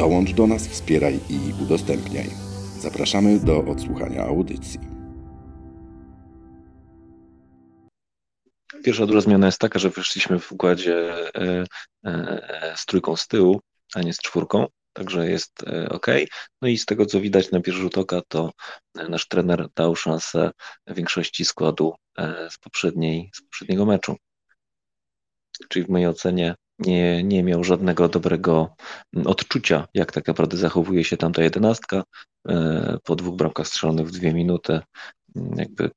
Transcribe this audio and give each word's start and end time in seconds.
Dołącz 0.00 0.32
do 0.32 0.46
nas, 0.46 0.68
wspieraj 0.68 1.20
i 1.30 1.62
udostępniaj. 1.62 2.30
Zapraszamy 2.78 3.40
do 3.40 3.64
odsłuchania 3.64 4.24
audycji. 4.24 4.80
Pierwsza 8.84 9.06
duża 9.06 9.20
zmiana 9.20 9.46
jest 9.46 9.58
taka, 9.58 9.78
że 9.78 9.90
wyszliśmy 9.90 10.38
w 10.38 10.52
układzie 10.52 11.14
e, 11.34 11.64
e, 12.04 12.74
z 12.76 12.86
trójką 12.86 13.16
z 13.16 13.28
tyłu, 13.28 13.60
a 13.94 14.02
nie 14.02 14.12
z 14.12 14.18
czwórką, 14.18 14.66
także 14.92 15.30
jest 15.30 15.62
e, 15.66 15.88
ok. 15.88 16.06
No 16.62 16.68
i 16.68 16.78
z 16.78 16.86
tego, 16.86 17.06
co 17.06 17.20
widać 17.20 17.50
na 17.50 17.60
pierwszy 17.60 17.82
rzut 17.82 17.98
oka, 17.98 18.20
to 18.28 18.50
nasz 18.94 19.28
trener 19.28 19.68
dał 19.76 19.96
szansę 19.96 20.50
większości 20.86 21.44
składu 21.44 21.94
z, 22.50 22.58
poprzedniej, 22.58 23.30
z 23.34 23.42
poprzedniego 23.42 23.86
meczu. 23.86 24.16
Czyli 25.68 25.84
w 25.84 25.88
mojej 25.88 26.06
ocenie 26.06 26.54
nie, 26.80 27.22
nie 27.22 27.42
miał 27.42 27.64
żadnego 27.64 28.08
dobrego 28.08 28.74
odczucia, 29.24 29.88
jak 29.94 30.12
tak 30.12 30.26
naprawdę 30.26 30.56
zachowuje 30.56 31.04
się 31.04 31.16
tamta 31.16 31.42
jedenastka 31.42 32.02
po 33.04 33.16
dwóch 33.16 33.36
bramkach 33.36 33.66
strzelonych 33.66 34.06
w 34.06 34.10
dwie 34.10 34.34
minuty. 34.34 34.80
Jakby 35.56 35.90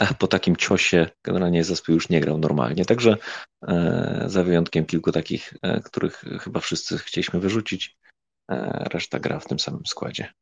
tak, 0.00 0.14
po 0.14 0.26
takim 0.26 0.56
ciosie 0.56 1.08
generalnie 1.24 1.64
zespół 1.64 1.94
już 1.94 2.08
nie 2.08 2.20
grał 2.20 2.38
normalnie. 2.38 2.84
Także 2.84 3.16
e, 3.68 4.24
za 4.26 4.44
wyjątkiem 4.44 4.86
kilku 4.86 5.12
takich, 5.12 5.54
e, 5.62 5.80
których 5.80 6.24
chyba 6.40 6.60
wszyscy 6.60 6.98
chcieliśmy 6.98 7.40
wyrzucić, 7.40 7.96
e, 8.50 8.84
reszta 8.92 9.20
gra 9.20 9.40
w 9.40 9.46
tym 9.46 9.58
samym 9.58 9.86
składzie. 9.86 10.32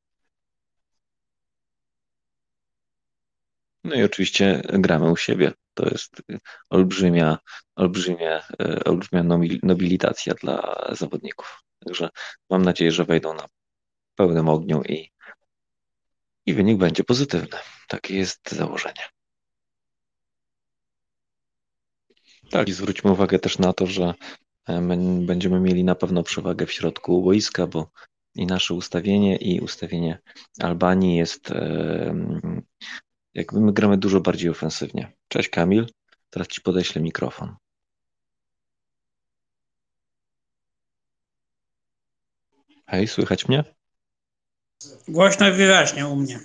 No 3.85 3.95
i 3.95 4.03
oczywiście 4.03 4.63
gramy 4.69 5.11
u 5.11 5.17
siebie. 5.17 5.53
To 5.75 5.89
jest 5.89 6.23
olbrzymia, 6.71 7.39
olbrzymia, 7.77 8.43
olbrzymia 8.85 9.23
nobilitacja 9.63 10.35
dla 10.35 10.89
zawodników. 10.93 11.63
Także 11.85 12.09
mam 12.51 12.63
nadzieję, 12.63 12.93
że 12.93 13.05
wejdą 13.05 13.35
na 13.35 13.47
pełnym 14.15 14.49
ogniu 14.49 14.83
i, 14.83 15.11
i 16.47 16.55
wynik 16.55 16.79
będzie 16.79 17.05
pozytywny. 17.05 17.59
Takie 17.89 18.17
jest 18.17 18.51
założenie. 18.51 19.03
Tak, 22.51 22.69
i 22.69 22.73
zwróćmy 22.73 23.11
uwagę 23.11 23.39
też 23.39 23.59
na 23.59 23.73
to, 23.73 23.87
że 23.87 24.15
e, 24.69 24.81
będziemy 25.27 25.61
mieli 25.61 25.85
na 25.85 25.95
pewno 25.95 26.23
przewagę 26.23 26.67
w 26.67 26.73
środku 26.73 27.23
boiska, 27.23 27.67
bo 27.67 27.91
i 28.35 28.47
nasze 28.47 28.75
ustawienie, 28.75 29.37
i 29.37 29.61
ustawienie 29.61 30.19
Albanii 30.61 31.17
jest 31.17 31.51
e, 31.51 32.15
jakby 33.39 33.61
my 33.61 33.73
gramy 33.73 33.97
dużo 33.99 34.21
bardziej 34.21 34.51
ofensywnie. 34.51 35.13
Cześć 35.29 35.49
Kamil, 35.49 35.87
teraz 36.31 36.49
ci 36.49 36.61
podeślę 36.61 37.03
mikrofon. 37.03 37.57
Hej, 42.87 43.09
słychać 43.09 43.49
mnie? 43.49 43.65
Głośno 45.09 45.49
i 45.49 45.53
wyraźnie 45.53 46.07
u 46.07 46.17
mnie. 46.17 46.41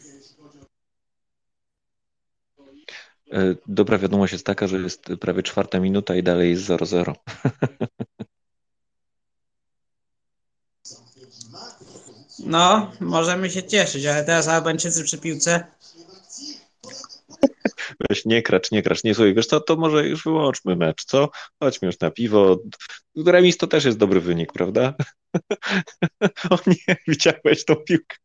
E, 3.32 3.56
dobra 3.68 3.98
wiadomość 3.98 4.34
jest 4.34 4.46
taka, 4.46 4.68
że 4.68 4.78
jest 4.78 5.06
prawie 5.22 5.44
czwarta 5.44 5.80
minuta 5.80 6.16
i 6.16 6.24
dalej 6.24 6.50
jest 6.50 6.64
0-0. 6.64 7.14
No, 12.46 12.92
możemy 13.00 13.50
się 13.50 13.64
cieszyć, 13.64 14.06
ale 14.06 14.24
teraz 14.24 14.48
Albańczycy 14.48 15.04
przy 15.04 15.18
piłce. 15.18 15.66
Weź, 18.10 18.26
nie 18.26 18.42
kracz, 18.42 18.72
nie 18.72 18.84
kracz, 18.84 19.04
nie 19.04 19.16
słuchaj, 19.16 19.34
wiesz 19.34 19.48
co, 19.48 19.60
to 19.60 19.76
może 19.76 20.08
już 20.08 20.24
wyłączmy 20.24 20.76
mecz, 20.76 21.06
co? 21.06 21.30
Chodźmy 21.60 21.86
już 21.86 22.00
na 22.00 22.12
piwo. 22.12 22.60
Remis 23.26 23.58
to 23.58 23.68
też 23.68 23.86
jest 23.86 23.98
dobry 23.98 24.20
wynik, 24.22 24.54
prawda? 24.54 24.94
o 26.50 26.58
nie, 26.68 26.96
widziałeś 27.08 27.66
tą 27.66 27.76
piłkę. 27.76 28.18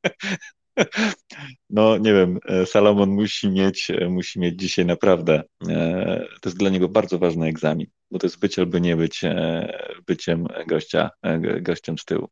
No 1.71 1.99
nie 1.99 2.13
wiem, 2.13 2.39
e, 2.47 2.67
Salomon 2.67 3.11
musi 3.11 3.51
mieć, 3.51 3.91
e, 3.91 4.09
musi 4.09 4.41
mieć 4.41 4.61
dzisiaj 4.61 4.87
naprawdę, 4.87 5.43
e, 5.69 6.25
to 6.41 6.49
jest 6.49 6.59
dla 6.59 6.71
niego 6.71 6.89
bardzo 6.89 7.19
ważny 7.19 7.47
egzamin, 7.47 7.87
bo 8.11 8.19
to 8.19 8.27
jest 8.27 8.39
być 8.39 8.59
albo 8.59 8.79
nie 8.79 8.97
być 8.97 9.21
byciem 10.07 10.47
gościa, 10.67 11.11
gościem 11.61 11.99
z 11.99 12.05
tyłu. 12.05 12.29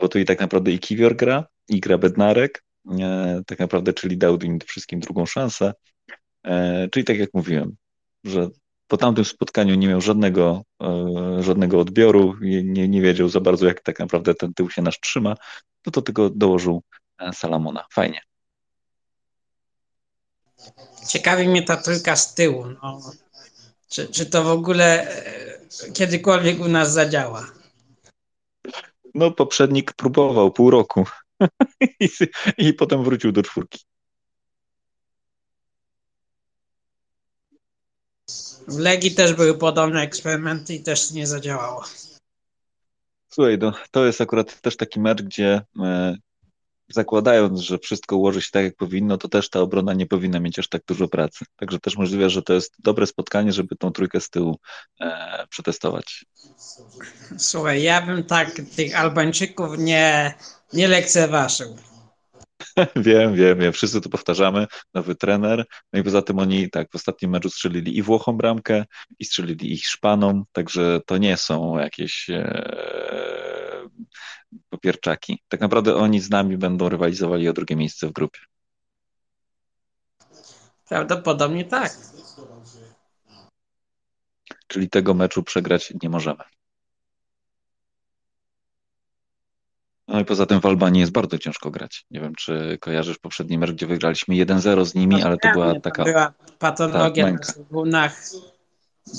Bo 0.00 0.08
tu 0.08 0.18
i 0.18 0.24
tak 0.24 0.40
naprawdę 0.40 0.70
i 0.70 0.78
Kiwior 0.78 1.16
gra, 1.16 1.44
i 1.68 1.80
gra 1.80 1.98
Bednarek, 1.98 2.64
tak 3.46 3.58
naprawdę, 3.58 3.92
czyli 3.92 4.18
dał 4.18 4.36
im 4.36 4.58
wszystkim 4.66 5.00
drugą 5.00 5.26
szansę. 5.26 5.72
Czyli 6.90 7.04
tak 7.04 7.18
jak 7.18 7.30
mówiłem, 7.34 7.76
że 8.24 8.48
po 8.86 8.96
tamtym 8.96 9.24
spotkaniu 9.24 9.74
nie 9.74 9.88
miał 9.88 10.00
żadnego, 10.00 10.62
żadnego 11.40 11.80
odbioru, 11.80 12.34
nie, 12.42 12.88
nie 12.88 13.02
wiedział 13.02 13.28
za 13.28 13.40
bardzo, 13.40 13.66
jak 13.66 13.80
tak 13.80 13.98
naprawdę 13.98 14.34
ten 14.34 14.54
tył 14.54 14.70
się 14.70 14.82
nasz 14.82 15.00
trzyma, 15.00 15.34
no 15.86 15.92
to 15.92 16.02
tylko 16.02 16.30
dołożył 16.30 16.82
Salamona. 17.32 17.84
Fajnie. 17.92 18.20
Ciekawi 21.08 21.48
mnie 21.48 21.62
ta 21.62 21.76
trójka 21.76 22.16
z 22.16 22.34
tyłu. 22.34 22.64
No. 22.82 23.00
Czy, 23.88 24.08
czy 24.08 24.26
to 24.26 24.44
w 24.44 24.48
ogóle 24.48 25.10
e, 25.10 25.92
kiedykolwiek 25.92 26.60
u 26.60 26.68
nas 26.68 26.92
zadziała? 26.92 27.46
No, 29.14 29.30
poprzednik 29.30 29.92
próbował 29.92 30.50
pół 30.52 30.70
roku 30.70 31.04
I, 32.00 32.08
i 32.58 32.74
potem 32.74 33.04
wrócił 33.04 33.32
do 33.32 33.42
czwórki. 33.42 33.78
W 38.68 38.78
Legii 38.78 39.14
też 39.14 39.34
były 39.34 39.58
podobne 39.58 40.00
eksperymenty 40.00 40.74
i 40.74 40.82
też 40.82 41.10
nie 41.10 41.26
zadziałało. 41.26 41.84
Słuchaj, 43.28 43.58
no, 43.58 43.72
to 43.90 44.06
jest 44.06 44.20
akurat 44.20 44.60
też 44.60 44.76
taki 44.76 45.00
mecz, 45.00 45.22
gdzie 45.22 45.60
e, 45.80 46.16
zakładając, 46.88 47.60
że 47.60 47.78
wszystko 47.78 48.16
ułoży 48.16 48.42
się 48.42 48.48
tak, 48.52 48.64
jak 48.64 48.76
powinno, 48.76 49.18
to 49.18 49.28
też 49.28 49.50
ta 49.50 49.60
obrona 49.60 49.94
nie 49.94 50.06
powinna 50.06 50.40
mieć 50.40 50.58
aż 50.58 50.68
tak 50.68 50.82
dużo 50.86 51.08
pracy. 51.08 51.44
Także 51.56 51.78
też 51.78 51.96
możliwe, 51.96 52.30
że 52.30 52.42
to 52.42 52.52
jest 52.52 52.74
dobre 52.78 53.06
spotkanie, 53.06 53.52
żeby 53.52 53.76
tą 53.76 53.92
trójkę 53.92 54.20
z 54.20 54.30
tyłu 54.30 54.58
e, 55.00 55.46
przetestować. 55.50 56.24
Słuchaj, 57.38 57.82
ja 57.82 58.06
bym 58.06 58.24
tak 58.24 58.60
tych 58.76 59.00
Albańczyków 59.00 59.78
nie, 59.78 60.34
nie 60.72 60.88
lekceważył. 60.88 61.76
wiem, 62.96 63.34
wiem, 63.34 63.58
wiem. 63.58 63.72
Wszyscy 63.72 64.00
to 64.00 64.08
powtarzamy. 64.08 64.66
Nowy 64.94 65.14
trener. 65.14 65.66
No 65.92 66.00
i 66.00 66.02
poza 66.02 66.22
tym 66.22 66.38
oni 66.38 66.70
tak 66.70 66.90
w 66.90 66.94
ostatnim 66.94 67.30
meczu 67.30 67.50
strzelili 67.50 67.98
i 67.98 68.02
Włochom 68.02 68.36
bramkę, 68.36 68.84
i 69.18 69.24
strzelili 69.24 69.72
ich 69.72 69.86
Szpanom, 69.86 70.44
także 70.52 71.00
to 71.06 71.18
nie 71.18 71.36
są 71.36 71.78
jakieś 71.78 72.30
e, 72.30 73.88
popierczaki. 74.68 75.42
Tak 75.48 75.60
naprawdę 75.60 75.94
oni 75.94 76.20
z 76.20 76.30
nami 76.30 76.58
będą 76.58 76.88
rywalizowali 76.88 77.48
o 77.48 77.52
drugie 77.52 77.76
miejsce 77.76 78.08
w 78.08 78.12
grupie. 78.12 78.40
Prawdopodobnie 80.88 81.64
tak. 81.64 81.96
Czyli 84.66 84.90
tego 84.90 85.14
meczu 85.14 85.42
przegrać 85.42 85.94
nie 86.02 86.08
możemy. 86.08 86.44
No 90.08 90.20
i 90.20 90.24
poza 90.24 90.46
tym 90.46 90.60
w 90.60 90.66
Albanii 90.66 91.00
jest 91.00 91.12
bardzo 91.12 91.38
ciężko 91.38 91.70
grać. 91.70 92.06
Nie 92.10 92.20
wiem, 92.20 92.34
czy 92.34 92.78
kojarzysz 92.80 93.18
poprzedni 93.18 93.58
mecz, 93.58 93.70
gdzie 93.72 93.86
wygraliśmy 93.86 94.34
1-0 94.34 94.84
z 94.84 94.94
nimi, 94.94 95.22
ale 95.22 95.36
to 95.36 95.52
była 95.52 95.80
taka... 95.80 96.04
Była 96.04 96.32
patologia 96.58 97.24
tak, 97.24 97.32
na 97.32 97.52
trybunach 97.52 98.22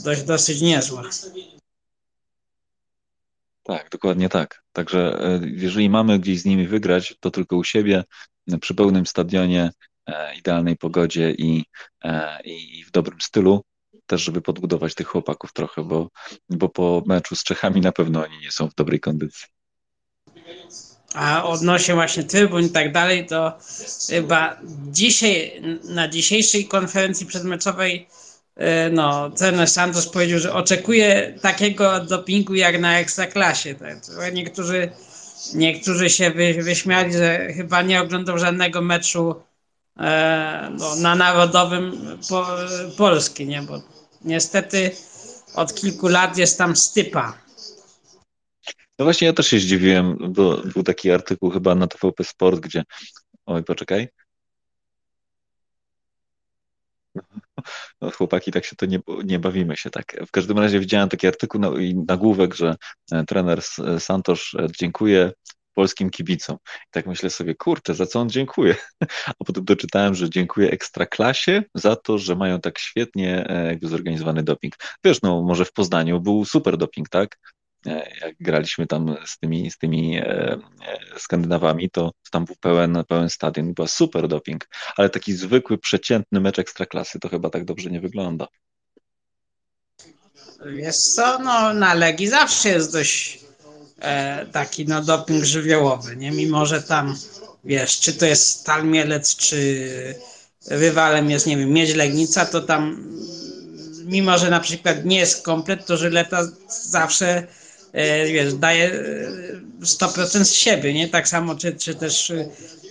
dość, 0.03 0.23
dosyć 0.23 0.61
niezła. 0.61 1.03
Tak, 3.63 3.89
dokładnie 3.91 4.29
tak. 4.29 4.63
Także 4.73 5.19
e, 5.21 5.39
jeżeli 5.43 5.89
mamy 5.89 6.19
gdzieś 6.19 6.41
z 6.41 6.45
nimi 6.45 6.67
wygrać, 6.67 7.15
to 7.19 7.31
tylko 7.31 7.57
u 7.57 7.63
siebie, 7.63 8.03
przy 8.61 8.75
pełnym 8.75 9.05
stadionie, 9.05 9.71
e, 10.05 10.35
idealnej 10.35 10.77
pogodzie 10.77 11.31
i, 11.31 11.65
e, 12.03 12.41
i 12.43 12.83
w 12.83 12.91
dobrym 12.91 13.21
stylu, 13.21 13.63
też 14.05 14.21
żeby 14.21 14.41
podbudować 14.41 14.95
tych 14.95 15.07
chłopaków 15.07 15.53
trochę, 15.53 15.83
bo, 15.83 16.09
bo 16.49 16.69
po 16.69 17.03
meczu 17.05 17.35
z 17.35 17.43
Czechami 17.43 17.81
na 17.81 17.91
pewno 17.91 18.23
oni 18.23 18.39
nie 18.39 18.51
są 18.51 18.69
w 18.69 18.75
dobrej 18.75 18.99
kondycji. 18.99 19.58
A 21.13 21.43
odnośnie 21.43 21.93
właśnie 21.93 22.23
trybun 22.23 22.65
i 22.65 22.69
tak 22.69 22.91
dalej, 22.91 23.25
to 23.25 23.57
chyba 24.09 24.57
dzisiaj, 24.91 25.61
na 25.83 26.07
dzisiejszej 26.07 26.65
konferencji 26.65 27.25
przedmeczowej 27.25 28.07
E, 28.59 28.89
no, 28.89 29.29
trener 29.29 29.69
Santos 29.69 30.07
powiedział, 30.07 30.39
że 30.39 30.53
oczekuje 30.53 31.33
takiego 31.41 31.99
dopingu 31.99 32.55
jak 32.55 32.79
na 32.79 32.99
ekstraklasie. 32.99 33.75
Tak? 33.75 33.97
Niektórzy 34.33 34.89
niektórzy 35.53 36.09
się 36.09 36.31
wy, 36.31 36.63
wyśmiali, 36.63 37.13
że 37.13 37.53
chyba 37.53 37.81
nie 37.81 38.01
oglądał 38.01 38.37
żadnego 38.37 38.81
meczu 38.81 39.35
e, 39.99 40.71
no, 40.79 40.95
na 40.95 41.15
narodowym 41.15 42.17
po, 42.29 42.47
Polski, 42.97 43.45
nie? 43.47 43.61
Bo 43.61 43.81
niestety 44.21 44.91
od 45.55 45.75
kilku 45.75 46.07
lat 46.07 46.37
jest 46.37 46.57
tam 46.57 46.75
stypa. 46.75 47.37
No 48.99 49.05
właśnie 49.05 49.27
ja 49.27 49.33
też 49.33 49.47
się 49.47 49.59
zdziwiłem, 49.59 50.17
bo 50.33 50.57
był 50.57 50.83
taki 50.83 51.11
artykuł 51.11 51.49
chyba 51.49 51.75
na 51.75 51.87
TVP 51.87 52.23
Sport, 52.23 52.59
gdzie 52.59 52.83
oj, 53.45 53.63
poczekaj. 53.63 54.07
No, 58.01 58.11
chłopaki, 58.11 58.51
tak 58.51 58.65
się 58.65 58.75
to 58.75 58.85
nie, 58.85 58.99
nie 59.25 59.39
bawimy 59.39 59.77
się 59.77 59.89
tak. 59.89 60.15
W 60.27 60.31
każdym 60.31 60.59
razie 60.59 60.79
widziałem 60.79 61.09
taki 61.09 61.27
artykuł 61.27 61.61
na, 61.61 61.67
i 61.67 61.95
nagłówek, 62.07 62.53
że 62.55 62.75
e, 63.11 63.23
trener 63.23 63.61
Santosz 63.99 64.55
e, 64.55 64.67
dziękuję 64.79 65.31
polskim 65.73 66.09
kibicom. 66.09 66.57
I 66.65 66.91
tak 66.91 67.05
myślę 67.07 67.29
sobie, 67.29 67.55
kurczę, 67.55 67.95
za 67.95 68.05
co 68.05 68.19
on 68.19 68.29
dziękuję? 68.29 68.75
A 69.39 69.43
potem 69.45 69.65
doczytałem, 69.65 70.15
że 70.15 70.29
dziękuję 70.29 70.71
Ekstraklasie 70.71 71.63
za 71.75 71.95
to, 71.95 72.17
że 72.17 72.35
mają 72.35 72.61
tak 72.61 72.79
świetnie 72.79 73.49
e, 73.49 73.65
jakby 73.65 73.87
zorganizowany 73.87 74.43
doping. 74.43 74.75
Wiesz, 75.03 75.21
no 75.21 75.41
może 75.41 75.65
w 75.65 75.73
Poznaniu 75.73 76.21
był 76.21 76.45
super 76.45 76.77
doping, 76.77 77.09
tak? 77.09 77.37
E, 77.85 78.11
jak 78.21 78.35
graliśmy 78.39 78.87
tam 78.87 79.15
z 79.25 79.37
tymi, 79.37 79.71
z 79.71 79.77
tymi 79.77 80.17
e, 80.17 80.23
e, 80.23 80.59
Skandynawami, 81.17 81.89
to 81.89 82.11
tam 82.31 82.45
był 82.45 82.55
pełen, 82.55 83.03
pełen 83.07 83.29
stadion, 83.29 83.73
była 83.73 83.87
super 83.87 84.27
doping, 84.27 84.67
ale 84.97 85.09
taki 85.09 85.33
zwykły, 85.33 85.77
przeciętny 85.77 86.39
mecz 86.39 86.59
ekstraklasy 86.59 87.19
to 87.19 87.29
chyba 87.29 87.49
tak 87.49 87.65
dobrze 87.65 87.89
nie 87.89 88.01
wygląda. 88.01 88.47
Wiesz 90.65 90.97
co, 90.97 91.39
no 91.39 91.73
na 91.73 91.93
Legii 91.93 92.27
zawsze 92.27 92.69
jest 92.69 92.93
dość 92.93 93.39
e, 93.99 94.45
taki 94.45 94.85
no 94.85 95.01
doping 95.01 95.43
żywiołowy, 95.43 96.15
nie? 96.15 96.31
Mimo, 96.31 96.65
że 96.65 96.83
tam 96.83 97.15
wiesz, 97.63 97.99
czy 97.99 98.13
to 98.13 98.25
jest 98.25 98.49
Stal 98.49 98.85
Mielec, 98.85 99.35
czy 99.35 99.89
rywalem 100.67 101.29
jest, 101.29 101.47
nie 101.47 101.57
wiem, 101.57 101.69
Miedź 101.69 101.95
Legnica, 101.95 102.45
to 102.45 102.61
tam 102.61 103.03
mimo, 104.05 104.37
że 104.37 104.49
na 104.49 104.59
przykład 104.59 105.05
nie 105.05 105.17
jest 105.17 105.43
komplet, 105.43 105.85
to 105.85 105.97
Żyleta 105.97 106.47
zawsze 106.89 107.47
wiesz, 108.33 108.53
daje 108.53 109.03
100% 109.81 110.41
e, 110.41 110.45
z 110.45 110.53
siebie, 110.53 110.93
nie? 110.93 111.07
Tak 111.07 111.27
samo, 111.27 111.55
czy, 111.55 111.75
czy 111.75 111.95
też 111.95 112.33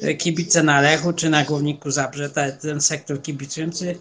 e, 0.03 0.15
kibice 0.15 0.62
na 0.62 0.81
Lechu, 0.81 1.12
czy 1.12 1.31
na 1.31 1.45
Główniku 1.45 1.91
Zabrze, 1.91 2.31
ten 2.61 2.81
sektor 2.81 3.23
kibicujący. 3.23 3.99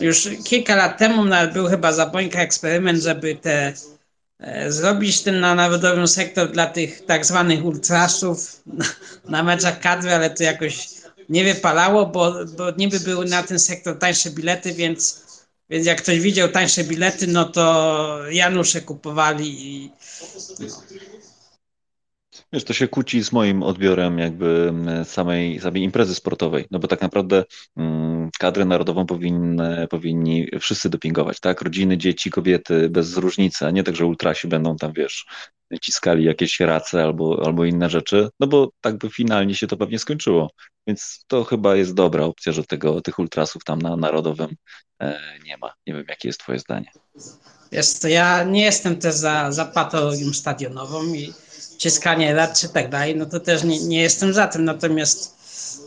Już 0.00 0.28
kilka 0.44 0.76
lat 0.76 0.98
temu 0.98 1.24
nawet 1.24 1.52
był 1.52 1.66
chyba 1.66 1.92
Zabońka 1.92 2.40
eksperyment, 2.40 3.02
żeby 3.02 3.36
te 3.36 3.72
zrobić 4.68 5.22
ten 5.22 5.40
na 5.40 5.54
narodowym 5.54 6.08
sektor 6.08 6.52
dla 6.52 6.66
tych 6.66 7.06
tak 7.06 7.26
zwanych 7.26 7.64
ultrasów 7.64 8.62
na, 8.66 8.84
na 9.28 9.42
meczach 9.42 9.80
kadry, 9.80 10.14
ale 10.14 10.30
to 10.30 10.42
jakoś 10.42 10.88
nie 11.28 11.44
wypalało, 11.44 12.06
bo, 12.06 12.34
bo 12.56 12.70
niby 12.70 13.00
były 13.00 13.26
na 13.26 13.42
ten 13.42 13.58
sektor 13.58 13.98
tańsze 13.98 14.30
bilety, 14.30 14.72
więc 14.72 15.19
więc 15.70 15.86
jak 15.86 16.02
ktoś 16.02 16.20
widział 16.20 16.48
tańsze 16.48 16.84
bilety, 16.84 17.26
no 17.26 17.44
to 17.44 18.18
Janusze 18.30 18.80
kupowali 18.80 19.66
i 19.66 19.90
no. 20.60 20.82
Wiesz, 22.52 22.64
to 22.64 22.72
się 22.72 22.88
kłóci 22.88 23.24
z 23.24 23.32
moim 23.32 23.62
odbiorem 23.62 24.18
jakby 24.18 24.72
samej, 25.04 25.60
samej 25.60 25.82
imprezy 25.82 26.14
sportowej, 26.14 26.66
no 26.70 26.78
bo 26.78 26.88
tak 26.88 27.00
naprawdę 27.00 27.44
mm, 27.76 28.30
kadrę 28.38 28.64
narodową 28.64 29.06
powinny, 29.06 29.86
powinni 29.90 30.48
wszyscy 30.60 30.90
dopingować, 30.90 31.40
tak? 31.40 31.62
Rodziny, 31.62 31.98
dzieci, 31.98 32.30
kobiety, 32.30 32.88
bez 32.88 33.16
różnicy, 33.16 33.66
a 33.66 33.70
nie 33.70 33.82
tak, 33.82 33.96
że 33.96 34.06
ultrasi 34.06 34.48
będą 34.48 34.76
tam, 34.76 34.92
wiesz, 34.92 35.26
ciskali 35.82 36.24
jakieś 36.24 36.60
race 36.60 37.02
albo, 37.02 37.42
albo 37.46 37.64
inne 37.64 37.90
rzeczy, 37.90 38.28
no 38.40 38.46
bo 38.46 38.70
tak 38.80 38.98
by 38.98 39.10
finalnie 39.10 39.54
się 39.54 39.66
to 39.66 39.76
pewnie 39.76 39.98
skończyło. 39.98 40.50
Więc 40.86 41.24
to 41.26 41.44
chyba 41.44 41.76
jest 41.76 41.94
dobra 41.94 42.24
opcja, 42.24 42.52
że 42.52 42.64
tego, 42.64 43.00
tych 43.00 43.18
ultrasów 43.18 43.64
tam 43.64 43.82
na 43.82 43.96
narodowym 43.96 44.56
e, 45.02 45.20
nie 45.44 45.56
ma. 45.56 45.72
Nie 45.86 45.94
wiem, 45.94 46.04
jakie 46.08 46.28
jest 46.28 46.40
twoje 46.40 46.58
zdanie. 46.58 46.90
Jest, 47.72 48.04
ja 48.04 48.44
nie 48.44 48.62
jestem 48.62 48.96
też 48.96 49.14
za, 49.14 49.52
za 49.52 49.64
patologią 49.64 50.32
stadionową 50.32 51.14
i 51.14 51.32
ciskanie 51.80 52.34
lat 52.34 52.60
czy 52.60 52.68
tak 52.68 52.90
dalej, 52.90 53.16
no 53.16 53.26
to 53.26 53.40
też 53.40 53.64
nie, 53.64 53.80
nie 53.80 54.00
jestem 54.00 54.32
za 54.34 54.46
tym. 54.46 54.64
Natomiast 54.64 55.34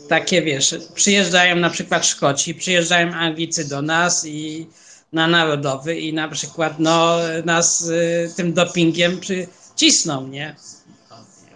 takie, 0.08 0.42
wiesz, 0.42 0.74
przyjeżdżają 0.94 1.56
na 1.56 1.70
przykład 1.70 2.06
Szkoci, 2.06 2.54
przyjeżdżają 2.54 3.12
Anglicy 3.12 3.68
do 3.68 3.82
nas 3.82 4.26
i 4.26 4.66
na 5.12 5.26
narodowy 5.26 6.00
i 6.00 6.12
na 6.12 6.28
przykład 6.28 6.78
no, 6.78 7.18
nas 7.44 7.80
y, 7.80 8.32
tym 8.36 8.52
dopingiem 8.52 9.20
przycisną, 9.20 10.28
nie? 10.28 10.56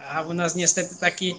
A 0.08 0.22
u 0.22 0.34
nas 0.34 0.54
niestety 0.54 0.96
taki 1.00 1.34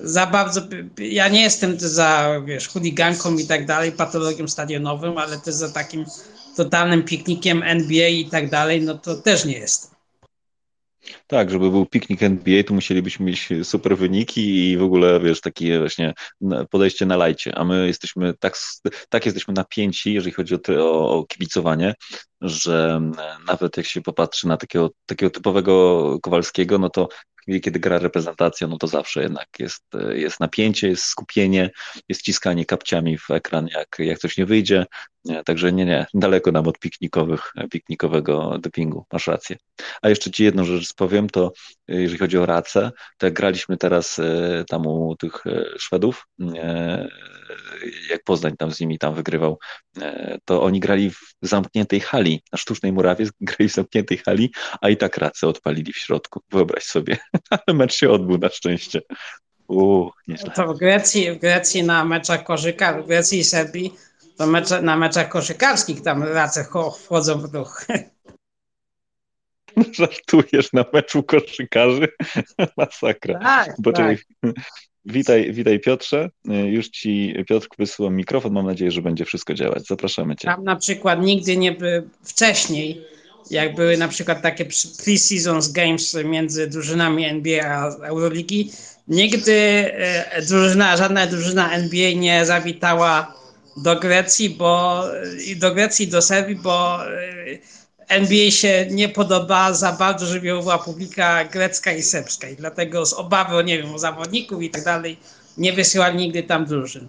za 0.00 0.26
bardzo, 0.26 0.60
ja 0.98 1.28
nie 1.28 1.42
jestem 1.42 1.80
za, 1.80 2.40
wiesz, 2.44 2.68
chuliganką 2.68 3.36
i 3.36 3.46
tak 3.46 3.66
dalej, 3.66 3.92
patologią 3.92 4.48
stadionowym, 4.48 5.18
ale 5.18 5.38
też 5.38 5.54
za 5.54 5.68
takim 5.68 6.04
totalnym 6.56 7.02
piknikiem 7.02 7.62
NBA 7.62 8.08
i 8.08 8.24
tak 8.24 8.50
dalej, 8.50 8.82
no 8.82 8.98
to 8.98 9.14
też 9.14 9.44
nie 9.44 9.58
jestem. 9.58 9.97
Tak, 11.26 11.50
żeby 11.50 11.70
był 11.70 11.86
piknik 11.86 12.22
NBA, 12.22 12.62
to 12.62 12.74
musielibyśmy 12.74 13.26
mieć 13.26 13.48
super 13.62 13.96
wyniki 13.96 14.70
i 14.70 14.76
w 14.76 14.82
ogóle, 14.82 15.20
wiesz, 15.20 15.40
takie 15.40 15.78
właśnie 15.78 16.14
podejście 16.70 17.06
na 17.06 17.16
lajcie, 17.16 17.58
a 17.58 17.64
my 17.64 17.86
jesteśmy 17.86 18.34
tak, 18.34 18.58
tak 19.08 19.26
jesteśmy 19.26 19.54
napięci, 19.54 20.14
jeżeli 20.14 20.32
chodzi 20.32 20.54
o, 20.54 20.58
o, 20.78 21.18
o 21.18 21.24
kibicowanie, 21.24 21.94
że 22.40 23.00
nawet 23.46 23.76
jak 23.76 23.86
się 23.86 24.00
popatrzy 24.00 24.48
na 24.48 24.56
takiego, 24.56 24.90
takiego 25.06 25.30
typowego 25.30 26.18
Kowalskiego, 26.22 26.78
no 26.78 26.90
to 26.90 27.08
kiedy 27.62 27.80
gra 27.80 27.98
reprezentacja, 27.98 28.66
no 28.66 28.78
to 28.78 28.86
zawsze 28.86 29.22
jednak 29.22 29.48
jest, 29.58 29.84
jest 30.10 30.40
napięcie, 30.40 30.88
jest 30.88 31.04
skupienie, 31.04 31.70
jest 32.08 32.22
ciskanie 32.22 32.64
kapciami 32.64 33.18
w 33.18 33.30
ekran, 33.30 33.68
jak, 33.68 33.96
jak 33.98 34.18
coś 34.18 34.36
nie 34.36 34.46
wyjdzie. 34.46 34.86
Także 35.44 35.72
nie, 35.72 35.84
nie, 35.84 36.06
daleko 36.14 36.52
nam 36.52 36.68
od 36.68 36.78
piknikowych, 36.78 37.52
piknikowego 37.70 38.58
dopingu, 38.58 39.04
masz 39.12 39.26
rację. 39.26 39.56
A 40.02 40.08
jeszcze 40.08 40.30
ci 40.30 40.44
jedną 40.44 40.64
rzecz 40.64 40.94
powiem, 40.94 41.30
to 41.30 41.52
jeżeli 41.88 42.18
chodzi 42.18 42.38
o 42.38 42.46
racę, 42.46 42.90
to 43.18 43.26
jak 43.26 43.34
graliśmy 43.34 43.76
teraz 43.76 44.18
e, 44.18 44.64
tam 44.68 44.86
u 44.86 45.16
tych 45.16 45.46
e, 45.46 45.64
Szwedów, 45.78 46.26
e, 46.56 47.08
jak 48.10 48.24
Poznań 48.24 48.56
tam 48.56 48.72
z 48.72 48.80
nimi 48.80 48.98
tam 48.98 49.14
wygrywał, 49.14 49.58
to 50.44 50.62
oni 50.62 50.80
grali 50.80 51.10
w 51.10 51.34
zamkniętej 51.42 52.00
hali, 52.00 52.42
na 52.52 52.58
sztucznej 52.58 52.92
murawie 52.92 53.26
grali 53.40 53.68
w 53.68 53.72
zamkniętej 53.72 54.18
hali, 54.18 54.52
a 54.80 54.88
i 54.88 54.96
tak 54.96 55.18
racę 55.18 55.46
odpalili 55.46 55.92
w 55.92 55.98
środku. 55.98 56.42
Wyobraź 56.50 56.84
sobie. 56.84 57.16
Ale 57.50 57.76
mecz 57.76 57.94
się 57.94 58.10
odbył 58.10 58.38
na 58.38 58.48
szczęście. 58.48 59.00
Uuu. 59.68 60.10
To 60.54 60.74
w 60.74 60.78
Grecji, 60.78 61.32
w 61.32 61.38
Grecji 61.38 61.82
na 61.82 62.04
meczach 62.04 62.44
koszyka, 62.44 63.02
w 63.02 63.06
Grecji 63.06 63.38
i 63.38 63.44
Serbii, 63.44 63.94
to 64.38 64.46
mecze, 64.46 64.82
na 64.82 64.96
meczach 64.96 65.28
koszykarskich 65.28 66.02
tam 66.02 66.22
race 66.22 66.66
wchodzą 67.04 67.38
w 67.40 67.54
ruch. 67.54 67.86
Żartujesz 69.98 70.72
na 70.72 70.84
meczu 70.92 71.22
koszykarzy? 71.22 72.08
Masakra. 72.76 73.38
Tak, 73.38 73.76
tak. 73.94 74.18
Witaj, 75.04 75.52
witaj 75.52 75.80
Piotrze. 75.80 76.30
Już 76.44 76.88
ci 76.88 77.34
Piotr 77.48 77.68
wysyłam 77.78 78.16
mikrofon. 78.16 78.52
Mam 78.52 78.66
nadzieję, 78.66 78.90
że 78.90 79.02
będzie 79.02 79.24
wszystko 79.24 79.54
działać. 79.54 79.86
Zapraszamy 79.86 80.36
cię. 80.36 80.48
Tam 80.48 80.64
na 80.64 80.76
przykład 80.76 81.22
nigdy 81.22 81.56
nie 81.56 81.72
by 81.72 82.08
wcześniej, 82.22 83.04
jak 83.50 83.74
były 83.74 83.96
na 83.96 84.08
przykład 84.08 84.42
takie 84.42 84.64
pre-seasons 84.64 85.72
games 85.72 86.16
między 86.24 86.66
drużynami 86.66 87.24
NBA 87.24 87.66
a 87.66 88.06
Euroligi, 88.06 88.72
nigdy 89.08 89.52
e, 89.52 90.42
drużyna, 90.42 90.96
żadna 90.96 91.26
drużyna 91.26 91.72
NBA 91.72 92.12
nie 92.12 92.46
zawitała 92.46 93.34
do 93.82 93.96
Grecji, 93.96 94.50
bo 94.50 95.04
i 95.46 95.56
do 95.56 95.74
Grecji, 95.74 96.08
do 96.08 96.22
Serbii, 96.22 96.56
bo 96.56 97.06
e, 97.06 97.58
NBA 98.08 98.50
się 98.50 98.86
nie 98.90 99.08
podoba 99.08 99.72
za 99.72 99.92
bardzo 99.92 100.26
żywiołowa 100.26 100.78
publika 100.78 101.44
grecka 101.44 101.92
i 101.92 102.02
serbska 102.02 102.48
i 102.48 102.56
dlatego 102.56 103.06
z 103.06 103.12
obawy 103.12 103.56
o, 103.56 103.62
nie 103.62 103.82
wiem, 103.82 103.94
o 103.94 103.98
zawodników 103.98 104.62
i 104.62 104.70
tak 104.70 104.84
dalej 104.84 105.16
nie 105.58 105.72
wysyłali 105.72 106.16
nigdy 106.16 106.42
tam 106.42 106.66
drużyn. 106.66 107.08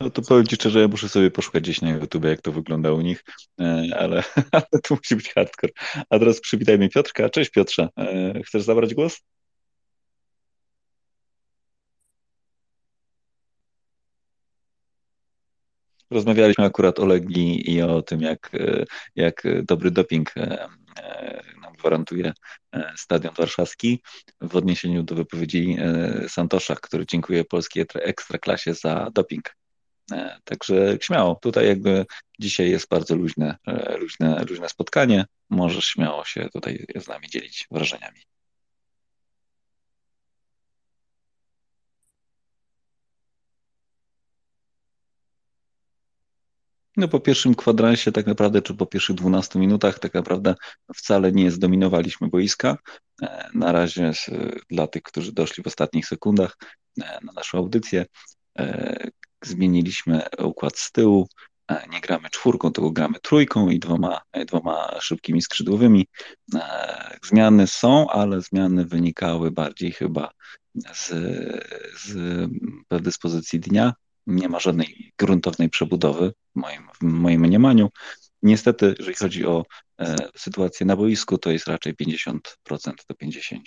No 0.00 0.10
to 0.10 0.22
powiem 0.22 0.46
Ci 0.46 0.56
szczerze, 0.56 0.80
ja 0.80 0.88
muszę 0.88 1.08
sobie 1.08 1.30
poszukać 1.30 1.62
gdzieś 1.62 1.80
na 1.80 1.90
YouTube, 1.90 2.24
jak 2.24 2.40
to 2.40 2.52
wygląda 2.52 2.92
u 2.92 3.00
nich, 3.00 3.24
e, 3.60 3.88
ale, 3.98 4.22
ale 4.52 4.82
to 4.82 4.94
musi 4.94 5.16
być 5.16 5.32
hardcore. 5.32 5.72
A 6.10 6.18
teraz 6.18 6.40
przywitajmy 6.40 6.88
Piotrka. 6.88 7.30
Cześć 7.30 7.50
Piotrze, 7.50 7.88
e, 7.98 8.42
chcesz 8.42 8.62
zabrać 8.62 8.94
głos? 8.94 9.20
Rozmawialiśmy 16.10 16.64
akurat 16.64 16.98
o 16.98 17.06
Legii 17.06 17.74
i 17.74 17.82
o 17.82 18.02
tym, 18.02 18.20
jak, 18.20 18.50
jak 19.16 19.42
dobry 19.62 19.90
doping 19.90 20.36
e, 20.36 20.68
e, 20.98 21.42
nam 21.62 21.72
gwarantuje 21.72 22.32
e, 22.72 22.92
Stadion 22.96 23.34
Warszawski 23.34 24.02
w 24.40 24.56
odniesieniu 24.56 25.02
do 25.02 25.14
wypowiedzi 25.14 25.76
Santosza, 26.28 26.74
który 26.74 27.06
dziękuję 27.06 27.44
polskiej 27.44 27.84
ekstraklasie 27.94 28.74
za 28.74 29.10
doping. 29.14 29.54
Także 30.44 30.98
śmiało, 31.00 31.34
tutaj 31.34 31.66
jakby 31.66 32.06
dzisiaj 32.38 32.70
jest 32.70 32.88
bardzo 32.88 33.16
luźne, 33.16 33.56
luźne, 33.98 34.44
luźne 34.48 34.68
spotkanie. 34.68 35.24
Możesz 35.50 35.84
śmiało 35.84 36.24
się 36.24 36.48
tutaj 36.52 36.86
z 36.96 37.08
nami 37.08 37.28
dzielić 37.28 37.66
wrażeniami. 37.70 38.27
No 46.98 47.08
po 47.08 47.20
pierwszym 47.20 47.54
kwadransie 47.54 48.12
tak 48.12 48.26
naprawdę, 48.26 48.62
czy 48.62 48.74
po 48.74 48.86
pierwszych 48.86 49.16
12 49.16 49.58
minutach 49.58 49.98
tak 49.98 50.14
naprawdę 50.14 50.54
wcale 50.96 51.32
nie 51.32 51.50
zdominowaliśmy 51.50 52.28
boiska. 52.28 52.76
E, 53.22 53.48
na 53.54 53.72
razie 53.72 54.12
dla 54.70 54.86
tych, 54.86 55.02
którzy 55.02 55.32
doszli 55.32 55.62
w 55.62 55.66
ostatnich 55.66 56.06
sekundach 56.06 56.56
e, 57.02 57.18
na 57.22 57.32
naszą 57.32 57.58
audycję, 57.58 58.06
e, 58.58 59.10
zmieniliśmy 59.44 60.22
układ 60.38 60.78
z 60.78 60.92
tyłu. 60.92 61.28
Nie 61.90 62.00
gramy 62.00 62.30
czwórką, 62.30 62.72
tylko 62.72 62.90
gramy 62.90 63.18
trójką 63.22 63.68
i 63.68 63.78
dwoma, 63.78 64.20
dwoma 64.46 65.00
szybkimi 65.00 65.42
skrzydłowymi. 65.42 66.06
Zmiany 67.24 67.66
są, 67.66 68.10
ale 68.10 68.40
zmiany 68.40 68.84
wynikały 68.84 69.50
bardziej 69.50 69.92
chyba 69.92 70.30
z, 70.94 71.08
z 72.04 72.16
predyspozycji 72.88 73.60
dnia 73.60 73.92
nie 74.28 74.48
ma 74.48 74.60
żadnej 74.60 75.12
gruntownej 75.18 75.68
przebudowy 75.68 76.32
w 76.56 76.60
moim, 76.60 76.88
w 77.00 77.02
moim 77.02 77.40
mniemaniu. 77.40 77.90
Niestety, 78.42 78.94
jeżeli 78.98 79.16
chodzi 79.16 79.46
o 79.46 79.64
e, 80.00 80.16
sytuację 80.36 80.86
na 80.86 80.96
boisku, 80.96 81.38
to 81.38 81.50
jest 81.50 81.68
raczej 81.68 81.94
50% 81.94 82.38
do 83.08 83.14
50%. 83.22 83.58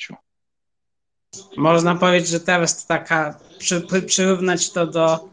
Można 1.58 1.96
powiedzieć, 1.96 2.30
że 2.30 2.40
teraz 2.40 2.86
taka, 2.86 3.40
przy, 3.60 3.82
przyrównać 4.06 4.72
to 4.72 4.88
do 4.88 5.30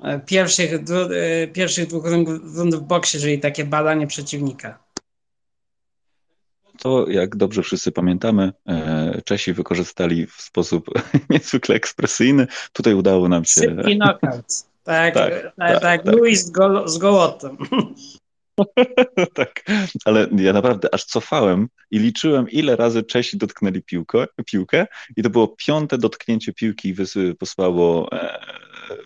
e, 0.00 0.20
pierwszych, 0.20 0.84
dwu, 0.84 0.96
e, 0.96 1.46
pierwszych 1.46 1.86
dwóch 1.86 2.06
rund 2.54 2.74
w 2.74 2.80
boksie, 2.80 3.18
czyli 3.18 3.40
takie 3.40 3.64
badanie 3.64 4.06
przeciwnika. 4.06 4.78
To, 6.78 7.10
jak 7.10 7.36
dobrze 7.36 7.62
wszyscy 7.62 7.92
pamiętamy, 7.92 8.52
e, 8.68 9.22
Czesi 9.24 9.52
wykorzystali 9.52 10.26
w 10.26 10.32
sposób 10.32 10.90
niezwykle 11.30 11.74
ekspresyjny. 11.74 12.46
Tutaj 12.72 12.94
udało 12.94 13.28
nam 13.28 13.44
się. 13.44 13.60
Szybki 13.60 13.96
knockout. 13.96 14.71
Tak, 14.84 15.14
tak, 15.14 15.32
tak, 15.42 15.52
tak, 15.56 15.82
tak. 15.82 16.06
Louis 16.06 16.44
z, 16.44 16.50
go, 16.50 16.88
z 16.88 16.98
gołotem. 16.98 17.56
tak, 19.34 19.64
ale 20.04 20.28
ja 20.36 20.52
naprawdę 20.52 20.94
aż 20.94 21.04
cofałem 21.04 21.68
i 21.90 21.98
liczyłem, 21.98 22.50
ile 22.50 22.76
razy 22.76 23.02
Czesi 23.02 23.38
dotknęli 23.38 23.82
piłkę, 23.82 24.26
piłkę 24.46 24.86
i 25.16 25.22
to 25.22 25.30
było 25.30 25.48
piąte 25.48 25.98
dotknięcie 25.98 26.52
piłki 26.52 26.88
i 26.88 26.94
posłało 27.38 28.12
e, 28.12 28.38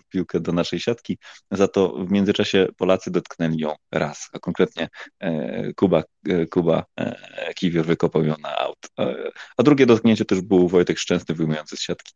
piłkę 0.09 0.39
do 0.39 0.51
naszej 0.51 0.79
siatki. 0.79 1.17
Za 1.51 1.67
to 1.67 1.89
w 1.89 2.11
międzyczasie 2.11 2.67
Polacy 2.77 3.11
dotknęli 3.11 3.57
ją 3.57 3.75
raz, 3.91 4.29
a 4.33 4.39
konkretnie 4.39 4.89
e, 5.19 5.73
Kuba, 5.73 6.03
e, 6.29 6.45
Kuba 6.45 6.85
e, 6.95 7.53
Kiwior 7.53 7.85
wykopał 7.85 8.23
ją 8.23 8.35
na 8.41 8.57
aut. 8.57 8.77
E, 8.99 9.15
a 9.57 9.63
drugie 9.63 9.85
dotknięcie 9.85 10.25
też 10.25 10.41
był 10.41 10.67
Wojtek 10.67 10.99
Szczęsny 10.99 11.35
wyjmujący 11.35 11.77
z 11.77 11.81
siatki 11.81 12.13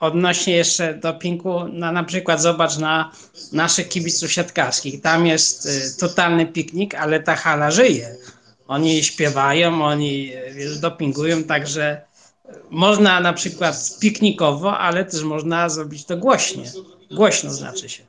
odnośnie 0.00 0.56
jeszcze 0.56 0.94
dopingu, 0.94 1.68
na, 1.68 1.92
na 1.92 2.04
przykład 2.04 2.42
zobacz 2.42 2.78
na 2.78 3.12
naszych 3.52 3.88
kibiców 3.88 4.32
siatkarskich. 4.32 5.00
Tam 5.00 5.26
jest 5.26 5.66
y, 5.66 5.96
totalny 6.00 6.46
piknik, 6.46 6.94
ale 6.94 7.20
ta 7.20 7.36
hala 7.36 7.70
żyje. 7.70 8.16
Oni 8.68 9.04
śpiewają, 9.04 9.84
oni 9.84 10.32
wiesz, 10.52 10.78
dopingują, 10.78 11.44
także 11.44 12.02
można 12.70 13.20
na 13.20 13.32
przykład 13.32 13.98
piknikowo, 14.00 14.78
ale 14.78 15.04
też 15.04 15.22
można 15.22 15.68
zrobić 15.68 16.04
to 16.04 16.16
głośnie. 16.16 16.72
Głośno 17.10 17.50
znaczy 17.50 17.88
się. 17.88 18.02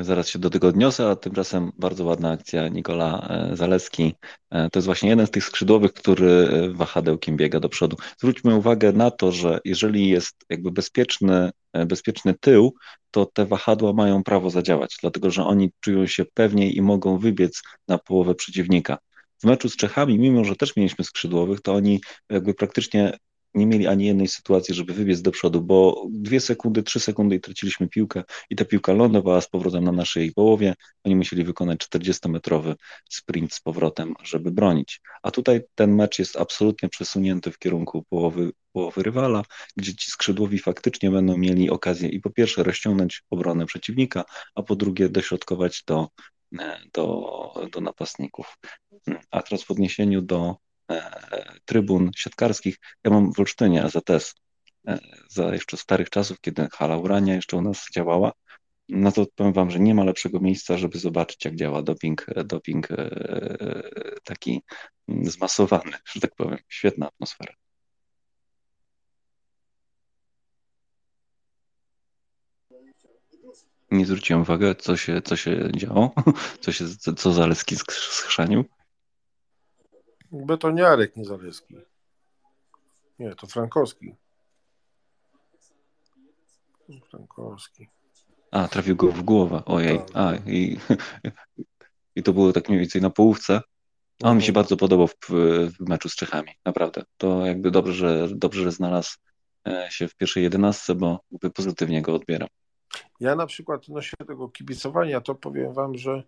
Zaraz 0.00 0.28
się 0.28 0.38
do 0.38 0.50
tego 0.50 0.68
odniosę, 0.68 1.10
a 1.10 1.16
tymczasem 1.16 1.72
bardzo 1.78 2.04
ładna 2.04 2.30
akcja 2.30 2.68
Nikola 2.68 3.28
e, 3.30 3.56
Zaleski. 3.56 4.14
E, 4.50 4.70
to 4.70 4.78
jest 4.78 4.86
właśnie 4.86 5.08
jeden 5.08 5.26
z 5.26 5.30
tych 5.30 5.44
skrzydłowych, 5.44 5.92
który 5.92 6.30
e, 6.30 6.68
wahadełkiem 6.72 7.36
biega 7.36 7.60
do 7.60 7.68
przodu. 7.68 7.96
Zwróćmy 8.18 8.54
uwagę 8.54 8.92
na 8.92 9.10
to, 9.10 9.32
że 9.32 9.60
jeżeli 9.64 10.08
jest 10.08 10.36
jakby 10.50 10.70
bezpieczny, 10.70 11.50
bezpieczny 11.86 12.34
tył, 12.40 12.74
to 13.10 13.26
te 13.26 13.46
wahadła 13.46 13.92
mają 13.92 14.24
prawo 14.24 14.50
zadziałać, 14.50 14.96
dlatego 15.00 15.30
że 15.30 15.44
oni 15.44 15.70
czują 15.80 16.06
się 16.06 16.24
pewniej 16.34 16.76
i 16.76 16.82
mogą 16.82 17.18
wybiec 17.18 17.62
na 17.88 17.98
połowę 17.98 18.34
przeciwnika. 18.34 18.98
W 19.38 19.44
meczu 19.44 19.68
z 19.68 19.76
Czechami, 19.76 20.18
mimo 20.18 20.44
że 20.44 20.56
też 20.56 20.76
mieliśmy 20.76 21.04
skrzydłowych, 21.04 21.60
to 21.60 21.74
oni 21.74 22.00
jakby 22.30 22.54
praktycznie 22.54 23.18
nie 23.54 23.66
mieli 23.66 23.86
ani 23.86 24.06
jednej 24.06 24.28
sytuacji, 24.28 24.74
żeby 24.74 24.92
wybiec 24.92 25.22
do 25.22 25.30
przodu, 25.30 25.62
bo 25.62 26.06
dwie 26.10 26.40
sekundy, 26.40 26.82
trzy 26.82 27.00
sekundy 27.00 27.36
i 27.36 27.40
traciliśmy 27.40 27.88
piłkę 27.88 28.22
i 28.50 28.56
ta 28.56 28.64
piłka 28.64 28.92
lądowała 28.92 29.40
z 29.40 29.48
powrotem 29.48 29.84
na 29.84 29.92
naszej 29.92 30.32
połowie. 30.32 30.74
Oni 31.04 31.16
musieli 31.16 31.44
wykonać 31.44 31.78
40-metrowy 31.80 32.74
sprint 33.10 33.54
z 33.54 33.60
powrotem, 33.60 34.14
żeby 34.22 34.50
bronić. 34.50 35.00
A 35.22 35.30
tutaj 35.30 35.60
ten 35.74 35.94
mecz 35.94 36.18
jest 36.18 36.36
absolutnie 36.36 36.88
przesunięty 36.88 37.50
w 37.50 37.58
kierunku 37.58 38.04
połowy, 38.08 38.52
połowy 38.72 39.02
rywala, 39.02 39.42
gdzie 39.76 39.94
ci 39.94 40.10
skrzydłowi 40.10 40.58
faktycznie 40.58 41.10
będą 41.10 41.36
mieli 41.36 41.70
okazję 41.70 42.08
i 42.08 42.20
po 42.20 42.30
pierwsze 42.30 42.62
rozciągnąć 42.62 43.22
obronę 43.30 43.66
przeciwnika, 43.66 44.24
a 44.54 44.62
po 44.62 44.76
drugie 44.76 45.08
dośrodkować 45.08 45.82
do, 45.86 46.08
do, 46.92 47.68
do 47.72 47.80
napastników. 47.80 48.58
A 49.30 49.42
teraz 49.42 49.64
w 49.64 49.70
odniesieniu 49.70 50.22
do 50.22 50.56
E, 50.56 50.63
trybun 51.64 52.10
siatkarskich. 52.16 52.76
Ja 53.04 53.10
mam 53.10 53.32
w 53.32 53.40
Olsztynie 53.40 53.84
AZS 53.84 54.34
e, 54.88 54.98
za 55.28 55.54
jeszcze 55.54 55.76
starych 55.76 56.10
czasów, 56.10 56.40
kiedy 56.40 56.68
hala 56.72 56.96
Urania 56.96 57.34
jeszcze 57.34 57.56
u 57.56 57.62
nas 57.62 57.86
działała. 57.94 58.32
No 58.88 59.12
to 59.12 59.26
powiem 59.34 59.52
wam, 59.52 59.70
że 59.70 59.80
nie 59.80 59.94
ma 59.94 60.04
lepszego 60.04 60.40
miejsca, 60.40 60.78
żeby 60.78 60.98
zobaczyć, 60.98 61.44
jak 61.44 61.56
działa 61.56 61.82
doping, 61.82 62.26
doping 62.44 62.90
e, 62.90 63.10
taki 64.24 64.62
zmasowany, 65.08 65.92
że 66.14 66.20
tak 66.20 66.34
powiem. 66.34 66.58
Świetna 66.68 67.06
atmosfera. 67.06 67.54
Nie 73.90 74.06
zwróciłem 74.06 74.42
uwagi, 74.42 74.64
co 74.78 74.96
się, 74.96 75.22
co 75.22 75.36
się 75.36 75.70
działo, 75.76 76.14
co, 76.60 76.72
się, 76.72 76.84
co 77.16 77.32
Zaleski 77.32 77.76
schrzanił. 77.76 78.64
Betoniarek 80.34 81.16
Niezaleski. 81.16 81.76
Nie, 83.18 83.34
to 83.34 83.46
Frankowski. 83.46 84.14
Frankowski. 87.10 87.88
A, 88.50 88.68
trafił 88.68 88.96
go 88.96 89.12
w 89.12 89.22
głowę. 89.22 89.62
Ojej. 89.66 89.98
Tak. 89.98 90.08
A, 90.14 90.34
i, 90.34 90.78
i 92.16 92.22
to 92.22 92.32
było 92.32 92.52
tak 92.52 92.68
mniej 92.68 92.80
więcej 92.80 93.02
na 93.02 93.10
połówce. 93.10 93.60
A 94.22 94.30
on 94.30 94.36
mi 94.36 94.42
się 94.42 94.48
mhm. 94.48 94.62
bardzo 94.62 94.76
podobał 94.76 95.06
w, 95.06 95.16
w, 95.28 95.88
meczu 95.88 96.08
z 96.08 96.14
Czechami. 96.14 96.48
Naprawdę. 96.64 97.02
To 97.16 97.46
jakby 97.46 97.70
dobrze, 97.70 98.28
że, 98.28 98.34
dobrze, 98.36 98.62
że 98.62 98.72
znalazł 98.72 99.16
e, 99.68 99.86
się 99.90 100.08
w 100.08 100.16
pierwszej 100.16 100.42
jedenastce, 100.42 100.94
bo 100.94 101.20
pozytywnie 101.54 102.02
go 102.02 102.14
odbieram. 102.14 102.48
Ja 103.20 103.36
na 103.36 103.46
przykład 103.46 103.84
odnośnie 103.88 104.26
tego 104.26 104.48
kibicowania, 104.48 105.20
to 105.20 105.34
powiem 105.34 105.72
wam, 105.72 105.98
że 105.98 106.22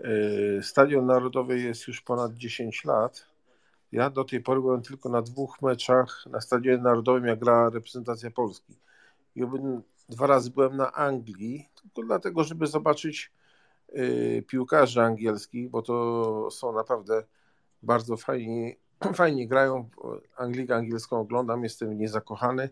e, 0.00 0.62
Stadion 0.62 1.06
Narodowy 1.06 1.60
jest 1.60 1.88
już 1.88 2.00
ponad 2.00 2.34
10 2.34 2.84
lat 2.84 3.29
ja 3.92 4.10
do 4.10 4.24
tej 4.24 4.40
pory 4.40 4.60
byłem 4.60 4.82
tylko 4.82 5.08
na 5.08 5.22
dwóch 5.22 5.62
meczach 5.62 6.24
na 6.30 6.40
Stadionie 6.40 6.82
Narodowym, 6.82 7.24
jak 7.24 7.38
grała 7.38 7.70
reprezentacja 7.70 8.30
Polski. 8.30 8.76
I 9.36 9.42
dwa 10.08 10.26
razy 10.26 10.50
byłem 10.50 10.76
na 10.76 10.92
Anglii, 10.92 11.68
tylko 11.82 12.02
dlatego, 12.06 12.44
żeby 12.44 12.66
zobaczyć 12.66 13.32
y, 13.88 14.44
piłkarzy 14.48 15.02
angielskich, 15.02 15.70
bo 15.70 15.82
to 15.82 16.48
są 16.50 16.72
naprawdę 16.72 17.22
bardzo 17.82 18.16
fajni, 18.16 18.76
fajnie 19.14 19.48
grają. 19.48 19.88
Anglikę 20.36 20.74
angielską 20.74 21.20
oglądam, 21.20 21.62
jestem 21.62 21.90
w 21.90 21.94
niej 21.94 22.08
zakochany. 22.08 22.68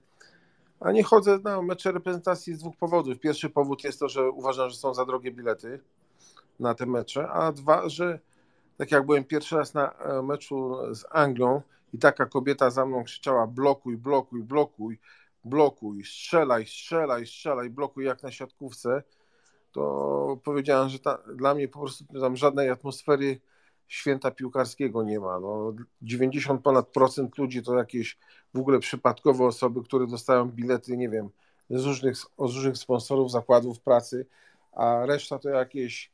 A 0.80 0.92
nie 0.92 1.02
chodzę 1.02 1.38
na 1.38 1.62
mecze 1.62 1.92
reprezentacji 1.92 2.54
z 2.54 2.58
dwóch 2.58 2.76
powodów. 2.76 3.18
Pierwszy 3.18 3.50
powód 3.50 3.84
jest 3.84 4.00
to, 4.00 4.08
że 4.08 4.30
uważam, 4.30 4.70
że 4.70 4.76
są 4.76 4.94
za 4.94 5.04
drogie 5.04 5.32
bilety 5.32 5.80
na 6.60 6.74
te 6.74 6.86
mecze, 6.86 7.28
a 7.28 7.52
dwa, 7.52 7.88
że 7.88 8.20
tak 8.78 8.90
jak 8.90 9.06
byłem 9.06 9.24
pierwszy 9.24 9.56
raz 9.56 9.74
na 9.74 9.92
e, 9.92 10.22
meczu 10.22 10.76
z 10.94 11.04
Anglią 11.10 11.62
i 11.92 11.98
taka 11.98 12.26
kobieta 12.26 12.70
za 12.70 12.86
mną 12.86 13.04
krzyczała 13.04 13.46
blokuj, 13.46 13.96
blokuj, 13.96 14.42
blokuj, 14.42 14.98
blokuj, 15.44 16.04
strzelaj, 16.04 16.66
strzelaj, 16.66 17.26
strzelaj, 17.26 17.70
blokuj 17.70 18.04
jak 18.04 18.22
na 18.22 18.30
siatkówce, 18.30 19.02
to 19.72 20.38
powiedziałem, 20.44 20.88
że 20.88 20.98
ta, 20.98 21.18
dla 21.34 21.54
mnie 21.54 21.68
po 21.68 21.78
prostu 21.78 22.04
tam 22.20 22.36
żadnej 22.36 22.70
atmosfery 22.70 23.40
święta 23.88 24.30
piłkarskiego 24.30 25.02
nie 25.02 25.20
ma. 25.20 25.40
No, 25.40 25.72
90 26.02 26.62
ponad 26.62 26.88
procent 26.88 27.38
ludzi 27.38 27.62
to 27.62 27.78
jakieś 27.78 28.18
w 28.54 28.58
ogóle 28.58 28.78
przypadkowe 28.78 29.44
osoby, 29.44 29.82
które 29.82 30.06
dostają 30.06 30.50
bilety, 30.50 30.96
nie 30.96 31.08
wiem, 31.08 31.30
z 31.70 31.84
różnych, 31.84 32.16
od 32.36 32.50
różnych 32.50 32.78
sponsorów, 32.78 33.30
zakładów 33.30 33.80
pracy, 33.80 34.26
a 34.72 35.06
reszta 35.06 35.38
to 35.38 35.48
jakieś 35.48 36.10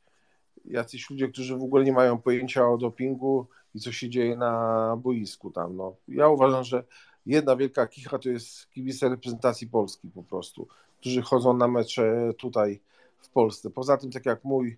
jacyś 0.67 1.09
ludzie, 1.09 1.27
którzy 1.27 1.57
w 1.57 1.63
ogóle 1.63 1.83
nie 1.83 1.93
mają 1.93 2.17
pojęcia 2.17 2.69
o 2.69 2.77
dopingu 2.77 3.47
i 3.75 3.79
co 3.79 3.91
się 3.91 4.09
dzieje 4.09 4.37
na 4.37 4.95
boisku 5.03 5.51
tam. 5.51 5.75
No. 5.75 5.95
Ja 6.07 6.27
uważam, 6.27 6.63
że 6.63 6.83
jedna 7.25 7.55
wielka 7.55 7.87
kicha 7.87 8.19
to 8.19 8.29
jest 8.29 8.69
kibice 8.69 9.09
reprezentacji 9.09 9.67
Polski 9.67 10.09
po 10.09 10.23
prostu, 10.23 10.67
którzy 10.99 11.21
chodzą 11.21 11.57
na 11.57 11.67
mecze 11.67 12.33
tutaj 12.37 12.81
w 13.17 13.29
Polsce. 13.29 13.69
Poza 13.69 13.97
tym, 13.97 14.11
tak 14.11 14.25
jak 14.25 14.43
mój 14.43 14.77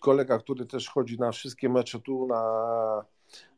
kolega, 0.00 0.38
który 0.38 0.66
też 0.66 0.88
chodzi 0.88 1.18
na 1.18 1.32
wszystkie 1.32 1.68
mecze 1.68 2.00
tu 2.00 2.26
na 2.26 3.04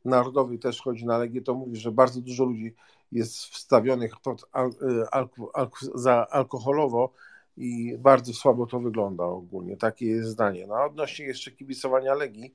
Narodowy, 0.05 0.59
też 0.59 0.81
chodzi 0.83 1.07
na 1.07 1.19
Legię, 1.19 1.43
to 1.43 1.55
mówi, 1.55 1.77
że 1.77 1.93
bardzo 1.93 2.21
dużo 2.21 2.45
ludzi 2.45 2.75
jest 3.13 3.37
wstawionych 3.37 4.21
pod 4.21 4.49
al, 4.53 4.71
al, 5.13 5.29
al, 5.55 5.69
za 5.95 6.27
alkoholowo 6.31 7.13
i 7.57 7.99
bardzo 7.99 8.33
słabo 8.33 8.67
to 8.67 8.81
wygląda 8.81 9.25
ogólnie. 9.25 9.77
Takie 9.77 10.07
jest 10.07 10.29
zdanie. 10.29 10.67
No, 10.67 10.75
a 10.75 10.85
odnośnie 10.85 11.25
jeszcze 11.27 11.51
kibicowania 11.51 12.15
Legii, 12.15 12.55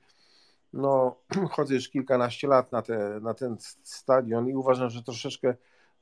no 0.72 1.16
chodzę 1.54 1.74
już 1.74 1.88
kilkanaście 1.88 2.48
lat 2.48 2.72
na, 2.72 2.82
te, 2.82 3.20
na 3.22 3.34
ten 3.34 3.56
stadion 3.82 4.48
i 4.48 4.54
uważam, 4.54 4.90
że 4.90 5.02
troszeczkę 5.02 5.54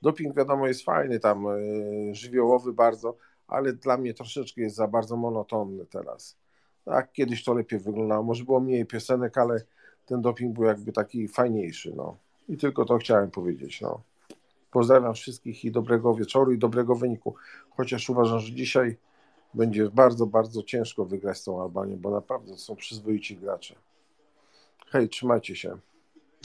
doping 0.03 0.37
wiadomo 0.37 0.67
jest 0.67 0.85
fajny 0.85 1.21
tam, 1.21 1.45
yy, 1.45 2.15
żywiołowy 2.15 2.73
bardzo, 2.73 3.17
ale 3.49 3.73
dla 3.73 3.97
mnie 3.97 4.15
troszeczkę 4.15 4.61
jest 4.61 4.77
za 4.77 4.89
bardzo 4.89 5.17
monotonny 5.17 5.87
teraz. 5.87 6.37
Tak, 6.85 7.13
kiedyś 7.13 7.45
to 7.45 7.55
lepiej 7.55 7.79
wyglądało, 7.79 8.23
może 8.23 8.45
było 8.45 8.61
mniej 8.61 8.87
piosenek, 8.87 9.39
ale 9.39 9.61
ten 10.07 10.21
doping 10.21 10.55
był 10.55 10.65
jakby 10.65 10.93
taki 10.93 11.29
fajniejszy, 11.29 11.93
no. 11.97 12.17
I 12.49 12.57
tylko 12.57 12.85
to 12.85 12.99
chciałem 12.99 13.31
powiedzieć, 13.31 13.81
no. 13.81 14.01
Pozdrawiam 14.77 15.15
wszystkich 15.15 15.65
i 15.65 15.71
dobrego 15.71 16.15
wieczoru 16.15 16.53
i 16.53 16.59
dobrego 16.59 16.95
wyniku. 16.95 17.35
Chociaż 17.71 18.11
uważam, 18.11 18.41
że 18.41 18.53
dzisiaj 18.53 18.97
będzie 19.55 19.91
bardzo, 19.91 20.27
bardzo 20.27 20.63
ciężko 20.63 21.05
wygrać 21.05 21.39
z 21.39 21.45
tą 21.45 21.63
Albanią, 21.63 21.97
bo 21.97 22.11
naprawdę 22.11 22.57
są 22.57 22.77
przyzwoici 22.77 23.37
gracze. 23.37 23.75
Hej, 24.87 25.09
trzymajcie 25.09 25.57
się. 25.57 25.79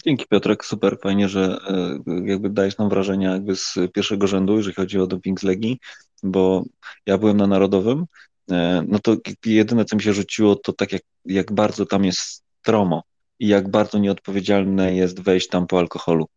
Dzięki 0.06 0.26
Piotrek, 0.30 0.66
super, 0.66 0.98
fajnie, 1.00 1.30
że 1.30 1.58
e, 1.68 2.00
jakby 2.26 2.50
dajesz 2.50 2.78
nam 2.78 2.90
wrażenia 2.90 3.32
jakby 3.32 3.56
z 3.56 3.76
pierwszego 3.94 4.28
rzędu, 4.28 4.58
jeżeli 4.58 4.76
chodzi 4.76 5.00
o 5.00 5.08
doping 5.08 5.40
z 5.40 5.44
Legii, 5.44 5.80
bo 6.24 6.64
ja 7.06 7.18
byłem 7.18 7.38
na 7.38 7.48
Narodowym, 7.48 8.06
e, 8.52 8.84
no 8.88 9.00
to 9.00 9.16
jedyne, 9.46 9.86
co 9.86 9.96
mi 9.96 10.02
się 10.02 10.14
rzuciło, 10.14 10.56
to 10.56 10.74
tak 10.74 10.92
jak, 10.92 11.02
jak 11.26 11.52
bardzo 11.52 11.86
tam 11.86 12.06
jest 12.06 12.44
stromo 12.62 13.04
i 13.40 13.48
jak 13.48 13.72
bardzo 13.72 13.98
nieodpowiedzialne 14.00 14.96
jest 14.96 15.22
wejść 15.22 15.48
tam 15.48 15.68
po 15.68 15.80
alkoholu. 15.80 16.28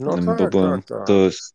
No 0.00 0.14
tak, 0.14 0.38
bo 0.38 0.48
byłem, 0.48 0.82
tak, 0.82 0.98
tak. 0.98 1.06
To 1.06 1.12
jest, 1.12 1.54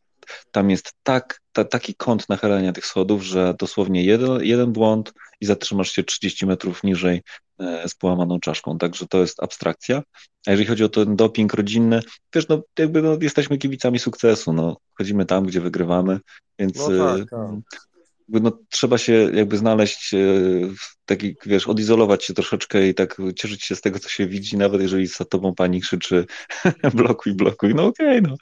tam 0.51 0.69
jest 0.69 0.93
tak, 1.03 1.41
ta, 1.53 1.65
taki 1.65 1.95
kąt 1.95 2.29
nachylenia 2.29 2.73
tych 2.73 2.85
schodów, 2.85 3.23
że 3.23 3.55
dosłownie 3.59 4.03
jeden, 4.03 4.43
jeden 4.43 4.71
błąd 4.71 5.13
i 5.41 5.45
zatrzymasz 5.45 5.91
się 5.91 6.03
30 6.03 6.45
metrów 6.45 6.83
niżej 6.83 7.21
e, 7.59 7.89
z 7.89 7.95
połamaną 7.95 8.39
czaszką, 8.39 8.77
także 8.77 9.07
to 9.07 9.17
jest 9.17 9.43
abstrakcja. 9.43 10.03
A 10.47 10.51
jeżeli 10.51 10.67
chodzi 10.67 10.83
o 10.83 10.89
ten 10.89 11.15
doping 11.15 11.53
rodzinny, 11.53 12.01
wiesz, 12.35 12.47
no 12.47 12.61
jakby 12.79 13.01
no, 13.01 13.17
jesteśmy 13.21 13.57
kibicami 13.57 13.99
sukcesu, 13.99 14.53
no, 14.53 14.77
chodzimy 14.97 15.25
tam, 15.25 15.45
gdzie 15.45 15.61
wygrywamy, 15.61 16.19
więc 16.59 16.77
no 16.77 16.87
tak, 16.87 17.29
tak 17.29 17.94
no, 18.27 18.59
trzeba 18.69 18.97
się 18.97 19.13
jakby 19.13 19.57
znaleźć, 19.57 20.13
e, 20.13 20.17
taki, 21.05 21.35
wiesz, 21.45 21.67
odizolować 21.67 22.25
się 22.25 22.33
troszeczkę 22.33 22.87
i 22.87 22.93
tak 22.93 23.17
cieszyć 23.35 23.63
się 23.63 23.75
z 23.75 23.81
tego, 23.81 23.99
co 23.99 24.09
się 24.09 24.27
widzi, 24.27 24.57
nawet 24.57 24.81
jeżeli 24.81 25.07
za 25.07 25.25
tobą 25.25 25.55
pani 25.55 25.81
krzyczy 25.81 26.25
blokuj, 26.93 27.33
blokuj, 27.33 27.75
no 27.75 27.85
okej, 27.85 28.19
okay, 28.19 28.21
no. 28.21 28.35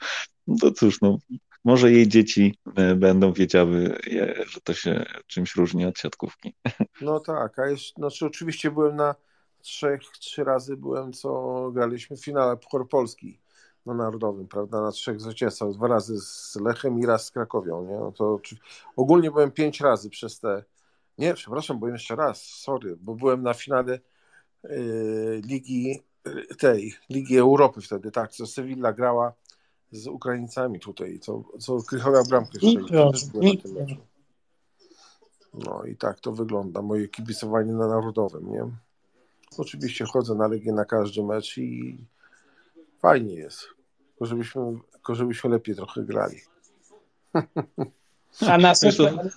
no 0.46 0.56
to 0.60 0.70
cóż, 0.70 1.00
no 1.00 1.18
może 1.64 1.92
jej 1.92 2.08
dzieci 2.08 2.58
e, 2.76 2.94
będą 2.94 3.32
wiedziały, 3.32 3.98
że 4.46 4.60
to 4.60 4.74
się 4.74 5.04
czymś 5.26 5.56
różni 5.56 5.86
od 5.86 5.98
siatkówki. 5.98 6.54
No 7.00 7.20
tak, 7.20 7.58
a 7.58 7.66
jeszcze, 7.66 7.92
znaczy 7.96 8.26
oczywiście 8.26 8.70
byłem 8.70 8.96
na 8.96 9.14
trzech, 9.62 10.00
trzy 10.20 10.44
razy 10.44 10.76
byłem, 10.76 11.12
co 11.12 11.70
graliśmy 11.74 12.16
w 12.16 12.24
finale 12.24 12.56
Puchar 12.56 12.88
Polski 12.88 13.43
na 13.86 13.94
Narodowym, 13.94 14.48
prawda, 14.48 14.80
na 14.80 14.92
trzech 14.92 15.20
zwycięstwach, 15.20 15.72
dwa 15.72 15.88
razy 15.88 16.20
z 16.20 16.56
Lechem 16.56 16.98
i 16.98 17.06
raz 17.06 17.24
z 17.24 17.30
Krakowią, 17.30 17.84
nie? 17.84 17.96
No 17.96 18.12
to 18.12 18.40
ogólnie 18.96 19.30
byłem 19.30 19.50
pięć 19.50 19.80
razy 19.80 20.10
przez 20.10 20.40
te, 20.40 20.64
nie, 21.18 21.34
przepraszam, 21.34 21.78
byłem 21.78 21.94
jeszcze 21.94 22.16
raz, 22.16 22.42
sorry, 22.42 22.96
bo 23.00 23.14
byłem 23.14 23.42
na 23.42 23.54
finale 23.54 23.98
y, 24.64 25.42
Ligi 25.44 26.02
y, 26.26 26.54
tej, 26.58 26.94
Ligi 27.10 27.38
Europy 27.38 27.80
wtedy, 27.80 28.10
tak, 28.10 28.30
co 28.32 28.46
Sevilla 28.46 28.92
grała 28.92 29.32
z 29.92 30.06
Ukraińcami 30.06 30.80
tutaj, 30.80 31.18
co, 31.18 31.44
co 31.58 31.82
Krychowa 31.82 32.22
bramkę 32.28 32.52
strzelił. 32.52 32.86
No 35.54 35.84
i 35.84 35.96
tak 35.96 36.20
to 36.20 36.32
wygląda, 36.32 36.82
moje 36.82 37.08
kibicowanie 37.08 37.72
na 37.72 37.88
Narodowym, 37.88 38.52
nie? 38.52 38.66
Oczywiście 39.58 40.04
chodzę 40.04 40.34
na 40.34 40.48
Legię 40.48 40.72
na 40.72 40.84
każdy 40.84 41.22
mecz 41.22 41.58
i 41.58 41.98
fajnie 43.04 43.34
jest. 43.34 43.60
Tylko 44.08 44.26
żebyśmy, 44.26 44.62
tylko 44.92 45.14
żebyśmy 45.14 45.50
lepiej 45.50 45.74
trochę 45.76 46.02
grali. 46.02 46.40
A 48.40 48.58
na, 48.58 48.74
super, 48.82 49.30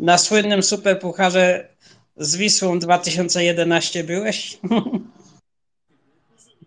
na 0.00 0.18
słynnym 0.18 0.62
superpucharze 0.62 1.68
z 2.16 2.36
Wisłą 2.36 2.78
2011 2.78 4.04
byłeś? 4.04 4.58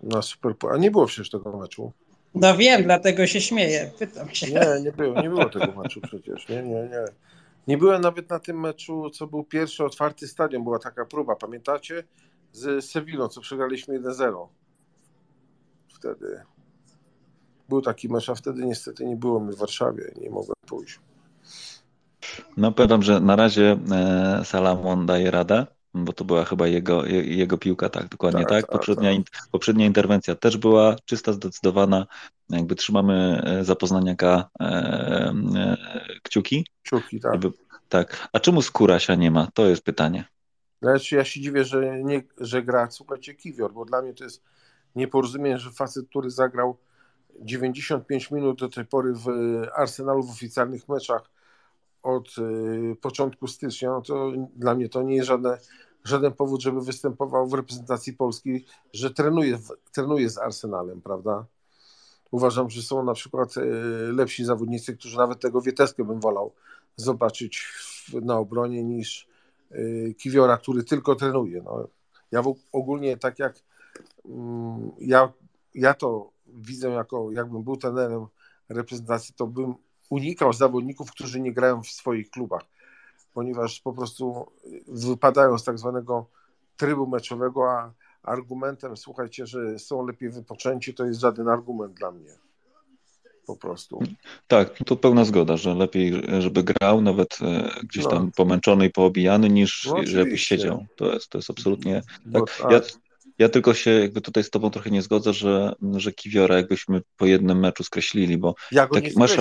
Na 0.03 0.21
super, 0.21 0.53
a 0.73 0.77
nie 0.77 0.91
było 0.91 1.05
przecież 1.05 1.29
tego 1.29 1.57
meczu. 1.57 1.91
No 2.35 2.57
wiem, 2.57 2.83
dlatego 2.83 3.27
się 3.27 3.41
śmieję. 3.41 3.91
Pytam 3.99 4.29
się. 4.29 4.51
Nie, 4.51 4.81
nie 4.83 4.91
było, 4.91 5.21
nie 5.21 5.29
było 5.29 5.49
tego 5.49 5.81
meczu 5.81 6.01
przecież. 6.01 6.49
Nie, 6.49 6.63
nie, 6.63 6.83
nie. 6.83 7.05
Nie 7.67 7.77
byłem 7.77 8.01
nawet 8.01 8.29
na 8.29 8.39
tym 8.39 8.59
meczu, 8.59 9.09
co 9.09 9.27
był 9.27 9.43
pierwszy 9.43 9.85
otwarty 9.85 10.27
stadion. 10.27 10.63
Była 10.63 10.79
taka 10.79 11.05
próba, 11.05 11.35
pamiętacie? 11.35 12.03
Z 12.51 12.85
Sewillą, 12.85 13.27
co 13.27 13.41
przegraliśmy 13.41 13.99
1-0 13.99 14.47
wtedy. 15.97 16.41
Był 17.69 17.81
taki 17.81 18.09
mecz, 18.09 18.29
a 18.29 18.35
wtedy 18.35 18.65
niestety 18.65 19.05
nie 19.05 19.15
było 19.15 19.39
mi 19.39 19.53
w 19.53 19.57
Warszawie, 19.57 20.11
nie 20.21 20.29
mogłem 20.29 20.55
pójść. 20.67 20.99
No 22.57 22.71
powiem 22.71 23.03
że 23.03 23.19
na 23.19 23.35
razie 23.35 23.79
e, 23.91 24.41
Salamon 24.45 25.05
daje 25.05 25.31
radę, 25.31 25.65
bo 25.93 26.13
to 26.13 26.25
była 26.25 26.45
chyba 26.45 26.67
jego, 26.67 27.05
jego 27.05 27.57
piłka, 27.57 27.89
tak, 27.89 28.09
dokładnie 28.09 28.45
tak. 28.45 28.61
tak. 28.61 28.71
Poprzednia, 28.71 29.11
tak. 29.15 29.47
poprzednia 29.51 29.85
interwencja 29.85 30.35
też 30.35 30.57
była 30.57 30.95
czysta, 31.05 31.33
zdecydowana. 31.33 32.07
Jakby 32.49 32.75
trzymamy 32.75 33.43
e, 33.45 33.63
zapoznaniaka 33.63 34.49
e, 34.59 34.63
e, 34.63 35.77
kciuki. 36.23 36.65
Kciuki, 36.83 37.19
tak. 37.19 37.33
Żeby, 37.33 37.51
tak. 37.89 38.27
A 38.33 38.39
czemu 38.39 38.61
Skórasia 38.61 39.15
nie 39.15 39.31
ma? 39.31 39.47
To 39.53 39.65
jest 39.65 39.81
pytanie. 39.81 40.25
Znaczy, 40.81 41.15
ja 41.15 41.23
się 41.25 41.41
dziwię, 41.41 41.63
że, 41.63 42.03
nie, 42.03 42.23
że 42.37 42.63
gra, 42.63 42.91
słuchajcie, 42.91 43.33
Kiwior, 43.33 43.73
bo 43.73 43.85
dla 43.85 44.01
mnie 44.01 44.13
to 44.13 44.23
jest 44.23 44.43
nieporozumienie, 44.95 45.57
że 45.57 45.71
facet, 45.71 46.09
który 46.09 46.29
zagrał 46.29 46.77
95 47.39 48.31
minut 48.31 48.59
do 48.59 48.69
tej 48.69 48.85
pory 48.85 49.13
w 49.13 49.27
Arsenalu 49.75 50.23
w 50.23 50.31
oficjalnych 50.31 50.89
meczach 50.89 51.29
od 52.03 52.35
y, 52.37 52.95
początku 53.01 53.47
stycznia, 53.47 53.89
no 53.89 54.01
to 54.01 54.31
dla 54.55 54.75
mnie 54.75 54.89
to 54.89 55.03
nie 55.03 55.15
jest 55.15 55.27
żadne, 55.27 55.57
żaden 56.03 56.33
powód, 56.33 56.61
żeby 56.61 56.81
występował 56.81 57.47
w 57.47 57.53
reprezentacji 57.53 58.13
Polski, 58.13 58.65
że 58.93 59.11
trenuje, 59.11 59.59
trenuje 59.93 60.29
z 60.29 60.37
Arsenalem, 60.37 61.01
prawda? 61.01 61.45
Uważam, 62.31 62.69
że 62.69 62.81
są 62.81 63.03
na 63.03 63.13
przykład 63.13 63.57
y, 63.57 63.61
lepsi 64.13 64.45
zawodnicy, 64.45 64.97
którzy 64.97 65.17
nawet 65.17 65.39
tego 65.39 65.61
Wieteskę 65.61 66.03
bym 66.03 66.19
wolał 66.19 66.53
zobaczyć 66.95 67.73
na 68.13 68.37
obronie 68.37 68.83
niż 68.83 69.27
Kiwiora, 70.17 70.57
który 70.57 70.83
tylko 70.83 71.15
trenuje. 71.15 71.61
No, 71.61 71.87
ja 72.31 72.43
ogólnie 72.71 73.17
tak 73.17 73.39
jak 73.39 73.55
ja, 74.99 75.33
ja 75.75 75.93
to 75.93 76.31
widzę 76.47 76.89
jako, 76.89 77.31
jakbym 77.31 77.63
był 77.63 77.77
trenerem 77.77 78.25
reprezentacji, 78.69 79.33
to 79.37 79.47
bym 79.47 79.75
unikał 80.09 80.53
zawodników, 80.53 81.11
którzy 81.11 81.41
nie 81.41 81.53
grają 81.53 81.83
w 81.83 81.87
swoich 81.87 82.29
klubach, 82.29 82.63
ponieważ 83.33 83.81
po 83.81 83.93
prostu 83.93 84.51
wypadają 84.87 85.57
z 85.57 85.63
tak 85.63 85.79
zwanego 85.79 86.29
trybu 86.77 87.07
meczowego, 87.07 87.71
a 87.71 87.93
argumentem, 88.23 88.97
słuchajcie, 88.97 89.45
że 89.45 89.79
są 89.79 90.05
lepiej 90.05 90.29
wypoczęci, 90.29 90.93
to 90.93 91.05
jest 91.05 91.19
żaden 91.19 91.47
argument 91.47 91.93
dla 91.93 92.11
mnie. 92.11 92.31
Po 93.47 93.55
prostu. 93.55 93.99
Tak, 94.47 94.77
to 94.85 94.95
pełna 94.95 95.25
zgoda, 95.25 95.57
że 95.57 95.75
lepiej, 95.75 96.23
żeby 96.39 96.63
grał, 96.63 97.01
nawet 97.01 97.37
e, 97.41 97.69
gdzieś 97.83 98.03
no. 98.03 98.09
tam 98.09 98.31
pomęczony 98.31 98.85
i 98.85 98.89
poobijany, 98.89 99.49
niż 99.49 99.85
no, 99.85 99.97
żeby 100.03 100.37
siedział. 100.37 100.85
To 100.95 101.13
jest, 101.13 101.29
to 101.29 101.37
jest 101.37 101.49
absolutnie. 101.49 102.01
Tak. 102.33 102.71
Ja, 102.71 102.81
ja 103.39 103.49
tylko 103.49 103.73
się 103.73 103.91
jakby 103.91 104.21
tutaj 104.21 104.43
z 104.43 104.49
tobą 104.49 104.69
trochę 104.69 104.89
nie 104.89 105.01
zgodzę, 105.01 105.33
że, 105.33 105.73
że 105.95 106.11
Kiwiora 106.11 106.55
jakbyśmy 106.57 107.01
po 107.17 107.25
jednym 107.25 107.59
meczu 107.59 107.83
skreślili, 107.83 108.37
bo 108.37 108.55
ja 108.71 108.87
tak, 108.87 109.03
masz, 109.15 109.37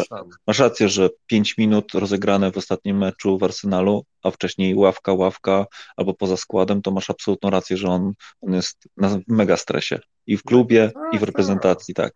masz 0.46 0.58
rację, 0.58 0.88
że 0.88 1.10
5 1.26 1.58
minut 1.58 1.94
rozegrane 1.94 2.52
w 2.52 2.56
ostatnim 2.56 2.98
meczu 2.98 3.38
w 3.38 3.42
Arsenalu, 3.42 4.04
a 4.22 4.30
wcześniej 4.30 4.74
ławka, 4.74 5.12
ławka 5.12 5.66
albo 5.96 6.14
poza 6.14 6.36
składem, 6.36 6.82
to 6.82 6.90
masz 6.90 7.10
absolutną 7.10 7.50
rację, 7.50 7.76
że 7.76 7.88
on, 7.88 8.12
on 8.40 8.54
jest 8.54 8.88
na 8.96 9.18
mega 9.28 9.56
stresie 9.56 9.98
i 10.26 10.36
w 10.36 10.42
klubie, 10.42 10.90
tak, 10.94 11.14
i 11.14 11.18
w 11.18 11.22
reprezentacji, 11.22 11.94
tak. 11.94 12.12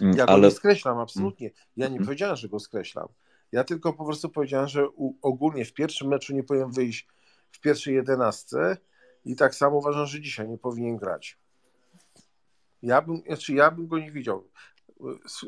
Mm, 0.00 0.16
ja 0.16 0.26
Ale... 0.26 0.40
go 0.40 0.46
nie 0.46 0.54
skreślam, 0.54 0.98
absolutnie. 0.98 1.50
Ja 1.76 1.88
nie 1.88 1.94
mm. 1.94 2.04
powiedziałem, 2.04 2.36
że 2.36 2.48
go 2.48 2.60
skreślam. 2.60 3.08
Ja 3.52 3.64
tylko 3.64 3.92
po 3.92 4.04
prostu 4.04 4.28
powiedziałem, 4.28 4.68
że 4.68 4.86
ogólnie 5.22 5.64
w 5.64 5.72
pierwszym 5.72 6.08
meczu 6.08 6.34
nie 6.34 6.42
powinien 6.42 6.70
wyjść 6.70 7.06
w 7.52 7.60
pierwszej 7.60 7.94
jedenastce, 7.94 8.76
i 9.24 9.36
tak 9.36 9.54
samo 9.54 9.76
uważam, 9.76 10.06
że 10.06 10.20
dzisiaj 10.20 10.48
nie 10.48 10.58
powinien 10.58 10.96
grać. 10.96 11.38
Ja 12.82 13.02
bym, 13.02 13.22
znaczy 13.26 13.54
ja 13.54 13.70
bym 13.70 13.86
go 13.86 13.98
nie 13.98 14.12
widział, 14.12 14.44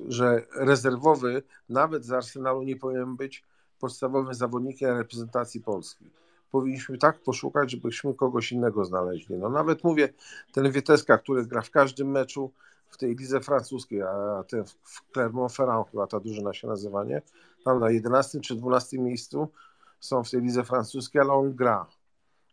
że 0.09 0.47
rezerwowy 0.57 1.43
nawet 1.69 2.05
z 2.05 2.13
Arsenalu 2.13 2.63
nie 2.63 2.77
powinien 2.77 3.17
być 3.17 3.45
podstawowym 3.79 4.35
zawodnikiem 4.35 4.97
reprezentacji 4.97 5.61
Polski. 5.61 6.11
Powinniśmy 6.51 6.99
tak 6.99 7.19
poszukać, 7.19 7.71
żebyśmy 7.71 8.15
kogoś 8.15 8.53
innego 8.53 8.85
znaleźli. 8.85 9.39
No 9.39 9.49
nawet 9.49 9.85
mówię, 9.85 10.09
ten 10.53 10.73
Wieteska, 10.73 11.19
który 11.19 11.47
gra 11.47 11.63
w 11.63 11.71
każdym 11.71 12.11
meczu 12.11 12.53
w 12.89 12.97
tej 12.97 13.17
lidze 13.17 13.41
francuskiej, 13.41 14.03
a 14.03 14.45
ten 14.49 14.65
w 14.65 15.13
Clermont-Ferrand 15.13 15.91
chyba 15.91 16.07
ta 16.07 16.21
drużyna 16.21 16.53
się 16.53 16.69
nazywa, 16.69 17.05
nie? 17.05 17.23
Tam 17.65 17.81
na 17.81 17.91
11 17.91 18.41
czy 18.41 18.55
12 18.55 18.99
miejscu, 18.99 19.49
są 20.01 20.25
w 20.25 20.31
tej 20.31 20.41
lidze 20.41 20.65
francuskiej, 20.65 21.21
ale 21.21 21.33
on 21.33 21.55
gra 21.55 21.87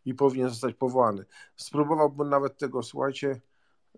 i 0.08 0.14
powinien 0.14 0.50
zostać 0.50 0.76
powołany. 0.76 1.26
Spróbowałbym 1.56 2.30
nawet 2.30 2.58
tego, 2.58 2.84
słuchajcie, 2.84 3.42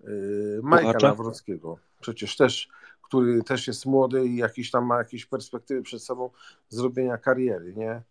yy, 0.04 0.60
Majka 0.64 0.88
Puchacza? 0.88 1.08
Nawrockiego, 1.08 1.78
przecież 2.00 2.38
też, 2.38 2.70
który 3.02 3.44
też 3.44 3.68
jest 3.68 3.86
młody 3.86 4.28
i 4.28 4.36
jakiś 4.38 4.72
tam 4.72 4.86
ma 4.86 4.98
jakieś 4.98 5.26
perspektywy 5.26 5.82
przed 5.82 6.04
sobą 6.04 6.30
zrobienia 6.70 7.18
kariery, 7.18 7.74
nie? 7.76 8.02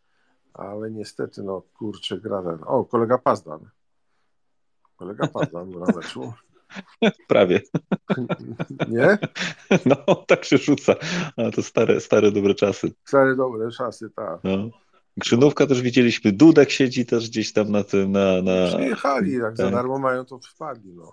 Ale 0.54 0.90
niestety, 0.90 1.42
no 1.42 1.62
kurczę, 1.78 2.20
gra 2.20 2.42
ten. 2.42 2.58
O, 2.66 2.84
kolega 2.84 3.18
Pazdan. 3.18 3.70
Kolega 4.96 5.26
Pazdan 5.26 5.70
na 5.70 5.86
meczu. 5.96 6.32
Prawie. 7.28 7.60
Nie? 8.88 9.18
No, 9.86 10.14
tak 10.14 10.44
się 10.44 10.58
rzuca. 10.58 10.94
A 11.36 11.50
to 11.50 11.62
stare, 11.62 12.00
stare 12.00 12.32
dobre 12.32 12.54
czasy. 12.54 12.92
Stare 13.04 13.36
dobre 13.36 13.70
czasy, 13.70 14.10
tak. 14.10 14.40
No. 14.44 14.70
Grzynówka 15.18 15.66
też 15.66 15.82
widzieliśmy, 15.82 16.32
Dudek 16.32 16.70
siedzi 16.70 17.06
też 17.06 17.28
gdzieś 17.28 17.52
tam 17.52 17.72
na 17.72 17.84
tym, 17.84 18.12
na... 18.12 18.42
na... 18.42 18.68
Przyjechali, 18.68 19.32
jak 19.32 19.56
za 19.56 19.62
tak. 19.62 19.72
darmo 19.72 19.98
mają, 19.98 20.24
to 20.24 20.38
wpadli, 20.38 20.92
no. 20.94 21.12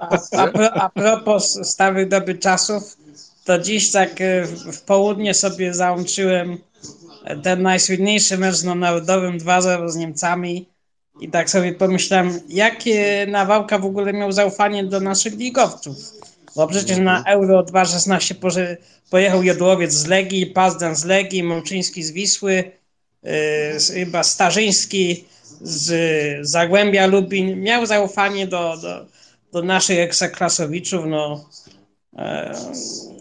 A, 0.00 0.18
a, 0.36 0.48
pro- 0.48 0.74
a 0.74 0.88
propos 0.88 1.58
starych 1.62 2.08
dobrych 2.08 2.38
czasów, 2.38 2.96
to 3.44 3.58
dziś 3.58 3.90
tak 3.90 4.20
e, 4.20 4.44
w, 4.44 4.76
w 4.76 4.82
południe 4.82 5.34
sobie 5.34 5.74
załączyłem 5.74 6.58
ten 7.42 7.62
najsłynniejszy 7.62 8.38
mecz 8.38 8.62
na 8.62 8.74
Narodowym 8.74 9.38
2-0 9.38 9.88
z 9.88 9.96
Niemcami 9.96 10.66
i 11.20 11.30
tak 11.30 11.50
sobie 11.50 11.74
pomyślałem, 11.74 12.40
jakie 12.48 13.26
Nawałka 13.30 13.78
w 13.78 13.84
ogóle 13.84 14.12
miał 14.12 14.32
zaufanie 14.32 14.84
do 14.84 15.00
naszych 15.00 15.38
ligowców. 15.38 15.96
Bo 16.56 16.66
przecież 16.66 16.98
na 16.98 17.24
Euro 17.24 17.62
2016 17.62 18.34
poże- 18.34 18.76
pojechał 19.10 19.42
Jodłowiec 19.42 19.92
z 19.92 20.06
Legii, 20.06 20.46
Pazdan 20.46 20.96
z 20.96 21.04
Legii, 21.04 21.42
Mączyński 21.42 22.02
z 22.02 22.10
Wisły, 22.10 22.64
yy, 23.22 23.30
chyba 23.94 24.22
Starzyński 24.22 25.24
z 25.60 26.46
Zagłębia 26.46 27.06
Lubin. 27.06 27.60
Miał 27.60 27.86
zaufanie 27.86 28.46
do, 28.46 28.76
do, 28.82 29.06
do 29.52 29.62
naszych 29.62 29.98
ekstraklasowiczów. 29.98 31.04
No. 31.06 31.44
E, 32.18 32.54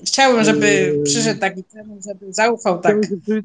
chciałbym, 0.05 0.43
żeby 0.43 0.99
przyszedł 1.03 1.39
taki 1.39 1.63
trener, 1.63 1.97
żeby 2.07 2.33
zaufał 2.33 2.79
tak, 2.79 2.95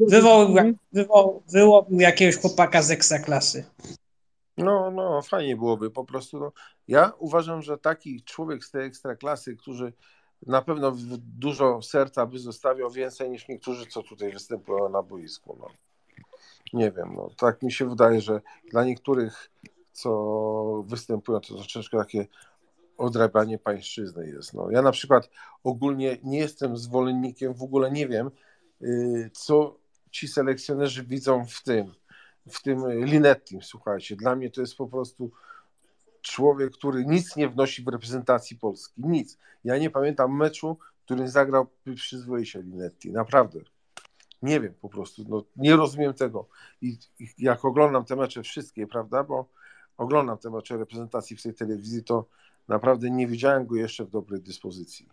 wywołał, 0.00 0.54
wywołał, 0.92 1.42
wyłowił 1.52 2.00
jakiegoś 2.00 2.36
chłopaka 2.36 2.82
z 2.82 2.90
ekstraklasy. 2.90 3.64
No, 4.58 4.90
no, 4.90 5.22
fajnie 5.22 5.56
byłoby 5.56 5.90
po 5.90 6.04
prostu. 6.04 6.40
No. 6.40 6.52
Ja 6.88 7.12
uważam, 7.18 7.62
że 7.62 7.78
taki 7.78 8.22
człowiek 8.22 8.64
z 8.64 8.70
tej 8.70 8.86
ekstraklasy, 8.86 9.56
który 9.56 9.92
na 10.46 10.62
pewno 10.62 10.92
dużo 11.38 11.82
serca 11.82 12.26
by 12.26 12.38
zostawiał 12.38 12.90
więcej 12.90 13.30
niż 13.30 13.48
niektórzy, 13.48 13.86
co 13.86 14.02
tutaj 14.02 14.32
występują 14.32 14.88
na 14.88 15.02
boisku. 15.02 15.56
No. 15.60 15.68
Nie 16.72 16.92
wiem, 16.92 17.14
no. 17.16 17.30
tak 17.36 17.62
mi 17.62 17.72
się 17.72 17.88
wydaje, 17.88 18.20
że 18.20 18.40
dla 18.70 18.84
niektórych, 18.84 19.50
co 19.92 20.84
występują, 20.86 21.40
to 21.40 21.54
troszeczkę 21.54 21.98
takie 21.98 22.26
odrabianie 22.98 23.58
pańszczyzny 23.58 24.28
jest. 24.28 24.54
No. 24.54 24.70
Ja 24.70 24.82
na 24.82 24.92
przykład 24.92 25.30
ogólnie 25.64 26.18
nie 26.24 26.38
jestem 26.38 26.76
zwolennikiem, 26.76 27.54
w 27.54 27.62
ogóle 27.62 27.90
nie 27.90 28.08
wiem, 28.08 28.30
y, 28.82 29.30
co 29.32 29.76
ci 30.10 30.28
selekcjonerzy 30.28 31.04
widzą 31.04 31.46
w 31.46 31.62
tym, 31.62 31.94
w 32.48 32.62
tym 32.62 33.04
Linettim, 33.04 33.62
słuchajcie. 33.62 34.16
Dla 34.16 34.36
mnie 34.36 34.50
to 34.50 34.60
jest 34.60 34.76
po 34.76 34.86
prostu 34.86 35.30
człowiek, 36.22 36.72
który 36.72 37.06
nic 37.06 37.36
nie 37.36 37.48
wnosi 37.48 37.82
w 37.84 37.88
reprezentacji 37.88 38.56
Polski. 38.56 39.02
Nic. 39.04 39.38
Ja 39.64 39.78
nie 39.78 39.90
pamiętam 39.90 40.36
meczu, 40.36 40.76
w 41.00 41.04
którym 41.04 41.28
zagrał 41.28 41.66
przyzwoicie 41.94 42.62
Linetti. 42.62 43.12
Naprawdę. 43.12 43.60
Nie 44.42 44.60
wiem 44.60 44.74
po 44.80 44.88
prostu. 44.88 45.24
No, 45.28 45.44
nie 45.56 45.76
rozumiem 45.76 46.14
tego. 46.14 46.48
I, 46.82 46.98
I 47.18 47.28
jak 47.38 47.64
oglądam 47.64 48.04
te 48.04 48.16
mecze 48.16 48.42
wszystkie, 48.42 48.86
prawda, 48.86 49.24
bo 49.24 49.48
oglądam 49.96 50.38
te 50.38 50.50
mecze 50.50 50.76
reprezentacji 50.76 51.36
w 51.36 51.42
tej 51.42 51.54
telewizji, 51.54 52.04
to 52.04 52.26
naprawdę 52.68 53.10
nie 53.10 53.26
widziałem 53.26 53.66
go 53.66 53.76
jeszcze 53.76 54.04
w 54.04 54.10
dobrej 54.10 54.40
dyspozycji. 54.40 55.08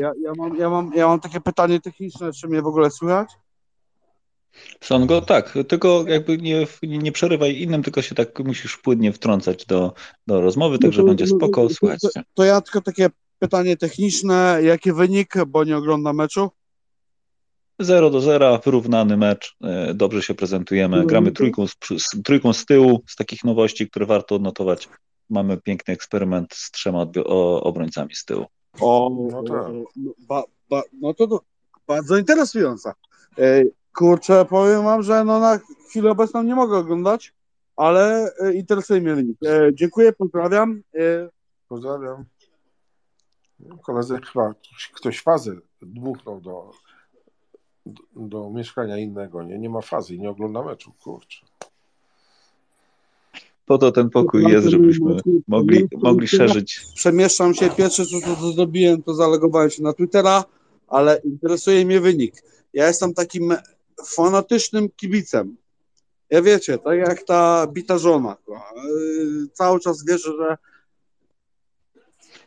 Ja, 0.00 0.12
ja, 0.22 0.32
mam, 0.36 0.56
ja, 0.56 0.70
mam, 0.70 0.92
ja 0.94 1.06
mam 1.06 1.20
takie 1.20 1.40
pytanie 1.40 1.80
techniczne, 1.80 2.32
czy 2.32 2.48
mnie 2.48 2.62
w 2.62 2.66
ogóle 2.66 2.90
słychać? 2.90 3.28
Songo, 4.80 5.20
tak, 5.20 5.54
tylko 5.68 6.04
jakby 6.08 6.38
nie, 6.38 6.66
nie 6.82 7.12
przerywaj 7.12 7.60
innym, 7.60 7.82
tylko 7.82 8.02
się 8.02 8.14
tak 8.14 8.38
musisz 8.38 8.76
płynnie 8.76 9.12
wtrącać 9.12 9.66
do, 9.66 9.92
do 10.26 10.40
rozmowy, 10.40 10.78
także 10.78 10.98
No 10.98 11.04
to- 11.04 11.08
będzie 11.08 11.24
no, 11.24 11.36
spoko, 11.36 11.68
to- 11.68 11.74
słuchajcie. 11.74 12.08
To, 12.14 12.20
to 12.34 12.44
ja 12.44 12.60
tylko 12.60 12.80
takie 12.80 13.08
pytanie 13.38 13.76
techniczne, 13.76 14.58
jaki 14.62 14.92
wynik, 14.92 15.34
bo 15.46 15.64
nie 15.64 15.76
oglądam 15.76 16.16
meczu? 16.16 16.50
0 17.80 18.10
do 18.10 18.20
0, 18.20 18.60
wyrównany 18.64 19.16
mecz, 19.16 19.56
e, 19.64 19.94
dobrze 19.94 20.22
się 20.22 20.34
prezentujemy, 20.34 20.96
No, 20.96 21.04
gramy 21.06 21.26
no 21.26 21.30
to- 21.30 21.36
trójką 21.36 21.66
z, 21.66 21.76
trójką 22.24 22.52
z 22.52 22.66
tyłu, 22.66 23.02
z 23.08 23.16
takich 23.16 23.44
nowości, 23.44 23.90
które 23.90 24.06
warto 24.06 24.34
odnotować. 24.34 24.88
Mamy 25.30 25.56
piękny 25.56 25.94
eksperyment 25.94 26.54
z 26.54 26.70
trzema 26.70 27.06
obrońcami 27.60 28.14
z 28.14 28.24
tyłu. 28.24 28.46
O, 28.80 29.10
No 29.32 29.42
tak. 29.42 29.72
no, 29.96 30.12
ba, 30.18 30.42
ba, 30.70 30.82
no 31.00 31.14
to, 31.14 31.26
to 31.26 31.40
bardzo 31.86 32.16
interesująca. 32.18 32.94
Kurczę, 33.94 34.44
powiem 34.44 34.84
wam, 34.84 35.02
że 35.02 35.24
no 35.24 35.40
na 35.40 35.58
chwilę 35.88 36.10
obecną 36.10 36.42
nie 36.42 36.54
mogę 36.54 36.76
oglądać, 36.78 37.34
ale 37.76 38.32
e, 38.40 38.52
interesuje 38.54 39.00
mnie 39.00 39.14
wynik. 39.14 39.38
E, 39.44 39.70
dziękuję, 39.74 40.12
pozdrawiam. 40.12 40.82
E, 40.94 41.28
Pozdrawiam. 41.72 42.24
No, 43.60 43.78
Koledzy 43.78 44.18
chyba 44.32 44.54
ktoś 44.94 45.20
fazę 45.20 45.56
dmuchnął 45.82 46.40
do, 46.40 46.70
do, 47.86 48.02
do 48.16 48.50
mieszkania 48.50 48.98
innego. 48.98 49.42
Nie, 49.42 49.58
nie 49.58 49.70
ma 49.70 49.80
fazy 49.80 50.14
i 50.14 50.20
nie 50.20 50.30
ogląda 50.30 50.62
meczu. 50.62 50.92
Kurczę. 51.04 51.46
Po 53.66 53.78
to 53.78 53.92
ten 53.92 54.10
pokój 54.10 54.44
jest, 54.44 54.66
żebyśmy 54.66 55.16
mogli, 55.48 55.88
mogli 56.02 56.28
szerzyć. 56.28 56.80
Przemieszczam 56.94 57.54
się, 57.54 57.70
pierwsze 57.70 58.06
co, 58.06 58.20
co, 58.20 58.36
co 58.36 58.52
zrobiłem, 58.52 59.02
to 59.02 59.14
zalegowałem 59.14 59.70
się 59.70 59.82
na 59.82 59.92
Twittera, 59.92 60.44
ale 60.88 61.20
interesuje 61.24 61.86
mnie 61.86 62.00
wynik. 62.00 62.34
Ja 62.72 62.86
jestem 62.86 63.14
takim 63.14 63.54
fanatycznym 64.06 64.88
kibicem. 64.96 65.56
Ja 66.30 66.42
wiecie, 66.42 66.78
tak 66.78 66.98
jak 66.98 67.22
ta 67.22 67.66
bita 67.66 67.98
żona. 67.98 68.36
Yy, 68.48 69.48
Cały 69.52 69.80
czas 69.80 70.04
wierzę, 70.04 70.30
że 70.38 70.56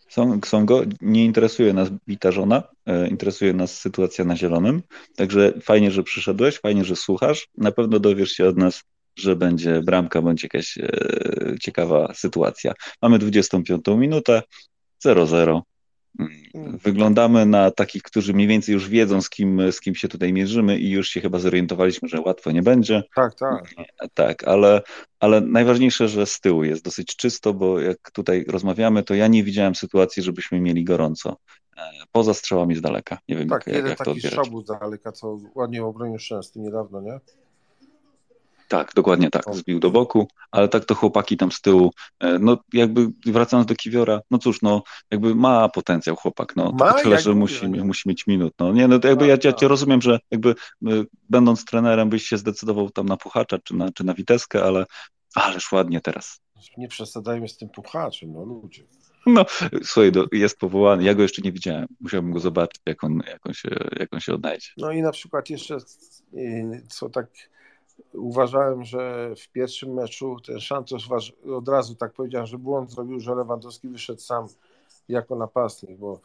Są, 0.09 0.39
Songo, 0.45 0.81
nie 1.01 1.25
interesuje 1.25 1.73
nas 1.73 1.89
bita 2.07 2.31
żona, 2.31 2.63
e, 2.85 3.07
interesuje 3.07 3.53
nas 3.53 3.79
sytuacja 3.79 4.25
na 4.25 4.35
zielonym. 4.35 4.81
Także 5.15 5.53
fajnie, 5.61 5.91
że 5.91 6.03
przyszedłeś, 6.03 6.59
fajnie, 6.59 6.85
że 6.85 6.95
słuchasz. 6.95 7.47
Na 7.57 7.71
pewno 7.71 7.99
dowiesz 7.99 8.31
się 8.31 8.47
od 8.47 8.57
nas, 8.57 8.83
że 9.15 9.35
będzie 9.35 9.81
bramka, 9.81 10.21
bądź 10.21 10.43
jakaś 10.43 10.77
e, 10.77 10.89
ciekawa 11.61 12.13
sytuacja. 12.13 12.73
Mamy 13.01 13.19
25 13.19 13.85
minutę, 13.87 14.41
0-0. 15.05 15.61
Mm, 16.19 16.77
Wyglądamy 16.83 17.45
na 17.45 17.71
takich, 17.71 18.03
którzy 18.03 18.33
mniej 18.33 18.47
więcej 18.47 18.73
już 18.73 18.89
wiedzą, 18.89 19.21
z 19.21 19.29
kim, 19.29 19.71
z 19.71 19.79
kim 19.79 19.95
się 19.95 20.07
tutaj 20.07 20.33
mierzymy 20.33 20.79
i 20.79 20.89
już 20.91 21.07
się 21.09 21.21
chyba 21.21 21.39
zorientowaliśmy, 21.39 22.09
że 22.09 22.21
łatwo 22.21 22.51
nie 22.51 22.61
będzie. 22.63 23.03
Tak, 23.15 23.35
tak. 23.35 23.73
Tak, 24.13 24.43
ale, 24.43 24.81
ale 25.19 25.41
najważniejsze, 25.41 26.07
że 26.07 26.25
z 26.25 26.39
tyłu 26.39 26.63
jest 26.63 26.83
dosyć 26.83 27.15
czysto, 27.15 27.53
bo 27.53 27.79
jak 27.79 28.11
tutaj 28.11 28.45
rozmawiamy, 28.47 29.03
to 29.03 29.13
ja 29.15 29.27
nie 29.27 29.43
widziałem 29.43 29.75
sytuacji, 29.75 30.23
żebyśmy 30.23 30.59
mieli 30.59 30.83
gorąco. 30.83 31.37
E, 31.77 31.81
Poza 32.11 32.33
strzałami 32.33 32.75
z 32.75 32.81
daleka. 32.81 33.17
Nie 33.29 33.35
wiem, 33.35 33.49
Tak, 33.49 33.67
jak, 33.67 33.75
jeden 33.75 33.89
jak 33.89 33.97
to 33.97 34.03
taki 34.05 34.17
odbierać. 34.17 34.45
szabut 34.45 34.65
z 34.65 34.79
daleka, 34.79 35.11
co 35.11 35.39
ładnie 35.55 35.83
obronił 35.85 36.19
Szczęsny 36.19 36.61
niedawno, 36.61 37.01
nie? 37.01 37.19
Tak, 38.67 38.91
dokładnie 38.95 39.29
tak, 39.29 39.43
zbił 39.51 39.79
do 39.79 39.91
boku, 39.91 40.27
ale 40.51 40.67
tak 40.67 40.85
to 40.85 40.95
chłopaki 40.95 41.37
tam 41.37 41.51
z 41.51 41.61
tyłu, 41.61 41.91
e, 42.19 42.39
no 42.39 42.57
jakby 42.73 43.07
wracając 43.25 43.67
do 43.67 43.75
Kiwiora, 43.75 44.21
no 44.31 44.37
cóż, 44.37 44.61
no 44.61 44.83
jakby 45.11 45.35
ma 45.35 45.69
potencjał 45.69 46.15
chłopak, 46.15 46.55
no 46.55 46.71
Ma, 46.79 46.93
tyle, 46.93 47.21
że 47.21 47.33
musi, 47.33 47.69
nie? 47.69 47.83
musi 47.83 48.09
mieć 48.09 48.27
minut, 48.27 48.53
no 48.59 48.73
nie, 48.73 48.87
no 48.87 48.99
to 48.99 49.07
jakby 49.07 49.25
ja, 49.25 49.31
ja 49.31 49.37
Tak, 49.37 49.43
cię 49.43 49.51
tak. 49.51 49.69
rozumiem, 49.69 50.01
że 50.01 50.19
jakby 50.31 50.49
y, 50.49 51.05
będąc 51.29 51.65
trenerem 51.65 52.09
byś 52.09 52.27
się 52.27 52.37
zdecydował 52.37 52.89
tam 52.89 53.05
na 53.05 53.17
Puchacza 53.17 53.57
czy 53.63 53.75
na, 53.75 53.91
czy 53.91 54.03
na 54.03 54.13
Witeskę, 54.13 54.63
ale 54.63 54.85
ależ 55.35 55.71
ładnie 55.71 56.01
teraz. 56.01 56.39
Nie 56.77 56.87
przesadzajmy 56.87 57.47
z 57.47 57.57
tym 57.57 57.69
puchaczem, 57.69 58.33
no 58.33 58.43
ludzie. 58.45 58.83
Słuchaj, 59.83 60.11
do, 60.11 60.27
jest 60.31 60.57
powołany, 60.57 61.03
ja 61.03 61.13
go 61.13 61.21
jeszcze 61.21 61.41
nie 61.41 61.51
widziałem, 61.51 61.87
musiałbym 61.99 62.31
go 62.31 62.39
zobaczyć, 62.39 62.81
jak 62.85 63.03
on, 63.03 63.21
jak 63.27 63.45
on, 63.45 63.53
się, 63.53 63.69
jak 63.99 64.13
on 64.13 64.19
się 64.19 64.33
odnajdzie. 64.33 64.67
No 64.77 64.91
i 64.91 65.01
na 65.01 65.11
przykład 65.11 65.49
jeszcze, 65.49 65.77
y, 66.33 66.83
co 66.89 67.09
tak 67.09 67.27
uważałem, 68.13 68.83
że 68.83 69.33
w 69.35 69.51
pierwszym 69.51 69.93
meczu 69.93 70.37
ten 70.45 70.61
Santos 70.61 71.03
od 71.55 71.67
razu 71.67 71.95
tak 71.95 72.13
powiedziałem, 72.13 72.47
że 72.47 72.57
błąd 72.57 72.91
zrobił, 72.91 73.19
że 73.19 73.35
Lewandowski 73.35 73.89
wyszedł 73.89 74.21
sam 74.21 74.47
jako 75.09 75.35
napastnik, 75.35 75.97
bo 75.97 76.19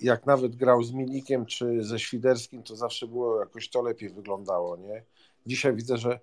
jak 0.00 0.26
nawet 0.26 0.56
grał 0.56 0.82
z 0.82 0.92
Milikiem 0.92 1.46
czy 1.46 1.84
ze 1.84 1.98
Świderskim, 1.98 2.62
to 2.62 2.76
zawsze 2.76 3.06
było 3.06 3.40
jakoś 3.40 3.68
to 3.68 3.82
lepiej 3.82 4.10
wyglądało, 4.10 4.76
nie? 4.76 5.02
Dzisiaj 5.46 5.74
widzę, 5.74 5.96
że 5.96 6.20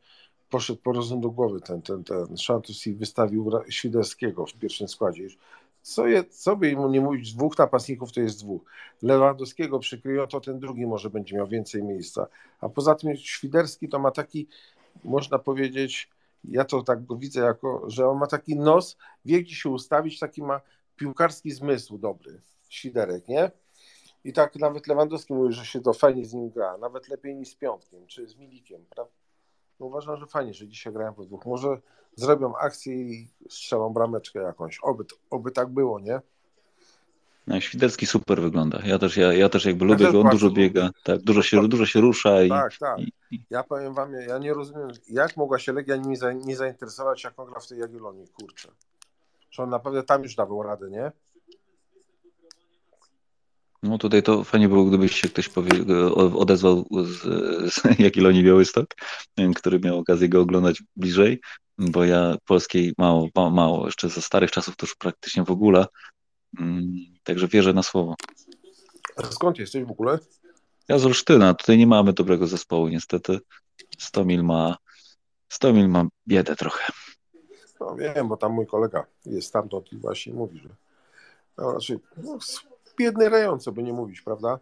poszedł 0.49 0.79
po 0.81 0.91
rozum 0.91 1.21
do 1.21 1.29
głowy 1.29 1.61
ten, 1.61 1.81
ten, 1.81 2.03
ten 2.03 2.37
Santos 2.37 2.87
i 2.87 2.93
wystawił 2.93 3.51
Świderskiego 3.69 4.45
w 4.45 4.53
pierwszym 4.53 4.87
składzie. 4.87 5.27
Co, 5.81 6.07
je, 6.07 6.23
co 6.23 6.55
by 6.55 6.75
mu 6.75 6.89
nie 6.89 7.01
mówić, 7.01 7.33
dwóch 7.33 7.57
napastników 7.57 8.11
to 8.11 8.21
jest 8.21 8.39
dwóch. 8.39 8.61
Lewandowskiego 9.01 9.79
przykryją, 9.79 10.27
to 10.27 10.41
ten 10.41 10.59
drugi 10.59 10.87
może 10.87 11.09
będzie 11.09 11.35
miał 11.35 11.47
więcej 11.47 11.83
miejsca. 11.83 12.27
A 12.61 12.69
poza 12.69 12.95
tym 12.95 13.15
Świderski 13.15 13.89
to 13.89 13.99
ma 13.99 14.11
taki 14.11 14.47
można 15.03 15.39
powiedzieć, 15.39 16.09
ja 16.43 16.65
to 16.65 16.83
tak 16.83 17.05
go 17.05 17.15
widzę 17.15 17.41
jako, 17.41 17.83
że 17.87 18.09
on 18.09 18.17
ma 18.17 18.27
taki 18.27 18.55
nos, 18.55 18.97
wie 19.25 19.41
gdzie 19.41 19.55
się 19.55 19.69
ustawić, 19.69 20.19
taki 20.19 20.43
ma 20.43 20.61
piłkarski 20.95 21.51
zmysł 21.51 21.97
dobry, 21.97 22.41
Świderek, 22.69 23.27
nie? 23.27 23.51
I 24.23 24.33
tak 24.33 24.55
nawet 24.55 24.87
Lewandowski 24.87 25.33
mówi, 25.33 25.53
że 25.53 25.65
się 25.65 25.81
to 25.81 25.93
fajnie 25.93 26.25
z 26.25 26.33
nim 26.33 26.49
gra, 26.49 26.77
nawet 26.77 27.09
lepiej 27.09 27.35
niż 27.35 27.49
z 27.49 27.55
Piątkiem, 27.55 28.07
czy 28.07 28.27
z 28.27 28.35
Milikiem, 28.35 28.85
prawda? 28.89 29.13
No 29.79 29.85
uważam, 29.85 30.17
że 30.17 30.25
fajnie, 30.25 30.53
że 30.53 30.67
dzisiaj 30.67 30.93
grają 30.93 31.13
po 31.13 31.25
dwóch. 31.25 31.45
Może 31.45 31.81
zrobią 32.15 32.55
akcję 32.55 32.95
i 32.95 33.27
strzelą 33.49 33.93
brameczkę 33.93 34.39
jakąś. 34.39 34.79
Oby, 34.83 35.05
oby 35.29 35.51
tak 35.51 35.69
było, 35.69 35.99
nie? 35.99 36.21
No, 37.47 37.61
Świderski 37.61 38.05
super 38.05 38.41
wygląda. 38.41 38.81
Ja 38.85 38.99
też, 38.99 39.17
ja, 39.17 39.33
ja 39.33 39.49
też 39.49 39.65
jakby 39.65 39.85
Ja 39.85 39.91
lubię 39.91 40.05
też 40.05 40.13
go, 40.13 40.21
on 40.21 40.29
dużo 40.29 40.49
biega, 40.49 40.89
tak, 41.03 41.21
dużo 41.21 41.41
się, 41.41 41.67
dużo 41.67 41.85
się 41.85 42.01
rusza 42.01 42.43
i, 42.43 42.49
Tak, 42.49 42.77
tak. 42.77 42.99
i, 42.99 43.11
i 43.31 43.43
Ja 43.49 43.63
powiem 43.63 43.93
wam, 43.93 44.13
ja 44.13 44.37
nie 44.37 44.53
rozumiem, 44.53 44.87
jak 45.09 45.37
mogła 45.37 45.59
się 45.59 45.73
Legia 45.73 45.95
nie, 45.95 46.17
za, 46.17 46.33
nie 46.33 46.55
zainteresować, 46.55 47.23
jak 47.23 47.39
on 47.39 47.49
gra 47.49 47.59
w 47.59 47.67
tej 47.67 47.79
Jagiellonii, 47.79 48.27
kurczę. 48.27 48.69
Że 49.51 49.63
on 49.63 49.69
naprawdę 49.69 50.03
tam 50.03 50.23
już 50.23 50.35
dawał 50.35 50.63
radę, 50.63 50.89
nie? 50.89 51.11
no 53.83 53.97
tutaj 53.97 54.23
to 54.23 54.43
fajnie 54.43 54.69
było, 54.69 54.85
gdybyś 54.85 55.21
się 55.21 55.29
ktoś 55.29 55.49
odezwał 56.35 56.85
z, 57.03 57.21
z 57.73 57.83
Jagiellonii 57.99 58.43
Białystok, 58.43 58.95
który 59.55 59.79
miał 59.79 59.97
okazję 59.97 60.29
go 60.29 60.41
oglądać 60.41 60.83
bliżej, 60.95 61.41
bo 61.77 62.05
ja 62.05 62.35
polskiej 62.45 62.93
mało, 62.97 63.29
mało, 63.35 63.49
mało 63.49 63.85
jeszcze 63.85 64.09
ze 64.09 64.21
starych 64.21 64.51
czasów 64.51 64.75
to 64.75 64.85
już 64.85 64.95
praktycznie 64.95 65.43
w 65.43 65.51
ogóle, 65.51 65.85
Mm, 66.59 66.95
także 67.27 67.47
wierzę 67.47 67.73
na 67.73 67.83
słowo. 67.83 68.15
A 69.15 69.23
skąd 69.23 69.59
jesteś 69.59 69.83
w 69.83 69.91
ogóle? 69.91 70.19
Ja 70.87 70.99
z 70.99 71.05
Olsztyna, 71.05 71.53
tutaj 71.53 71.77
nie 71.77 71.87
mamy 71.87 72.13
dobrego 72.13 72.47
zespołu 72.47 72.87
niestety. 72.87 73.39
Stomil 73.97 74.43
ma, 74.43 74.77
Stomil 75.49 75.89
ma 75.89 76.05
biedę 76.27 76.55
trochę. 76.55 76.93
No 77.79 77.95
wiem, 77.95 78.27
bo 78.27 78.37
tam 78.37 78.51
mój 78.51 78.67
kolega 78.67 79.05
jest 79.25 79.47
stamtąd 79.47 79.93
i 79.93 79.97
właśnie 79.97 80.33
mówi, 80.33 80.59
że 80.59 80.69
no, 81.57 81.73
raczej 81.73 81.99
no, 82.17 82.37
biedny 82.99 83.29
rejon, 83.29 83.59
co 83.59 83.71
by 83.71 83.83
nie 83.83 83.93
mówić, 83.93 84.21
prawda? 84.21 84.59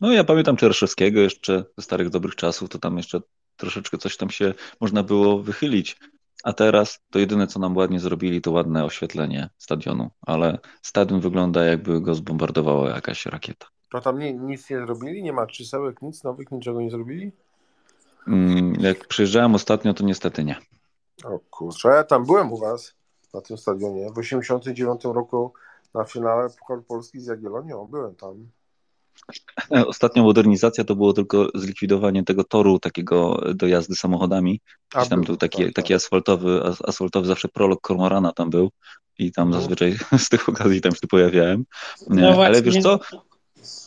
No 0.00 0.12
ja 0.12 0.24
pamiętam 0.24 0.56
Czerszewskiego 0.56 1.20
jeszcze 1.20 1.64
ze 1.76 1.82
starych 1.82 2.10
dobrych 2.10 2.36
czasów, 2.36 2.68
to 2.68 2.78
tam 2.78 2.96
jeszcze 2.96 3.20
troszeczkę 3.56 3.98
coś 3.98 4.16
tam 4.16 4.30
się 4.30 4.54
można 4.80 5.02
było 5.02 5.42
wychylić. 5.42 5.96
A 6.42 6.52
teraz 6.52 7.00
to 7.10 7.18
jedyne, 7.18 7.46
co 7.46 7.60
nam 7.60 7.76
ładnie 7.76 8.00
zrobili, 8.00 8.40
to 8.40 8.50
ładne 8.52 8.84
oświetlenie 8.84 9.50
stadionu, 9.58 10.10
ale 10.20 10.58
stadion 10.82 11.20
wygląda 11.20 11.64
jakby 11.64 12.00
go 12.00 12.14
zbombardowała 12.14 12.90
jakaś 12.90 13.26
rakieta. 13.26 13.66
To 13.90 14.00
tam 14.00 14.18
nie, 14.18 14.32
nic 14.32 14.70
nie 14.70 14.78
zrobili? 14.86 15.22
Nie 15.22 15.32
ma 15.32 15.46
krzesełek, 15.46 16.02
nic 16.02 16.24
nowych, 16.24 16.50
niczego 16.50 16.80
nie 16.80 16.90
zrobili? 16.90 17.32
Mm, 18.28 18.74
Jak 18.80 19.08
przyjeżdżałem 19.08 19.54
ostatnio, 19.54 19.94
to 19.94 20.04
niestety 20.04 20.44
nie. 20.44 20.56
O 21.24 21.38
kurczę, 21.50 21.88
ja 21.88 22.04
tam 22.04 22.26
byłem 22.26 22.52
u 22.52 22.58
was 22.58 22.94
na 23.34 23.40
tym 23.40 23.58
stadionie 23.58 24.10
w 24.12 24.18
89 24.18 25.04
roku 25.04 25.52
na 25.94 26.04
finale 26.04 26.50
Pucharu 26.58 26.82
Polski 26.82 27.20
z 27.20 27.26
Jagiellonią, 27.26 27.86
byłem 27.90 28.14
tam. 28.14 28.48
Ostatnia 29.86 30.22
modernizacja 30.22 30.84
to 30.84 30.96
było 30.96 31.12
tylko 31.12 31.48
zlikwidowanie 31.54 32.24
tego 32.24 32.44
toru 32.44 32.78
takiego 32.78 33.44
do 33.54 33.66
jazdy 33.66 33.94
samochodami. 33.94 34.60
Gdzieś 34.94 35.08
tam 35.08 35.22
był, 35.22 35.36
taki, 35.36 35.64
tak, 35.64 35.74
taki 35.74 35.94
asfaltowy, 35.94 36.62
as- 36.64 36.82
asfaltowy 36.88 37.26
zawsze 37.26 37.48
prolog 37.48 37.80
Kormorana 37.80 38.32
tam 38.32 38.50
był 38.50 38.70
i 39.18 39.32
tam 39.32 39.50
No. 39.50 39.60
zazwyczaj 39.60 39.96
z 40.18 40.28
tych 40.28 40.48
okazji 40.48 40.80
tam 40.80 40.92
się 40.92 41.06
pojawiałem. 41.10 41.64
No 42.08 42.26
Ale 42.26 42.34
właśnie, 42.34 42.62
wiesz 42.62 42.82
co? 42.82 42.98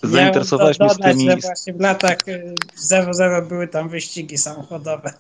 Zainteresowałeś 0.03 0.79
mnie 0.79 0.89
z 0.89 0.97
tymi... 0.97 1.29
że 1.29 1.37
właśnie 1.37 1.73
w 1.73 1.79
latach 1.79 2.27
y, 2.27 2.55
00 2.75 3.41
były 3.41 3.67
tam 3.67 3.89
wyścigi 3.89 4.37
samochodowe. 4.37 5.13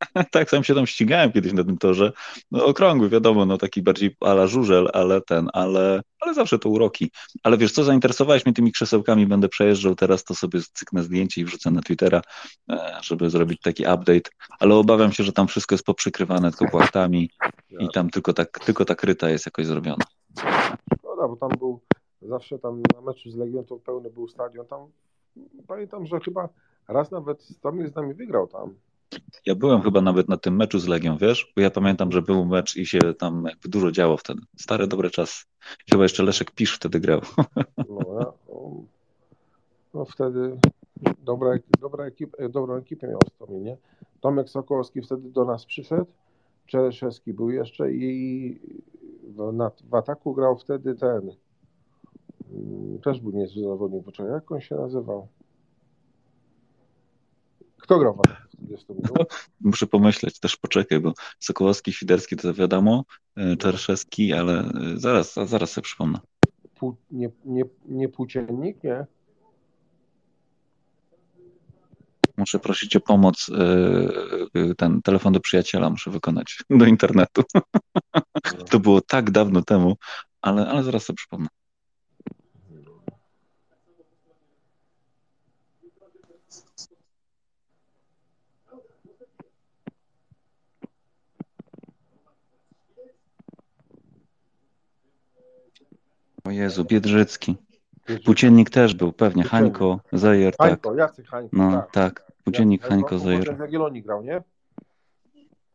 Tak, 0.30 0.50
sam 0.50 0.64
się 0.64 0.74
tam 0.74 0.86
ścigałem 0.86 1.32
kiedyś 1.32 1.52
na 1.52 1.64
tym 1.64 1.78
torze. 1.78 2.12
No 2.50 2.64
okrągły, 2.64 3.08
wiadomo, 3.08 3.46
no 3.46 3.58
taki 3.58 3.82
bardziej 3.82 4.16
ala 4.20 4.46
żużel, 4.46 4.88
ale 4.92 5.20
ten, 5.20 5.48
ale, 5.52 6.02
ale 6.20 6.34
zawsze 6.34 6.58
to 6.58 6.68
uroki. 6.68 7.10
Ale 7.42 7.58
wiesz 7.58 7.72
co, 7.72 7.84
zainteresowałeś 7.84 8.46
mnie 8.46 8.54
tymi 8.54 8.72
krzesełkami, 8.72 9.26
będę 9.26 9.48
przejeżdżał 9.48 9.94
teraz, 9.94 10.24
to 10.24 10.34
sobie 10.34 10.60
cyknę 10.72 11.02
zdjęcie 11.02 11.40
i 11.40 11.44
wrzucę 11.44 11.70
na 11.70 11.80
Twittera, 11.80 12.22
e, 12.70 12.98
żeby 13.02 13.30
zrobić 13.30 13.60
taki 13.60 13.82
update, 13.82 14.30
ale 14.60 14.74
obawiam 14.74 15.12
się, 15.12 15.24
że 15.24 15.32
tam 15.32 15.48
wszystko 15.48 15.74
jest 15.74 15.84
poprzykrywane 15.84 16.50
tylko 16.50 16.68
płachtami 16.70 17.30
i 17.80 17.88
tam 17.94 18.10
tylko 18.10 18.32
tak, 18.32 18.58
tylko 18.58 18.84
ta 18.84 18.94
kryta 18.94 19.30
jest 19.30 19.46
jakoś 19.46 19.66
zrobiona. 19.66 20.04
Szkoda, 20.98 21.28
bo 21.28 21.36
tam 21.36 21.50
był 21.58 21.80
zawsze 22.22 22.58
tam 22.58 22.82
na 22.94 23.00
meczu 23.00 23.30
z 23.30 23.36
Legią 23.36 23.64
to 23.64 23.76
pełny 23.76 24.10
był 24.10 24.28
stadion. 24.28 24.66
Tam 24.66 24.80
pamiętam, 25.66 26.06
że 26.06 26.20
chyba 26.20 26.48
raz 26.88 27.10
nawet 27.10 27.42
Stomil 27.42 27.88
z 27.88 27.94
nami 27.94 28.14
wygrał 28.14 28.46
tam. 28.46 28.74
Ja 29.46 29.54
byłem 29.54 29.82
chyba 29.82 30.00
nawet 30.00 30.28
na 30.28 30.36
tym 30.36 30.56
meczu 30.56 30.78
z 30.78 30.86
Legią, 30.86 31.18
wiesz, 31.18 31.52
bo 31.56 31.62
ja 31.62 31.70
pamiętam, 31.70 32.12
że 32.12 32.22
był 32.22 32.44
mecz 32.44 32.76
i 32.76 32.86
się 32.86 32.98
tam 33.18 33.44
jakby 33.48 33.68
dużo 33.68 33.90
działo 33.90 34.16
wtedy. 34.16 34.40
Stare, 34.56 34.86
dobre 34.86 35.10
czas. 35.10 35.44
Chyba 35.90 36.02
jeszcze 36.02 36.22
Leszek 36.22 36.50
Pisz 36.50 36.74
wtedy 36.76 37.00
grał. 37.00 37.20
No, 37.88 38.20
ja, 38.20 38.32
no, 38.48 38.82
no 39.94 40.04
wtedy 40.04 40.58
dobra, 41.24 41.58
dobra 41.80 42.04
ekip, 42.04 42.34
e, 42.38 42.48
dobrą 42.48 42.74
ekipę 42.74 43.08
miał 43.08 43.20
Stomil, 43.34 43.62
nie? 43.62 43.76
Tomek 44.20 44.48
Sokołowski 44.48 45.02
wtedy 45.02 45.30
do 45.30 45.44
nas 45.44 45.66
przyszedł, 45.66 46.06
Czereszewski 46.66 47.32
był 47.32 47.50
jeszcze 47.50 47.92
i 47.92 48.60
w, 49.22 49.52
na, 49.52 49.70
w 49.90 49.94
ataku 49.94 50.34
grał 50.34 50.58
wtedy 50.58 50.94
ten 50.94 51.32
mm, 52.52 52.98
też 52.98 53.20
był 53.20 53.32
niezły 53.32 53.62
zawodnik, 53.62 54.04
poczekaj, 54.04 54.32
jak 54.32 54.52
on 54.52 54.60
się 54.60 54.74
nazywał? 54.74 55.28
Kto 57.80 57.98
grał 57.98 58.14
w? 58.14 58.48
Muszę 59.60 59.86
pomyśleć, 59.86 60.40
też 60.40 60.56
poczekaj, 60.56 61.00
bo 61.00 61.12
Sokołowski, 61.38 61.92
Świderski 61.92 62.36
to 62.36 62.54
wiadomo, 62.54 63.04
y, 63.38 63.56
Czerszewski, 63.56 64.32
ale 64.32 64.64
y, 64.94 64.98
zaraz, 65.00 65.34
zaraz 65.34 65.70
sobie 65.70 65.82
przypomnę. 65.82 66.20
Pół, 66.74 66.96
nie, 67.10 67.30
nie, 67.44 67.62
nie 67.86 68.08
płóciennik, 68.08 68.84
nie? 68.84 69.06
Muszę 72.36 72.58
prosić 72.58 72.96
o 72.96 73.00
pomoc, 73.00 73.48
y, 73.48 74.74
ten 74.74 75.02
telefon 75.02 75.32
do 75.32 75.40
przyjaciela 75.40 75.90
muszę 75.90 76.10
wykonać 76.10 76.58
do 76.70 76.84
internetu. 76.86 77.42
To 78.70 78.80
było 78.80 79.00
tak 79.00 79.30
dawno 79.30 79.62
temu, 79.62 79.96
ale, 80.42 80.68
ale 80.68 80.82
zaraz 80.82 81.04
sobie 81.04 81.16
przypomnę. 81.16 81.48
O 96.48 96.50
Jezu, 96.50 96.84
Biedrzycki. 96.84 97.56
Płóciennik 98.24 98.70
też 98.70 98.94
był, 98.94 99.12
pewnie. 99.12 99.42
Hańko, 99.44 100.00
Zajer, 100.12 100.56
tak. 100.56 100.68
Hańko, 100.68 100.94
Jacek 100.94 101.26
Hańko, 101.26 101.56
No, 101.56 101.72
tak. 101.72 101.90
tak. 101.90 102.32
Płóciennik 102.44 102.80
Jacek 102.82 102.90
Hańko, 102.90 103.18
Zajer. 103.18 103.56
W 103.56 103.60
Jagiellonii 103.60 104.02
grał, 104.02 104.22
nie? 104.22 104.42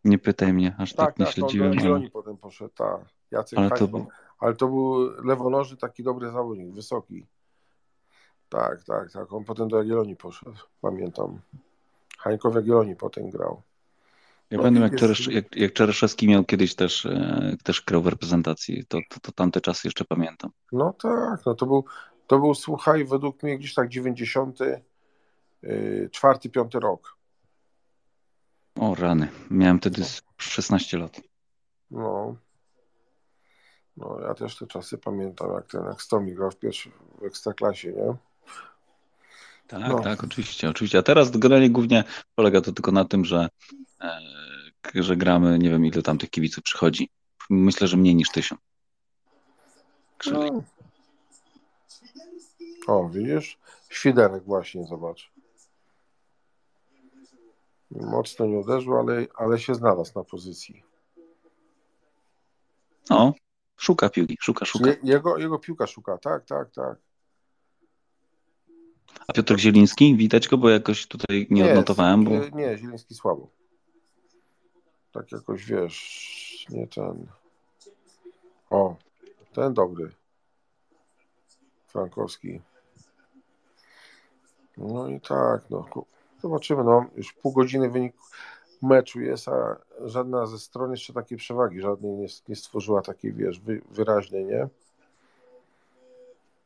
Nie 0.03 0.17
pytaj 0.17 0.53
mnie, 0.53 0.75
aż 0.77 0.93
tak, 0.93 1.05
Tak, 1.07 1.19
nie 1.19 1.25
tak, 1.25 1.35
on 1.37 1.41
do 1.41 1.49
śledziłem, 1.49 1.93
ale, 1.95 2.09
potem 2.09 2.37
poszedł, 2.37 2.73
tak. 2.75 3.01
Jacek 3.31 3.59
ale 3.59 3.69
to 3.69 3.75
Hańko. 3.75 3.97
był, 3.97 4.07
Ale 4.39 4.55
to 4.55 4.67
był 4.67 5.09
lewonoży, 5.25 5.77
taki 5.77 6.03
dobry 6.03 6.31
zawodnik, 6.31 6.73
wysoki. 6.73 7.25
Tak, 8.49 8.83
tak, 8.83 9.11
tak. 9.11 9.33
On 9.33 9.43
potem 9.43 9.67
do 9.67 9.77
Jagiellonii 9.77 10.15
poszedł, 10.15 10.57
pamiętam. 10.81 11.39
Hańko 12.17 12.51
w 12.51 12.55
Jagiellonii 12.55 12.95
potem 12.95 13.29
grał. 13.29 13.61
Ja 14.53 14.57
No, 14.57 14.63
pamiętam 14.63 14.91
jak, 14.91 14.99
Czeresz, 14.99 15.27
jak, 15.27 15.55
jak 15.55 15.73
Czereszewski 15.73 16.27
miał 16.27 16.43
kiedyś 16.43 16.75
też, 16.75 17.05
e, 17.05 17.55
też 17.63 17.81
grał 17.81 18.01
w 18.01 18.07
reprezentacji, 18.07 18.85
to, 18.87 18.97
to, 19.09 19.19
to 19.19 19.31
tamte 19.31 19.61
czasy 19.61 19.87
jeszcze 19.87 20.05
pamiętam. 20.05 20.51
No 20.71 20.93
tak, 21.01 21.45
no 21.45 21.55
to 21.55 21.65
był, 21.65 21.85
to 22.27 22.39
był, 22.39 22.55
słuchaj, 22.55 23.05
według 23.05 23.43
mnie 23.43 23.57
gdzieś 23.57 23.73
tak 23.73 23.89
94, 23.89 26.49
5 26.51 26.73
rok. 26.73 27.17
O 28.75 28.95
rany, 28.95 29.27
miałem 29.51 29.79
wtedy 29.79 30.03
z 30.03 30.21
16 30.37 30.97
lat. 30.97 31.21
No. 31.91 32.35
No, 33.97 34.19
ja 34.27 34.33
też 34.33 34.57
te 34.57 34.67
czasy 34.67 34.97
pamiętam, 34.97 35.53
jak 35.53 35.67
ten, 35.67 35.85
jak 35.85 36.01
Stomi 36.01 36.33
grał 36.33 36.51
w 36.51 36.55
w 37.21 37.25
Ekstraklasie, 37.25 37.91
nie? 37.91 38.15
Tak, 39.67 39.81
No. 39.89 39.99
tak, 39.99 40.23
oczywiście, 40.23 40.69
oczywiście. 40.69 40.97
A 40.97 41.03
teraz 41.03 41.31
generalnie 41.31 41.69
głównie 41.69 42.03
polega 42.35 42.61
to 42.61 42.71
tylko 42.71 42.91
na 42.91 43.05
tym, 43.05 43.25
że, 43.25 43.49
e, 44.01 44.19
że 44.95 45.17
gramy, 45.17 45.59
nie 45.59 45.69
wiem 45.69 45.85
ile 45.85 46.01
tam 46.01 46.17
tych 46.17 46.29
kibiców 46.29 46.63
przychodzi. 46.63 47.09
Myślę, 47.49 47.87
że 47.87 47.97
mniej 47.97 48.15
niż 48.15 48.29
tysiąc. 48.29 48.61
No. 50.31 50.63
O, 52.87 53.09
widzisz? 53.09 53.59
Świderek 53.89 54.43
właśnie, 54.43 54.85
zobacz. 54.85 55.31
Mocno 57.91 58.45
nie 58.45 58.57
uderzył, 58.57 58.97
ale, 58.97 59.27
ale 59.35 59.59
się 59.59 59.75
znalazł 59.75 60.11
na 60.15 60.23
pozycji. 60.23 60.83
no, 63.09 63.33
szuka 63.77 64.09
piłki, 64.09 64.37
szuka, 64.41 64.65
szuka. 64.65 64.89
Je, 64.89 64.97
jego, 65.03 65.37
jego 65.37 65.59
piłka 65.59 65.87
szuka, 65.87 66.17
tak, 66.17 66.45
tak, 66.45 66.71
tak. 66.71 66.97
A 69.27 69.33
Piotr 69.33 69.59
Zieliński, 69.59 70.15
widać 70.15 70.47
go, 70.47 70.57
bo 70.57 70.69
jakoś 70.69 71.07
tutaj 71.07 71.47
nie 71.49 71.61
Jest. 71.61 71.71
odnotowałem, 71.71 72.23
bo 72.23 72.31
Nie, 72.31 72.51
nie, 72.51 72.77
Zieliński 72.77 73.15
słabo. 73.15 73.62
Tak 75.13 75.31
jakoś 75.31 75.65
wiesz, 75.65 76.65
nie 76.69 76.87
ten. 76.87 77.27
O, 78.69 78.95
ten 79.53 79.73
dobry. 79.73 80.11
Frankowski. 81.87 82.61
No 84.77 85.07
i 85.07 85.21
tak, 85.21 85.69
no. 85.69 85.85
Zobaczymy, 86.41 86.83
no. 86.83 87.05
Już 87.15 87.33
pół 87.33 87.51
godziny 87.51 87.89
wynik 87.89 88.15
meczu 88.81 89.21
jest, 89.21 89.47
a 89.47 89.77
żadna 90.05 90.45
ze 90.45 90.59
stron 90.59 90.91
jeszcze 90.91 91.13
takiej 91.13 91.37
przewagi, 91.37 91.81
żadnej 91.81 92.11
nie, 92.11 92.27
nie 92.47 92.55
stworzyła 92.55 93.01
takiej, 93.01 93.33
wiesz, 93.33 93.59
wy, 93.59 93.81
wyraźnej, 93.91 94.45
nie? 94.45 94.67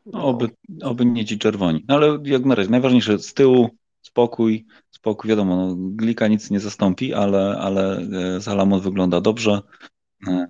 No, 0.06 0.26
oby, 0.26 0.50
oby 0.84 1.06
nie 1.06 1.26
ci 1.26 1.40
czerwoni. 1.40 1.86
No, 1.88 1.96
ale 1.96 2.20
jak 2.24 2.46
na 2.46 2.56
razie, 2.56 2.70
najważniejsze 2.70 3.20
z 3.20 3.34
tyłu 3.34 3.70
spokój, 4.08 4.66
spokój, 4.92 5.30
wiadomo, 5.30 5.56
no, 5.56 5.76
Glika 5.78 6.28
nic 6.28 6.52
nie 6.52 6.60
zastąpi, 6.60 7.14
ale, 7.14 7.58
ale 7.60 7.98
e, 8.38 8.42
Salamon 8.42 8.82
wygląda 8.82 9.22
dobrze. 9.22 9.62
E, 10.28 10.48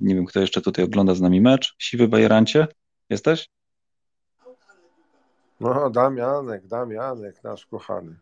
nie 0.00 0.14
wiem, 0.14 0.26
kto 0.26 0.40
jeszcze 0.40 0.60
tutaj 0.60 0.84
ogląda 0.84 1.14
z 1.14 1.20
nami 1.20 1.40
mecz. 1.40 1.74
Siwy 1.78 2.08
Bajerancie, 2.08 2.66
jesteś? 3.10 3.48
No, 5.60 5.90
Damianek, 5.90 6.66
Damianek, 6.66 7.44
nasz 7.44 7.66
kochany. 7.66 8.16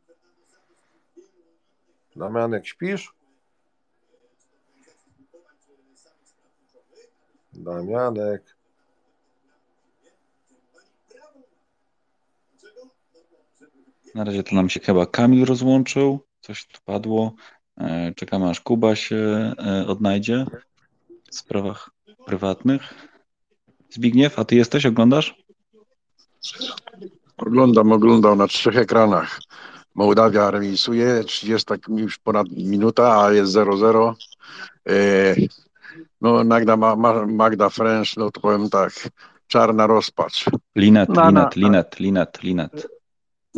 Damianek, 2.16 2.66
śpisz? 2.66 3.12
Damianek. 7.52 8.57
Na 14.14 14.24
razie 14.24 14.42
to 14.42 14.54
nam 14.54 14.70
się 14.70 14.80
chyba 14.80 15.06
Kamil 15.06 15.44
rozłączył, 15.44 16.20
coś 16.40 16.66
tu 16.66 16.80
padło. 16.84 17.34
E, 17.80 18.12
czekamy 18.16 18.50
aż 18.50 18.60
Kuba 18.60 18.96
się 18.96 19.16
e, 19.66 19.86
odnajdzie 19.86 20.46
w 21.30 21.34
sprawach 21.34 21.90
prywatnych. 22.26 22.94
Zbigniew, 23.90 24.38
a 24.38 24.44
ty 24.44 24.56
jesteś, 24.56 24.86
oglądasz? 24.86 25.34
Oglądam, 27.36 27.92
oglądam 27.92 28.38
na 28.38 28.46
trzech 28.46 28.76
ekranach. 28.76 29.40
Mołdawia 29.94 30.50
remisuje, 30.50 31.24
30 31.24 31.66
już 31.88 32.18
ponad 32.18 32.46
minuta, 32.50 33.22
a 33.24 33.32
jest 33.32 33.52
0-0. 33.52 34.14
E, 34.88 35.34
no 36.20 36.44
Magda, 36.44 36.76
Magda 37.26 37.68
French, 37.68 38.16
no 38.16 38.30
to 38.30 38.40
powiem 38.40 38.70
tak, 38.70 39.08
czarna 39.46 39.86
rozpacz. 39.86 40.44
Linet, 40.76 41.08
na, 41.08 41.28
Linet, 41.28 41.44
na, 41.44 41.50
Linet, 41.56 42.00
Linet, 42.00 42.42
Linet. 42.42 42.97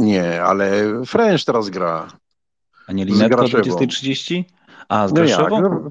Nie, 0.01 0.43
ale 0.43 0.85
French 1.07 1.45
teraz 1.45 1.71
gra. 1.71 2.09
A 2.87 2.93
nie 2.93 3.05
Linetka 3.05 3.41
o 3.41 3.45
20.30? 3.45 4.45
A, 4.89 5.09
z 5.09 5.13
no 5.13 5.21
Graszewą? 5.21 5.61
No, 5.61 5.91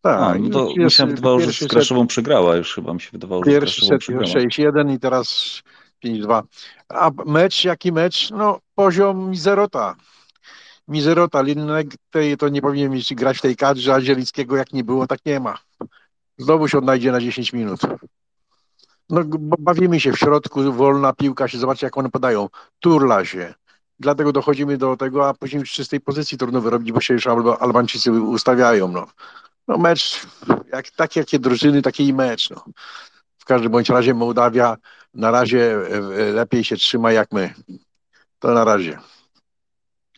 tak. 0.00 0.20
A, 0.20 0.34
no 0.38 0.50
to 0.50 0.74
mi 0.76 0.90
się 0.90 1.06
wydawało, 1.06 1.40
że 1.40 1.52
z 1.52 1.66
Graszewą 1.66 2.06
przegrała 2.06 2.56
już 2.56 2.74
chyba, 2.74 2.94
mi 2.94 3.00
się 3.00 3.08
wydawało, 3.12 3.44
że 3.44 3.50
Pierwszy 3.50 3.86
set 3.86 4.00
6-1 4.00 4.94
i 4.94 4.98
teraz 4.98 5.60
5-2. 6.04 6.42
A 6.88 7.10
mecz, 7.26 7.64
jaki 7.64 7.92
mecz? 7.92 8.30
No 8.30 8.60
poziom 8.74 9.30
mizerota. 9.30 9.96
Mizerota. 10.88 11.42
Linnek 11.42 11.86
to 12.38 12.48
nie 12.48 12.62
powinien 12.62 12.92
mieć 12.92 13.14
grać 13.14 13.38
w 13.38 13.42
tej 13.42 13.56
kadrze, 13.56 13.94
a 13.94 14.00
Zielickiego 14.00 14.56
jak 14.56 14.72
nie 14.72 14.84
było, 14.84 15.06
tak 15.06 15.18
nie 15.26 15.40
ma. 15.40 15.58
Znowu 16.38 16.68
się 16.68 16.78
odnajdzie 16.78 17.12
na 17.12 17.20
10 17.20 17.52
minut. 17.52 17.80
No, 19.10 19.20
bawimy 19.58 20.00
się 20.00 20.12
w 20.12 20.18
środku, 20.18 20.72
wolna 20.72 21.12
piłka 21.12 21.48
się, 21.48 21.58
zobaczcie 21.58 21.86
jak 21.86 21.98
one 21.98 22.10
podają. 22.10 22.48
Turla 22.80 23.24
się. 23.24 23.54
Dlatego 23.98 24.32
dochodzimy 24.32 24.78
do 24.78 24.96
tego, 24.96 25.28
a 25.28 25.34
później 25.34 25.64
w 25.64 25.68
czystej 25.68 26.00
pozycji 26.00 26.38
trudno 26.38 26.60
wyrobić, 26.60 26.92
bo 26.92 27.00
się 27.00 27.14
już 27.14 27.26
Albańczycy 27.60 28.12
ustawiają. 28.12 28.88
No, 28.88 29.06
no 29.68 29.78
mecz, 29.78 30.26
jak, 30.72 30.90
tak 30.90 31.16
jakie 31.16 31.38
drużyny, 31.38 31.82
taki 31.82 32.06
i 32.06 32.14
mecz. 32.14 32.50
No. 32.50 32.64
W 33.38 33.44
każdym 33.44 33.72
bądź 33.72 33.88
razie 33.88 34.14
Mołdawia 34.14 34.76
na 35.14 35.30
razie 35.30 35.74
e, 35.74 36.32
lepiej 36.32 36.64
się 36.64 36.76
trzyma 36.76 37.12
jak 37.12 37.32
my. 37.32 37.54
To 38.38 38.54
na 38.54 38.64
razie. 38.64 38.98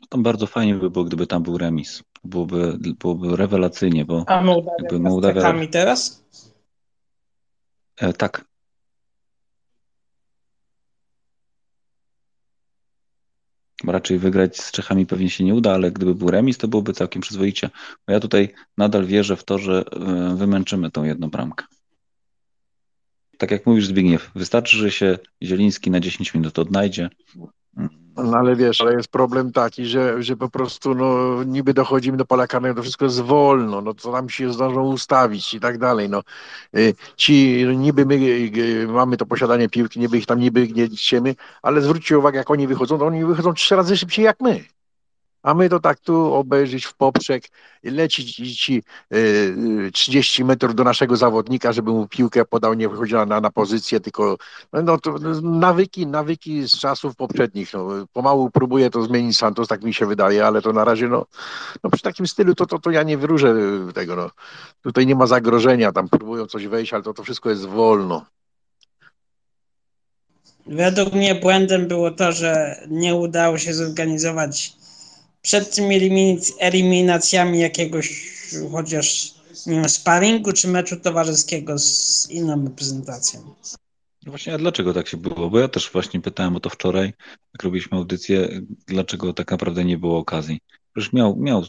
Tam 0.08 0.22
bardzo 0.22 0.46
fajnie 0.46 0.74
by 0.74 0.90
było, 0.90 1.04
gdyby 1.04 1.26
tam 1.26 1.42
był 1.42 1.58
remis. 1.58 2.02
Byłoby, 2.24 2.78
byłoby 3.00 3.36
rewelacyjnie, 3.36 4.04
bo 4.04 4.24
A 4.26 4.42
Mołdawia, 4.42 4.98
Mołdawia... 4.98 5.66
teraz? 5.70 6.24
E, 7.96 8.12
tak, 8.12 8.44
raczej 13.90 14.18
wygrać 14.18 14.60
z 14.60 14.72
Czechami 14.72 15.06
pewnie 15.06 15.30
się 15.30 15.44
nie 15.44 15.54
uda, 15.54 15.72
ale 15.72 15.90
gdyby 15.90 16.14
był 16.14 16.30
remis, 16.30 16.58
to 16.58 16.68
byłoby 16.68 16.92
całkiem 16.92 17.22
przyzwoicie. 17.22 17.70
Bo 18.06 18.12
ja 18.12 18.20
tutaj 18.20 18.48
nadal 18.76 19.06
wierzę 19.06 19.36
w 19.36 19.44
to, 19.44 19.58
że 19.58 19.84
e, 19.92 20.36
wymęczymy 20.36 20.90
tą 20.90 21.04
jedną 21.04 21.30
bramkę. 21.30 21.64
Tak 23.38 23.50
jak 23.50 23.66
mówisz 23.66 23.86
Zbigniew, 23.86 24.30
wystarczy, 24.34 24.76
że 24.76 24.90
się 24.90 25.18
Zieliński 25.42 25.90
na 25.90 26.00
10 26.00 26.34
minut 26.34 26.58
odnajdzie, 26.58 27.10
no 28.16 28.38
ale 28.38 28.56
wiesz, 28.56 28.80
ale 28.80 28.92
jest 28.94 29.08
problem 29.08 29.52
taki, 29.52 29.86
że, 29.86 30.22
że 30.22 30.36
po 30.36 30.50
prostu 30.50 30.94
no, 30.94 31.42
niby 31.44 31.74
dochodzimy 31.74 32.16
do 32.18 32.24
pola 32.24 32.46
karnego, 32.46 32.74
to 32.74 32.82
wszystko 32.82 33.04
jest 33.04 33.20
wolno, 33.20 33.80
no 33.80 33.94
to 33.94 34.12
nam 34.12 34.28
się 34.28 34.52
zdążą 34.52 34.82
ustawić 34.82 35.54
i 35.54 35.60
tak 35.60 35.78
dalej. 35.78 36.08
No. 36.08 36.22
Y, 36.76 36.94
ci 37.16 37.66
niby 37.76 38.06
my 38.06 38.14
y, 38.14 38.86
mamy 38.88 39.16
to 39.16 39.26
posiadanie 39.26 39.68
piłki, 39.68 40.00
niby 40.00 40.18
ich 40.18 40.26
tam 40.26 40.38
niby 40.38 40.68
nie 40.68 40.86
liczymy, 40.86 41.34
ale 41.62 41.80
zwróćcie 41.80 42.18
uwagę, 42.18 42.38
jak 42.38 42.50
oni 42.50 42.66
wychodzą, 42.66 42.98
to 42.98 43.06
oni 43.06 43.24
wychodzą 43.24 43.54
trzy 43.54 43.76
razy 43.76 43.96
szybciej 43.96 44.24
jak 44.24 44.40
my. 44.40 44.64
A 45.42 45.54
my 45.54 45.68
to 45.68 45.80
tak 45.80 46.00
tu 46.00 46.34
obejrzeć 46.34 46.84
w 46.84 46.94
poprzek, 46.94 47.44
lecić 47.84 48.58
ci 48.60 48.82
y, 49.14 49.90
30 49.92 50.44
metrów 50.44 50.74
do 50.74 50.84
naszego 50.84 51.16
zawodnika, 51.16 51.72
żeby 51.72 51.90
mu 51.90 52.08
piłkę 52.08 52.44
podał, 52.44 52.74
nie 52.74 52.88
wychodziła 52.88 53.26
na, 53.26 53.40
na 53.40 53.50
pozycję, 53.50 54.00
tylko 54.00 54.36
no, 54.72 54.98
to, 54.98 55.14
nawyki, 55.42 56.06
nawyki 56.06 56.68
z 56.68 56.78
czasów 56.78 57.16
poprzednich. 57.16 57.72
No, 57.72 57.88
pomału 58.12 58.50
próbuje 58.50 58.90
to 58.90 59.02
zmienić 59.02 59.36
Santos, 59.36 59.68
tak 59.68 59.82
mi 59.82 59.94
się 59.94 60.06
wydaje, 60.06 60.46
ale 60.46 60.62
to 60.62 60.72
na 60.72 60.84
razie 60.84 61.08
no, 61.08 61.26
no 61.84 61.90
przy 61.90 62.02
takim 62.02 62.26
stylu 62.26 62.54
to, 62.54 62.66
to, 62.66 62.78
to 62.78 62.90
ja 62.90 63.02
nie 63.02 63.18
wyróżę 63.18 63.54
tego. 63.94 64.16
No. 64.16 64.30
Tutaj 64.82 65.06
nie 65.06 65.14
ma 65.14 65.26
zagrożenia, 65.26 65.92
tam 65.92 66.08
próbują 66.08 66.46
coś 66.46 66.66
wejść, 66.66 66.94
ale 66.94 67.02
to, 67.02 67.14
to 67.14 67.22
wszystko 67.22 67.50
jest 67.50 67.66
wolno. 67.66 68.26
Według 70.66 71.12
mnie 71.12 71.34
błędem 71.34 71.88
było 71.88 72.10
to, 72.10 72.32
że 72.32 72.76
nie 72.90 73.14
udało 73.14 73.58
się 73.58 73.74
zorganizować 73.74 74.81
przed 75.42 75.74
tymi 75.74 76.38
eliminacjami 76.58 77.60
jakiegoś 77.60 78.32
chociaż 78.72 79.34
nie 79.66 79.74
wiem, 79.74 79.88
sparingu 79.88 80.52
czy 80.52 80.68
meczu 80.68 81.00
towarzyskiego 81.00 81.78
z 81.78 82.26
inną 82.30 82.64
reprezentacją. 82.64 83.54
No 84.26 84.32
właśnie, 84.32 84.54
a 84.54 84.58
dlaczego 84.58 84.94
tak 84.94 85.08
się 85.08 85.16
było? 85.16 85.50
Bo 85.50 85.58
ja 85.58 85.68
też 85.68 85.90
właśnie 85.92 86.20
pytałem 86.20 86.56
o 86.56 86.60
to 86.60 86.70
wczoraj, 86.70 87.12
jak 87.54 87.62
robiliśmy 87.62 87.98
audycję, 87.98 88.60
dlaczego 88.86 89.32
tak 89.32 89.50
naprawdę 89.50 89.84
nie 89.84 89.98
było 89.98 90.18
okazji. 90.18 90.60
Przecież 90.92 91.12
miał, 91.12 91.36
miał 91.36 91.64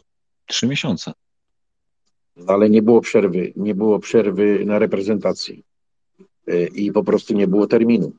trzy 0.45 0.67
miesiące. 0.67 1.11
Ale 2.47 2.69
nie 2.69 2.81
było 2.81 3.01
przerwy, 3.01 3.53
nie 3.55 3.75
było 3.75 3.99
przerwy 3.99 4.65
na 4.65 4.79
reprezentacji 4.79 5.63
e, 6.47 6.65
i 6.65 6.91
po 6.91 7.03
prostu 7.03 7.33
nie 7.33 7.47
było 7.47 7.67
terminu. 7.67 8.11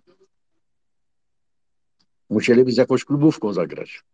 Musieliby 2.30 2.72
z 2.72 2.76
jakąś 2.76 3.04
klubówką 3.04 3.52
zagrać. 3.52 4.04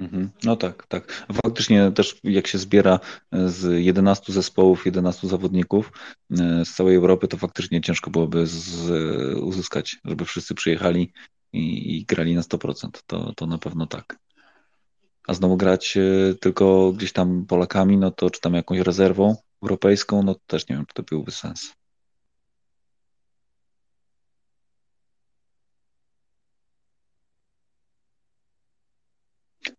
Mhm. 0.00 0.30
No 0.44 0.56
tak, 0.56 0.86
tak. 0.86 1.26
Faktycznie 1.44 1.92
też 1.92 2.20
jak 2.24 2.46
się 2.46 2.58
zbiera 2.58 3.00
e, 3.32 3.48
z 3.48 3.84
11 3.84 4.32
zespołów, 4.32 4.86
11 4.86 5.28
zawodników 5.28 5.92
e, 6.30 6.64
z 6.64 6.74
całej 6.74 6.96
Europy, 6.96 7.28
to 7.28 7.36
faktycznie 7.36 7.80
ciężko 7.80 8.10
byłoby 8.10 8.46
z, 8.46 8.90
uzyskać, 9.40 9.96
żeby 10.04 10.24
wszyscy 10.24 10.54
przyjechali 10.54 11.12
i, 11.52 11.96
i 11.96 12.04
grali 12.04 12.34
na 12.34 12.40
100%. 12.40 12.88
To, 13.06 13.32
to 13.36 13.46
na 13.46 13.58
pewno 13.58 13.86
tak. 13.86 14.18
A 15.26 15.34
znowu 15.34 15.56
grać 15.56 15.96
e, 15.96 16.34
tylko 16.34 16.92
gdzieś 16.92 17.12
tam 17.12 17.46
Polakami, 17.46 17.96
no 17.96 18.10
to 18.10 18.30
czy 18.30 18.40
tam 18.40 18.54
jakąś 18.54 18.78
rezerwą 18.78 19.36
europejską, 19.62 20.22
no 20.22 20.34
to 20.34 20.40
też 20.46 20.68
nie 20.68 20.76
wiem, 20.76 20.86
czy 20.86 20.94
to 20.94 21.02
byłby 21.02 21.30
sens. 21.30 21.72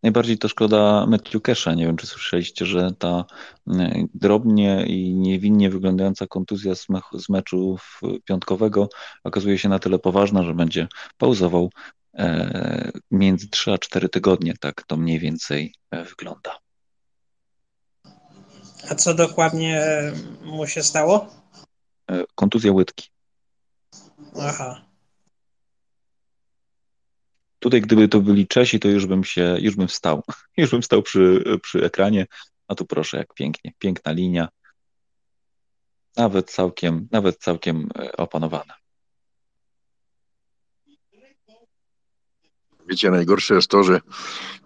Najbardziej 0.03 0.37
to 0.37 0.47
szkoda 0.47 1.05
Matthew 1.07 1.41
Kesha. 1.41 1.73
Nie 1.73 1.85
wiem, 1.85 1.97
czy 1.97 2.07
słyszeliście, 2.07 2.65
że 2.65 2.91
ta 2.99 3.25
e, 3.67 4.05
drobnie 4.13 4.85
i 4.87 5.13
niewinnie 5.13 5.69
wyglądająca 5.69 6.27
kontuzja 6.27 6.75
z, 6.75 6.87
z 7.19 7.29
meczu 7.29 7.77
piątkowego 8.25 8.89
okazuje 9.23 9.57
się 9.57 9.69
na 9.69 9.79
tyle 9.79 9.99
poważna, 9.99 10.43
że 10.43 10.53
będzie 10.53 10.87
pauzował 11.17 11.69
e, 12.13 12.91
między 13.11 13.49
3 13.49 13.73
a 13.73 13.77
4 13.77 14.09
tygodnie. 14.09 14.53
Tak 14.59 14.83
to 14.87 14.97
mniej 14.97 15.19
więcej 15.19 15.73
e, 15.91 16.03
wygląda. 16.03 16.57
A 18.89 18.95
co 18.95 19.13
dokładnie 19.13 19.81
mu 20.43 20.67
się 20.67 20.83
stało? 20.83 21.27
Kontuzja 22.35 22.71
łydki. 22.71 23.09
Aha. 24.39 24.90
Tutaj, 27.61 27.81
gdyby 27.81 28.07
to 28.07 28.21
byli 28.21 28.47
Czesi, 28.47 28.79
to 28.79 28.87
już 28.87 29.05
bym 29.05 29.23
się, 29.23 29.57
już 29.59 29.75
bym 29.75 29.87
wstał. 29.87 30.23
Już 30.57 30.71
bym 30.71 30.81
przy, 31.03 31.43
przy 31.61 31.85
ekranie, 31.85 32.27
a 32.67 32.75
tu 32.75 32.85
proszę, 32.85 33.17
jak 33.17 33.33
pięknie, 33.33 33.71
piękna 33.79 34.11
linia. 34.11 34.49
Nawet 36.17 36.51
całkiem, 36.51 37.07
nawet 37.11 37.37
całkiem 37.37 37.89
e, 37.99 38.17
opanowana. 38.17 38.73
Wiecie, 42.87 43.11
najgorsze 43.11 43.55
jest 43.55 43.67
to, 43.67 43.83
że 43.83 44.01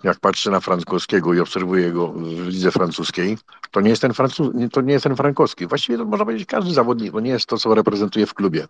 jak 0.03 0.19
patrzę 0.19 0.51
na 0.51 0.59
Frankowskiego 0.59 1.33
i 1.33 1.39
obserwuję 1.39 1.91
go 1.91 2.07
w 2.07 2.47
lidze 2.47 2.71
francuskiej, 2.71 3.37
to 3.71 3.81
nie 3.81 3.89
jest 3.89 4.01
ten, 4.01 4.13
Francuz, 4.13 4.49
to 4.71 4.81
nie 4.81 4.93
jest 4.93 5.03
ten 5.03 5.15
Frankowski. 5.15 5.67
Właściwie 5.67 5.97
to 5.97 6.05
można 6.05 6.25
powiedzieć 6.25 6.47
każdy 6.47 6.73
zawodnik, 6.73 7.11
bo 7.11 7.19
nie 7.19 7.31
jest 7.31 7.45
to, 7.45 7.57
co 7.57 7.75
reprezentuje 7.75 8.25
w 8.25 8.33
klubie. 8.33 8.67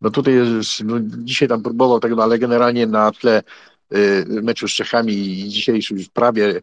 No 0.00 0.10
tutaj 0.10 0.34
no 0.84 0.96
dzisiaj 1.00 1.48
tam 1.48 1.62
próbował 1.62 2.00
tego, 2.00 2.22
ale 2.22 2.38
generalnie 2.38 2.86
na 2.86 3.10
tle 3.12 3.42
y, 3.94 4.24
meczu 4.28 4.68
z 4.68 4.72
Czechami 4.72 5.12
i 5.12 5.48
dzisiejszej 5.48 5.98
już 5.98 6.08
prawie 6.08 6.62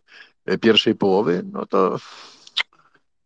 y, 0.52 0.58
pierwszej 0.58 0.96
połowy, 0.96 1.44
no 1.52 1.66
to 1.66 2.00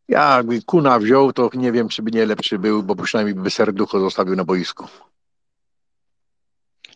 ja 0.08 0.38
jakby 0.38 0.62
Kuna 0.62 1.00
wziął, 1.00 1.34
to 1.34 1.50
nie 1.54 1.72
wiem, 1.72 1.90
czy 1.90 2.02
by 2.04 2.12
nie 2.12 2.26
lepszy 2.26 2.60
był, 2.60 2.84
bo 2.84 2.96
przynajmniej 2.96 3.36
by 3.36 3.50
serducho 3.50 4.00
zostawił 4.00 4.36
na 4.36 4.46
boisku. 4.46 4.88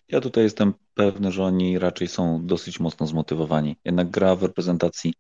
Ja 0.08 0.22
tutaj 0.22 0.44
jestem 0.44 0.74
pewny, 0.94 1.32
że 1.32 1.44
oni 1.44 1.80
raczej 1.80 2.08
są 2.08 2.46
dosyć 2.46 2.80
mocno 2.80 3.08
zmotywowani. 3.08 3.78
Jednak 3.86 4.10
gra 4.10 4.36
w 4.36 4.44
reprezentacji, 4.44 5.14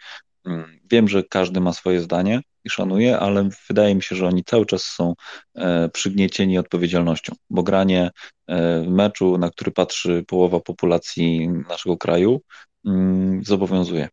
wiem, 0.91 1.07
że 1.07 1.23
każdy 1.23 1.61
ma 1.61 1.73
swoje 1.73 2.01
zdanie 2.01 2.41
i 2.63 2.69
szanuję, 2.69 3.19
ale 3.19 3.49
wydaje 3.69 3.95
mi 3.95 4.03
się, 4.03 4.15
że 4.15 4.27
oni 4.27 4.43
cały 4.43 4.65
czas 4.65 4.83
są 4.83 5.13
e, 5.55 5.89
przygniecieni 5.89 6.57
odpowiedzialnością, 6.57 7.33
bo 7.49 7.63
granie 7.63 8.09
e, 8.47 8.81
meczu, 8.89 9.37
na 9.37 9.49
który 9.49 9.71
patrzy 9.71 10.23
połowa 10.27 10.59
populacji 10.59 11.47
naszego 11.47 11.97
kraju, 11.97 12.41
mm, 12.85 13.43
zobowiązuje. 13.43 14.09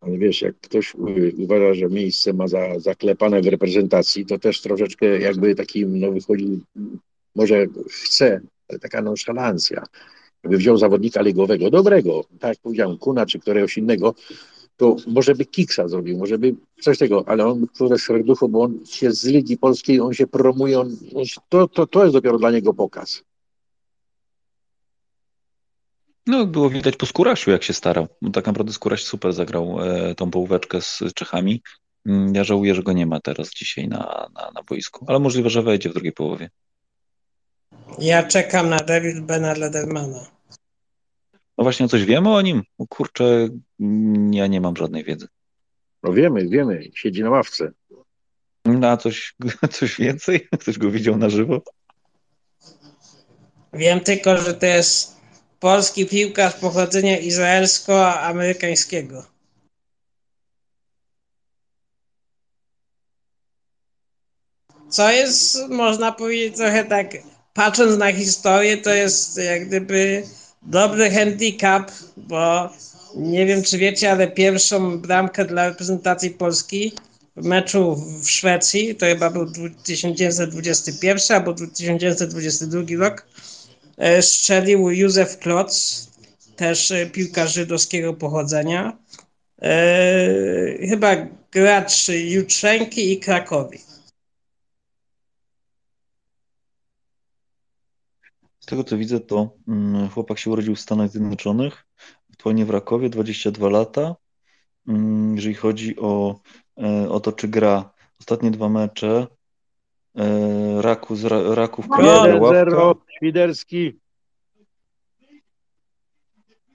Ale 0.00 0.18
wiesz, 0.18 0.42
jak 0.42 0.56
ktoś 0.60 0.94
uważa, 1.38 1.74
że 1.74 1.88
miejsce 1.88 2.32
ma 2.32 2.48
za, 2.48 2.78
zaklepane 2.78 3.42
w 3.42 3.46
reprezentacji, 3.46 4.26
to 4.26 4.38
też 4.38 4.60
troszeczkę 4.60 5.20
jakby 5.20 5.54
takim, 5.54 6.00
no 6.00 6.12
wychodzi, 6.12 6.60
może 7.34 7.66
chce, 7.90 8.40
ale 8.68 8.78
taka 8.78 9.02
nonszalancja. 9.02 9.84
Jakby 10.44 10.56
wziął 10.56 10.76
zawodnika 10.76 11.22
ligowego, 11.22 11.70
dobrego, 11.70 12.24
tak 12.40 12.48
jak 12.48 12.58
powiedziałem, 12.58 12.98
Kuna 12.98 13.26
czy 13.26 13.38
któregoś 13.38 13.78
innego, 13.78 14.14
to 14.76 14.96
może 15.06 15.34
by 15.34 15.44
Kiksa 15.46 15.88
zrobił, 15.88 16.18
może 16.18 16.38
by 16.38 16.54
coś 16.80 16.98
tego, 16.98 17.24
ale 17.26 17.46
on, 17.46 17.66
które 17.66 17.98
serducho, 17.98 18.48
bo 18.48 18.62
on 18.62 18.86
się 18.86 19.12
z 19.12 19.24
Ligi 19.24 19.56
Polskiej, 19.58 20.00
on 20.00 20.12
się 20.12 20.26
promuje, 20.26 20.80
on, 20.80 20.96
on 21.14 21.24
się, 21.24 21.40
to, 21.48 21.68
to, 21.68 21.86
to 21.86 22.02
jest 22.02 22.12
dopiero 22.12 22.38
dla 22.38 22.50
niego 22.50 22.74
pokaz. 22.74 23.22
No, 26.26 26.46
było 26.46 26.70
widać 26.70 26.96
po 26.96 27.06
Skórasiu, 27.06 27.50
jak 27.50 27.62
się 27.62 27.72
starał. 27.72 28.06
No, 28.22 28.30
tak 28.30 28.46
naprawdę 28.46 28.72
Skóraś 28.72 29.04
super 29.04 29.32
zagrał 29.32 29.76
e, 29.80 30.14
tą 30.14 30.30
połóweczkę 30.30 30.80
z 30.80 31.00
Czechami. 31.14 31.62
Mm, 32.06 32.34
Ja 32.34 32.44
żałuję, 32.44 32.74
że 32.74 32.82
go 32.82 32.92
nie 32.92 33.06
ma 33.06 33.20
teraz 33.20 33.50
dzisiaj 33.50 33.88
na, 33.88 34.28
na, 34.34 34.50
na 34.54 34.62
boisku, 34.68 35.04
ale 35.08 35.18
możliwe, 35.18 35.50
że 35.50 35.62
wejdzie 35.62 35.90
w 35.90 35.94
drugiej 35.94 36.12
połowie. 36.12 36.50
Ja 37.98 38.22
czekam 38.22 38.68
na 38.68 38.76
David 38.76 39.20
Bena 39.20 39.52
Ledermana. 39.52 40.26
No 41.58 41.64
właśnie, 41.64 41.88
coś 41.88 42.04
wiemy 42.04 42.34
o 42.34 42.42
nim? 42.42 42.62
O 42.78 42.86
kurczę, 42.86 43.48
mm, 43.80 44.34
ja 44.34 44.46
nie 44.46 44.60
mam 44.60 44.76
żadnej 44.76 45.04
wiedzy. 45.04 45.28
No 46.02 46.12
wiemy, 46.12 46.48
wiemy, 46.48 46.90
siedzi 46.94 47.22
na 47.22 47.30
ławce. 47.30 47.72
No, 48.64 48.88
a 48.88 48.96
coś, 48.96 49.34
coś 49.78 49.98
więcej? 49.98 50.48
Ktoś 50.60 50.78
go 50.78 50.90
widział 50.90 51.16
na 51.16 51.30
żywo? 51.30 51.62
Wiem 53.72 54.00
tylko, 54.00 54.36
że 54.36 54.54
to 54.54 54.66
jest 54.66 55.16
polski 55.60 56.06
piłkarz 56.06 56.54
pochodzenia 56.54 57.18
izraelsko-amerykańskiego. 57.18 59.22
Co 64.88 65.10
jest, 65.10 65.68
można 65.68 66.12
powiedzieć, 66.12 66.56
trochę 66.56 66.84
tak, 66.84 67.06
patrząc 67.54 67.98
na 67.98 68.12
historię, 68.12 68.76
to 68.76 68.94
jest 68.94 69.36
jak 69.36 69.66
gdyby 69.68 70.22
dobry 70.62 71.10
handicap, 71.10 71.92
bo 72.16 72.70
nie 73.16 73.46
wiem, 73.46 73.62
czy 73.62 73.78
wiecie, 73.78 74.12
ale 74.12 74.28
pierwszą 74.28 74.98
bramkę 74.98 75.44
dla 75.44 75.68
reprezentacji 75.68 76.30
Polski 76.30 76.92
w 77.36 77.44
meczu 77.44 77.96
w 78.22 78.30
Szwecji, 78.30 78.94
to 78.94 79.06
chyba 79.06 79.30
był 79.30 79.46
1921 79.84 81.36
albo 81.36 81.54
1922 81.54 82.82
rok, 82.98 83.26
e, 83.96 84.22
strzelił 84.22 84.90
Józef 84.90 85.38
Klotz, 85.38 86.08
też 86.56 86.90
e, 86.90 87.06
piłkarz 87.06 87.54
żydowskiego 87.54 88.14
pochodzenia. 88.14 88.98
E, 89.62 90.88
chyba 90.88 91.16
gracz 91.52 92.08
Jutrzenki 92.08 93.12
i 93.12 93.20
Krakowi. 93.20 93.78
Z 98.64 98.66
tego 98.66 98.84
co 98.84 98.96
widzę, 98.98 99.20
to 99.20 99.50
mm, 99.68 100.08
chłopak 100.08 100.38
się 100.38 100.50
urodził 100.50 100.74
w 100.74 100.80
Stanach 100.80 101.10
Zjednoczonych, 101.10 101.86
aktualnie 102.32 102.64
w 102.64 102.70
Rakowie, 102.70 103.08
22 103.10 103.68
lata. 103.68 104.16
Mm, 104.88 105.36
Jeżeli 105.36 105.54
chodzi 105.54 105.96
o, 105.98 106.40
e, 106.82 107.08
o 107.10 107.20
to, 107.20 107.32
czy 107.32 107.48
gra 107.48 107.90
ostatnie 108.20 108.50
dwa 108.50 108.68
mecze, 108.68 109.26
e, 110.16 110.82
Raku 110.82 111.16
z 111.16 111.24
Ra- 111.24 111.54
Raków 111.54 111.86
ławka. 111.90 112.64
1-0, 112.64 112.94
Świderski. 113.16 114.00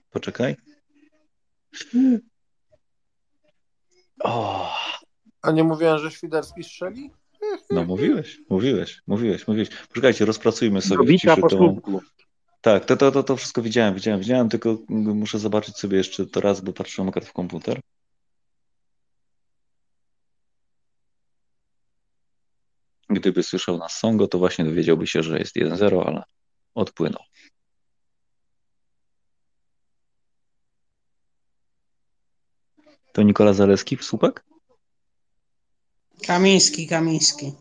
Poczekaj. 0.09 0.55
O, 4.23 4.69
A 5.41 5.51
nie 5.51 5.63
mówiłem, 5.63 5.99
że 5.99 6.11
Świderski 6.11 6.63
strzeli? 6.63 7.11
No 7.69 7.83
mówiłeś, 7.85 8.39
mówiłeś, 8.49 9.01
mówiłeś, 9.07 9.47
mówiłeś. 9.47 9.69
Poczekajcie, 9.87 10.25
rozpracujmy 10.25 10.81
sobie 10.81 10.95
w 10.95 10.99
Dobita 10.99 11.35
ciszy 11.35 11.41
po 11.41 11.49
tą... 11.49 11.81
Tak, 12.61 12.85
to, 12.85 12.97
to, 12.97 13.11
to, 13.11 13.23
to 13.23 13.35
wszystko 13.35 13.61
widziałem, 13.61 13.93
widziałem, 13.93 14.19
widziałem, 14.19 14.49
tylko 14.49 14.77
muszę 14.89 15.39
zobaczyć 15.39 15.77
sobie 15.77 15.97
jeszcze 15.97 16.25
to 16.25 16.41
raz, 16.41 16.61
bo 16.61 16.73
patrzyłem 16.73 17.09
akurat 17.09 17.29
w 17.29 17.33
komputer. 17.33 17.79
Gdyby 23.09 23.43
słyszał 23.43 23.77
nas 23.77 23.97
Songo, 23.97 24.27
to 24.27 24.37
właśnie 24.37 24.65
dowiedziałby 24.65 25.07
się, 25.07 25.23
że 25.23 25.39
jest 25.39 25.55
1-0, 25.55 26.03
ale 26.05 26.23
odpłynął. 26.75 27.23
To 33.13 33.23
Nikola 33.23 33.53
Zaleski 33.53 33.97
w 33.97 34.03
słupek? 34.03 34.45
Kamiński, 36.27 36.87
Kamiński. 36.87 37.53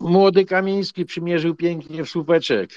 Młody 0.00 0.44
Kamiński 0.44 1.04
przymierzył 1.04 1.54
pięknie 1.54 2.04
w 2.04 2.08
słupeczek. 2.08 2.70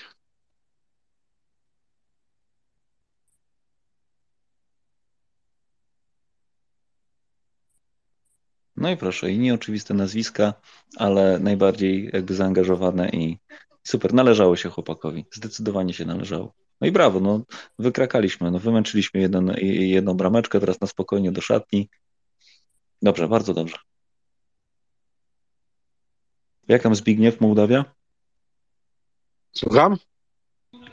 No 8.75 8.91
i 8.91 8.97
proszę, 8.97 9.31
i 9.31 9.39
nieoczywiste 9.39 9.93
nazwiska, 9.93 10.53
ale 10.97 11.39
najbardziej 11.39 12.09
jakby 12.13 12.33
zaangażowane 12.35 13.09
i 13.09 13.37
super. 13.83 14.13
Należało 14.13 14.55
się 14.55 14.69
chłopakowi. 14.69 15.25
Zdecydowanie 15.33 15.93
się 15.93 16.05
należało. 16.05 16.53
No 16.81 16.87
i 16.87 16.91
brawo, 16.91 17.19
no 17.19 17.41
wykrakaliśmy, 17.79 18.51
no 18.51 18.59
wymęczyliśmy 18.59 19.19
jeden, 19.19 19.55
jedną 19.61 20.13
brameczkę, 20.13 20.59
teraz 20.59 20.81
na 20.81 20.87
spokojnie 20.87 21.31
do 21.31 21.41
szatni. 21.41 21.89
Dobrze, 23.03 23.27
bardzo 23.27 23.53
dobrze. 23.53 23.75
Jak 26.67 26.83
tam 26.83 26.95
Zbigniew, 26.95 27.41
Mołdawia? 27.41 27.85
Słucham? 29.51 29.97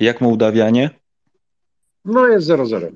Jak 0.00 0.20
Mołdawianie? 0.20 0.90
No 2.04 2.26
jest 2.26 2.48
0-0. 2.48 2.92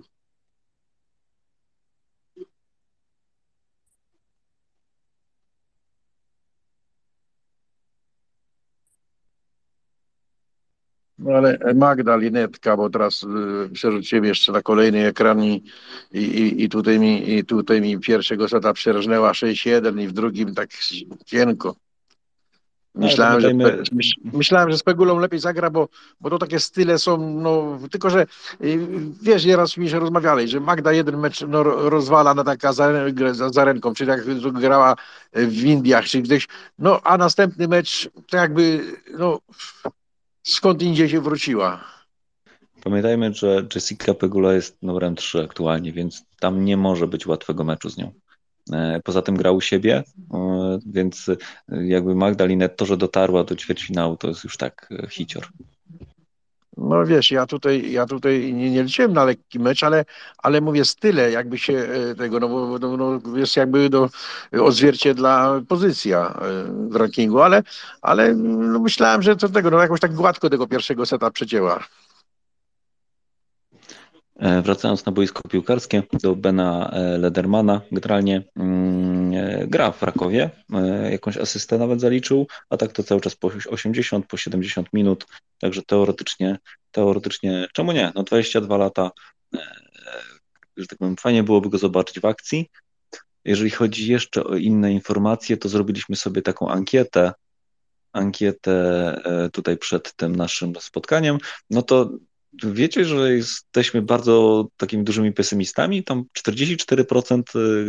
No 11.25 11.33
ale 11.37 11.59
Magda 11.75 12.17
Linetka, 12.17 12.77
bo 12.77 12.91
teraz 12.91 13.23
y, 13.23 13.71
przerzuciłem 13.73 14.25
jeszcze 14.25 14.53
na 14.53 14.63
kolejny 14.63 15.07
ekran 15.07 15.45
i, 15.45 15.65
i, 16.13 16.65
i, 16.65 16.69
tutaj 16.69 16.99
mi, 16.99 17.35
i 17.35 17.45
tutaj 17.45 17.81
mi 17.81 17.99
pierwszego 17.99 18.49
seta 18.49 18.73
przerżnęła 18.73 19.33
6-1 19.33 20.01
i 20.01 20.09
w 20.09 20.13
drugim 20.13 20.55
tak 20.55 20.71
cienko. 21.27 21.77
Myślałem, 22.95 23.41
że, 23.41 23.51
myślałem, 24.33 24.71
że 24.71 24.79
z 24.79 24.83
Pegulą 24.83 25.19
lepiej 25.19 25.41
zagra, 25.41 25.71
bo, 25.71 25.89
bo 26.21 26.31
to 26.31 26.39
takie 26.39 26.61
style 26.61 26.99
są, 26.99 27.31
no, 27.31 27.79
tylko 27.91 28.11
że 28.11 28.27
y, 28.65 28.79
wiesz, 29.23 29.45
nieraz 29.45 29.77
mi 29.77 29.91
się 29.91 29.99
rozmawiali, 29.99 30.49
że 30.49 30.61
Magda 30.61 30.93
jeden 30.93 31.19
mecz 31.19 31.41
no, 31.49 31.63
ro- 31.63 31.91
rozwala 31.91 32.35
na 32.35 32.45
taka 32.45 32.73
za, 32.73 32.93
za, 33.33 33.51
za 33.51 33.65
ręką, 33.65 33.95
czyli 33.95 34.11
jak 34.11 34.53
grała 34.53 34.95
w 35.33 35.65
Indiach, 35.65 36.05
czy 36.05 36.23
gdzieś, 36.23 36.49
no 36.79 37.01
a 37.05 37.19
następny 37.19 37.69
mecz 37.69 38.11
to 38.31 38.37
jakby, 38.37 38.81
no, 39.19 39.39
skąd 40.45 40.83
indziej 40.83 41.09
się 41.09 41.21
wróciła. 41.21 41.85
Pamiętajmy, 42.85 43.35
że 43.35 43.67
Jessica 43.75 44.15
Pegula 44.15 44.55
jest 44.55 44.83
numerem 44.83 45.15
3 45.17 45.43
aktualnie, 45.43 45.93
więc 45.93 46.25
tam 46.41 46.65
nie 46.65 46.77
może 46.77 47.07
być 47.07 47.27
łatwego 47.27 47.65
meczu 47.65 47.91
z 47.91 47.97
nią. 47.97 48.13
E, 48.73 49.01
poza 49.05 49.23
tym 49.23 49.37
grał 49.37 49.57
u 49.57 49.61
siebie, 49.61 50.05
e, 50.35 50.79
więc 50.87 51.27
jakby 51.69 52.15
Magdalinet 52.15 52.77
to, 52.77 52.87
że 52.87 52.97
dotarła 52.97 53.45
do 53.45 53.57
ćwierćfinału, 53.57 54.17
to 54.17 54.29
jest 54.29 54.45
już 54.45 54.57
tak 54.57 54.89
e, 54.91 55.09
hicior. 55.09 55.49
No 56.77 57.07
wiesz, 57.07 57.31
ja 57.31 57.47
tutaj, 57.47 57.93
ja 57.93 58.07
tutaj 58.07 58.53
nie, 58.55 58.71
nie 58.71 58.83
liczyłem 58.83 59.13
na 59.13 59.25
lekki 59.25 59.59
mecz, 59.59 59.83
ale, 59.83 60.05
ale 60.39 60.61
mówię 60.61 60.85
style 60.85 61.31
jakby 61.31 61.59
się 61.59 61.73
e, 61.73 62.15
tego, 62.15 62.41
no 62.41 62.49
bo 62.49 62.79
no, 62.79 62.97
no, 62.97 63.39
jest 63.39 63.57
jakby 63.57 63.91
do, 63.91 64.11
odzwierciedla 64.61 65.61
pozycja 65.69 66.27
e, 66.27 66.65
w 66.89 66.97
rankingu, 66.97 67.43
ale, 67.43 67.63
ale 68.03 68.35
no, 68.35 68.79
myślałem, 68.79 69.23
że 69.23 69.37
to 69.37 69.49
tego, 69.49 69.71
no 69.71 69.81
jakoś 69.81 70.01
tak 70.01 70.15
gładko 70.15 70.51
tego 70.51 70.67
pierwszego 70.67 71.07
seta 71.07 71.31
przecięła. 71.31 71.85
E, 74.37 74.63
wracając 74.63 75.07
na 75.07 75.13
boisko 75.13 75.49
piłkarskie 75.49 76.03
do 76.23 76.37
Bena 76.37 76.95
Ledermana, 77.19 77.81
generalnie 77.93 78.43
mm, 78.57 79.69
gra 79.69 79.93
w 79.93 80.03
Rakowie, 80.03 80.51
jakąś 81.11 81.37
asystę 81.37 81.79
nawet 81.79 82.01
zaliczył, 82.01 82.47
a 82.71 82.77
tak 82.77 82.93
to 82.93 83.03
cały 83.03 83.21
czas 83.21 83.37
po 83.37 83.51
80, 83.69 84.27
po 84.27 84.37
70 84.37 84.93
minut, 84.93 85.27
także 85.59 85.83
teoretycznie, 85.83 86.59
teoretycznie, 86.91 87.67
czemu 87.73 87.93
nie, 87.93 88.13
no 88.15 88.23
22 88.23 88.77
lata, 88.77 89.11
że 90.77 90.87
tak 90.87 90.99
powiem, 90.99 91.17
fajnie 91.17 91.43
byłoby 91.43 91.71
go 91.71 91.79
zobaczyć 91.79 92.21
w 92.21 92.25
akcji. 92.25 92.71
Jeżeli 93.45 93.71
chodzi 93.71 94.13
jeszcze 94.13 94.45
o 94.45 94.57
inne 94.57 94.93
informacje, 94.93 95.57
to 95.57 95.69
zrobiliśmy 95.69 96.17
sobie 96.17 96.43
taką 96.43 96.69
ankietę, 96.69 97.33
ankietę 98.13 99.17
tutaj 99.53 99.77
przed 99.77 100.15
tym 100.17 100.37
naszym 100.37 100.73
spotkaniem, 100.81 101.39
no 101.71 101.83
to 101.83 102.11
wiecie, 102.63 103.05
że 103.05 103.35
jesteśmy 103.35 104.03
bardzo 104.03 104.67
takimi 104.77 105.05
dużymi 105.05 105.33
pesymistami. 105.33 106.05
Tam 106.05 106.25
44% 106.39 107.43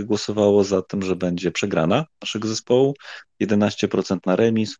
głosowało 0.04 0.64
za 0.64 0.82
tym, 0.82 1.02
że 1.02 1.16
będzie 1.16 1.52
przegrana 1.52 2.06
naszego 2.22 2.48
zespołu, 2.48 2.94
11% 3.42 4.18
na 4.26 4.36
remis 4.36 4.78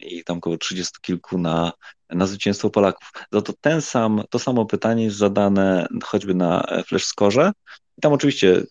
i 0.00 0.24
tam 0.24 0.38
około 0.38 0.56
30 0.56 0.92
kilku 1.00 1.38
na, 1.38 1.72
na 2.10 2.26
zwycięstwo 2.26 2.70
Polaków. 2.70 3.10
No 3.32 3.42
to 3.42 3.52
ten 3.60 3.82
sam, 3.82 4.22
to 4.30 4.38
samo 4.38 4.66
pytanie 4.66 5.04
jest 5.04 5.16
zadane 5.16 5.86
choćby 6.04 6.34
na 6.34 6.66
Flash 6.86 7.04
Score. 7.04 7.52
I 7.98 8.00
tam 8.00 8.12
oczywiście 8.12 8.62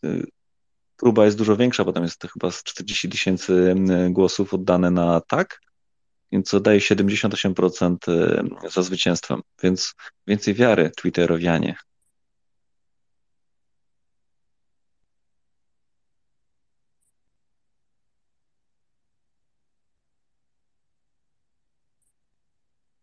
próba 0.98 1.26
jest 1.26 1.38
dużo 1.38 1.56
większa, 1.56 1.84
bo 1.84 1.94
tam 1.94 2.04
jest 2.04 2.28
chyba 2.34 2.52
z 2.52 2.64
40 2.64 3.10
tysięcy 3.10 3.76
głosów 4.10 4.54
oddane 4.54 4.92
na 4.92 5.22
tak, 5.22 5.60
więc 6.32 6.52
daje 6.62 6.80
78% 6.80 7.98
za 8.70 8.82
zwycięstwem, 8.82 9.42
więc 9.64 9.94
więcej 10.28 10.54
wiary 10.54 10.92
Twitterowianie. 10.98 11.76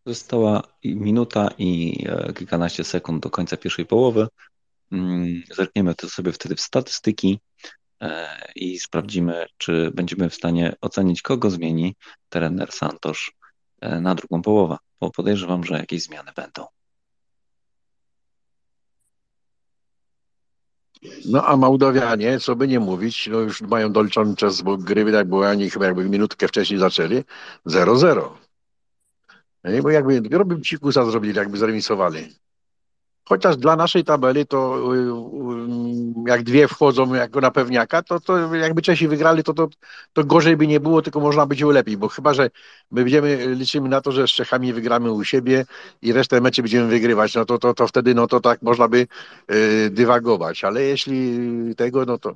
Została 0.07 0.63
minuta 0.85 1.51
i 1.59 1.99
kilkanaście 2.37 2.85
sekund 2.85 3.23
do 3.23 3.31
końca 3.31 3.57
pierwszej 3.57 3.87
połowy. 3.87 4.29
Zerkniemy 5.55 5.95
to 5.95 6.09
sobie 6.11 6.33
wtedy 6.33 6.57
w 6.57 6.61
statystyki 6.61 7.41
i 8.57 8.79
sprawdzimy, 8.79 9.47
czy 9.59 9.91
będziemy 9.95 10.31
w 10.31 10.35
stanie 10.35 10.77
ocenić, 10.81 11.23
kogo 11.23 11.51
zmieni 11.51 11.97
trener 12.29 12.73
Santosz 12.73 13.33
na 14.01 14.15
drugą 14.15 14.43
połowę, 14.43 14.77
bo 15.01 15.11
podejrzewam, 15.11 15.65
że 15.65 15.75
jakieś 15.75 16.03
zmiany 16.03 16.33
będą. 16.37 16.67
No 21.25 21.47
a 21.47 21.57
Mołdawianie, 21.57 22.41
co 22.41 22.57
by 22.57 22.69
nie 22.69 22.81
mówić, 22.81 23.29
no 23.33 23.39
już 23.39 23.61
mają 23.61 23.93
doliczony 23.93 24.37
czas, 24.37 24.63
bo 24.63 24.77
gry 24.77 25.13
tak 25.13 25.29
było, 25.29 25.49
oni 25.49 25.71
chyba 25.71 25.87
jakby 25.87 26.09
minutkę 26.09 26.49
wcześniej 26.49 26.81
zaczęli, 26.81 27.25
0-0. 27.67 28.31
Nie, 29.65 29.83
bo 29.83 29.91
jakby 29.91 30.21
dopiero 30.21 30.45
by 30.45 30.61
psikusa 30.61 31.05
zrobili, 31.05 31.37
jakby 31.37 31.59
zremisowali. 31.59 32.35
Chociaż 33.29 33.57
dla 33.57 33.77
naszej 33.77 34.05
tabeli 34.05 34.47
to 34.47 34.79
jak 36.27 36.43
dwie 36.43 36.69
wchodzą 36.69 37.15
jako 37.15 37.41
na 37.41 37.51
pewniaka, 37.51 38.03
to, 38.03 38.21
to 38.21 38.55
jakby 38.55 38.83
Czesi 38.83 39.09
wygrali, 39.09 39.43
to, 39.43 39.55
to, 39.55 39.69
to 40.13 40.25
gorzej 40.25 40.57
by 40.57 40.67
nie 40.67 40.81
było, 40.81 41.03
tylko 41.03 41.21
można 41.21 41.47
być 41.47 41.63
lepiej, 41.63 41.97
bo 41.97 42.09
chyba, 42.09 42.35
że 42.35 42.51
my 42.91 43.03
będziemy, 43.03 43.55
liczymy 43.55 43.89
na 43.89 44.01
to, 44.01 44.13
że 44.13 44.27
z 44.27 44.31
Czechami 44.31 44.73
wygramy 44.73 45.13
u 45.13 45.25
siebie 45.25 45.65
i 46.03 46.13
resztę 46.13 46.41
meczy 46.41 46.63
będziemy 46.63 46.89
wygrywać, 46.89 47.35
no 47.35 47.45
to, 47.45 47.59
to, 47.59 47.75
to 47.75 47.87
wtedy 47.87 48.15
no 48.15 48.27
to 48.27 48.41
tak 48.41 48.63
można 48.63 48.89
by 48.89 49.07
y, 49.53 49.91
dywagować, 49.91 50.65
ale 50.65 50.83
jeśli 50.83 51.41
tego, 51.77 52.05
no 52.05 52.19
to, 52.19 52.35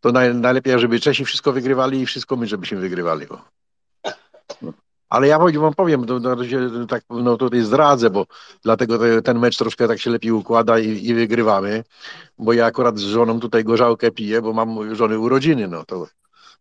to 0.00 0.12
naj, 0.12 0.34
najlepiej, 0.34 0.78
żeby 0.78 1.00
Czesi 1.00 1.24
wszystko 1.24 1.52
wygrywali 1.52 2.00
i 2.00 2.06
wszystko 2.06 2.36
my, 2.36 2.46
żebyśmy 2.46 2.78
wygrywali. 2.78 3.26
No. 3.30 4.72
Ale 5.12 5.28
ja 5.28 5.38
wam 5.38 5.74
powiem, 5.74 6.04
to, 6.06 6.20
to 6.20 6.48
się, 6.48 6.86
tak 6.88 7.02
no 7.10 7.36
tutaj 7.36 7.60
zdradzę, 7.60 8.10
bo 8.10 8.26
dlatego 8.62 9.22
ten 9.22 9.38
mecz 9.38 9.56
troszkę 9.56 9.88
tak 9.88 10.00
się 10.00 10.10
lepiej 10.10 10.32
układa 10.32 10.78
i, 10.78 11.06
i, 11.06 11.14
wygrywamy, 11.14 11.84
bo 12.38 12.52
ja 12.52 12.66
akurat 12.66 12.98
z 12.98 13.02
żoną 13.02 13.40
tutaj 13.40 13.64
gorzałkę 13.64 14.10
piję, 14.10 14.42
bo 14.42 14.52
mam 14.52 14.94
żony 14.94 15.18
urodziny, 15.18 15.68
no 15.68 15.84
to, 15.84 16.06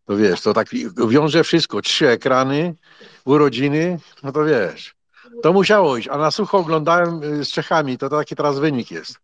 to 0.06 0.18
wiesz, 0.18 0.42
to 0.42 0.54
tak 0.54 0.68
wiąże 1.08 1.44
wszystko, 1.44 1.82
trzy 1.82 2.10
ekrany, 2.10 2.76
urodziny, 3.26 4.00
no 4.24 4.32
to 4.32 4.46
wiesz, 4.46 4.96
to 5.42 5.54
musiało 5.54 5.98
iść, 5.98 6.08
a 6.08 6.18
na 6.18 6.32
sucho 6.32 6.58
oglądałem 6.58 7.24
y, 7.24 7.46
z 7.46 7.52
Czechami, 7.52 7.98
to 7.98 8.10
taki 8.10 8.36
teraz 8.36 8.60
wynik 8.60 8.92
jest. 8.92 9.20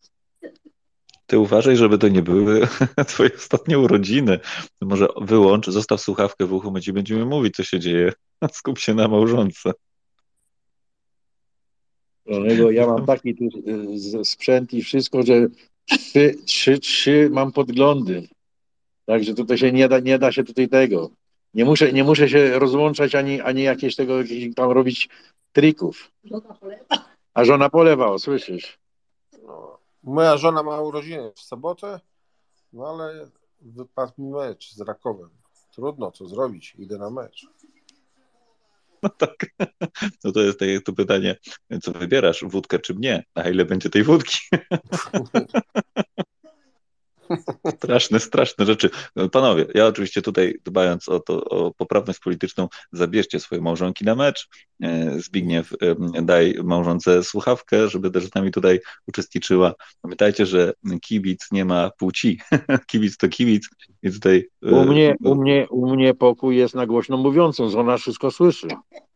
Ty 1.26 1.40
uważaj, 1.40 1.78
żeby 1.78 1.98
to 1.98 2.08
nie 2.08 2.22
były 2.22 2.68
twoje 3.08 3.30
ostatnie 3.36 3.80
urodziny. 3.80 4.40
Może 4.82 5.08
wyłącz, 5.22 5.68
zostaw 5.68 6.02
słuchawkę 6.02 6.46
w 6.46 6.54
uchu, 6.54 6.72
my 6.72 6.82
ci 6.82 6.94
będziemy 6.94 7.26
mówić, 7.26 7.56
co 7.56 7.64
się 7.64 7.80
dzieje. 7.80 8.14
Skup 8.52 8.80
się 8.80 8.94
na 8.94 9.08
małżonce. 9.08 9.72
Ja 12.72 12.88
mam 12.88 13.06
taki 13.16 13.36
tu 13.36 13.44
y, 14.20 14.26
sprzęt 14.26 14.74
i 14.74 14.84
wszystko, 14.84 15.24
że 15.24 15.48
trzy, 15.86 16.36
trzy, 16.46 16.80
trzy 16.80 17.30
mam 17.32 17.52
podglądy. 17.52 18.28
Także 19.06 19.34
tutaj 19.34 19.58
się 19.58 19.72
nie 19.72 19.88
da, 19.88 20.00
nie 20.00 20.20
da 20.20 20.32
się 20.32 20.44
tutaj 20.44 20.70
tego. 20.70 21.10
Nie 21.54 21.66
muszę, 21.66 21.94
nie 21.94 22.04
muszę 22.04 22.30
się 22.30 22.60
rozłączać 22.60 23.16
ani, 23.16 23.42
ani 23.42 23.64
jakieś 23.64 23.96
tego 23.96 24.18
jakieś 24.18 24.56
tam 24.56 24.72
robić 24.72 25.10
trików. 25.52 26.12
A 27.34 27.46
żona 27.46 27.70
polewa, 27.70 28.18
słyszysz? 28.18 28.80
No, 29.44 29.80
moja 30.04 30.38
żona 30.38 30.64
ma 30.64 30.82
urodziny 30.82 31.32
w 31.36 31.40
sobotę, 31.40 32.00
no 32.74 32.88
ale 32.88 33.30
wypadł 33.62 34.14
mi 34.18 34.30
mecz 34.30 34.74
z 34.74 34.82
Rakowem. 34.82 35.30
Trudno 35.72 36.12
co 36.12 36.28
zrobić, 36.28 36.76
idę 36.78 36.98
na 36.98 37.10
mecz. 37.10 37.48
No 39.04 39.10
tak. 39.10 39.46
No 40.24 40.32
to 40.32 40.42
jest 40.42 40.60
to 40.86 40.94
pytanie, 40.94 41.36
co 41.82 41.92
wybierasz, 41.92 42.46
wódkę 42.48 42.80
czy 42.80 42.94
mnie? 42.94 43.24
A 43.36 43.50
ile 43.50 43.66
będzie 43.66 43.90
tej 43.90 44.04
wódki? 44.04 44.38
Straszne, 47.78 48.20
straszne 48.20 48.66
rzeczy. 48.66 48.90
Panowie, 49.32 49.66
ja 49.74 49.86
oczywiście 49.86 50.22
tutaj 50.22 50.60
dbając 50.66 51.10
o, 51.10 51.20
to, 51.20 51.44
o 51.44 51.74
poprawność 51.74 52.20
polityczną, 52.20 52.68
zabierzcie 52.92 53.40
swoje 53.40 53.62
małżonki 53.62 54.06
na 54.06 54.16
mecz. 54.16 54.50
E, 54.84 55.20
Zbigniew, 55.20 55.74
daj 56.22 56.56
małżonce 56.64 57.24
słuchawkę, 57.24 57.90
żeby 57.90 58.12
też 58.12 58.26
z 58.26 58.36
nami 58.36 58.52
tutaj 58.52 58.80
uczestniczyła. 59.08 59.74
Pamiętajcie, 60.02 60.46
że 60.46 60.74
kibic 61.02 61.48
nie 61.52 61.66
ma 61.66 61.92
płci. 61.98 62.40
kibic 62.88 63.18
to 63.18 63.30
kibic. 63.30 63.70
I 64.04 64.12
tutaj, 64.12 64.50
e, 64.66 64.70
u, 64.72 64.86
mnie, 64.86 65.16
u, 65.24 65.36
mnie, 65.36 65.68
u 65.70 65.96
mnie 65.96 66.14
pokój 66.14 66.58
jest 66.58 66.76
na 66.76 66.86
głośno 66.86 67.18
mówiącą, 67.18 67.70
że 67.70 67.80
ona 67.80 67.98
wszystko 67.98 68.32
słyszy. 68.32 68.68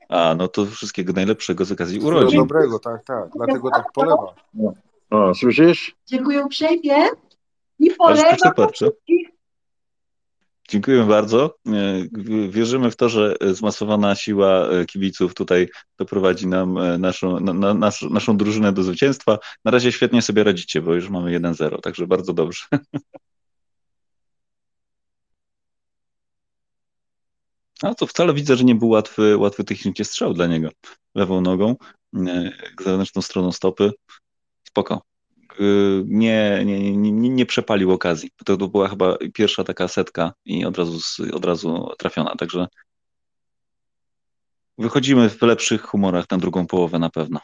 A, 0.09 0.35
no 0.37 0.47
to 0.47 0.65
wszystkiego 0.65 1.13
najlepszego 1.13 1.65
z 1.65 1.71
okazji 1.71 1.99
urodzin. 1.99 2.39
Dobrego, 2.39 2.79
tak, 2.79 3.03
tak. 3.03 3.29
Dlatego 3.35 3.69
tak 3.69 3.91
polewa. 3.93 4.33
O, 5.09 5.35
słyszysz? 5.35 5.95
Dziękuję 6.07 6.45
uprzejmie. 6.45 6.95
I 7.81 7.91
polecam 7.91 8.53
Dziękuję 10.69 11.03
bardzo. 11.03 11.55
Wierzymy 12.49 12.91
w 12.91 12.95
to, 12.95 13.09
że 13.09 13.35
zmasowana 13.51 14.15
siła 14.15 14.69
kibiców 14.87 15.33
tutaj 15.33 15.67
doprowadzi 15.97 16.47
nam 16.47 16.99
naszą, 16.99 17.39
na, 17.39 17.73
nas, 17.73 18.01
naszą 18.01 18.37
drużynę 18.37 18.73
do 18.73 18.83
zwycięstwa. 18.83 19.37
Na 19.65 19.71
razie 19.71 19.91
świetnie 19.91 20.21
sobie 20.21 20.43
radzicie, 20.43 20.81
bo 20.81 20.93
już 20.93 21.09
mamy 21.09 21.39
1-0, 21.39 21.79
także 21.79 22.07
bardzo 22.07 22.33
dobrze. 22.33 22.63
A 27.83 27.95
to 27.95 28.07
wcale 28.07 28.33
widzę, 28.33 28.55
że 28.55 28.63
nie 28.63 28.75
był 28.75 28.89
łatwy, 28.89 29.37
łatwy 29.37 29.63
technicznie 29.63 30.05
strzał 30.05 30.33
dla 30.33 30.47
niego. 30.47 30.69
Lewą 31.15 31.41
nogą, 31.41 31.75
zewnętrzną 32.79 33.21
stroną 33.21 33.51
stopy. 33.51 33.91
Spoko. 34.63 35.10
Y, 35.59 36.03
nie, 36.05 36.61
nie, 36.65 36.97
nie, 36.97 37.29
nie 37.29 37.45
przepalił 37.45 37.91
okazji. 37.91 38.29
To, 38.45 38.57
to 38.57 38.67
była 38.67 38.87
chyba 38.87 39.17
pierwsza 39.33 39.63
taka 39.63 39.87
setka 39.87 40.33
i 40.45 40.65
od 40.65 40.77
razu, 40.77 40.99
od 41.33 41.45
razu 41.45 41.89
trafiona, 41.97 42.35
także 42.35 42.67
wychodzimy 44.77 45.29
w 45.29 45.41
lepszych 45.41 45.81
humorach 45.81 46.25
na 46.31 46.37
drugą 46.37 46.67
połowę 46.67 46.99
na 46.99 47.09
pewno. 47.09 47.39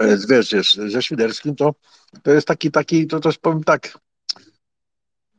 Wiesz, 0.00 0.52
wiesz, 0.52 0.74
ze 0.74 1.02
Świderskim 1.02 1.56
to, 1.56 1.74
to 2.22 2.30
jest 2.30 2.46
taki, 2.46 2.70
taki, 2.70 3.06
to 3.06 3.20
też 3.20 3.38
powiem 3.38 3.64
tak, 3.64 3.98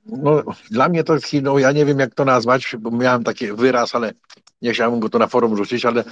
no, 0.05 0.43
dla 0.71 0.89
mnie 0.89 1.03
to 1.03 1.13
jest, 1.13 1.33
no, 1.41 1.59
ja 1.59 1.71
nie 1.71 1.85
wiem 1.85 1.99
jak 1.99 2.15
to 2.15 2.25
nazwać, 2.25 2.75
bo 2.79 2.91
miałem 2.91 3.23
taki 3.23 3.53
wyraz, 3.53 3.95
ale 3.95 4.13
nie 4.61 4.73
chciałem 4.73 4.99
go 4.99 5.09
to 5.09 5.19
na 5.19 5.27
forum 5.27 5.57
rzucić, 5.57 5.85
ale 5.85 6.03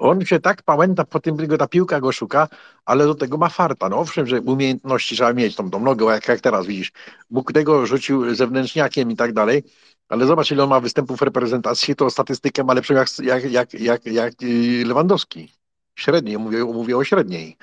on 0.00 0.24
się 0.24 0.40
tak 0.40 0.62
pamięta, 0.62 1.04
po 1.04 1.20
tym 1.20 1.36
tylko 1.36 1.56
ta 1.56 1.66
piłka 1.66 2.00
go 2.00 2.12
szuka, 2.12 2.48
ale 2.84 3.04
do 3.04 3.14
tego 3.14 3.38
ma 3.38 3.48
farta. 3.48 3.88
No 3.88 3.98
owszem, 3.98 4.26
że 4.26 4.40
umiejętności 4.40 5.16
trzeba 5.16 5.32
mieć, 5.32 5.56
tą, 5.56 5.70
tą 5.70 5.80
nogę, 5.80 6.06
jak, 6.06 6.28
jak 6.28 6.40
teraz 6.40 6.66
widzisz. 6.66 6.92
Bóg 7.30 7.52
tego 7.52 7.86
rzucił 7.86 8.34
zewnętrzniakiem 8.34 9.10
i 9.10 9.16
tak 9.16 9.32
dalej, 9.32 9.62
ale 10.08 10.26
zobacz, 10.26 10.50
ile 10.50 10.62
on 10.62 10.70
ma 10.70 10.80
występów 10.80 11.18
w 11.18 11.22
reprezentacji, 11.22 11.96
to 11.96 12.10
statystykę 12.10 12.64
ma 12.64 12.74
lepszą 12.74 12.94
jak, 12.94 13.08
jak, 13.22 13.44
jak, 13.44 13.74
jak, 13.74 14.06
jak 14.06 14.42
y, 14.42 14.84
Lewandowski. 14.86 15.52
Średniej, 15.94 16.38
mówię, 16.38 16.64
mówię 16.64 16.96
o 16.96 17.04
średniej 17.04 17.56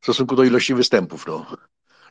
w 0.00 0.04
stosunku 0.04 0.36
do 0.36 0.44
ilości 0.44 0.74
występów. 0.74 1.26
No. 1.26 1.46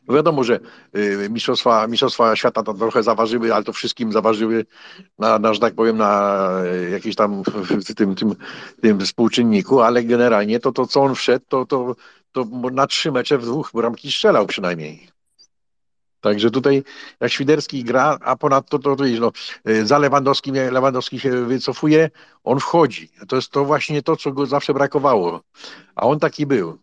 No 0.08 0.14
wiadomo, 0.14 0.44
że 0.44 0.60
y, 0.96 1.28
mistrzostwa, 1.30 1.86
mistrzostwa 1.86 2.36
świata 2.36 2.62
to 2.62 2.74
trochę 2.74 3.02
zaważyły, 3.02 3.54
ale 3.54 3.64
to 3.64 3.72
wszystkim 3.72 4.12
zaważyły 4.12 4.66
na, 5.18 5.38
na 5.38 5.54
że 5.54 5.60
tak 5.60 5.74
powiem, 5.74 5.96
na 5.96 6.48
y, 6.64 6.90
jakimś 6.90 7.14
tam 7.16 7.42
tym, 7.96 8.14
tym, 8.14 8.34
tym 8.80 9.00
współczynniku, 9.00 9.80
ale 9.80 10.04
generalnie 10.04 10.60
to, 10.60 10.72
to 10.72 10.86
co 10.86 11.02
on 11.02 11.14
wszedł, 11.14 11.44
to, 11.48 11.66
to, 11.66 11.96
to 12.32 12.44
na 12.72 12.86
trzy 12.86 13.12
mecze 13.12 13.38
w 13.38 13.44
dwóch 13.44 13.70
bramki 13.74 14.12
strzelał 14.12 14.46
przynajmniej. 14.46 15.08
Także 16.20 16.50
tutaj 16.50 16.82
jak 17.20 17.32
Świderski 17.32 17.84
gra, 17.84 18.18
a 18.20 18.36
ponadto 18.36 18.78
to, 18.78 18.96
to 18.96 19.04
no, 19.20 19.32
y, 19.68 19.86
za 19.86 19.98
Lewandowskim, 19.98 20.54
Lewandowski 20.54 21.20
się 21.20 21.30
wycofuje, 21.30 22.10
on 22.44 22.60
wchodzi. 22.60 23.10
To 23.28 23.36
jest 23.36 23.50
to 23.50 23.64
właśnie 23.64 24.02
to, 24.02 24.16
co 24.16 24.32
go 24.32 24.46
zawsze 24.46 24.74
brakowało. 24.74 25.40
A 25.94 26.06
on 26.06 26.18
taki 26.18 26.46
był. 26.46 26.78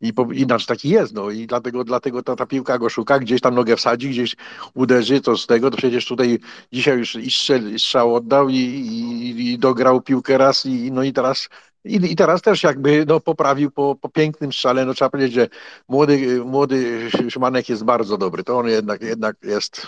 I 0.00 0.12
po, 0.12 0.28
taki 0.66 0.88
jest, 0.88 1.14
no 1.14 1.30
i 1.30 1.46
dlatego, 1.46 1.84
dlatego 1.84 2.22
ta, 2.22 2.36
ta 2.36 2.46
piłka 2.46 2.78
go 2.78 2.88
szuka, 2.88 3.18
gdzieś 3.18 3.40
tam 3.40 3.54
nogę 3.54 3.76
wsadzi, 3.76 4.10
gdzieś 4.10 4.36
uderzy, 4.74 5.20
to 5.20 5.36
z 5.36 5.46
tego, 5.46 5.70
to 5.70 5.76
przecież 5.76 6.06
tutaj 6.06 6.38
dzisiaj 6.72 6.98
już 6.98 7.14
i, 7.14 7.30
strzel, 7.30 7.74
i 7.74 7.78
strzał 7.78 8.14
oddał 8.14 8.48
i, 8.48 8.54
i, 8.54 9.52
i 9.52 9.58
dograł 9.58 10.00
piłkę 10.00 10.38
raz 10.38 10.66
i 10.66 10.92
no 10.92 11.02
i 11.02 11.12
teraz 11.12 11.48
i, 11.86 12.12
I 12.12 12.16
teraz 12.16 12.42
też 12.42 12.62
jakby 12.62 13.04
no, 13.08 13.20
poprawił 13.20 13.70
po, 13.70 13.96
po 14.00 14.08
pięknym 14.08 14.52
strzale. 14.52 14.84
No 14.84 14.94
trzeba 14.94 15.10
powiedzieć, 15.10 15.34
że 15.34 15.48
młody, 15.88 16.44
młody 16.44 17.10
Szymanek 17.30 17.68
jest 17.68 17.84
bardzo 17.84 18.18
dobry. 18.18 18.44
To 18.44 18.58
on 18.58 18.68
jednak, 18.68 19.02
jednak 19.02 19.36
jest 19.42 19.86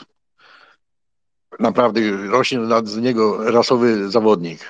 naprawdę 1.61 2.01
rośnie 2.29 2.61
z 2.85 2.97
niego 2.97 3.51
rasowy 3.51 4.11
zawodnik. 4.11 4.61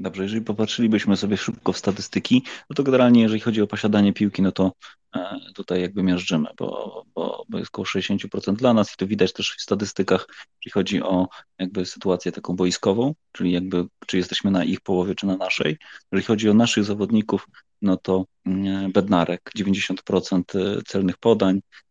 Dobrze, 0.00 0.22
jeżeli 0.22 0.42
popatrzylibyśmy 0.42 1.16
sobie 1.16 1.36
szybko 1.36 1.72
w 1.72 1.78
statystyki, 1.78 2.42
no 2.70 2.74
to 2.74 2.82
generalnie 2.82 3.22
jeżeli 3.22 3.40
chodzi 3.40 3.62
o 3.62 3.66
posiadanie 3.66 4.12
piłki, 4.12 4.42
no 4.42 4.52
to 4.52 4.72
e, 5.16 5.36
tutaj 5.54 5.80
jakby 5.80 6.02
miażdżymy, 6.02 6.48
bo, 6.58 7.04
bo, 7.14 7.44
bo 7.48 7.58
jest 7.58 7.70
około 7.70 7.86
60% 7.86 8.56
dla 8.56 8.74
nas 8.74 8.92
i 8.94 8.96
to 8.96 9.06
widać 9.06 9.32
też 9.32 9.56
w 9.58 9.62
statystykach, 9.62 10.26
jeśli 10.56 10.72
chodzi 10.72 11.02
o 11.02 11.28
jakby 11.58 11.86
sytuację 11.86 12.32
taką 12.32 12.56
boiskową, 12.56 13.14
czyli 13.32 13.52
jakby 13.52 13.86
czy 14.06 14.16
jesteśmy 14.16 14.50
na 14.50 14.64
ich 14.64 14.80
połowie, 14.80 15.14
czy 15.14 15.26
na 15.26 15.36
naszej. 15.36 15.78
Jeżeli 16.12 16.26
chodzi 16.26 16.50
o 16.50 16.54
naszych 16.54 16.84
zawodników, 16.84 17.46
no 17.82 17.96
to 17.96 18.24
mm, 18.46 18.92
Bednarek 18.92 19.50
90% 19.56 20.82
celnych 20.86 21.18
podań, 21.18 21.60
E, 21.60 21.89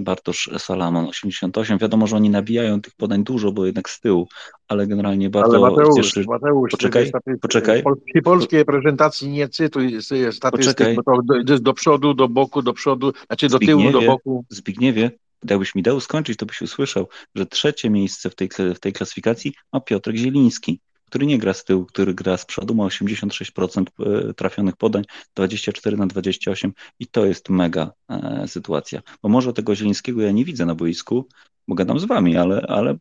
Bartosz 0.00 0.50
Salamon 0.58 1.08
88. 1.08 1.78
Wiadomo, 1.78 2.06
że 2.06 2.16
oni 2.16 2.30
nabijają 2.30 2.80
tych 2.80 2.94
podań 2.94 3.24
dużo, 3.24 3.52
bo 3.52 3.66
jednak 3.66 3.90
z 3.90 4.00
tyłu, 4.00 4.28
ale 4.68 4.86
generalnie 4.86 5.30
bardzo 5.30 5.56
ale 5.56 5.70
Mateusz, 5.70 5.96
cieszy. 5.96 6.24
Mateusz, 6.28 6.70
poczekaj, 6.70 7.10
poczekaj. 7.40 7.82
Przy 8.12 8.22
polskiej 8.22 8.64
prezentacji 8.64 9.28
nie 9.28 9.48
cytuj 9.48 10.02
statystyk, 10.02 10.50
poczekaj. 10.50 10.94
bo 10.94 11.02
to 11.02 11.42
do, 11.44 11.58
do, 11.58 11.74
przodu, 11.74 12.14
do 12.14 12.28
boku, 12.28 12.62
do 12.62 12.72
przodu, 12.72 13.12
znaczy 13.26 13.48
do 13.48 13.56
Zbigniewie, 13.56 13.90
tyłu, 13.90 14.00
do 14.00 14.12
boku. 14.12 14.44
Zbigniewie, 14.48 15.10
gdybyś 15.42 15.74
mi 15.74 15.82
dał 15.82 16.00
skończyć, 16.00 16.38
to 16.38 16.46
byś 16.46 16.62
usłyszał, 16.62 17.08
że 17.34 17.46
trzecie 17.46 17.90
miejsce 17.90 18.30
w 18.30 18.34
tej, 18.34 18.48
w 18.74 18.80
tej 18.80 18.92
klasyfikacji 18.92 19.52
ma 19.72 19.80
Piotr 19.80 20.12
Zieliński 20.14 20.80
który 21.08 21.26
nie 21.26 21.38
gra 21.38 21.54
z 21.54 21.64
tyłu, 21.64 21.84
który 21.84 22.14
gra 22.14 22.36
z 22.36 22.44
przodu, 22.44 22.74
ma 22.74 22.84
86% 22.84 23.84
e, 24.00 24.34
trafionych 24.34 24.76
podań, 24.76 25.04
24 25.34 25.96
na 25.96 26.06
28 26.06 26.72
i 26.98 27.06
to 27.06 27.26
jest 27.26 27.48
mega 27.48 27.92
e, 28.10 28.44
sytuacja. 28.48 29.02
Bo 29.22 29.28
może 29.28 29.52
tego 29.52 29.74
Zielińskiego 29.74 30.22
ja 30.22 30.32
nie 30.32 30.44
widzę 30.44 30.66
na 30.66 30.74
boisku, 30.74 31.26
bo 31.68 31.74
gadam 31.74 31.98
z 31.98 32.04
wami, 32.04 32.36
ale, 32.36 32.60
ale 32.68 32.96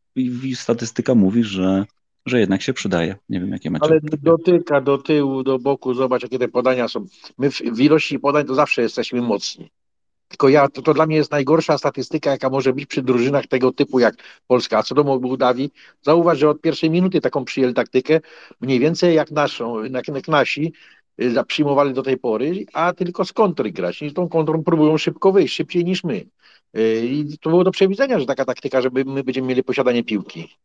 statystyka 0.56 1.16
mówi, 1.16 1.44
że, 1.44 1.86
że 2.26 2.40
jednak 2.40 2.62
się 2.62 2.74
przydaje. 2.74 3.16
Nie 3.30 3.40
wiem, 3.40 3.52
jakie 3.52 3.70
macie. 3.72 3.86
Ale 3.86 4.00
dotyka 4.22 4.82
do 4.82 4.98
tyłu, 4.98 5.44
do 5.44 5.60
boku, 5.60 5.94
zobacz, 5.94 6.24
jakie 6.24 6.40
te 6.40 6.48
podania 6.48 6.88
są. 6.88 7.06
My 7.38 7.52
w, 7.52 7.58
w 7.58 7.80
ilości 7.80 8.20
podań 8.20 8.46
to 8.46 8.56
zawsze 8.56 8.82
jesteśmy 8.82 9.22
mocni. 9.22 9.70
Tylko 10.28 10.50
ja, 10.50 10.68
to, 10.70 10.82
to 10.82 10.94
dla 10.94 11.06
mnie 11.06 11.16
jest 11.16 11.32
najgorsza 11.32 11.78
statystyka, 11.78 12.32
jaka 12.32 12.50
może 12.50 12.74
być 12.74 12.86
przy 12.86 13.02
drużynach 13.02 13.48
tego 13.48 13.72
typu 13.72 14.00
jak 14.00 14.16
Polska. 14.48 14.78
A 14.78 14.84
co 14.84 14.96
do 14.96 15.04
Mołdawii, 15.04 15.72
zauważ, 16.02 16.40
że 16.40 16.50
od 16.50 16.62
pierwszej 16.62 16.90
minuty 16.90 17.22
taką 17.22 17.46
przyjęli 17.46 17.74
taktykę, 17.74 18.20
mniej 18.62 18.80
więcej 18.80 19.16
jak 19.16 19.32
naszą, 19.32 19.84
jak, 19.84 20.08
jak 20.08 20.28
nasi 20.28 20.74
y, 21.22 21.46
przyjmowali 21.48 21.94
do 21.94 22.04
tej 22.04 22.18
pory, 22.18 22.66
a 22.74 22.94
tylko 22.94 23.26
z 23.26 23.34
kontry 23.34 23.72
grać. 23.72 24.02
I 24.02 24.14
tą 24.14 24.30
kontrą 24.30 24.64
próbują 24.64 24.98
szybko 24.98 25.32
wyjść, 25.32 25.56
szybciej 25.56 25.86
niż 25.86 26.04
my. 26.04 26.26
Y, 26.78 27.06
I 27.06 27.38
to 27.38 27.50
było 27.50 27.64
do 27.64 27.72
przewidzenia, 27.72 28.20
że 28.20 28.26
taka 28.26 28.46
taktyka, 28.46 28.82
żeby 28.82 29.06
my 29.06 29.24
będziemy 29.24 29.48
mieli 29.48 29.64
posiadanie 29.64 30.04
piłki. 30.04 30.58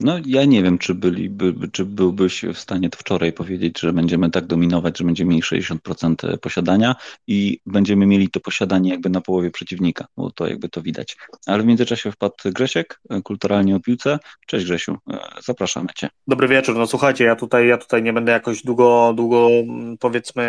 No 0.00 0.18
ja 0.26 0.44
nie 0.44 0.62
wiem, 0.62 0.78
czy, 0.78 0.94
byliby, 0.94 1.68
czy 1.72 1.84
byłbyś 1.84 2.42
w 2.42 2.58
stanie 2.58 2.88
wczoraj 2.96 3.32
powiedzieć, 3.32 3.80
że 3.80 3.92
będziemy 3.92 4.30
tak 4.30 4.46
dominować, 4.46 4.98
że 4.98 5.04
będziemy 5.04 5.30
mieli 5.30 5.42
60% 5.42 6.38
posiadania 6.38 6.94
i 7.26 7.60
będziemy 7.66 8.06
mieli 8.06 8.30
to 8.30 8.40
posiadanie 8.40 8.90
jakby 8.90 9.10
na 9.10 9.20
połowie 9.20 9.50
przeciwnika, 9.50 10.06
bo 10.16 10.30
to 10.30 10.46
jakby 10.46 10.68
to 10.68 10.82
widać. 10.82 11.16
Ale 11.46 11.62
w 11.62 11.66
międzyczasie 11.66 12.12
wpadł 12.12 12.34
Grzesiek, 12.44 13.00
kulturalnie 13.24 13.76
o 13.76 13.80
piłce. 13.80 14.18
Cześć 14.46 14.64
Grzesiu, 14.64 14.96
zapraszamy 15.42 15.88
Cię. 15.96 16.08
Dobry 16.26 16.48
wieczór, 16.48 16.76
no 16.76 16.86
słuchajcie, 16.86 17.24
ja 17.24 17.36
tutaj, 17.36 17.68
ja 17.68 17.78
tutaj 17.78 18.02
nie 18.02 18.12
będę 18.12 18.32
jakoś 18.32 18.62
długo, 18.62 19.12
długo 19.16 19.48
mm, 19.48 19.98
powiedzmy 19.98 20.40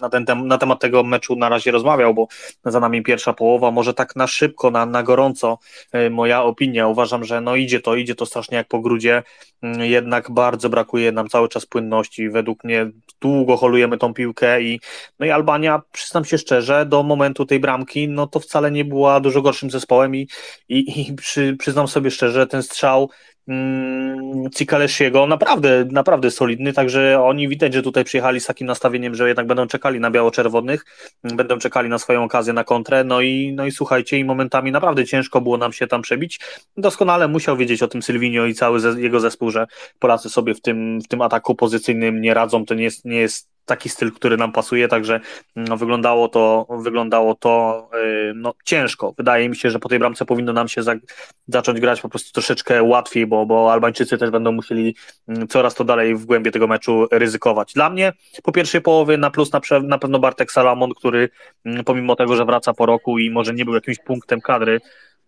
na, 0.00 0.08
ten, 0.08 0.46
na 0.46 0.58
temat 0.58 0.80
tego 0.80 1.02
meczu 1.02 1.36
na 1.36 1.48
razie 1.48 1.70
rozmawiał, 1.70 2.14
bo 2.14 2.26
za 2.64 2.80
nami 2.80 3.02
pierwsza 3.02 3.32
połowa, 3.32 3.70
może 3.70 3.94
tak 3.94 4.16
na 4.16 4.26
szybko, 4.26 4.70
na, 4.70 4.86
na 4.86 5.02
gorąco 5.02 5.58
moja 6.10 6.42
opinia, 6.42 6.86
uważam, 6.86 7.24
że 7.24 7.40
no 7.40 7.56
idzie 7.56 7.80
to, 7.80 7.96
idzie 7.96 8.14
to 8.14 8.26
strasznie 8.26 8.59
jak 8.60 8.68
po 8.68 8.80
grudzie, 8.80 9.22
mm, 9.62 9.80
jednak 9.80 10.30
bardzo 10.30 10.68
brakuje 10.68 11.12
nam 11.12 11.28
cały 11.28 11.48
czas 11.48 11.66
płynności. 11.66 12.30
Według 12.30 12.64
mnie 12.64 12.90
długo 13.20 13.56
holujemy 13.56 13.98
tą 13.98 14.14
piłkę 14.14 14.62
i, 14.62 14.80
no 15.18 15.26
i 15.26 15.30
Albania, 15.30 15.82
przyznam 15.92 16.24
się 16.24 16.38
szczerze, 16.38 16.86
do 16.86 17.02
momentu 17.02 17.46
tej 17.46 17.60
bramki, 17.60 18.08
no 18.08 18.26
to 18.26 18.40
wcale 18.40 18.70
nie 18.70 18.84
była 18.84 19.20
dużo 19.20 19.42
gorszym 19.42 19.70
zespołem 19.70 20.16
i, 20.16 20.28
i, 20.68 21.08
i 21.08 21.14
przy, 21.14 21.56
przyznam 21.58 21.88
sobie 21.88 22.10
szczerze, 22.10 22.46
ten 22.46 22.62
strzał 22.62 23.10
Mm, 23.48 24.50
Cikalesziego, 24.54 25.26
naprawdę, 25.26 25.84
naprawdę 25.92 26.30
solidny, 26.30 26.72
także 26.72 27.22
oni 27.22 27.48
widać, 27.48 27.74
że 27.74 27.82
tutaj 27.82 28.04
przyjechali 28.04 28.40
z 28.40 28.46
takim 28.46 28.66
nastawieniem, 28.66 29.14
że 29.14 29.28
jednak 29.28 29.46
będą 29.46 29.66
czekali 29.66 30.00
na 30.00 30.10
biało-czerwonych, 30.10 30.84
będą 31.24 31.58
czekali 31.58 31.88
na 31.88 31.98
swoją 31.98 32.24
okazję 32.24 32.52
na 32.52 32.64
kontrę, 32.64 33.04
no 33.04 33.20
i, 33.20 33.52
no 33.56 33.66
i 33.66 33.72
słuchajcie, 33.72 34.18
i 34.18 34.24
momentami 34.24 34.72
naprawdę 34.72 35.04
ciężko 35.04 35.40
było 35.40 35.58
nam 35.58 35.72
się 35.72 35.86
tam 35.86 36.02
przebić. 36.02 36.40
Doskonale 36.76 37.28
musiał 37.28 37.56
wiedzieć 37.56 37.82
o 37.82 37.88
tym 37.88 38.02
Sylwinio 38.02 38.46
i 38.46 38.54
cały 38.54 39.00
jego 39.00 39.20
zespół, 39.20 39.50
że 39.50 39.66
Polacy 39.98 40.30
sobie 40.30 40.54
w 40.54 40.60
tym, 40.60 41.00
w 41.00 41.08
tym 41.08 41.22
ataku 41.22 41.54
pozycyjnym 41.54 42.20
nie 42.20 42.34
radzą, 42.34 42.64
to 42.66 42.74
nie 42.74 42.84
jest, 42.84 43.04
nie 43.04 43.16
jest 43.16 43.48
taki 43.64 43.88
styl, 43.88 44.12
który 44.12 44.36
nam 44.36 44.52
pasuje, 44.52 44.88
także 44.88 45.20
no, 45.56 45.76
wyglądało 45.76 46.28
to, 46.28 46.66
wyglądało 46.82 47.34
to 47.34 47.88
yy, 47.92 48.32
no, 48.36 48.54
ciężko. 48.64 49.14
Wydaje 49.16 49.48
mi 49.48 49.56
się, 49.56 49.70
że 49.70 49.78
po 49.78 49.88
tej 49.88 49.98
bramce 49.98 50.24
powinno 50.24 50.52
nam 50.52 50.68
się 50.68 50.82
za, 50.82 50.94
zacząć 51.48 51.80
grać 51.80 52.00
po 52.00 52.08
prostu 52.08 52.32
troszeczkę 52.32 52.82
łatwiej, 52.82 53.26
bo, 53.26 53.46
bo 53.46 53.72
Albańczycy 53.72 54.18
też 54.18 54.30
będą 54.30 54.52
musieli 54.52 54.94
yy, 55.28 55.46
coraz 55.46 55.74
to 55.74 55.84
dalej 55.84 56.14
w 56.14 56.24
głębie 56.24 56.50
tego 56.50 56.66
meczu 56.66 57.06
ryzykować. 57.12 57.72
Dla 57.72 57.90
mnie 57.90 58.12
po 58.42 58.52
pierwszej 58.52 58.80
połowie 58.80 59.16
na 59.16 59.30
plus 59.30 59.52
na, 59.52 59.60
na 59.82 59.98
pewno 59.98 60.18
Bartek 60.18 60.52
Salamon, 60.52 60.94
który 60.94 61.28
yy, 61.64 61.84
pomimo 61.84 62.16
tego, 62.16 62.36
że 62.36 62.44
wraca 62.44 62.74
po 62.74 62.86
roku 62.86 63.18
i 63.18 63.30
może 63.30 63.54
nie 63.54 63.64
był 63.64 63.74
jakimś 63.74 63.98
punktem 63.98 64.40
kadry, 64.40 64.80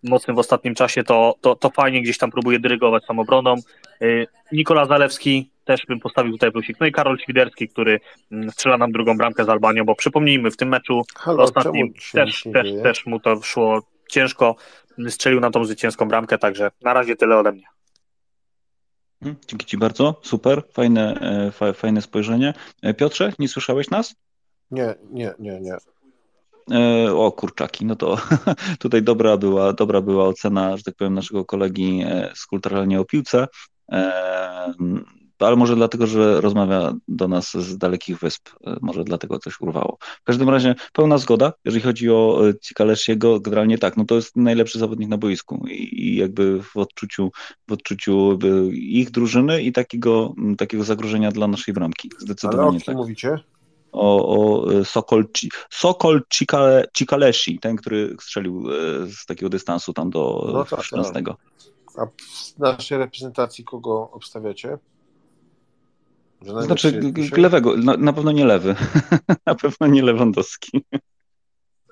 mocnym 0.02 0.36
w 0.36 0.38
ostatnim 0.38 0.74
czasie, 0.74 1.04
to, 1.04 1.34
to, 1.40 1.56
to 1.56 1.70
fajnie 1.70 2.02
gdzieś 2.02 2.18
tam 2.18 2.30
próbuje 2.30 2.58
dyrygować 2.58 3.04
samobroną. 3.04 3.54
Y, 4.02 4.26
Nikola 4.52 4.86
Zalewski 4.86 5.50
też 5.64 5.80
bym 5.88 6.00
postawił 6.00 6.32
tutaj 6.32 6.52
plusik. 6.52 6.80
No 6.80 6.86
i 6.86 6.92
Karol 6.92 7.18
Świderski, 7.18 7.68
który 7.68 8.00
mm, 8.32 8.50
strzela 8.50 8.78
nam 8.78 8.92
drugą 8.92 9.16
bramkę 9.16 9.44
z 9.44 9.48
Albanią, 9.48 9.84
bo 9.84 9.94
przypomnijmy, 9.94 10.50
w 10.50 10.56
tym 10.56 10.68
meczu 10.68 11.02
Halo, 11.16 11.42
ostatnim 11.42 11.94
też, 12.12 12.42
też, 12.52 12.72
też 12.82 13.06
mu 13.06 13.20
to 13.20 13.42
szło 13.42 13.82
ciężko. 14.08 14.56
Strzelił 15.08 15.40
nam 15.40 15.52
tą 15.52 15.64
zwycięską 15.64 16.08
bramkę, 16.08 16.38
także 16.38 16.70
na 16.82 16.94
razie 16.94 17.16
tyle 17.16 17.38
ode 17.38 17.52
mnie. 17.52 17.64
Mhm, 19.22 19.36
dzięki 19.48 19.66
Ci 19.66 19.78
bardzo, 19.78 20.20
super, 20.22 20.62
fajne, 20.72 21.14
e, 21.60 21.72
fajne 21.72 22.02
spojrzenie. 22.02 22.54
E, 22.82 22.94
Piotrze, 22.94 23.32
nie 23.38 23.48
słyszałeś 23.48 23.90
nas? 23.90 24.14
Nie, 24.70 24.94
nie, 25.10 25.34
nie, 25.38 25.60
nie. 25.60 25.76
E, 26.78 27.14
o 27.14 27.32
kurczaki, 27.32 27.84
no 27.84 27.96
to 27.96 28.16
tutaj 28.78 29.02
dobra 29.02 29.36
była, 29.36 29.72
dobra 29.72 30.00
była 30.00 30.24
ocena, 30.24 30.76
że 30.76 30.82
tak 30.82 30.94
powiem, 30.94 31.14
naszego 31.14 31.44
kolegi 31.44 32.04
z 32.34 32.46
kulturalnie 32.46 33.00
o 33.00 33.04
piłce 33.04 33.46
ale 35.46 35.56
może 35.56 35.76
dlatego, 35.76 36.06
że 36.06 36.40
rozmawia 36.40 36.92
do 37.08 37.28
nas 37.28 37.52
z 37.52 37.78
dalekich 37.78 38.18
wysp, 38.18 38.48
e, 38.66 38.76
może 38.80 39.04
dlatego 39.04 39.38
coś 39.38 39.60
urwało. 39.60 39.98
W 40.00 40.24
każdym 40.24 40.48
razie 40.48 40.74
pełna 40.92 41.18
zgoda, 41.18 41.52
jeżeli 41.64 41.82
chodzi 41.84 42.10
o 42.10 42.48
e, 42.48 42.58
Cikalesiego, 42.58 43.40
generalnie 43.40 43.78
tak, 43.78 43.96
no 43.96 44.04
to 44.04 44.14
jest 44.14 44.36
najlepszy 44.36 44.78
zawodnik 44.78 45.08
na 45.08 45.18
boisku 45.18 45.64
i, 45.70 46.04
i 46.04 46.16
jakby 46.16 46.62
w 46.62 46.76
odczuciu, 46.76 47.30
w 47.68 47.72
odczuciu 47.72 48.38
ich 48.72 49.10
drużyny 49.10 49.62
i 49.62 49.72
takiego, 49.72 50.34
takiego 50.58 50.84
zagrożenia 50.84 51.32
dla 51.32 51.48
naszej 51.48 51.74
bramki, 51.74 52.10
zdecydowanie 52.18 52.68
ale 52.68 52.76
o 52.76 52.80
tak. 52.86 52.96
mówicie? 52.96 53.38
o, 53.92 54.36
o 54.36 54.72
e, 54.72 54.84
Sokol, 54.84 55.26
Sokol 55.70 56.22
Cikale, 56.30 56.88
Cikalesi, 56.94 57.58
ten, 57.58 57.76
który 57.76 58.16
strzelił 58.20 58.64
z 59.06 59.26
takiego 59.26 59.48
dystansu 59.48 59.92
tam 59.92 60.10
do 60.10 60.50
no 60.52 60.64
tak, 60.64 60.82
16. 60.82 61.12
Tak. 61.12 61.36
A 61.98 62.06
w 62.06 62.58
naszej 62.58 62.98
reprezentacji 62.98 63.64
kogo 63.64 64.10
obstawiacie? 64.12 64.78
Znaczy 66.44 67.00
lewego, 67.36 67.76
na, 67.76 67.96
na, 67.96 68.12
pewno 68.12 68.32
nie 68.32 68.44
lewy, 68.44 68.74
na 69.46 69.54
pewno 69.54 69.86
nie 69.86 70.02
Lewandowski. 70.02 70.84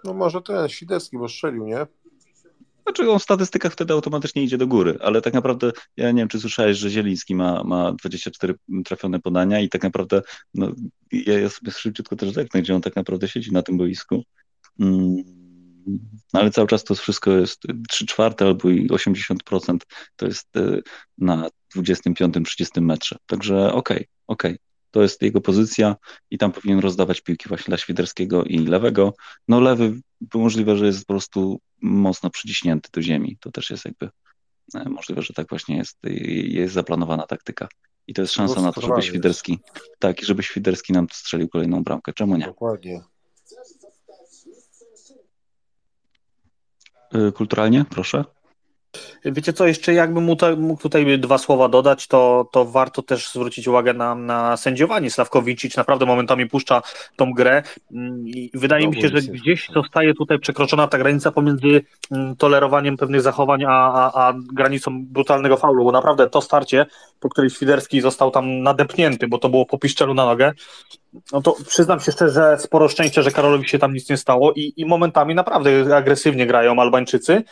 No 0.05 0.15
może 0.15 0.43
ten 0.43 0.69
Świderski, 0.69 1.19
bo 1.19 1.29
strzelił, 1.29 1.67
nie? 1.67 1.87
Znaczy 2.83 3.11
on 3.11 3.19
w 3.19 3.23
statystykach 3.23 3.73
wtedy 3.73 3.93
automatycznie 3.93 4.43
idzie 4.43 4.59
do 4.59 4.67
góry, 4.67 4.99
ale 5.01 5.23
tak 5.23 5.35
naprawdę 5.35 5.73
ja 5.97 6.11
nie 6.11 6.23
wiem, 6.23 6.29
czy 6.29 6.41
słyszałeś, 6.41 6.79
że 6.79 6.91
Zieliński 6.91 7.35
ma, 7.35 7.65
ma 7.65 7.93
24 7.93 8.55
trafione 8.85 9.21
podania 9.21 9.61
i 9.61 9.69
tak 9.69 9.83
naprawdę 9.83 10.23
no, 10.55 10.73
ja, 11.13 11.41
ja 11.41 11.49
sobie 11.49 11.73
szybciutko 11.73 12.17
też 12.17 12.31
zerknę, 12.31 12.63
gdzie 12.63 12.75
on 12.75 12.81
tak 12.81 12.97
naprawdę 12.97 13.29
siedzi 13.29 13.53
na 13.53 13.63
tym 13.63 13.77
boisku. 13.77 14.25
Mm, 14.81 15.17
ale 16.33 16.51
cały 16.51 16.69
czas 16.69 16.85
to 16.85 16.95
wszystko 16.95 17.31
jest 17.31 17.63
3 17.89 18.07
czwarte 18.07 18.45
albo 18.45 18.71
i 18.71 18.89
80% 18.89 19.79
to 20.17 20.27
jest 20.27 20.57
y, 20.57 20.83
na 21.19 21.49
25-30 21.77 22.81
metrze. 22.81 23.17
Także 23.27 23.73
okej, 23.73 23.97
okay, 23.97 24.07
okej. 24.27 24.53
Okay. 24.53 24.71
To 24.91 25.03
jest 25.03 25.23
jego 25.23 25.41
pozycja 25.41 25.97
i 26.31 26.39
tam 26.39 26.53
powinien 26.53 26.79
rozdawać 26.79 27.21
piłki 27.21 27.49
właśnie 27.49 27.67
dla 27.67 27.77
Świderskiego 27.77 28.45
i 28.45 28.59
lewego. 28.59 29.15
No 29.49 29.61
lewy 29.61 30.01
możliwe, 30.35 30.77
że 30.77 30.87
jest 30.87 31.07
po 31.07 31.13
prostu 31.13 31.61
mocno 31.83 32.31
przyciśnięty 32.31 32.89
do 32.93 33.03
ziemi. 33.03 33.37
To 33.41 33.51
też 33.51 33.71
jest 33.71 33.85
jakby 33.85 34.11
e, 34.75 34.89
możliwe, 34.89 35.23
że 35.23 35.35
tak 35.35 35.49
właśnie 35.49 35.77
jest, 35.77 35.99
jest 36.45 36.75
zaplanowana 36.75 37.27
taktyka. 37.27 37.69
I 38.07 38.15
to 38.15 38.23
jest 38.23 38.35
szansa 38.35 38.61
na 38.61 38.73
to, 38.73 38.81
żeby 38.81 39.03
Świderski, 39.03 39.59
tak, 39.99 40.23
i 40.23 40.25
żeby 40.25 40.43
Świderski 40.43 40.93
nam 40.93 41.07
strzelił 41.13 41.49
kolejną 41.49 41.85
bramkę. 41.85 42.13
Czemu 42.13 42.37
nie? 42.37 42.45
Dokładnie. 42.45 43.03
E, 47.15 47.33
kulturalnie, 47.33 47.85
proszę. 47.91 48.25
Wiecie 49.25 49.53
co, 49.53 49.67
jeszcze 49.67 49.95
jakbym 49.95 50.25
mógł 50.59 50.83
tutaj 50.83 51.19
dwa 51.19 51.39
słowa 51.39 51.69
dodać, 51.69 52.07
to, 52.07 52.49
to 52.53 52.65
warto 52.65 53.03
też 53.03 53.33
zwrócić 53.33 53.69
uwagę 53.69 53.95
na, 53.95 54.15
na 54.15 54.57
sędziowanie. 54.57 55.11
Sławkowicz 55.11 55.77
naprawdę 55.77 56.07
momentami 56.07 56.47
puszcza 56.47 56.83
tą 57.17 57.33
grę 57.33 57.63
mm, 57.93 58.29
i 58.29 58.51
wydaje 58.55 58.85
no, 58.85 58.91
mi 58.91 59.03
się, 59.03 59.09
że 59.09 59.23
gdzieś 59.23 59.69
zostaje 59.75 60.15
tutaj 60.15 60.39
przekroczona 60.39 60.89
ta 60.89 60.99
granica 60.99 61.33
pomiędzy 61.33 61.83
mm, 62.11 62.37
tolerowaniem 62.37 62.97
pewnych 62.97 63.23
zachowań, 63.23 63.65
a, 63.65 63.93
a, 63.93 64.29
a 64.29 64.35
granicą 64.53 65.05
brutalnego 65.05 65.57
faulu, 65.57 65.85
bo 65.85 65.93
naprawdę 65.93 66.31
to 66.31 66.41
starcie, 66.41 66.87
po 67.21 67.29
której 67.29 67.51
Świderski 67.51 68.01
został 68.01 68.31
tam 68.31 68.63
nadepnięty, 68.63 69.29
bo 69.29 69.39
to 69.39 69.49
było 69.49 69.67
po 69.67 69.79
piszczelu 69.79 70.15
na 70.15 70.27
nogę, 70.27 70.53
no 71.33 71.43
to 71.43 71.57
przyznam 71.67 72.01
się 72.01 72.13
szczerze, 72.13 72.33
że 72.33 72.59
sporo 72.59 72.89
szczęścia, 72.89 73.23
że 73.23 73.31
Karolowi 73.31 73.69
się 73.69 73.79
tam 73.79 73.95
nic 73.95 74.11
nie 74.11 74.17
stało 74.17 74.53
i, 74.53 74.73
i 74.77 74.87
momentami 74.87 75.35
naprawdę 75.35 75.97
agresywnie 75.97 76.47
grają 76.47 76.81
Albańczycy, 76.81 77.43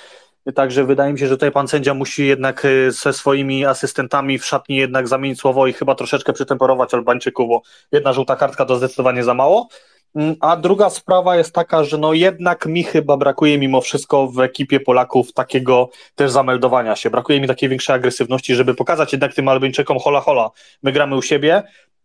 Także 0.54 0.84
wydaje 0.84 1.12
mi 1.12 1.18
się, 1.18 1.26
że 1.26 1.34
tutaj 1.34 1.52
pan 1.52 1.68
sędzia 1.68 1.94
musi 1.94 2.26
jednak 2.26 2.64
e, 2.64 2.90
ze 2.90 3.12
swoimi 3.12 3.66
asystentami 3.66 4.38
w 4.38 4.46
szatni 4.46 4.76
jednak 4.76 5.08
zamienić 5.08 5.40
słowo 5.40 5.66
i 5.66 5.72
chyba 5.72 5.94
troszeczkę 5.94 6.32
przytemperować 6.32 6.94
Albańczyków, 6.94 7.48
bo 7.48 7.62
jedna 7.92 8.12
żółta 8.12 8.36
kartka 8.36 8.64
to 8.64 8.76
zdecydowanie 8.76 9.24
za 9.24 9.34
mało. 9.34 9.68
Mm, 10.14 10.34
a 10.40 10.56
druga 10.56 10.90
sprawa 10.90 11.36
jest 11.36 11.54
taka, 11.54 11.84
że 11.84 11.98
no 11.98 12.12
jednak 12.12 12.66
mi 12.66 12.84
chyba 12.84 13.16
brakuje 13.16 13.58
mimo 13.58 13.80
wszystko 13.80 14.28
w 14.28 14.40
ekipie 14.40 14.80
Polaków 14.80 15.32
takiego 15.32 15.90
też 16.14 16.30
zameldowania 16.30 16.96
się. 16.96 17.10
Brakuje 17.10 17.40
mi 17.40 17.48
takiej 17.48 17.68
większej 17.68 17.96
agresywności, 17.96 18.54
żeby 18.54 18.74
pokazać 18.74 19.12
jednak 19.12 19.34
tym 19.34 19.48
Albańczykom 19.48 19.98
hola 19.98 20.20
hola, 20.20 20.50
my 20.82 20.92
gramy 20.92 21.16
u 21.16 21.22
siebie, 21.22 21.62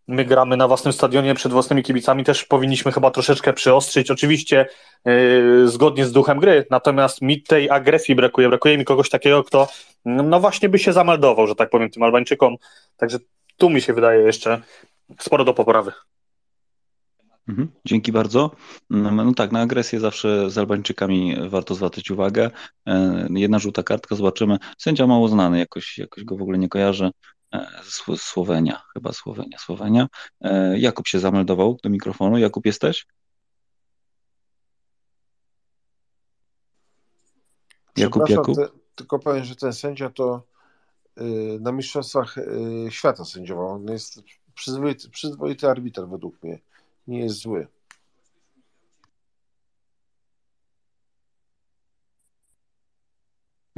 my 0.07 0.25
gramy 0.25 0.57
na 0.57 0.67
własnym 0.67 0.93
stadionie 0.93 1.35
przed 1.35 1.51
własnymi 1.51 1.83
kibicami, 1.83 2.23
też 2.23 2.45
powinniśmy 2.45 2.91
chyba 2.91 3.11
troszeczkę 3.11 3.53
przyostrzyć, 3.53 4.11
oczywiście 4.11 4.65
yy, 5.05 5.67
zgodnie 5.67 6.05
z 6.05 6.11
duchem 6.11 6.39
gry, 6.39 6.65
natomiast 6.69 7.21
mi 7.21 7.41
tej 7.41 7.69
agresji 7.69 8.15
brakuje, 8.15 8.49
brakuje 8.49 8.77
mi 8.77 8.85
kogoś 8.85 9.09
takiego, 9.09 9.43
kto 9.43 9.67
no 10.05 10.39
właśnie 10.39 10.69
by 10.69 10.79
się 10.79 10.93
zameldował, 10.93 11.47
że 11.47 11.55
tak 11.55 11.69
powiem, 11.69 11.89
tym 11.89 12.03
Albańczykom, 12.03 12.55
także 12.97 13.17
tu 13.57 13.69
mi 13.69 13.81
się 13.81 13.93
wydaje 13.93 14.21
jeszcze 14.21 14.61
sporo 15.19 15.43
do 15.43 15.53
poprawy. 15.53 15.91
Mhm, 17.47 17.67
dzięki 17.85 18.11
bardzo. 18.11 18.51
No 18.89 19.33
tak, 19.33 19.51
na 19.51 19.61
agresję 19.61 19.99
zawsze 19.99 20.49
z 20.49 20.57
Albańczykami 20.57 21.35
warto 21.49 21.75
zwracać 21.75 22.11
uwagę. 22.11 22.51
E, 22.87 23.27
jedna 23.29 23.59
żółta 23.59 23.83
kartka, 23.83 24.15
zobaczymy. 24.15 24.57
Sędzia 24.77 25.07
mało 25.07 25.27
znany, 25.27 25.59
jakoś, 25.59 25.97
jakoś 25.97 26.23
go 26.23 26.37
w 26.37 26.41
ogóle 26.41 26.57
nie 26.57 26.69
kojarzę. 26.69 27.11
E, 27.53 27.67
Słowenia, 28.17 28.81
chyba 28.93 29.13
Słowenia, 29.13 29.57
Słowenia. 29.57 30.07
E, 30.41 30.79
Jakub 30.79 31.07
się 31.07 31.19
zameldował 31.19 31.77
do 31.83 31.89
mikrofonu. 31.89 32.37
Jakub, 32.37 32.65
jesteś? 32.65 33.07
Jakub, 37.97 38.29
Jakub? 38.29 38.55
Te, 38.55 38.67
tylko 38.95 39.19
powiem, 39.19 39.43
że 39.43 39.55
ten 39.55 39.73
sędzia 39.73 40.09
to 40.09 40.43
yy, 41.17 41.59
na 41.61 41.71
Mistrzostwach 41.71 42.37
yy, 42.37 42.91
Świata 42.91 43.25
sędziował. 43.25 43.67
On 43.67 43.85
jest 43.87 44.21
przyzwoity, 44.55 45.09
przyzwoity 45.09 45.69
arbiter 45.69 46.07
według 46.07 46.43
mnie. 46.43 46.59
Nie 47.07 47.19
jest 47.19 47.35
zły. 47.35 47.67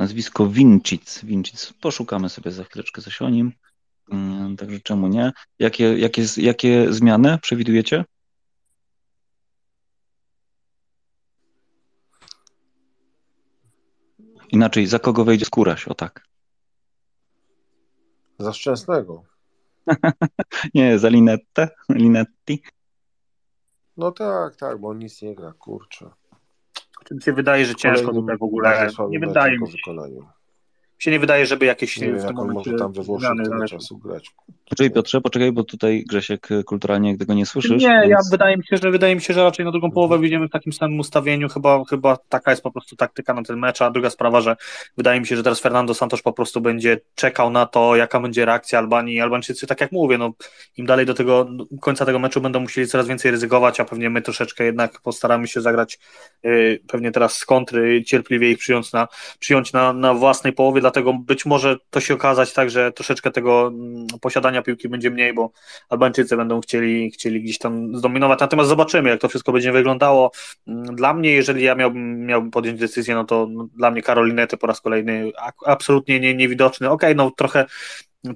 Nazwisko 0.05 0.47
Wincic. 0.47 1.19
Wincic. 1.23 1.73
Poszukamy 1.81 2.29
sobie 2.29 2.51
za 2.51 2.63
chwileczkę 2.63 3.01
coś 3.01 3.21
o 3.21 3.29
nim. 3.29 3.51
Mm, 4.11 4.57
także 4.57 4.79
czemu 4.79 5.07
nie? 5.07 5.31
Jakie, 5.59 5.97
jakie, 5.97 6.23
jakie 6.37 6.93
zmiany 6.93 7.37
przewidujecie? 7.41 8.05
Inaczej, 14.49 14.87
za 14.87 14.99
kogo 14.99 15.25
wejdzie 15.25 15.45
skóraś? 15.45 15.87
O 15.87 15.93
tak. 15.93 16.27
Za 18.39 18.53
Szczęsnego. 18.53 19.23
nie, 20.75 20.99
za 20.99 21.09
Linettę? 21.09 21.69
Linetti? 21.89 22.63
No 23.97 24.11
tak, 24.11 24.55
tak, 24.55 24.79
bo 24.79 24.87
on 24.87 24.99
nic 24.99 25.21
nie 25.21 25.35
gra, 25.35 25.53
kurczę. 25.53 26.09
Mi 27.11 27.21
się 27.21 27.33
wydaje, 27.33 27.65
że 27.65 27.75
ciężko 27.75 28.13
tutaj 28.13 28.37
w 28.37 28.43
ogóle. 28.43 28.87
Nie 29.09 29.19
wydaje 29.19 29.59
mi 29.59 29.71
się 29.71 29.77
się 30.99 31.11
nie 31.11 31.19
wydaje, 31.19 31.45
żeby 31.45 31.65
jakieś 31.65 31.99
nie 31.99 32.07
wiem, 32.07 32.19
w 32.19 32.25
tym 32.25 32.35
momencie 32.35 32.71
może 32.71 32.83
tam 32.83 32.93
we 32.93 33.03
Włoszech 33.03 33.29
tyle 33.43 33.67
czasu 33.67 33.97
grać. 33.97 34.31
Poczekaj 34.69 34.91
Piotrze, 34.91 35.21
poczekaj, 35.21 35.51
bo 35.51 35.63
tutaj 35.63 36.03
Grzesiek 36.09 36.49
kulturalnie 36.65 37.17
tego 37.17 37.33
nie 37.33 37.45
słyszysz. 37.45 37.81
Nie, 37.81 37.99
więc... 38.01 38.09
ja 38.09 38.17
wydaje 38.31 38.57
mi 38.57 38.63
się, 38.65 38.77
że 38.77 38.91
wydaje 38.91 39.15
mi 39.15 39.21
się, 39.21 39.33
że 39.33 39.43
raczej 39.43 39.65
na 39.65 39.71
drugą 39.71 39.91
połowę 39.91 40.17
wyjdziemy 40.19 40.47
w 40.47 40.51
takim 40.51 40.73
samym 40.73 40.99
ustawieniu, 40.99 41.49
chyba, 41.49 41.83
chyba 41.89 42.17
taka 42.29 42.51
jest 42.51 42.63
po 42.63 42.71
prostu 42.71 42.95
taktyka 42.95 43.33
na 43.33 43.43
ten 43.43 43.59
mecz, 43.59 43.81
a 43.81 43.91
druga 43.91 44.09
sprawa, 44.09 44.41
że 44.41 44.55
wydaje 44.97 45.19
mi 45.19 45.27
się, 45.27 45.35
że 45.35 45.43
teraz 45.43 45.59
Fernando 45.59 45.93
Santos 45.93 46.21
po 46.21 46.33
prostu 46.33 46.61
będzie 46.61 46.99
czekał 47.15 47.49
na 47.49 47.65
to, 47.65 47.95
jaka 47.95 48.19
będzie 48.19 48.45
reakcja 48.45 48.79
Albanii. 48.79 49.21
Albańczycy, 49.21 49.67
tak 49.67 49.81
jak 49.81 49.91
mówię, 49.91 50.17
no, 50.17 50.33
im 50.77 50.85
dalej 50.85 51.05
do 51.05 51.13
tego 51.13 51.47
końca 51.81 52.05
tego 52.05 52.19
meczu 52.19 52.41
będą 52.41 52.59
musieli 52.59 52.87
coraz 52.87 53.07
więcej 53.07 53.31
ryzykować, 53.31 53.79
a 53.79 53.85
pewnie 53.85 54.09
my 54.09 54.21
troszeczkę 54.21 54.63
jednak 54.63 55.01
postaramy 55.01 55.47
się 55.47 55.61
zagrać 55.61 55.99
yy, 56.43 56.79
pewnie 56.87 57.11
teraz 57.11 57.37
z 57.37 57.45
kontry, 57.45 58.03
cierpliwie 58.03 58.51
ich 58.51 58.57
przyjąć 58.57 58.93
na, 58.93 59.07
przyjąć 59.39 59.73
na, 59.73 59.93
na 59.93 60.13
własnej 60.13 60.53
połowie, 60.53 60.81
dlatego 60.85 61.13
być 61.13 61.45
może 61.45 61.77
to 61.89 61.99
się 61.99 62.13
okazać 62.13 62.53
tak, 62.53 62.69
że 62.69 62.91
troszeczkę 62.91 63.31
tego 63.31 63.67
mm, 63.67 64.07
posiadania 64.21 64.61
piłki 64.61 64.89
będzie 64.89 65.11
mniej, 65.11 65.33
bo 65.33 65.51
Albańczycy 65.89 66.37
będą 66.37 66.61
chcieli, 66.61 67.11
chcieli 67.11 67.41
gdzieś 67.41 67.57
tam 67.57 67.97
zdominować. 67.97 68.39
Natomiast 68.39 68.69
zobaczymy, 68.69 69.09
jak 69.09 69.21
to 69.21 69.29
wszystko 69.29 69.51
będzie 69.51 69.71
wyglądało. 69.71 70.31
Mm, 70.67 70.95
dla 70.95 71.13
mnie, 71.13 71.31
jeżeli 71.31 71.63
ja 71.63 71.75
miałbym, 71.75 72.25
miałbym 72.25 72.51
podjąć 72.51 72.79
decyzję, 72.79 73.15
no 73.15 73.23
to 73.23 73.47
no, 73.51 73.67
dla 73.77 73.91
mnie 73.91 74.01
Karolinety 74.01 74.57
po 74.57 74.67
raz 74.67 74.81
kolejny 74.81 75.31
absolutnie 75.65 76.19
nie, 76.19 76.35
niewidoczny. 76.35 76.89
Okej, 76.89 77.11
okay, 77.11 77.25
no 77.25 77.31
trochę 77.31 77.65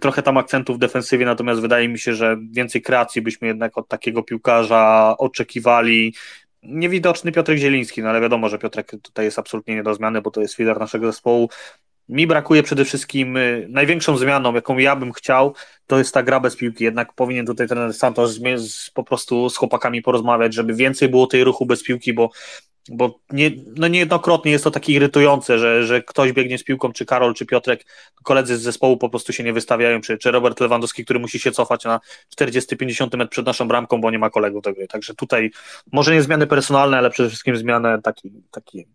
trochę 0.02 0.22
tam 0.22 0.38
akcentów 0.38 0.76
w 0.76 0.80
defensywie, 0.80 1.26
natomiast 1.26 1.62
wydaje 1.62 1.90
mi 1.90 2.00
się, 2.00 2.14
że 2.14 2.38
więcej 2.52 2.82
kreacji 2.82 3.22
byśmy 3.22 3.48
jednak 3.48 3.78
od 3.78 3.88
takiego 3.88 4.24
piłkarza 4.24 5.16
oczekiwali 5.18 6.14
niewidoczny 6.64 7.32
Piotrek 7.32 7.58
Zieliński, 7.58 8.04
no 8.04 8.10
ale 8.10 8.22
wiadomo, 8.22 8.50
że 8.50 8.60
Piotrek 8.60 8.92
tutaj 9.02 9.26
jest 9.26 9.40
absolutnie 9.40 9.76
nie 9.76 9.84
do 9.84 9.94
zmiany, 9.94 10.22
bo 10.22 10.32
to 10.32 10.42
jest 10.42 10.60
lider 10.60 10.80
naszego 10.80 11.06
zespołu. 11.06 11.50
Mi 12.10 12.28
brakuje 12.28 12.64
przede 12.64 12.86
wszystkim, 12.86 13.38
y, 13.38 13.68
największą 13.70 14.18
zmianą, 14.18 14.54
jaką 14.54 14.78
ja 14.78 14.96
bym 14.96 15.12
chciał, 15.12 15.56
to 15.88 15.98
jest 15.98 16.14
ta 16.14 16.24
gra 16.24 16.40
bez 16.40 16.56
piłki. 16.56 16.84
Jednak 16.84 17.14
powinien 17.14 17.46
tutaj 17.46 17.68
trener 17.68 17.94
Santos 17.94 18.40
po 18.94 19.04
prostu 19.04 19.50
z 19.50 19.58
chłopakami 19.58 20.02
porozmawiać, 20.02 20.54
żeby 20.54 20.74
więcej 20.74 21.10
było 21.10 21.28
tej 21.28 21.44
ruchu 21.44 21.66
bez 21.66 21.84
piłki, 21.84 22.14
bo 22.14 22.30
bo 22.92 23.20
nie, 23.32 23.52
no 23.76 23.88
niejednokrotnie 23.88 24.52
jest 24.52 24.64
to 24.64 24.72
takie 24.72 24.94
irytujące, 24.94 25.60
że, 25.60 25.84
że 25.84 26.04
ktoś 26.04 26.32
biegnie 26.32 26.58
z 26.58 26.64
piłką, 26.64 26.92
czy 26.92 27.06
Karol, 27.06 27.34
czy 27.34 27.46
Piotrek, 27.46 27.86
koledzy 28.24 28.58
z 28.58 28.62
zespołu 28.62 28.98
po 28.98 29.10
prostu 29.10 29.34
się 29.34 29.44
nie 29.44 29.54
wystawiają, 29.54 30.02
czy, 30.02 30.18
czy 30.18 30.32
Robert 30.32 30.60
Lewandowski, 30.60 31.04
który 31.04 31.20
musi 31.20 31.40
się 31.40 31.52
cofać 31.52 31.86
na 31.86 32.00
40-50 32.42 33.18
metr 33.18 33.32
przed 33.32 33.46
naszą 33.46 33.68
bramką, 33.68 34.02
bo 34.02 34.12
nie 34.12 34.20
ma 34.20 34.30
kolegów 34.30 34.64
do 34.64 34.74
gry. 34.74 34.88
Także 34.88 35.14
tutaj 35.14 35.52
może 35.92 36.14
nie 36.14 36.22
zmiany 36.22 36.48
personalne, 36.48 36.98
ale 36.98 37.10
przede 37.10 37.30
wszystkim 37.30 37.58
zmianę 37.58 38.02
taki, 38.02 38.32
taki 38.52 38.88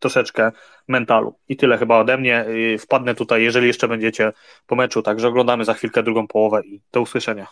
troszeczkę 0.00 0.52
mentalu. 0.88 1.34
I 1.48 1.56
tyle 1.56 1.78
chyba 1.78 1.98
ode 1.98 2.18
mnie. 2.18 2.46
Wpadnę 2.78 3.14
tutaj, 3.14 3.42
jeżeli 3.42 3.66
jeszcze 3.66 3.88
będziecie 3.88 4.32
po 4.66 4.76
meczu, 4.76 5.02
także 5.02 5.28
oglądamy 5.28 5.64
za 5.64 5.74
chwilkę 5.74 6.02
drugą 6.02 6.26
połowę 6.26 6.62
i 6.64 6.80
do 6.92 7.00
usłyszenia. 7.00 7.46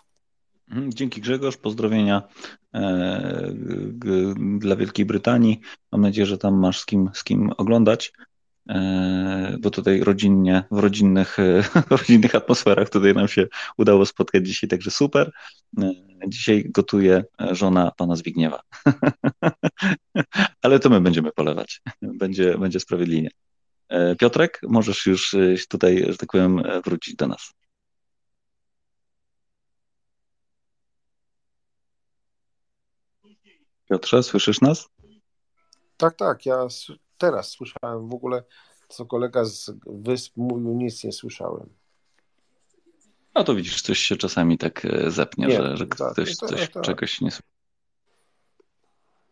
Mhm, 0.71 0.93
dzięki 0.93 1.21
Grzegorz, 1.21 1.57
pozdrowienia 1.57 2.23
e, 2.75 3.53
dla 4.59 4.77
Wielkiej 4.77 5.07
Brytanii. 5.07 5.61
Mam 5.93 6.01
nadzieję, 6.01 6.27
że 6.27 6.39
tam 6.39 6.61
masz 6.61 6.81
z 6.81 6.87
kim, 6.87 7.11
z 7.15 7.25
kim 7.25 7.51
oglądać, 7.57 8.13
bo 9.61 9.71
tutaj 9.71 10.01
rodzinnie, 10.01 10.65
w 10.71 10.79
rodzinnych, 10.79 11.39
e, 11.39 11.63
rodzinnych 11.97 12.35
atmosferach 12.35 12.91
tutaj 12.91 13.15
nam 13.15 13.29
się 13.29 13.47
udało 13.77 14.07
spotkać 14.07 14.47
dzisiaj, 14.47 14.69
także 14.69 14.91
super. 14.91 15.33
Dzisiaj 16.29 16.65
gotuje 16.71 17.25
żona 17.51 17.93
pana 17.97 18.17
Zbigniewa. 18.17 18.61
Ale 20.63 20.81
to 20.81 20.91
my 20.91 21.01
będziemy 21.01 21.33
polewać. 21.33 21.81
Będzie, 22.03 22.59
będzie 22.59 22.81
sprawiedliwie. 22.81 23.29
Piotrek, 24.19 24.61
możesz 24.63 25.07
już 25.07 25.37
tutaj, 25.69 26.05
że 26.09 26.17
tak 26.17 26.29
powiem, 26.33 26.63
wrócić 26.85 27.17
do 27.17 27.27
nas. 27.27 27.53
Piotrze, 33.91 34.23
słyszysz 34.23 34.61
nas? 34.61 34.89
Tak, 35.97 36.17
tak. 36.17 36.47
Ja 36.47 36.69
teraz 37.19 37.49
słyszałem 37.49 38.09
w 38.09 38.15
ogóle, 38.15 38.43
co 38.89 39.07
kolega 39.07 39.45
z 39.45 39.71
Wysp 39.87 40.33
mówił, 40.37 40.75
nic 40.75 41.05
nie 41.05 41.13
słyszałem. 41.13 41.69
No 43.35 43.45
to 43.45 43.55
widzisz, 43.55 43.83
coś 43.83 43.99
się 43.99 44.17
czasami 44.17 44.59
tak 44.59 44.85
e, 44.85 45.11
zepnie, 45.11 45.47
nie, 45.47 45.57
że, 45.57 45.77
że 45.77 45.87
tak, 45.87 46.13
ktoś 46.13 46.37
tak, 46.37 46.51
coś, 46.51 46.71
tak. 46.71 46.83
czegoś 46.83 47.21
nie 47.21 47.31
słyszy. 47.31 47.49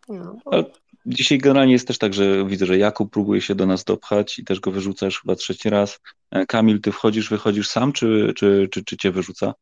No, 0.08 0.36
no. 0.46 0.64
Dzisiaj 1.06 1.38
generalnie 1.38 1.72
jest 1.72 1.86
też 1.86 1.98
tak, 1.98 2.14
że 2.14 2.46
widzę, 2.46 2.66
że 2.66 2.78
Jakub 2.78 3.12
próbuje 3.12 3.40
się 3.40 3.54
do 3.54 3.66
nas 3.66 3.84
dopchać 3.84 4.38
i 4.38 4.44
też 4.44 4.60
go 4.60 4.70
wyrzucasz 4.70 5.20
chyba 5.20 5.34
trzeci 5.34 5.70
raz. 5.70 6.00
E, 6.30 6.46
Kamil, 6.46 6.80
ty 6.80 6.92
wchodzisz, 6.92 7.30
wychodzisz 7.30 7.68
sam, 7.68 7.92
czy, 7.92 8.32
czy, 8.36 8.68
czy, 8.70 8.84
czy 8.84 8.96
cię 8.96 9.10
wyrzuca? 9.10 9.54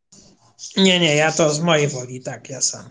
Nie, 0.76 1.00
nie, 1.00 1.16
ja 1.16 1.32
to 1.32 1.50
z 1.50 1.60
mojej 1.60 1.88
woli, 1.88 2.22
tak, 2.22 2.50
ja 2.50 2.60
sam. 2.60 2.84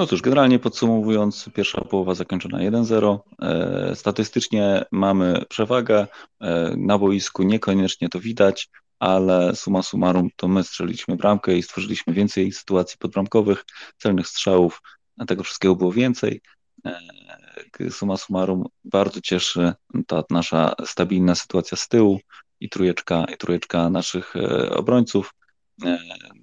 No 0.00 0.06
cóż, 0.06 0.22
generalnie 0.22 0.58
podsumowując, 0.58 1.50
pierwsza 1.54 1.80
połowa 1.80 2.14
zakończona 2.14 2.58
1-0. 2.58 3.18
E, 3.42 3.94
statystycznie 3.94 4.84
mamy 4.92 5.44
przewagę. 5.48 6.06
E, 6.40 6.74
na 6.76 6.98
boisku 6.98 7.42
niekoniecznie 7.42 8.08
to 8.08 8.20
widać, 8.20 8.68
ale 8.98 9.56
suma 9.56 9.82
summarum 9.82 10.28
to 10.36 10.48
my 10.48 10.64
strzeliliśmy 10.64 11.16
bramkę 11.16 11.56
i 11.56 11.62
stworzyliśmy 11.62 12.12
więcej 12.12 12.52
sytuacji 12.52 12.98
podbramkowych, 12.98 13.64
celnych 13.98 14.26
strzałów. 14.26 14.82
Tego 15.26 15.42
wszystkiego 15.42 15.76
było 15.76 15.92
więcej. 15.92 16.40
E, 16.86 17.90
suma 17.90 18.16
summarum 18.16 18.64
bardzo 18.84 19.20
cieszy 19.20 19.72
ta 20.06 20.24
nasza 20.30 20.74
stabilna 20.84 21.34
sytuacja 21.34 21.76
z 21.76 21.88
tyłu 21.88 22.20
i 22.60 22.68
trójeczka, 22.68 23.24
i 23.24 23.36
trójeczka 23.36 23.90
naszych 23.90 24.34
obrońców. 24.70 25.34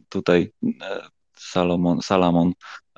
Tutaj 0.10 0.52
Salomon, 1.38 2.02
Salamon 2.02 2.54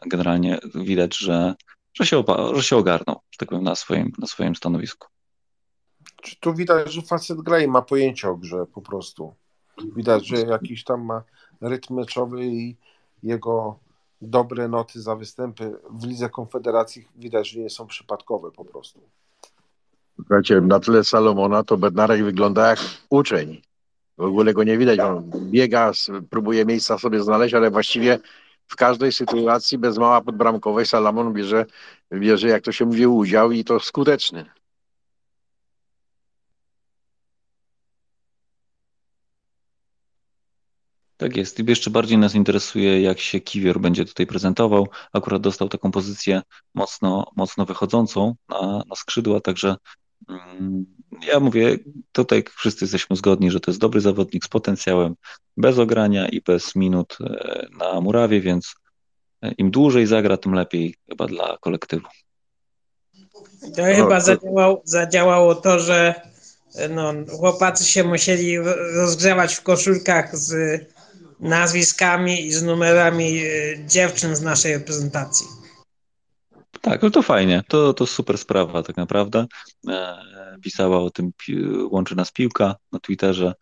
generalnie 0.06 0.60
widać, 0.76 1.18
że, 1.18 1.56
że, 1.94 2.06
się, 2.06 2.18
opa- 2.18 2.56
że 2.56 2.64
się 2.64 2.78
ogarnął, 2.78 3.16
że 3.32 3.38
tak 3.38 3.50
powiem, 3.50 3.64
na 3.64 3.76
swoim, 3.76 4.12
na 4.20 4.28
swoim 4.28 4.56
stanowisku. 4.56 5.08
Czy 6.22 6.40
tu 6.40 6.54
widać, 6.54 6.94
że 6.94 7.02
facet 7.02 7.42
gra 7.42 7.60
i 7.60 7.68
ma 7.68 7.82
pojęcie 7.82 8.30
o 8.30 8.36
grze 8.36 8.66
po 8.74 8.82
prostu. 8.82 9.34
Widać, 9.96 10.28
że 10.28 10.38
jakiś 10.38 10.84
tam 10.84 11.06
ma 11.06 11.24
rytm 11.62 11.94
meczowy 11.94 12.46
i 12.46 12.76
jego 13.24 13.80
dobre 14.22 14.68
noty 14.68 15.02
za 15.02 15.16
występy 15.16 15.76
w 15.92 16.06
Lidze 16.06 16.30
Konfederacji 16.30 17.08
widać, 17.16 17.50
że 17.50 17.60
nie 17.60 17.70
są 17.70 17.88
przypadkowe 17.88 18.52
po 18.52 18.66
prostu. 18.66 19.00
Słuchajcie, 20.16 20.62
na 20.62 20.80
tle 20.80 21.04
Salomona 21.04 21.64
to 21.64 21.78
Bednarek 21.78 22.24
wygląda 22.24 22.70
jak 22.70 22.80
uczeń. 23.10 23.62
W 24.18 24.22
ogóle 24.24 24.54
go 24.54 24.64
nie 24.64 24.78
widać. 24.78 25.00
On 25.00 25.32
biega, 25.52 25.92
próbuje 26.30 26.66
miejsca 26.66 26.98
sobie 26.98 27.24
znaleźć, 27.24 27.54
ale 27.54 27.72
właściwie 27.72 28.20
w 28.70 28.76
każdej 28.76 29.12
sytuacji 29.12 29.78
bez 29.78 29.98
mała 29.98 30.22
podbramkowej 30.22 30.86
Salamon 30.86 31.34
bierze, 31.34 31.66
bierze, 32.14 32.48
jak 32.48 32.64
to 32.64 32.72
się 32.72 32.86
mówi, 32.86 33.08
udział 33.08 33.52
i 33.52 33.64
to 33.64 33.80
skuteczny. 33.80 34.46
Tak 41.18 41.38
jest. 41.38 41.60
I 41.60 41.66
jeszcze 41.70 41.90
bardziej 41.90 42.18
nas 42.18 42.36
interesuje, 42.36 43.02
jak 43.02 43.20
się 43.20 43.40
Kiwior 43.40 43.80
będzie 43.80 44.06
tutaj 44.06 44.28
prezentował. 44.28 44.88
Akurat 45.14 45.42
dostał 45.42 45.70
taką 45.70 45.92
pozycję 45.92 46.42
mocno, 46.74 47.32
mocno 47.36 47.66
wychodzącą 47.66 48.36
na, 48.50 48.84
na 48.90 48.96
skrzydła, 48.96 49.42
także 49.42 49.76
ja 51.28 51.40
mówię, 51.40 51.78
tutaj 52.12 52.44
wszyscy 52.58 52.86
jesteśmy 52.86 53.16
zgodni, 53.16 53.52
że 53.52 53.60
to 53.60 53.72
jest 53.72 53.82
dobry 53.82 54.02
zawodnik 54.02 54.46
z 54.46 54.48
potencjałem, 54.48 55.16
bez 55.58 55.80
ogrania 55.80 56.28
i 56.28 56.42
bez 56.42 56.76
minut 56.76 57.18
e, 57.22 57.68
na 57.80 58.02
murawie, 58.02 58.42
więc 58.42 58.74
e, 59.42 59.52
im 59.52 59.72
dłużej 59.72 60.08
zagra, 60.08 60.38
tym 60.38 60.54
lepiej 60.54 60.96
chyba 61.10 61.28
dla 61.28 61.58
kolektywu. 61.62 62.08
To 63.76 63.84
chyba 63.84 64.20
zadziałało, 64.20 64.82
zadziałało 64.86 65.56
to, 65.56 65.80
że 65.80 66.22
e, 66.76 66.90
no, 66.90 67.14
chłopacy 67.38 67.86
się 67.86 68.04
musieli 68.04 68.58
rozgrzewać 68.96 69.56
w 69.56 69.64
koszulkach 69.64 70.38
z 70.38 70.82
nazwiskami 71.40 72.46
i 72.46 72.52
z 72.52 72.64
numerami 72.64 73.42
dziewczyn 73.88 74.36
z 74.36 74.42
naszej 74.42 74.74
reprezentacji. 74.74 75.59
Tak, 76.82 77.02
no 77.02 77.10
to 77.10 77.22
fajnie, 77.22 77.64
to, 77.68 77.94
to 77.94 78.08
super 78.08 78.38
sprawa 78.38 78.84
tak 78.84 78.98
naprawdę. 78.98 79.46
E, 79.88 80.18
pisała 80.62 81.00
o 81.00 81.10
tym, 81.10 81.32
łączy 81.90 82.16
nas 82.16 82.32
piłka 82.32 82.76
na 82.92 83.00
Twitterze, 83.00 83.54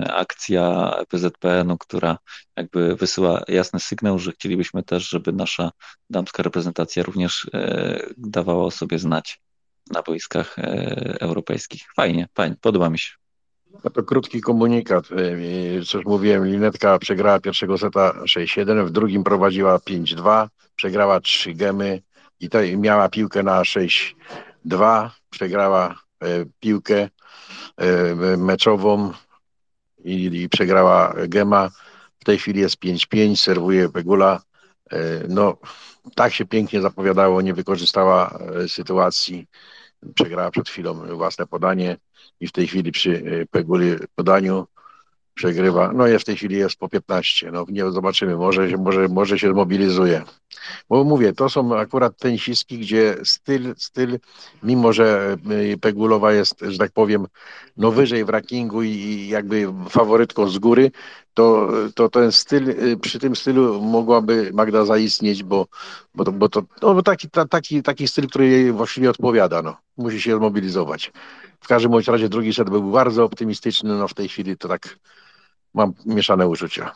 e, 0.00 0.14
akcja 0.14 0.94
PZPN-u, 1.08 1.78
która 1.78 2.18
jakby 2.56 2.96
wysyła 2.96 3.42
jasny 3.48 3.80
sygnał, 3.80 4.18
że 4.18 4.32
chcielibyśmy 4.32 4.82
też, 4.82 5.08
żeby 5.08 5.32
nasza 5.32 5.70
damska 6.10 6.42
reprezentacja 6.42 7.02
również 7.02 7.50
e, 7.54 8.00
dawała 8.16 8.64
o 8.64 8.70
sobie 8.70 8.98
znać 8.98 9.40
na 9.90 10.02
boiskach 10.02 10.56
europejskich. 11.20 11.82
Fajnie, 11.96 12.28
fajnie, 12.34 12.56
podoba 12.60 12.90
mi 12.90 12.98
się. 12.98 13.10
No 13.84 13.90
to 13.90 14.02
krótki 14.02 14.40
komunikat. 14.40 15.08
Coś 15.86 16.04
mówiłem, 16.04 16.46
Linetka 16.46 16.98
przegrała 16.98 17.40
pierwszego 17.40 17.78
seta 17.78 18.12
6-7, 18.12 18.86
w 18.86 18.90
drugim 18.90 19.24
prowadziła 19.24 19.76
5-2, 19.78 20.48
przegrała 20.76 21.20
3 21.20 21.54
gemy, 21.54 22.02
i 22.40 22.48
to 22.48 22.58
miała 22.76 23.08
piłkę 23.08 23.42
na 23.42 23.62
6-2, 23.62 25.10
przegrała 25.30 25.94
e, 26.22 26.26
piłkę 26.60 27.08
e, 27.76 28.36
meczową 28.36 29.12
i, 30.04 30.42
i 30.42 30.48
przegrała 30.48 31.14
Gema. 31.28 31.70
W 32.20 32.24
tej 32.24 32.38
chwili 32.38 32.60
jest 32.60 32.76
5-5, 32.76 33.36
serwuje 33.36 33.88
Pegula. 33.88 34.42
E, 34.92 34.98
no, 35.28 35.56
tak 36.14 36.34
się 36.34 36.44
pięknie 36.46 36.80
zapowiadało, 36.80 37.42
nie 37.42 37.54
wykorzystała 37.54 38.38
sytuacji. 38.68 39.46
Przegrała 40.14 40.50
przed 40.50 40.68
chwilą 40.68 41.16
własne 41.16 41.46
podanie 41.46 41.96
i 42.40 42.46
w 42.46 42.52
tej 42.52 42.66
chwili 42.66 42.92
przy 42.92 43.46
Peguli 43.50 43.96
podaniu 44.14 44.66
przegrywa. 45.34 45.92
No 45.92 46.06
jest 46.06 46.22
w 46.22 46.26
tej 46.26 46.36
chwili 46.36 46.56
jest 46.56 46.76
po 46.76 46.88
15. 46.88 47.50
No 47.50 47.64
nie 47.68 47.90
zobaczymy, 47.90 48.36
może, 48.36 48.68
może, 48.78 49.08
może 49.08 49.38
się 49.38 49.50
zmobilizuje. 49.50 50.22
Bo 50.88 51.04
mówię, 51.04 51.32
to 51.32 51.48
są 51.48 51.76
akurat 51.76 52.16
tenisistki, 52.16 52.78
gdzie 52.78 53.16
styl, 53.24 53.74
styl, 53.76 54.18
mimo 54.62 54.92
że 54.92 55.36
y, 55.72 55.78
Pegulowa 55.78 56.32
jest, 56.32 56.60
że 56.60 56.78
tak 56.78 56.92
powiem, 56.92 57.26
no 57.76 57.90
wyżej 57.90 58.24
w 58.24 58.28
rankingu 58.28 58.82
i 58.82 59.28
jakby 59.28 59.72
faworytką 59.88 60.48
z 60.48 60.58
góry, 60.58 60.90
to, 61.34 61.68
to 61.94 62.08
ten 62.08 62.32
styl, 62.32 62.70
y, 62.70 62.96
przy 62.96 63.18
tym 63.18 63.36
stylu 63.36 63.82
mogłaby 63.82 64.50
Magda 64.54 64.84
zaistnieć, 64.84 65.42
bo, 65.42 65.66
bo, 66.14 66.24
bo, 66.24 66.48
to, 66.48 66.62
no, 66.82 67.02
taki, 67.02 67.28
taki, 67.50 67.82
taki 67.82 68.08
styl, 68.08 68.26
który 68.26 68.48
jej 68.48 68.72
właściwie 68.72 69.10
odpowiada, 69.10 69.62
no. 69.62 69.76
Musi 69.96 70.20
się 70.20 70.36
zmobilizować. 70.36 71.12
W 71.60 71.68
każdym 71.68 71.90
bądź 71.90 72.08
razie 72.08 72.28
drugi 72.28 72.54
set 72.54 72.70
był 72.70 72.90
bardzo 72.90 73.24
optymistyczny, 73.24 73.94
no 73.94 74.08
w 74.08 74.14
tej 74.14 74.28
chwili 74.28 74.56
to 74.56 74.68
tak 74.68 74.98
mam 75.74 75.92
mieszane 76.06 76.48
uczucia. 76.48 76.94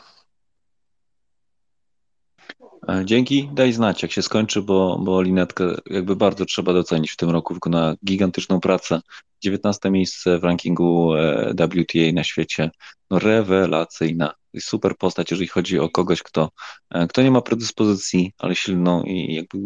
E, 2.89 3.03
dzięki, 3.05 3.51
daj 3.53 3.73
znać, 3.73 4.03
jak 4.03 4.13
się 4.13 4.23
skończy, 4.23 4.63
bo, 4.63 4.99
bo 4.99 5.23
Linetkę 5.23 5.75
jakby 5.87 6.17
bardzo 6.17 6.45
trzeba 6.45 6.73
docenić 6.73 7.11
w 7.11 7.17
tym 7.17 7.31
roku. 7.31 7.55
Wykona 7.55 7.95
gigantyczną 8.05 8.61
pracę. 8.61 9.01
19 9.43 9.91
miejsce 9.91 10.39
w 10.39 10.45
rankingu 10.45 11.15
e, 11.15 11.55
WTA 11.55 12.13
na 12.15 12.25
świecie. 12.25 12.71
No, 13.11 13.19
rewelacyjna. 13.19 14.35
Super 14.61 14.97
postać, 14.97 15.31
jeżeli 15.31 15.49
chodzi 15.49 15.79
o 15.79 15.89
kogoś, 15.89 16.23
kto, 16.23 16.51
e, 16.91 17.07
kto 17.07 17.23
nie 17.23 17.31
ma 17.31 17.41
predyspozycji, 17.41 18.33
ale 18.39 18.55
silną 18.55 19.03
i 19.03 19.35
jakby 19.35 19.59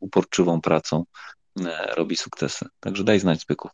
uporczywą 0.00 0.60
pracą 0.60 1.04
robi 1.96 2.16
sukcesy. 2.16 2.66
Także 2.80 3.04
daj 3.04 3.20
znać, 3.20 3.40
Zbyku. 3.40 3.68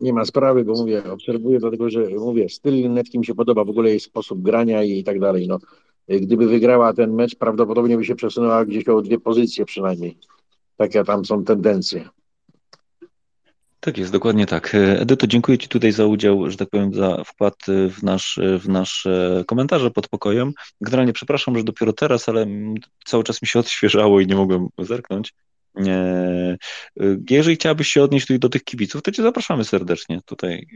Nie 0.00 0.12
ma 0.12 0.24
sprawy, 0.24 0.64
bo 0.64 0.72
mówię, 0.72 1.02
obserwuję, 1.12 1.58
dlatego 1.58 1.90
że 1.90 2.08
mówię, 2.08 2.48
styl 2.48 2.74
Linetki 2.74 3.18
mi 3.18 3.26
się 3.26 3.34
podoba, 3.34 3.64
w 3.64 3.70
ogóle 3.70 3.90
jej 3.90 4.00
sposób 4.00 4.42
grania 4.42 4.82
i 4.82 5.04
tak 5.04 5.20
dalej. 5.20 5.48
No, 5.48 5.58
Gdyby 6.08 6.46
wygrała 6.46 6.92
ten 6.92 7.14
mecz, 7.14 7.36
prawdopodobnie 7.36 7.96
by 7.96 8.04
się 8.04 8.14
przesunęła 8.14 8.64
gdzieś 8.64 8.88
o 8.88 9.02
dwie 9.02 9.20
pozycje 9.20 9.64
przynajmniej. 9.64 10.18
Takie 10.76 11.04
tam 11.04 11.24
są 11.24 11.44
tendencje. 11.44 12.08
Tak 13.80 13.98
jest, 13.98 14.12
dokładnie 14.12 14.46
tak. 14.46 14.74
Edyto, 14.74 15.26
dziękuję 15.26 15.58
Ci 15.58 15.68
tutaj 15.68 15.92
za 15.92 16.06
udział, 16.06 16.50
że 16.50 16.56
tak 16.56 16.70
powiem, 16.70 16.94
za 16.94 17.24
wkład 17.24 17.54
w, 17.90 18.02
nasz, 18.02 18.40
w 18.58 18.68
nasze 18.68 19.44
komentarze 19.46 19.90
pod 19.90 20.08
pokojem. 20.08 20.52
Generalnie 20.80 21.12
przepraszam, 21.12 21.58
że 21.58 21.64
dopiero 21.64 21.92
teraz, 21.92 22.28
ale 22.28 22.46
cały 23.04 23.24
czas 23.24 23.42
mi 23.42 23.48
się 23.48 23.58
odświeżało 23.58 24.20
i 24.20 24.26
nie 24.26 24.36
mogłem 24.36 24.68
zerknąć. 24.78 25.34
Jeżeli 27.30 27.56
chciałabyś 27.56 27.88
się 27.88 28.02
odnieść 28.02 28.38
do 28.38 28.48
tych 28.48 28.64
kibiców, 28.64 29.02
to 29.02 29.12
Cię 29.12 29.22
zapraszamy 29.22 29.64
serdecznie. 29.64 30.20
Tutaj 30.24 30.66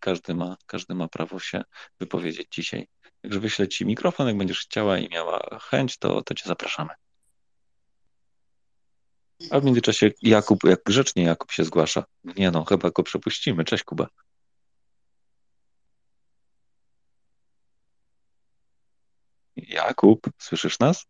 każdy 0.00 0.34
ma, 0.34 0.56
każdy 0.66 0.94
ma 0.94 1.08
prawo 1.08 1.38
się 1.38 1.62
wypowiedzieć 2.00 2.48
dzisiaj. 2.50 2.86
Także 3.22 3.40
wyślę 3.40 3.68
Ci 3.68 3.86
mikrofon, 3.86 4.26
jak 4.26 4.36
będziesz 4.36 4.60
chciała 4.60 4.98
i 4.98 5.08
miała 5.08 5.58
chęć, 5.58 5.98
to, 5.98 6.22
to 6.22 6.34
Cię 6.34 6.44
zapraszamy. 6.46 6.90
A 9.50 9.60
w 9.60 9.64
międzyczasie 9.64 10.10
Jakub, 10.22 10.64
jak 10.64 10.82
grzecznie 10.86 11.22
Jakub 11.22 11.52
się 11.52 11.64
zgłasza. 11.64 12.04
Nie 12.24 12.50
no, 12.50 12.64
chyba 12.64 12.90
go 12.90 13.02
przepuścimy. 13.02 13.64
Cześć 13.64 13.84
Kuba. 13.84 14.08
Jakub, 19.56 20.20
słyszysz 20.38 20.78
nas? 20.78 21.06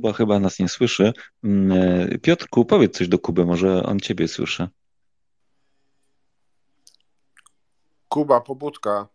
Kuba 0.00 0.12
chyba 0.12 0.40
nas 0.40 0.58
nie 0.58 0.68
słyszy. 0.68 1.12
Mm, 1.44 1.72
e, 2.12 2.18
Piotrku, 2.18 2.64
powiedz 2.64 2.98
coś 2.98 3.08
do 3.08 3.18
Kuby, 3.18 3.44
może 3.44 3.82
on 3.82 4.00
ciebie 4.00 4.28
słyszy. 4.28 4.68
Kuba, 8.08 8.40
pobudka. 8.40 9.08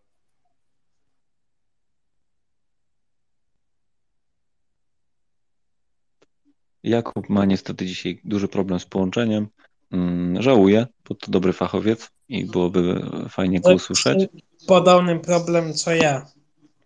Jakub 6.84 7.30
ma 7.30 7.46
niestety 7.46 7.86
dzisiaj 7.86 8.22
duży 8.24 8.48
problem 8.48 8.80
z 8.80 8.86
połączeniem. 8.86 9.48
Mm, 9.92 10.42
żałuję, 10.42 10.88
bo 11.10 11.16
to 11.16 11.32
dobry 11.32 11.54
fachowiec 11.54 12.12
i 12.30 12.46
byłoby 12.46 13.10
fajnie 13.30 13.62
go 13.62 13.74
usłyszeć. 13.74 14.30
Podobny 14.68 15.20
problem 15.20 15.74
co 15.74 15.92
ja 15.92 16.26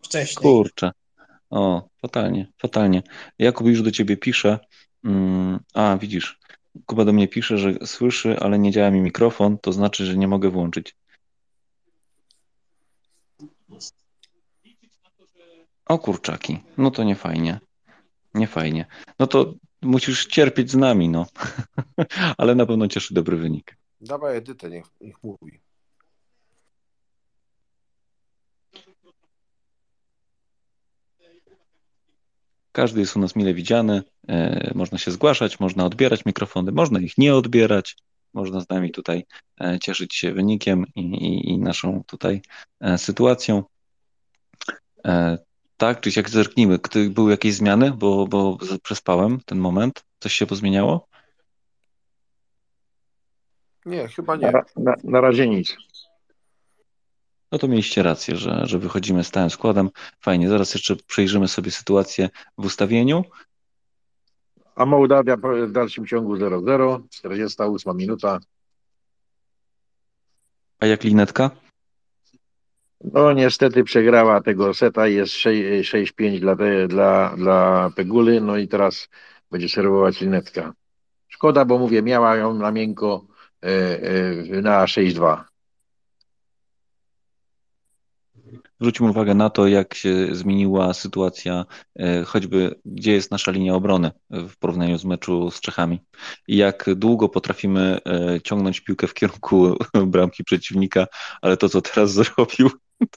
wcześniej. 0.02 0.43
Kurczę. 0.43 0.91
O, 1.50 1.88
fatalnie, 2.02 2.47
fatalnie. 2.58 3.04
Jakub 3.39 3.68
już 3.68 3.82
do 3.82 3.91
ciebie 3.91 4.18
pisze. 4.18 4.60
Mm, 5.04 5.60
a, 5.74 5.97
widzisz, 5.97 6.39
Kuba 6.86 7.06
do 7.06 7.14
mnie 7.14 7.28
pisze, 7.28 7.58
że 7.58 7.74
słyszy, 7.86 8.39
ale 8.39 8.60
nie 8.60 8.72
działa 8.72 8.91
mi 8.91 9.02
mikrofon, 9.02 9.58
to 9.58 9.74
znaczy, 9.74 10.06
że 10.06 10.18
nie 10.18 10.28
mogę 10.28 10.50
włączyć. 10.50 10.95
O 15.86 16.00
kurczaki, 16.00 16.64
no 16.78 16.91
to 16.91 17.04
nie 17.04 17.16
fajnie. 17.16 17.60
Nie 18.34 18.47
fajnie. 18.47 18.86
No 19.20 19.28
to 19.28 19.54
musisz 19.82 20.26
cierpieć 20.26 20.72
z 20.72 20.76
nami, 20.76 21.10
no. 21.10 21.26
ale 22.38 22.56
na 22.56 22.66
pewno 22.66 22.88
cieszy 22.88 23.14
dobry 23.14 23.38
wynik. 23.38 23.78
Dawaj 24.02 24.38
Edytę, 24.38 24.70
niech, 24.70 24.86
niech 25.02 25.24
mówi. 25.24 25.60
Każdy 32.80 32.99
jest 32.99 33.15
u 33.15 33.19
nas 33.19 33.36
mile 33.36 33.53
widziany. 33.53 34.03
E, 34.27 34.71
można 34.75 34.97
się 34.97 35.11
zgłaszać, 35.11 35.59
można 35.59 35.86
odbierać 35.86 36.25
mikrofony, 36.25 36.71
można 36.71 36.99
ich 36.99 37.17
nie 37.17 37.36
odbierać. 37.36 37.97
Można 38.34 38.61
z 38.61 38.69
nami 38.69 38.91
tutaj 38.91 39.25
e, 39.61 39.80
cieszyć 39.80 40.15
się 40.15 40.34
wynikiem 40.34 40.86
i, 40.95 41.01
i, 41.01 41.49
i 41.49 41.57
naszą 41.57 42.03
tutaj 42.07 42.41
e, 42.82 42.97
sytuacją. 42.97 43.63
Tak, 45.77 45.99
czy 45.99 46.09
jak 46.15 46.30
zerknijmy, 46.30 46.80
były 47.09 47.32
jakieś 47.32 47.53
zmiany, 47.53 47.91
bo, 47.91 48.27
bo 48.27 48.57
przespałem 48.84 49.39
ten 49.45 49.57
moment. 49.57 50.03
Coś 50.19 50.34
się 50.34 50.45
pozmieniało? 50.45 51.07
Nie, 53.86 54.07
chyba 54.07 54.36
nie. 54.36 54.51
Na, 54.51 54.61
na, 54.75 54.95
na 55.03 55.21
razie 55.21 55.47
nic. 55.47 55.77
No 57.52 57.58
to 57.58 57.68
mieliście 57.68 58.04
rację, 58.04 58.36
że, 58.36 58.62
że 58.64 58.80
wychodzimy 58.80 59.24
stałym 59.24 59.50
składem. 59.50 59.89
Fajnie, 60.20 60.50
zaraz 60.50 60.74
jeszcze 60.74 60.95
przejrzymy 60.95 61.47
sobie 61.47 61.72
sytuację 61.72 62.30
w 62.58 62.66
ustawieniu. 62.66 63.24
A 64.76 64.86
Mołdawia 64.86 65.38
w 65.68 65.72
dalszym 65.72 66.08
ciągu 66.08 66.36
0-0, 66.36 67.02
48 67.10 67.97
minuta. 67.97 68.39
A 70.80 70.86
jak 70.86 71.04
linetka? 71.04 71.52
No 73.14 73.34
niestety 73.34 73.84
przegrała 73.84 74.41
tego 74.41 74.74
seta, 74.74 75.08
jest 75.08 75.34
6-5 75.34 76.39
dla, 76.39 76.56
dla, 76.88 77.36
dla 77.38 77.89
Peguli, 77.95 78.41
no 78.41 78.58
i 78.58 78.68
teraz 78.68 79.10
będzie 79.52 79.70
serwować 79.70 80.22
linetka. 80.22 80.74
Szkoda, 81.28 81.66
bo 81.66 81.78
mówię, 81.78 82.02
miała 82.02 82.36
ją 82.36 82.54
na 82.54 82.72
miękko 82.72 83.26
e, 83.64 83.68
e, 84.58 84.62
na 84.62 84.86
6-2. 84.86 85.43
Zwróćmy 88.82 89.09
uwagę 89.09 89.34
na 89.34 89.49
to, 89.49 89.67
jak 89.67 89.93
się 89.93 90.36
zmieniła 90.36 90.93
sytuacja, 90.93 91.65
e, 91.99 92.23
choćby 92.23 92.80
gdzie 92.86 93.11
jest 93.11 93.32
nasza 93.32 93.51
linia 93.51 93.75
obrony 93.75 94.11
w 94.30 94.57
porównaniu 94.57 94.97
z 94.97 95.05
meczu 95.05 95.51
z 95.51 95.61
Czechami. 95.61 95.99
I 96.47 96.57
jak 96.57 96.86
długo 96.95 97.30
potrafimy 97.30 97.99
e, 98.05 98.41
ciągnąć 98.41 98.82
piłkę 98.82 99.07
w 99.07 99.13
kierunku 99.13 99.77
bramki 100.13 100.43
przeciwnika, 100.43 101.07
ale 101.41 101.57
to, 101.57 101.69
co 101.69 101.82
teraz 101.82 102.13
zrobił, 102.19 102.69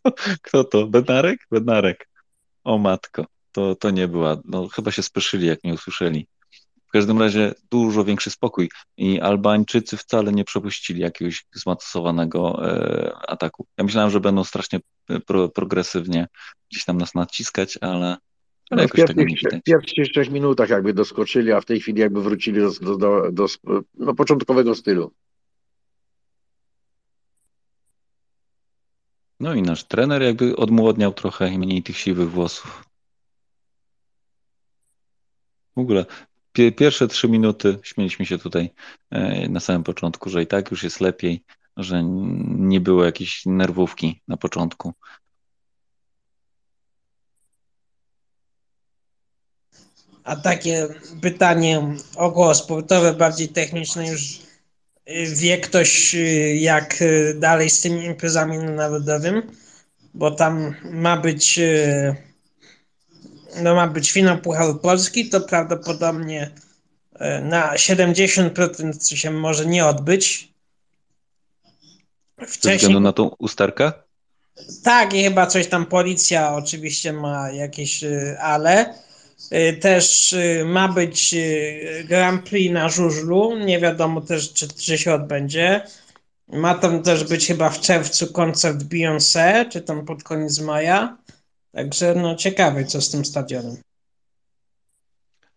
to, 0.02 0.12
kto 0.42 0.64
to? 0.64 0.86
Bednarek? 0.86 1.46
Bednarek. 1.50 2.08
O 2.64 2.78
matko, 2.78 3.26
to, 3.52 3.74
to 3.74 3.90
nie 3.90 4.08
była, 4.08 4.36
no 4.44 4.68
chyba 4.68 4.90
się 4.90 5.02
spieszyli, 5.02 5.46
jak 5.46 5.64
nie 5.64 5.74
usłyszeli. 5.74 6.26
W 6.93 6.99
każdym 7.01 7.18
razie 7.18 7.55
dużo 7.70 8.05
większy 8.05 8.30
spokój 8.30 8.70
i 8.97 9.20
Albańczycy 9.20 9.97
wcale 9.97 10.32
nie 10.32 10.45
przepuścili 10.45 11.01
jakiegoś 11.01 11.47
zmasowanego 11.55 12.66
e, 12.66 13.12
ataku. 13.28 13.66
Ja 13.78 13.84
myślałem, 13.84 14.11
że 14.11 14.20
będą 14.20 14.45
strasznie 14.45 14.80
e, 15.09 15.20
pro, 15.20 15.49
progresywnie 15.49 16.28
gdzieś 16.70 16.84
tam 16.84 16.99
nas 16.99 17.14
naciskać, 17.14 17.78
ale, 17.80 17.97
ale 17.97 18.18
no, 18.70 18.82
jakoś 18.82 19.01
w 19.01 19.07
tego 19.07 19.22
nie 19.22 19.36
widać. 19.36 19.61
W 19.61 19.62
pierwszych 19.62 20.09
trzech 20.09 20.30
minutach 20.30 20.68
jakby 20.68 20.95
doskoczyli, 20.95 21.53
a 21.53 21.61
w 21.61 21.64
tej 21.64 21.80
chwili 21.80 22.01
jakby 22.01 22.22
wrócili 22.22 22.61
do, 22.61 22.70
do, 22.70 22.97
do, 23.32 23.32
do 23.32 23.47
no, 23.95 24.14
początkowego 24.14 24.74
stylu. 24.74 25.12
No 29.40 29.55
i 29.55 29.62
nasz 29.62 29.84
trener 29.84 30.22
jakby 30.22 30.57
odmłodniał 30.57 31.12
trochę 31.12 31.49
i 31.49 31.59
mniej 31.59 31.82
tych 31.82 31.97
siwych 31.99 32.30
włosów. 32.30 32.84
W 35.76 35.80
ogóle 35.80 36.07
pierwsze 36.53 37.09
trzy 37.09 37.28
minuty 37.28 37.78
śmieliśmy 37.82 38.26
się 38.26 38.38
tutaj 38.38 38.70
e, 39.11 39.48
na 39.48 39.61
samym 39.61 39.84
początku, 39.84 40.30
że 40.30 40.42
i 40.42 40.46
tak 40.46 40.70
już 40.70 40.82
jest 40.82 41.00
lepiej, 41.00 41.44
że 41.76 42.03
nie 42.59 42.80
było 42.80 43.05
jakiejś 43.05 43.46
nerwówki 43.46 44.22
na 44.28 44.36
początku. 44.36 44.92
A 50.24 50.36
takie 50.36 50.88
pytanie 51.22 51.96
około 52.16 52.55
sportowe, 52.55 53.14
bardziej 53.14 53.48
techniczne 53.48 54.09
już 54.09 54.40
y, 55.11 55.34
wie 55.36 55.59
ktoś 55.59 56.14
y, 56.14 56.57
jak 56.61 57.03
y, 57.03 57.34
dalej 57.38 57.70
z 57.70 57.80
tymi 57.80 58.05
imprezami 58.05 58.59
narodowym, 58.59 59.42
bo 60.14 60.30
tam 60.30 60.74
ma 60.84 61.16
być 61.16 61.61
no 63.57 63.74
ma 63.74 63.86
być 63.86 64.12
finał 64.12 64.38
Pucharu 64.38 64.74
Polski, 64.74 65.28
to 65.28 65.40
prawdopodobnie 65.40 66.50
e, 67.14 67.40
na 67.40 67.74
70% 67.74 69.16
się 69.16 69.30
może 69.30 69.66
nie 69.66 69.86
odbyć. 69.86 70.53
Wcześniej... 72.38 72.72
Ze 72.72 72.76
względu 72.76 73.00
na 73.00 73.12
tą 73.12 73.30
usterkę? 73.38 73.92
Tak, 74.84 75.14
i 75.14 75.22
chyba 75.22 75.46
coś 75.46 75.66
tam 75.66 75.86
policja 75.86 76.55
oczywiście 76.55 77.12
ma 77.12 77.50
jakieś, 77.50 78.05
e, 78.05 78.36
ale 78.40 78.94
y, 79.53 79.78
też 79.80 80.34
ma 80.64 80.88
być 80.88 81.34
Grand 82.05 82.48
Prix 82.48 82.74
na 82.74 82.88
żużlu. 82.88 83.59
Nie 83.59 83.80
wiadomo 83.80 84.20
też, 84.20 84.53
czy, 84.53 84.68
czy 84.68 84.98
się 84.98 85.14
odbędzie. 85.14 85.86
Ma 86.48 86.74
tam 86.74 87.03
też 87.03 87.24
być 87.24 87.46
chyba 87.46 87.70
w 87.70 87.80
czerwcu 87.80 88.32
koncert 88.32 88.82
Beyoncé, 88.82 89.68
czy 89.68 89.80
tam 89.80 90.05
pod 90.05 90.22
koniec 90.22 90.59
maja. 90.59 91.16
Także 91.72 92.14
no 92.14 92.34
ciekawe, 92.34 92.84
co 92.84 93.00
z 93.00 93.10
tym 93.10 93.24
stadionem. 93.24 93.76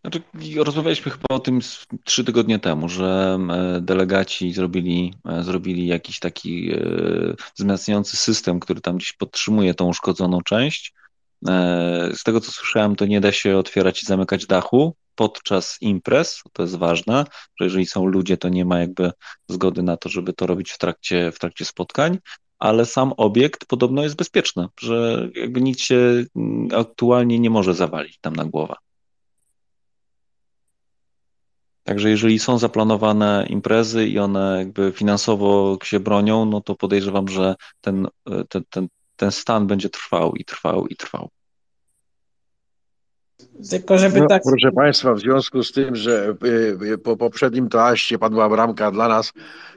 Znaczy, 0.01 0.21
rozmawialiśmy 0.63 1.11
chyba 1.11 1.25
o 1.29 1.39
tym 1.39 1.59
trzy 2.03 2.23
tygodnie 2.23 2.59
temu, 2.59 2.89
że 2.89 3.39
e, 3.49 3.81
delegaci 3.81 4.53
zrobili, 4.53 5.13
e, 5.29 5.43
zrobili 5.43 5.87
jakiś 5.87 6.19
taki 6.19 6.71
e, 6.73 6.79
wzmacniający 7.55 8.17
system, 8.17 8.59
który 8.59 8.81
tam 8.81 8.97
gdzieś 8.97 9.13
podtrzymuje 9.13 9.73
tą 9.73 9.87
uszkodzoną 9.87 10.41
część. 10.41 10.93
Z 12.13 12.23
tego 12.23 12.41
co 12.41 12.51
słyszałem, 12.51 12.95
to 12.95 13.05
nie 13.05 13.21
da 13.21 13.31
się 13.31 13.57
otwierać 13.57 14.03
i 14.03 14.05
zamykać 14.05 14.45
dachu 14.45 14.95
podczas 15.15 15.77
imprez, 15.81 16.41
to 16.53 16.63
jest 16.63 16.75
ważne, 16.75 17.25
że 17.59 17.65
jeżeli 17.65 17.85
są 17.85 18.05
ludzie, 18.05 18.37
to 18.37 18.49
nie 18.49 18.65
ma 18.65 18.79
jakby 18.79 19.11
zgody 19.49 19.83
na 19.83 19.97
to, 19.97 20.09
żeby 20.09 20.33
to 20.33 20.47
robić 20.47 20.71
w 20.71 20.77
trakcie, 20.77 21.31
w 21.31 21.39
trakcie 21.39 21.65
spotkań, 21.65 22.17
ale 22.59 22.85
sam 22.85 23.13
obiekt 23.17 23.65
podobno 23.65 24.03
jest 24.03 24.15
bezpieczny, 24.15 24.67
że 24.79 25.29
jakby 25.35 25.61
nikt 25.61 25.79
się 25.79 26.25
mm, 26.35 26.69
aktualnie 26.75 27.39
nie 27.39 27.49
może 27.49 27.73
zawalić 27.73 28.19
tam 28.19 28.35
na 28.35 28.45
głowę. 28.45 28.75
Także 31.83 32.09
jeżeli 32.09 32.39
są 32.39 32.57
zaplanowane 32.57 33.45
imprezy 33.49 34.07
i 34.07 34.19
one 34.19 34.55
jakby 34.57 34.91
finansowo 34.91 35.77
się 35.83 35.99
bronią, 35.99 36.45
no 36.45 36.61
to 36.61 36.75
podejrzewam, 36.75 37.27
że 37.27 37.55
ten, 37.81 38.07
ten, 38.49 38.63
ten, 38.69 38.87
ten 39.15 39.31
stan 39.31 39.67
będzie 39.67 39.89
trwał 39.89 40.35
i 40.35 40.45
trwał 40.45 40.87
i 40.87 40.95
trwał. 40.95 41.29
Tylko 43.69 43.97
żeby 43.97 44.19
no, 44.19 44.27
tak... 44.27 44.43
Proszę 44.43 44.71
Państwa, 44.71 45.13
w 45.13 45.19
związku 45.19 45.63
z 45.63 45.71
tym, 45.71 45.95
że 45.95 46.35
y, 46.45 46.85
y, 46.93 46.97
po 46.97 47.17
poprzednim 47.17 47.69
toaście 47.69 48.19
padła 48.19 48.49
bramka 48.49 48.91
dla 48.91 49.07
nas, 49.07 49.33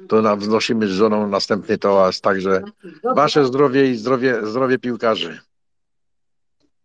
to 0.09 0.37
wnosimy 0.37 0.89
z 0.89 0.91
żoną 0.91 1.29
następny 1.29 1.79
toast, 1.79 2.23
także 2.23 2.63
Wasze 3.17 3.45
zdrowie 3.45 3.91
i 3.91 3.97
zdrowie, 3.97 4.47
zdrowie 4.47 4.79
piłkarzy. 4.79 5.39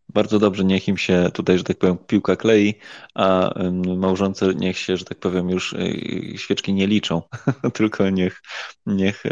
Bardzo 0.09 0.39
dobrze, 0.39 0.63
niech 0.63 0.88
im 0.88 0.97
się 0.97 1.30
tutaj, 1.34 1.57
że 1.57 1.63
tak 1.63 1.78
powiem, 1.78 1.97
piłka 1.97 2.36
klei, 2.36 2.74
a 3.15 3.53
małżonce 3.97 4.55
niech 4.55 4.78
się, 4.78 4.97
że 4.97 5.05
tak 5.05 5.19
powiem, 5.19 5.49
już 5.49 5.74
y, 5.74 6.34
świeczki 6.38 6.74
nie 6.74 6.88
liczą, 6.88 7.21
tylko 7.74 8.09
niech, 8.09 8.41
niech 8.86 9.24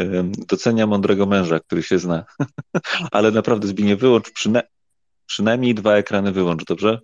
docenia 0.48 0.86
mądrego 0.86 1.26
męża, 1.26 1.60
który 1.60 1.82
się 1.82 1.98
zna. 1.98 2.24
Ale 3.12 3.30
naprawdę, 3.30 3.68
Zbigniew, 3.68 4.00
wyłącz 4.00 4.30
przyna 4.30 4.62
przynajmniej 5.26 5.74
dwa 5.74 5.94
ekrany 5.94 6.32
wyłącz, 6.32 6.64
dobrze? 6.64 7.00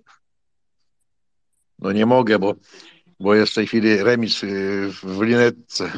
No 1.78 1.92
nie 1.92 2.06
mogę, 2.06 2.38
bo, 2.38 2.54
bo 3.20 3.34
jest 3.34 3.52
w 3.52 3.54
tej 3.54 3.66
chwili 3.66 3.96
remis 3.96 4.44
y, 4.44 4.90
w 5.02 5.22
linetce. 5.22 5.92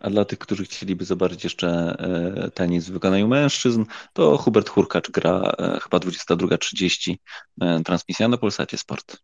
A 0.00 0.10
dla 0.10 0.24
tych, 0.24 0.38
którzy 0.38 0.64
chcieliby 0.64 1.04
zobaczyć 1.04 1.44
jeszcze 1.44 1.68
e, 1.68 2.50
tenis 2.50 2.88
w 2.88 2.92
wykonaniu 2.92 3.28
mężczyzn, 3.28 3.84
to 4.12 4.38
Hubert 4.38 4.68
Hurkacz 4.68 5.10
gra 5.10 5.54
e, 5.58 5.80
chyba 5.80 5.98
22.30 5.98 7.16
e, 7.60 7.82
transmisja 7.84 8.28
na 8.28 8.36
Polsacie 8.36 8.78
Sport. 8.78 9.16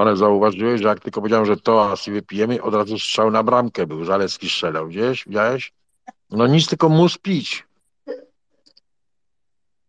Ale 0.00 0.16
zauważyłeś, 0.16 0.80
że 0.80 0.88
jak 0.88 1.00
tylko 1.00 1.20
powiedziałem, 1.20 1.46
że 1.46 1.56
to 1.56 1.94
i 2.06 2.10
wypijemy, 2.10 2.62
od 2.62 2.74
razu 2.74 2.98
strzał 2.98 3.30
na 3.30 3.42
bramkę 3.42 3.86
był. 3.86 4.04
Zalewski 4.04 4.48
strzelał. 4.48 4.88
Gdzieś? 4.88 5.24
Widziałeś? 5.26 5.72
No 6.30 6.46
nic, 6.46 6.66
tylko 6.66 6.88
mus 6.88 7.18
pić. 7.18 7.64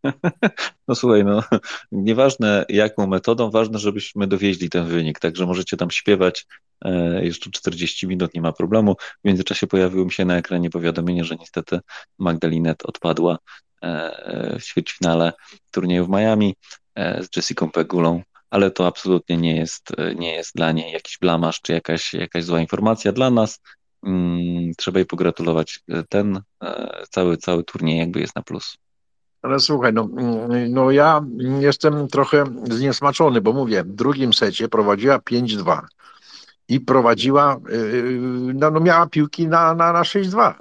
No 0.88 0.96
słuchaj, 0.96 1.24
no 1.24 1.44
nieważne 1.92 2.66
jaką 2.70 3.08
metodą, 3.08 3.52
ważne, 3.52 3.80
żebyśmy 3.80 4.28
dowieźli 4.28 4.70
ten 4.70 4.88
wynik, 4.88 5.20
także 5.20 5.46
możecie 5.46 5.78
tam 5.78 5.92
śpiewać 5.92 6.46
e, 6.86 7.26
jeszcze 7.26 7.52
40 7.52 8.08
minut, 8.08 8.34
nie 8.34 8.42
ma 8.42 8.52
problemu. 8.52 8.96
W 8.96 9.28
międzyczasie 9.28 9.68
pojawiło 9.68 10.06
mi 10.06 10.12
się 10.12 10.26
na 10.26 10.38
ekranie 10.38 10.70
powiadomienie, 10.70 11.24
że 11.24 11.36
niestety 11.36 11.80
Magdalinet 12.20 12.86
odpadła 12.86 13.38
e, 13.82 14.60
w 14.60 14.64
ćwierćfinale 14.64 15.34
turnieju 15.72 16.06
w 16.06 16.10
Miami 16.10 16.56
e, 16.96 17.24
z 17.24 17.36
Jessica 17.36 17.68
Pegulą, 17.68 18.22
ale 18.52 18.72
to 18.72 18.88
absolutnie 18.88 19.38
nie 19.38 19.56
jest, 19.56 19.90
nie 20.16 20.34
jest 20.34 20.56
dla 20.56 20.72
niej 20.72 20.94
jakiś 20.94 21.18
blamasz 21.18 21.62
czy 21.62 21.74
jakaś, 21.74 22.14
jakaś 22.14 22.44
zła 22.44 22.60
informacja 22.60 23.12
dla 23.12 23.30
nas. 23.30 23.60
Mm, 24.06 24.72
trzeba 24.78 25.00
jej 25.00 25.06
pogratulować. 25.06 25.80
Ten 26.10 26.42
e, 26.64 27.04
cały, 27.10 27.38
cały 27.38 27.64
turniej 27.64 28.00
jakby 28.00 28.20
jest 28.20 28.36
na 28.36 28.42
plus. 28.42 28.78
Ale 29.42 29.60
słuchaj, 29.60 29.94
no, 29.94 30.10
mm, 30.18 30.72
no 30.74 30.92
ja 30.92 31.22
jestem 31.60 32.08
trochę 32.08 32.44
zniesmaczony, 32.64 33.42
bo 33.42 33.54
mówię, 33.54 33.84
w 33.84 33.94
drugim 33.94 34.34
secie 34.34 34.68
prowadziła 34.68 35.18
5-2 35.18 35.82
i 36.68 36.80
prowadziła, 36.80 37.58
yy, 37.70 38.20
no, 38.54 38.72
no 38.72 38.80
miała 38.80 39.08
piłki 39.08 39.48
na, 39.48 39.74
na, 39.74 39.94
na 39.94 40.02
6-2. 40.02 40.54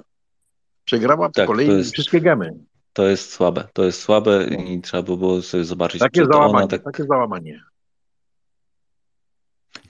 Przegrała 0.85 1.29
tak, 1.29 1.45
po 1.45 1.51
kolei 1.53 1.67
jest, 1.67 1.93
wszystkie 1.93 2.21
gemy. 2.21 2.53
To 2.93 3.07
jest 3.07 3.33
słabe, 3.33 3.67
to 3.73 3.83
jest 3.83 4.01
słabe 4.01 4.47
i 4.47 4.81
trzeba 4.81 5.03
by 5.03 5.17
było 5.17 5.41
sobie 5.41 5.63
zobaczyć, 5.63 6.01
takie 6.01 6.25
załamanie, 6.25 6.67
tak... 6.67 6.83
takie 6.83 7.03
załamanie. 7.03 7.63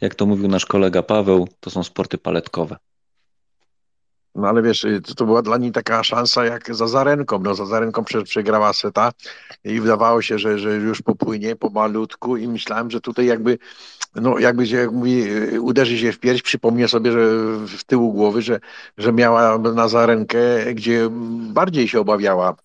Jak 0.01 0.15
to 0.15 0.25
mówił 0.25 0.47
nasz 0.47 0.65
kolega 0.65 1.03
Paweł, 1.03 1.47
to 1.59 1.69
są 1.69 1.83
sporty 1.83 2.17
paletkowe. 2.17 2.77
No 4.35 4.47
ale 4.47 4.61
wiesz, 4.61 4.83
y, 4.83 5.01
to, 5.01 5.15
to 5.15 5.25
była 5.25 5.41
dla 5.41 5.57
niej 5.57 5.71
taka 5.71 6.03
szansa 6.03 6.45
jak 6.45 6.75
za 6.75 6.87
Zarenką. 6.87 7.39
No 7.39 7.55
za 7.55 7.65
Zarenką 7.65 8.03
przegrała 8.23 8.73
seta 8.73 9.11
i 9.63 9.81
wydawało 9.81 10.21
się, 10.21 10.39
że, 10.39 10.59
że 10.59 10.75
już 10.75 11.01
popłynie 11.01 11.55
pomalutku 11.55 12.37
i 12.37 12.47
myślałem, 12.47 12.91
że 12.91 13.01
tutaj 13.01 13.25
jakby 13.25 13.57
no 14.15 14.39
jakby 14.39 14.67
się, 14.67 14.77
jak 14.77 14.91
mówi, 14.91 15.23
y, 15.53 15.61
uderzy 15.61 15.97
się 15.97 16.11
w 16.11 16.19
pierś, 16.19 16.41
przypomnie 16.41 16.87
sobie, 16.87 17.11
że 17.11 17.19
w 17.67 17.83
tyłu 17.83 18.13
głowy, 18.13 18.41
że, 18.41 18.59
że 18.97 19.13
miała 19.13 19.57
Nazarenkę, 19.57 20.39
gdzie 20.73 21.09
bardziej 21.53 21.87
się 21.87 21.99
obawiała. 21.99 22.55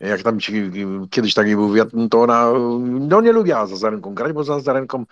Jak 0.00 0.22
tam 0.22 0.40
ci, 0.40 0.70
kiedyś 1.10 1.34
taki 1.34 1.54
był 1.56 1.72
wiatr, 1.72 1.96
to 2.10 2.22
ona 2.22 2.52
no 2.80 3.20
nie 3.20 3.32
lubiła 3.32 3.66
za 3.66 3.76
Zarenką 3.76 4.14
grać, 4.14 4.32
bo 4.32 4.44
za 4.44 4.60
Zarenką 4.60 5.04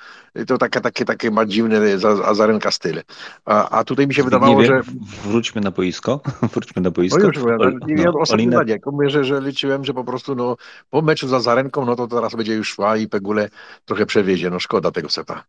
to 0.47 0.59
takie, 0.59 0.81
takie, 0.81 1.05
takie 1.05 1.31
ma 1.31 1.47
dziwne 1.47 1.99
za, 1.99 2.35
Zarenka 2.35 2.71
styl. 2.71 3.03
A, 3.45 3.69
a 3.69 3.85
tutaj 3.85 4.07
mi 4.07 4.15
się 4.15 4.23
wydawało, 4.23 4.65
że... 4.65 4.81
Wróćmy 5.25 5.61
na 5.61 5.71
boisko. 5.71 6.21
Wróćmy 6.53 6.83
na 6.83 6.91
boisko. 6.91 7.19
No 7.19 7.27
już, 7.27 7.37
Ol, 7.37 7.79
no, 7.89 8.13
ostatnie 8.21 8.47
zdanie. 8.47 8.79
Mówię, 8.87 9.11
że, 9.11 9.25
że 9.25 9.41
liczyłem, 9.41 9.85
że 9.85 9.95
po 9.95 10.05
prostu 10.05 10.35
no, 10.35 10.57
po 10.91 11.03
meczu 11.03 11.29
za 11.29 11.41
Zarenką, 11.41 11.85
no 11.85 11.97
to 11.97 12.09
teraz 12.09 12.35
będzie 12.35 12.55
już 12.55 12.69
szła 12.69 12.97
i 12.97 13.09
Pegule 13.09 13.51
trochę 13.85 14.07
przewiezie. 14.07 14.51
No 14.51 14.61
szkoda 14.61 14.91
tego 14.91 15.09
seta. 15.09 15.45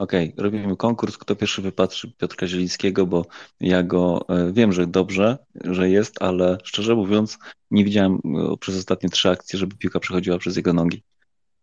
Okej, 0.00 0.32
okay, 0.32 0.44
robimy 0.44 0.76
konkurs, 0.76 1.18
kto 1.18 1.36
pierwszy 1.36 1.62
wypatrzy 1.62 2.12
Piotrka 2.18 2.46
Zielińskiego, 2.46 3.06
bo 3.06 3.26
ja 3.60 3.82
go 3.82 4.24
e, 4.28 4.52
wiem, 4.52 4.72
że 4.72 4.86
dobrze, 4.86 5.38
że 5.64 5.90
jest, 5.90 6.22
ale 6.22 6.58
szczerze 6.64 6.94
mówiąc 6.94 7.38
nie 7.70 7.84
widziałem 7.84 8.14
e, 8.14 8.56
przez 8.60 8.76
ostatnie 8.76 9.08
trzy 9.08 9.30
akcje, 9.30 9.58
żeby 9.58 9.76
piłka 9.76 10.00
przechodziła 10.00 10.38
przez 10.38 10.56
jego 10.56 10.72
nogi. 10.72 11.02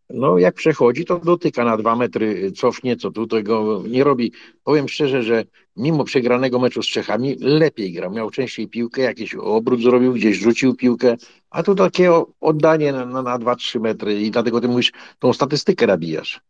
No 0.10 0.38
jak 0.38 0.56
przechodzi, 0.56 1.06
to 1.06 1.20
dotyka 1.20 1.64
na 1.64 1.78
dwa 1.78 1.96
metry, 1.96 2.52
cofnie, 2.52 2.98
co 2.98 3.12
tu 3.12 3.28
tego 3.28 3.84
nie 3.90 4.04
robi. 4.04 4.32
Powiem 4.64 4.88
szczerze, 4.88 5.24
że 5.24 5.44
mimo 5.76 6.04
przegranego 6.04 6.60
meczu 6.60 6.84
z 6.84 6.88
Czechami 6.88 7.36
lepiej 7.40 7.94
grał. 7.94 8.12
Miał 8.12 8.30
częściej 8.30 8.68
piłkę, 8.68 9.02
jakiś 9.02 9.36
obrót 9.36 9.82
zrobił, 9.82 10.14
gdzieś 10.14 10.38
rzucił 10.38 10.76
piłkę, 10.76 11.16
a 11.50 11.64
tu 11.64 11.76
takie 11.76 12.12
oddanie 12.42 12.92
na, 12.92 13.06
na, 13.06 13.22
na 13.22 13.40
2-3 13.40 13.80
metry 13.80 14.22
i 14.22 14.32
dlatego 14.32 14.62
ty 14.62 14.68
mówisz, 14.68 14.92
tą 15.20 15.34
statystykę 15.34 15.88
nabijasz. 15.88 16.42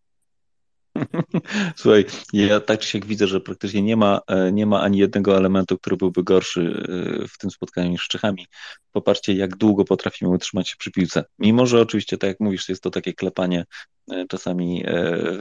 Słuchaj, 1.75 2.05
ja 2.33 2.59
tak 2.59 2.79
czy 2.79 2.87
siak 2.87 3.05
widzę, 3.05 3.27
że 3.27 3.41
praktycznie 3.41 3.81
nie 3.81 3.97
ma, 3.97 4.21
e, 4.27 4.51
nie 4.51 4.65
ma 4.65 4.81
ani 4.81 4.97
jednego 4.97 5.37
elementu, 5.37 5.77
który 5.77 5.97
byłby 5.97 6.23
gorszy 6.23 6.85
e, 7.21 7.27
w 7.27 7.37
tym 7.37 7.51
spotkaniu 7.51 7.89
niż 7.89 8.05
z 8.05 8.07
Czechami. 8.07 8.47
Popatrzcie, 8.91 9.33
jak 9.33 9.57
długo 9.57 9.85
potrafimy 9.85 10.31
utrzymać 10.31 10.69
się 10.69 10.75
przy 10.77 10.91
piłce. 10.91 11.23
Mimo, 11.39 11.65
że 11.65 11.81
oczywiście, 11.81 12.17
tak 12.17 12.27
jak 12.27 12.39
mówisz, 12.39 12.69
jest 12.69 12.83
to 12.83 12.89
takie 12.89 13.13
klepanie 13.13 13.65
e, 14.11 14.25
czasami 14.27 14.83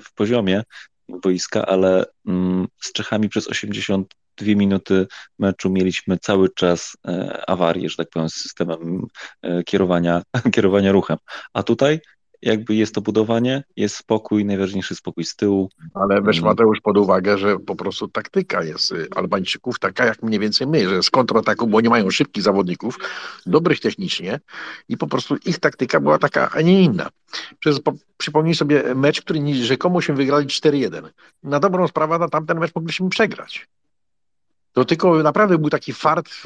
w 0.04 0.14
poziomie 0.14 0.62
boiska, 1.08 1.66
ale 1.66 2.04
mm, 2.26 2.66
z 2.80 2.92
Czechami 2.92 3.28
przez 3.28 3.48
82 3.48 4.54
minuty 4.54 5.06
meczu 5.38 5.70
mieliśmy 5.70 6.18
cały 6.18 6.48
czas 6.54 6.96
awarię, 7.46 7.90
że 7.90 7.96
tak 7.96 8.08
powiem, 8.10 8.28
z 8.28 8.34
systemem 8.34 9.06
kierowania, 9.66 10.22
kierowania 10.54 10.92
ruchem. 10.92 11.16
A 11.52 11.62
tutaj 11.62 12.00
jakby 12.42 12.74
jest 12.74 12.94
to 12.94 13.00
budowanie, 13.00 13.64
jest 13.76 13.96
spokój, 13.96 14.44
najważniejszy 14.44 14.94
spokój 14.94 15.24
z 15.24 15.36
tyłu. 15.36 15.70
Ale 15.94 16.22
weź 16.22 16.36
Mm. 16.36 16.48
Mateusz 16.48 16.80
pod 16.80 16.96
uwagę, 16.96 17.38
że 17.38 17.58
po 17.58 17.76
prostu 17.76 18.08
taktyka 18.08 18.62
jest 18.62 18.92
y, 18.92 19.06
Albańczyków 19.16 19.78
taka 19.78 20.04
jak 20.04 20.22
mniej 20.22 20.40
więcej 20.40 20.66
my, 20.66 20.88
że 20.88 21.02
z 21.02 21.10
kontrataku, 21.10 21.66
bo 21.66 21.78
oni 21.78 21.88
mają 21.88 22.10
szybkich 22.10 22.42
zawodników, 22.42 22.98
dobrych 23.46 23.80
technicznie 23.80 24.40
i 24.88 24.96
po 24.96 25.06
prostu 25.06 25.36
ich 25.46 25.58
taktyka 25.58 26.00
była 26.00 26.18
taka, 26.18 26.50
a 26.50 26.60
nie 26.60 26.82
inna. 26.82 27.08
Przez, 27.58 27.80
po, 27.80 27.92
przypomnij 28.16 28.54
sobie 28.54 28.94
mecz, 28.94 29.22
który 29.22 29.54
rzekomo 29.54 30.00
się 30.00 30.14
wygrali 30.14 30.46
4-1. 30.46 31.08
Na 31.42 31.60
dobrą 31.60 31.88
sprawę 31.88 32.18
na 32.18 32.28
tamten 32.28 32.58
mecz 32.58 32.74
mogliśmy 32.74 33.08
przegrać. 33.08 33.68
To 34.76 34.84
tylko 34.84 35.22
naprawdę 35.22 35.58
był 35.58 35.70
taki 35.70 35.92
fart 35.92 36.28
w, 36.28 36.44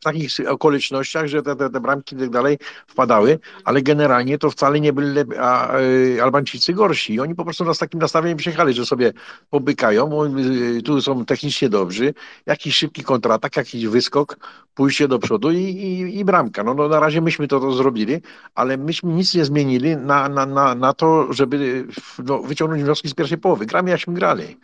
w 0.00 0.04
takich 0.04 0.30
okolicznościach, 0.48 1.26
że 1.26 1.42
te, 1.42 1.56
te, 1.56 1.70
te 1.70 1.80
bramki 1.80 2.16
i 2.16 2.18
tak 2.18 2.30
dalej 2.30 2.58
wpadały, 2.86 3.38
ale 3.64 3.82
generalnie 3.82 4.38
to 4.38 4.50
wcale 4.50 4.80
nie 4.80 4.92
byli 4.92 5.08
lep- 5.08 5.38
a, 5.38 5.78
y, 5.78 6.22
Albańczycy 6.22 6.72
gorsi. 6.72 7.14
I 7.14 7.20
oni 7.20 7.34
po 7.34 7.44
prostu 7.44 7.64
nas 7.64 7.78
takim 7.78 8.00
nastawieniem 8.00 8.38
przyjechali, 8.38 8.74
że 8.74 8.86
sobie 8.86 9.12
pobykają, 9.50 10.24
y, 10.24 10.82
tu 10.82 11.02
są 11.02 11.24
technicznie 11.24 11.68
dobrzy, 11.68 12.14
jakiś 12.46 12.76
szybki 12.76 13.02
kontratak, 13.02 13.56
jakiś 13.56 13.86
wyskok, 13.86 14.36
pójście 14.74 15.08
do 15.08 15.18
przodu 15.18 15.50
i, 15.50 15.56
i, 15.56 16.18
i 16.18 16.24
bramka. 16.24 16.64
No, 16.64 16.74
no 16.74 16.88
na 16.88 17.00
razie 17.00 17.20
myśmy 17.20 17.48
to, 17.48 17.60
to 17.60 17.72
zrobili, 17.72 18.20
ale 18.54 18.76
myśmy 18.76 19.12
nic 19.12 19.34
nie 19.34 19.44
zmienili 19.44 19.96
na, 19.96 20.28
na, 20.28 20.46
na, 20.46 20.74
na 20.74 20.92
to, 20.92 21.32
żeby 21.32 21.86
no, 22.24 22.38
wyciągnąć 22.38 22.82
wnioski 22.82 23.08
z 23.08 23.14
pierwszej 23.14 23.38
połowy. 23.38 23.66
Gramy 23.66 23.90
jakśmy 23.90 24.14
grali, 24.14 24.56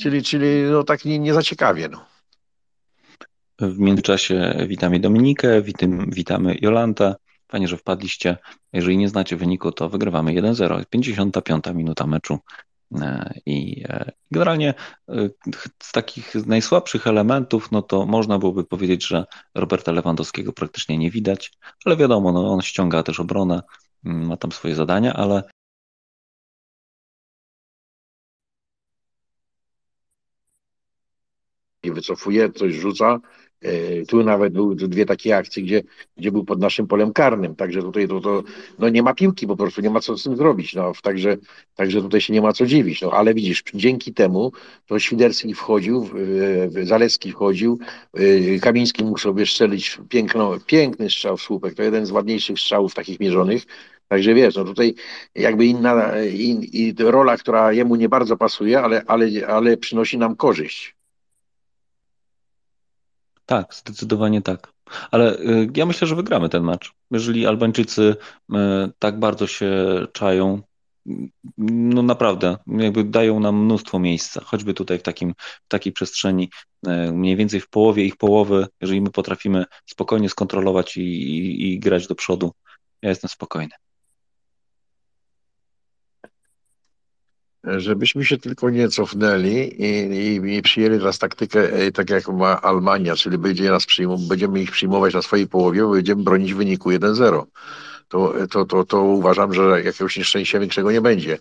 czyli, 0.00 0.22
czyli 0.22 0.62
no, 0.70 0.84
tak 0.84 1.04
nie, 1.04 1.18
nie 1.18 1.34
za 1.34 1.42
ciekawie. 1.42 1.88
No. 1.88 2.19
W 3.60 3.78
międzyczasie 3.78 4.54
witamy 4.66 5.00
Dominikę, 5.00 5.62
witam, 5.62 6.10
witamy 6.10 6.56
Jolantę. 6.60 7.14
Fajnie, 7.48 7.68
że 7.68 7.76
wpadliście. 7.76 8.36
Jeżeli 8.72 8.96
nie 8.96 9.08
znacie 9.08 9.36
wyniku, 9.36 9.72
to 9.72 9.88
wygrywamy 9.88 10.32
1-0. 10.32 10.84
55 10.90 11.64
minuta 11.74 12.06
meczu. 12.06 12.38
E, 13.00 13.34
I 13.46 13.84
e, 13.88 14.12
generalnie 14.30 14.74
e, 15.08 15.28
z 15.82 15.92
takich 15.92 16.34
najsłabszych 16.34 17.06
elementów, 17.06 17.72
no 17.72 17.82
to 17.82 18.06
można 18.06 18.38
byłoby 18.38 18.64
powiedzieć, 18.64 19.06
że 19.06 19.24
Roberta 19.54 19.92
Lewandowskiego 19.92 20.52
praktycznie 20.52 20.98
nie 20.98 21.10
widać, 21.10 21.52
ale 21.84 21.96
wiadomo, 21.96 22.32
no 22.32 22.52
on 22.52 22.62
ściąga 22.62 23.02
też 23.02 23.20
obronę, 23.20 23.62
mm, 24.04 24.26
ma 24.26 24.36
tam 24.36 24.52
swoje 24.52 24.74
zadania, 24.74 25.12
ale 25.12 25.42
i 31.82 31.90
wycofuje, 31.90 32.50
coś 32.50 32.74
rzuca. 32.74 33.20
E, 33.62 34.06
Tu 34.06 34.22
nawet 34.24 34.52
były 34.52 34.76
dwie 34.76 35.06
takie 35.06 35.36
akcje, 35.36 35.62
gdzie, 35.62 35.82
gdzie 36.16 36.32
był 36.32 36.44
pod 36.44 36.60
naszym 36.60 36.86
polem 36.86 37.12
karnym, 37.12 37.56
także 37.56 37.82
tutaj 37.82 38.08
to, 38.08 38.20
to 38.20 38.42
no 38.78 38.88
nie 38.88 39.02
ma 39.02 39.14
piłki 39.14 39.46
po 39.46 39.56
prostu, 39.56 39.80
nie 39.80 39.90
ma 39.90 40.00
co 40.00 40.18
z 40.18 40.22
tym 40.22 40.36
zrobić, 40.36 40.74
no, 40.74 40.92
także, 41.02 41.36
także 41.74 42.02
tutaj 42.02 42.20
się 42.20 42.32
nie 42.32 42.42
ma 42.42 42.52
co 42.52 42.66
dziwić, 42.66 43.02
no, 43.02 43.10
ale 43.12 43.34
widzisz, 43.34 43.62
dzięki 43.74 44.14
temu 44.14 44.52
to 44.86 44.98
Świderski 44.98 45.54
wchodził, 45.54 46.08
Zalewski 46.82 47.32
wchodził, 47.32 47.78
e, 48.14 48.58
Kamiński 48.58 49.04
mógł 49.04 49.18
sobie 49.18 49.46
strzelić 49.46 49.98
piękno, 50.08 50.58
piękny 50.66 51.10
strzał 51.10 51.36
w 51.36 51.42
słupek, 51.42 51.74
to 51.74 51.82
jeden 51.82 52.06
z 52.06 52.10
ładniejszych 52.10 52.58
strzałów 52.58 52.94
takich 52.94 53.20
mierzonych, 53.20 53.66
Także 54.08 54.34
wiesz, 54.34 54.56
no 54.56 54.64
tutaj 54.64 54.94
jakby 55.34 55.66
inna 55.66 56.22
in, 56.24 56.62
i 56.62 56.94
rola, 56.98 57.36
która 57.36 57.72
jemu 57.72 57.96
nie 57.96 58.08
bardzo 58.08 58.36
pasuje, 58.36 58.80
ale, 58.80 59.02
ale, 59.06 59.46
ale 59.46 59.76
przynosi 59.76 60.18
nam 60.18 60.36
korzyść. 60.36 60.99
Tak, 63.50 63.74
zdecydowanie 63.74 64.42
tak. 64.42 64.72
Ale 65.10 65.38
y, 65.38 65.68
ja 65.76 65.86
myślę, 65.86 66.08
że 66.08 66.16
wygramy 66.16 66.48
ten 66.48 66.62
mecz. 66.64 66.92
Jeżeli 67.10 67.46
Albańczycy 67.46 68.16
y, 68.52 68.56
tak 68.98 69.18
bardzo 69.18 69.46
się 69.46 69.70
czają, 70.12 70.62
y, 71.06 71.12
no 71.58 72.02
naprawdę, 72.02 72.56
jakby 72.66 73.04
dają 73.04 73.40
nam 73.40 73.64
mnóstwo 73.64 73.98
miejsca, 73.98 74.40
choćby 74.44 74.74
tutaj 74.74 74.98
w 74.98 75.02
takim, 75.02 75.34
w 75.64 75.68
takiej 75.68 75.92
przestrzeni, 75.92 76.50
y, 76.86 77.12
mniej 77.12 77.36
więcej 77.36 77.60
w 77.60 77.68
połowie 77.68 78.04
ich 78.04 78.16
połowy, 78.16 78.66
jeżeli 78.80 79.00
my 79.00 79.10
potrafimy 79.10 79.64
spokojnie 79.86 80.28
skontrolować 80.28 80.96
i, 80.96 81.00
i, 81.00 81.72
i 81.72 81.80
grać 81.80 82.06
do 82.06 82.14
przodu, 82.14 82.52
ja 83.02 83.08
jestem 83.08 83.30
spokojny. 83.30 83.74
Żebyśmy 87.64 88.24
się 88.24 88.38
tylko 88.38 88.70
nie 88.70 88.88
cofnęli 88.88 89.54
i, 89.78 89.84
i, 90.12 90.56
i 90.56 90.62
przyjęli 90.62 90.98
teraz 90.98 91.18
taktykę, 91.18 91.72
e, 91.72 91.92
tak 91.92 92.10
jak 92.10 92.28
ma 92.28 92.60
Almania, 92.60 93.16
czyli 93.16 93.38
będzie 93.38 93.70
nas 93.70 93.86
przyjmować, 93.86 94.26
będziemy 94.26 94.62
ich 94.62 94.70
przyjmować 94.70 95.14
na 95.14 95.22
swojej 95.22 95.46
połowie, 95.46 95.86
będziemy 95.86 96.22
bronić 96.22 96.54
wyniku 96.54 96.90
1-0. 96.90 97.44
To, 98.08 98.34
to, 98.50 98.64
to, 98.64 98.84
to 98.84 99.02
uważam, 99.02 99.54
że 99.54 99.82
jakiegoś 99.84 100.16
nieszczęścia 100.16 100.60
większego 100.60 100.92
nie 100.92 101.00
będzie. 101.00 101.38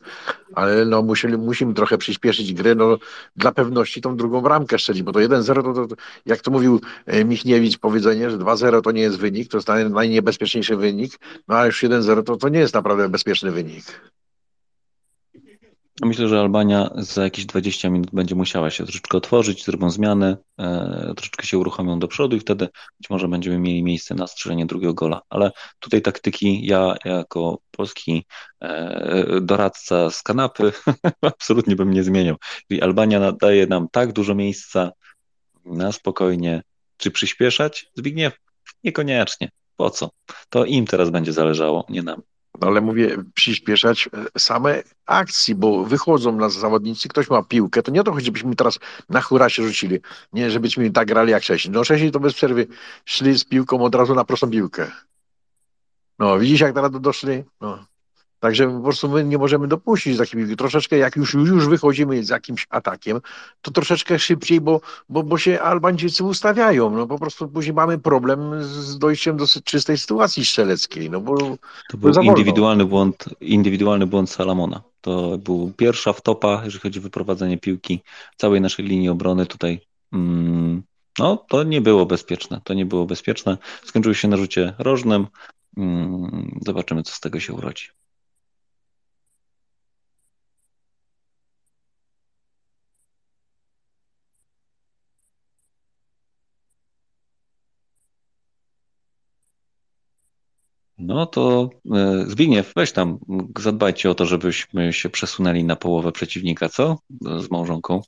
Ale 0.55 0.85
no 0.85 1.01
musieli, 1.01 1.37
musimy 1.37 1.73
trochę 1.73 1.97
przyspieszyć 1.97 2.53
grę, 2.53 2.75
no 2.75 2.97
dla 3.35 3.51
pewności 3.51 4.01
tą 4.01 4.15
drugą 4.15 4.41
bramkę 4.41 4.79
strzelić, 4.79 5.03
bo 5.03 5.11
to 5.11 5.19
1-0 5.19 5.45
to, 5.45 5.73
to, 5.73 5.87
to 5.87 5.95
jak 6.25 6.41
to 6.41 6.51
mówił 6.51 6.81
e, 7.05 7.25
Michniewicz 7.25 7.77
powiedzenie, 7.77 8.29
że 8.29 8.37
2-0 8.37 8.81
to 8.81 8.91
nie 8.91 9.01
jest 9.01 9.17
wynik, 9.17 9.51
to 9.51 9.57
jest 9.57 9.67
naj, 9.67 9.89
najniebezpieczniejszy 9.89 10.75
wynik, 10.75 11.19
no 11.47 11.55
a 11.55 11.65
już 11.65 11.83
1-0 11.83 12.23
to, 12.23 12.37
to 12.37 12.49
nie 12.49 12.59
jest 12.59 12.73
naprawdę 12.73 13.09
bezpieczny 13.09 13.51
wynik. 13.51 13.85
Myślę, 16.01 16.27
że 16.27 16.39
Albania 16.39 16.89
za 16.95 17.23
jakieś 17.23 17.45
20 17.45 17.89
minut 17.89 18.11
będzie 18.13 18.35
musiała 18.35 18.69
się 18.69 18.83
troszeczkę 18.83 19.17
otworzyć, 19.17 19.65
zrobią 19.65 19.89
zmiany, 19.89 20.37
e, 20.59 21.13
troszeczkę 21.15 21.47
się 21.47 21.57
uruchomią 21.57 21.99
do 21.99 22.07
przodu 22.07 22.35
i 22.35 22.39
wtedy 22.39 22.69
być 22.99 23.09
może 23.09 23.27
będziemy 23.27 23.59
mieli 23.59 23.83
miejsce 23.83 24.15
na 24.15 24.27
strzelenie 24.27 24.65
drugiego 24.65 24.93
gola. 24.93 25.21
Ale 25.29 25.51
tutaj 25.79 26.01
taktyki 26.01 26.65
ja 26.65 26.95
jako 27.05 27.59
polski 27.71 28.25
e, 28.61 29.41
doradca 29.41 30.09
z 30.09 30.23
kanapy 30.23 30.71
absolutnie 31.21 31.75
bym 31.75 31.93
nie 31.93 32.03
zmieniał. 32.03 32.35
Czyli 32.67 32.81
Albania 32.81 33.31
daje 33.31 33.67
nam 33.67 33.87
tak 33.91 34.13
dużo 34.13 34.35
miejsca 34.35 34.91
na 35.65 35.91
spokojnie. 35.91 36.63
Czy 36.97 37.11
przyspieszać? 37.11 37.91
Zbigniew? 37.95 38.33
Niekoniecznie. 38.83 39.51
Po 39.75 39.89
co? 39.89 40.09
To 40.49 40.65
im 40.65 40.85
teraz 40.85 41.09
będzie 41.09 41.33
zależało, 41.33 41.85
nie 41.89 42.03
nam. 42.03 42.21
No 42.61 42.67
ale 42.67 42.81
mówię, 42.81 43.17
przyspieszać 43.33 44.09
e, 44.35 44.39
same 44.39 44.83
akcji, 45.05 45.55
bo 45.55 45.85
wychodzą 45.85 46.31
nas 46.31 46.53
zawodnicy, 46.53 47.09
ktoś 47.09 47.29
ma 47.29 47.43
piłkę, 47.43 47.83
to 47.83 47.91
nie 47.91 48.01
o 48.01 48.03
to 48.03 48.11
chodzi, 48.11 48.25
żebyśmy 48.25 48.55
teraz 48.55 48.79
na 49.09 49.21
hura 49.21 49.49
się 49.49 49.63
rzucili, 49.63 49.99
nie 50.33 50.51
żebyśmy 50.51 50.91
tak 50.91 51.07
grali 51.07 51.31
jak 51.31 51.43
wcześniej. 51.43 51.71
No 51.73 51.83
wcześniej 51.83 52.11
to 52.11 52.19
bez 52.19 52.33
przerwy 52.33 52.67
szli 53.05 53.39
z 53.39 53.43
piłką 53.43 53.81
od 53.81 53.95
razu 53.95 54.15
na 54.15 54.23
prostą 54.23 54.49
piłkę. 54.49 54.91
No 56.19 56.39
widzisz 56.39 56.59
jak 56.59 56.73
teraz 56.73 56.91
doszli? 56.91 57.43
No. 57.61 57.85
Także 58.39 58.67
po 58.67 58.83
prostu 58.83 59.09
my 59.09 59.23
nie 59.23 59.37
możemy 59.37 59.67
dopuścić 59.67 60.31
piłki. 60.31 60.55
Troszeczkę 60.55 60.97
jak 60.97 61.15
już, 61.15 61.33
już 61.33 61.67
wychodzimy 61.67 62.23
z 62.23 62.29
jakimś 62.29 62.67
atakiem, 62.69 63.21
to 63.61 63.71
troszeczkę 63.71 64.19
szybciej, 64.19 64.61
bo, 64.61 64.81
bo, 65.09 65.23
bo 65.23 65.37
się 65.37 65.61
Albańczycy 65.61 66.23
ustawiają. 66.23 66.89
No 66.89 67.07
po 67.07 67.19
prostu 67.19 67.47
później 67.47 67.73
mamy 67.73 67.97
problem 67.97 68.63
z 68.63 68.97
dojściem 68.97 69.37
do 69.37 69.45
czystej 69.63 69.97
sytuacji 69.97 70.45
strzeleckiej. 70.45 71.09
No 71.09 71.21
bo 71.21 71.37
To 71.89 71.97
był 71.97 72.21
indywidualny 72.21 72.85
błąd, 72.85 73.25
indywidualny 73.41 74.07
błąd 74.07 74.29
Salamona. 74.29 74.81
To 75.01 75.37
był 75.37 75.73
pierwsza 75.77 76.13
wtopa, 76.13 76.61
jeżeli 76.63 76.81
chodzi 76.81 76.99
o 76.99 77.01
wyprowadzenie 77.01 77.57
piłki 77.57 77.99
całej 78.37 78.61
naszej 78.61 78.85
linii 78.85 79.09
obrony 79.09 79.45
tutaj. 79.45 79.81
Mm, 80.13 80.83
no, 81.19 81.45
to 81.49 81.63
nie 81.63 81.81
było 81.81 82.05
bezpieczne. 82.05 82.61
To 82.63 82.73
nie 82.73 82.85
było 82.85 83.05
bezpieczne. 83.05 83.57
Skończyło 83.83 84.13
się 84.13 84.27
na 84.27 84.37
rzucie 84.37 84.73
rożnym. 84.79 85.27
Mm, 85.77 86.59
zobaczymy, 86.65 87.03
co 87.03 87.13
z 87.13 87.19
tego 87.19 87.39
się 87.39 87.53
urodzi. 87.53 87.98
No 101.09 101.25
to 101.25 101.69
e, 101.95 102.25
Zbigniew, 102.27 102.73
weź 102.75 102.91
tam, 102.91 103.19
zadbajcie 103.59 104.09
o 104.09 104.15
to, 104.15 104.25
żebyśmy 104.25 104.93
się 104.93 105.09
przesunęli 105.09 105.63
na 105.63 105.75
połowę 105.75 106.11
przeciwnika, 106.11 106.69
co? 106.69 106.97
Z 107.21 107.51
małżonką, 107.51 108.01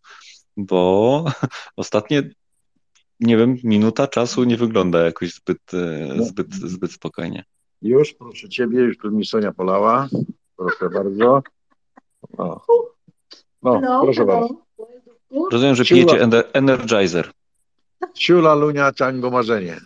bo 0.58 1.26
ostatnie, 1.76 2.30
nie 3.20 3.38
wiem, 3.38 3.58
minuta 3.64 4.08
czasu 4.08 4.44
nie 4.44 4.58
wygląda 4.58 5.06
jakoś 5.06 5.34
zbyt, 5.34 5.74
e, 5.74 6.24
zbyt, 6.24 6.54
zbyt 6.56 6.92
spokojnie. 6.92 7.44
Już, 7.82 8.14
proszę 8.14 8.50
ciebie, 8.50 8.80
już 8.80 8.98
tu 8.98 9.12
mi 9.12 9.26
Sonia 9.26 9.52
polała. 9.52 10.08
Proszę 10.58 10.90
bardzo. 10.90 11.42
O. 12.38 12.62
No, 13.64 13.80
Hello, 13.80 14.02
proszę 14.04 14.20
hello. 14.26 14.40
bardzo. 14.40 14.56
Rozumiem, 15.52 15.76
że 15.76 15.86
pijecie 15.86 16.20
ener- 16.26 16.44
Energizer. 16.54 17.32
Ciula, 18.14 18.56
Lunia, 18.56 18.92
Tango, 18.92 19.32
Marzenie. 19.32 19.78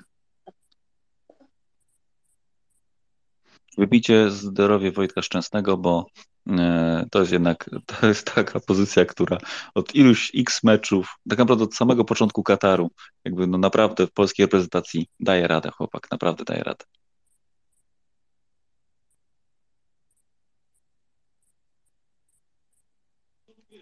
wybicie 3.78 4.32
zdrowie 4.32 4.92
Wojtka 4.92 5.22
Szczęsnego, 5.22 5.78
bo 5.78 6.06
e, 6.50 7.06
to 7.12 7.20
jest 7.20 7.32
jednak 7.32 7.70
to 8.00 8.08
jest 8.08 8.34
taka 8.34 8.60
pozycja, 8.60 9.06
która 9.06 9.38
od 9.76 9.96
iluś 9.96 10.32
x 10.36 10.64
meczów, 10.64 11.16
tak 11.30 11.40
naprawdę 11.40 11.64
od 11.64 11.76
samego 11.76 12.06
początku 12.06 12.44
Kataru, 12.44 12.92
jakby 13.26 13.48
no 13.48 13.58
naprawdę 13.58 14.08
w 14.08 14.12
polskiej 14.12 14.46
reprezentacji 14.46 15.08
daje 15.20 15.48
radę 15.48 15.70
chłopak, 15.72 16.08
naprawdę 16.12 16.44
daje 16.44 16.64
radę. 16.64 16.86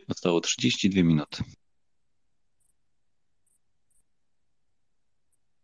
Zostało 0.09 0.41
32 0.41 1.03
minuty. 1.03 1.43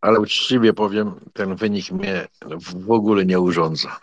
Ale 0.01 0.19
uczciwie 0.19 0.73
powiem, 0.73 1.19
ten 1.34 1.56
wynik 1.56 1.91
mnie 1.91 2.27
w 2.60 2.91
ogóle 2.91 3.26
nie 3.26 3.39
urządza. 3.39 3.99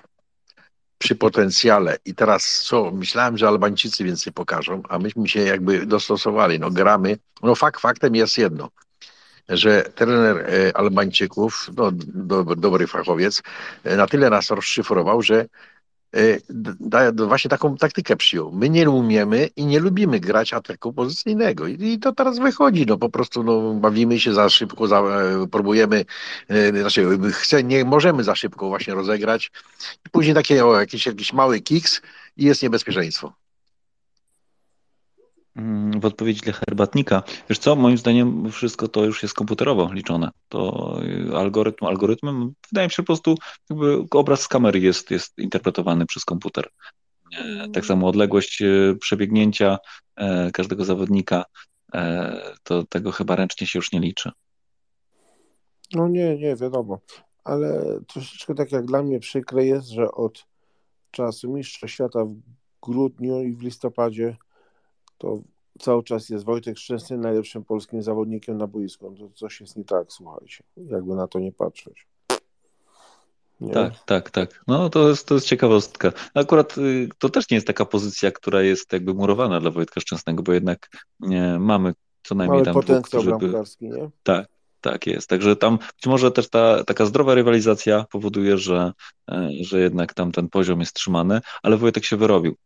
Przy 0.99 1.17
potencjale. 1.17 1.97
I 2.05 2.15
teraz 2.15 2.63
co? 2.63 2.91
Myślałem, 2.91 3.39
że 3.39 3.49
Albańczycy 3.49 4.05
więcej 4.05 4.33
pokażą, 4.33 4.83
a 4.89 4.99
myśmy 4.99 5.29
się 5.29 5.41
jakby 5.41 5.87
dostosowali. 5.87 6.61
No 6.61 6.71
gramy. 6.71 7.19
No 7.43 7.55
fakt, 7.55 7.81
faktem 7.81 8.15
jest 8.15 8.39
jedno, 8.39 8.71
że 9.49 9.83
trener 9.83 10.39
e, 10.39 10.77
Albańczyków, 10.77 11.71
no, 11.77 11.91
do, 11.93 12.45
dobry 12.45 12.87
fachowiec, 12.87 13.43
e, 13.85 13.97
na 13.97 14.07
tyle 14.07 14.31
nas 14.31 14.51
rozszyfrował, 14.51 15.23
że 15.23 15.47
da, 16.81 17.13
właśnie 17.13 17.49
taką 17.49 17.77
taktykę 17.77 18.17
przyjął. 18.17 18.53
My 18.53 18.71
nie 18.71 18.91
umiemy 18.91 19.51
i 19.57 19.67
nie 19.67 19.81
lubimy 19.81 20.21
grać 20.21 20.53
ataku 20.53 20.93
pozycyjnego. 20.93 21.67
I, 21.67 21.99
to 21.99 22.13
teraz 22.13 22.39
wychodzi. 22.39 22.87
No 22.87 22.99
po 22.99 23.09
prostu 23.09 23.43
no, 23.43 23.75
bawimy 23.75 24.21
się 24.21 24.35
za 24.35 24.49
szybko, 24.49 24.87
za, 24.87 25.01
e, 25.01 25.47
próbujemy, 25.47 26.05
e, 26.49 26.81
znaczy 26.81 27.19
chce, 27.33 27.65
nie 27.65 27.85
możemy 27.85 28.25
za 28.25 28.35
szybko 28.35 28.69
właśnie 28.69 28.95
rozegrać. 28.95 29.51
Później 30.13 30.35
takie 30.35 30.67
o, 30.67 30.81
jakiś, 30.81 31.07
jakiś 31.07 31.33
mały 31.33 31.61
kiks 31.61 32.03
i 32.37 32.45
jest 32.45 32.63
niebezpieczeństwo. 32.63 33.46
W 36.01 36.05
odpowiedzi 36.05 36.41
dla 36.41 36.53
herbatnika. 36.53 37.23
Wiesz 37.49 37.59
co, 37.59 37.77
moim 37.77 37.99
zdaniem 37.99 38.51
wszystko 38.51 38.89
to 38.89 39.05
już 39.05 39.23
jest 39.23 39.35
komputerowo 39.35 39.93
liczone. 39.93 40.31
To 40.49 40.93
y, 41.03 41.37
algorytm 41.37 41.85
algorytmem, 41.85 42.53
wydaje 42.73 42.87
mi 42.87 42.91
się 42.91 43.03
po 43.03 43.07
prostu 43.07 43.35
jakby 43.71 44.05
obraz 44.11 44.41
z 44.41 44.49
kamery 44.49 44.81
jest, 44.81 45.11
jest 45.11 45.39
interpretowany 45.39 46.07
przez 46.07 46.25
komputer. 46.25 46.69
Tak 47.73 47.87
samo 47.87 48.09
odległość 48.09 48.63
y, 48.63 48.97
przebiegnięcia 49.01 49.79
e, 50.17 50.51
każdego 50.53 50.85
zawodnika, 50.85 51.45
e, 51.95 52.41
to 52.63 52.85
tego 52.85 53.13
chyba 53.13 53.37
ręcznie 53.37 53.67
się 53.67 53.79
już 53.79 53.93
nie 53.93 54.01
liczy. 54.01 54.31
No 55.95 56.09
nie, 56.09 56.39
nie, 56.39 56.57
wiadomo. 56.57 56.99
Ale 57.45 57.99
troszeczkę 58.07 58.55
tak 58.55 58.73
jak 58.73 58.87
dla 58.87 59.03
mnie 59.03 59.21
przykre 59.21 59.67
jest, 59.67 59.89
że 59.89 60.13
od 60.13 60.47
czasu 61.11 61.53
Mistrza 61.53 61.89
Świata 61.89 62.25
w 62.25 62.37
grudniu 62.83 63.43
i 63.43 63.53
w 63.53 63.63
listopadzie 63.63 64.37
to 65.19 65.39
cały 65.79 66.03
czas 66.03 66.29
jest 66.29 66.45
Wojtek 66.45 66.79
Szczęsny 66.79 67.19
najlepszym 67.19 67.65
polskim 67.65 68.03
zawodnikiem 68.03 68.59
na 68.59 68.67
boisku. 68.67 69.15
To 69.19 69.29
coś 69.35 69.61
jest 69.61 69.77
nie 69.77 69.85
tak, 69.85 70.13
słuchajcie, 70.13 70.65
jakby 70.77 71.15
na 71.15 71.29
to 71.29 71.39
nie 71.39 71.53
patrzeć. 71.53 72.07
Nie? 73.61 73.73
Tak, 73.73 73.93
tak, 74.07 74.31
tak. 74.31 74.65
No 74.67 74.91
to 74.91 75.09
jest, 75.09 75.29
to 75.29 75.35
jest 75.35 75.47
ciekawostka. 75.47 76.13
Akurat 76.35 76.79
y, 76.79 77.09
to 77.19 77.29
też 77.29 77.51
nie 77.51 77.55
jest 77.55 77.67
taka 77.67 77.85
pozycja, 77.85 78.31
która 78.31 78.63
jest 78.63 78.93
jakby 78.93 79.15
murowana 79.15 79.61
dla 79.61 79.71
Wojtka 79.71 80.01
Szczęsnego, 80.01 80.43
bo 80.43 80.53
jednak 80.53 80.91
nie, 81.21 81.59
mamy 81.59 81.95
co 82.23 82.35
najmniej 82.35 82.63
mamy 82.63 82.65
tam 82.65 82.75
potencjał 82.75 83.23
dwóch, 83.23 83.39
bramkarski, 83.39 83.89
nie? 83.89 84.11
Tak, 84.23 84.47
tak 84.81 85.07
jest. 85.07 85.29
Także 85.29 85.57
tam 85.57 85.79
być 85.79 86.07
może 86.07 86.31
też 86.31 86.49
ta 86.49 86.85
taka 86.85 87.07
zdrowa 87.07 87.35
rywalizacja 87.35 88.05
powoduje, 88.11 88.59
że, 88.59 88.93
e, 89.31 89.49
że 89.61 89.81
jednak 89.81 90.15
tam 90.15 90.33
ten 90.33 90.49
poziom 90.49 90.81
jest 90.81 90.93
trzymany, 90.93 91.41
ale 91.63 91.77
Wojtek 91.77 92.05
się 92.05 92.17
wyrobił. 92.17 92.57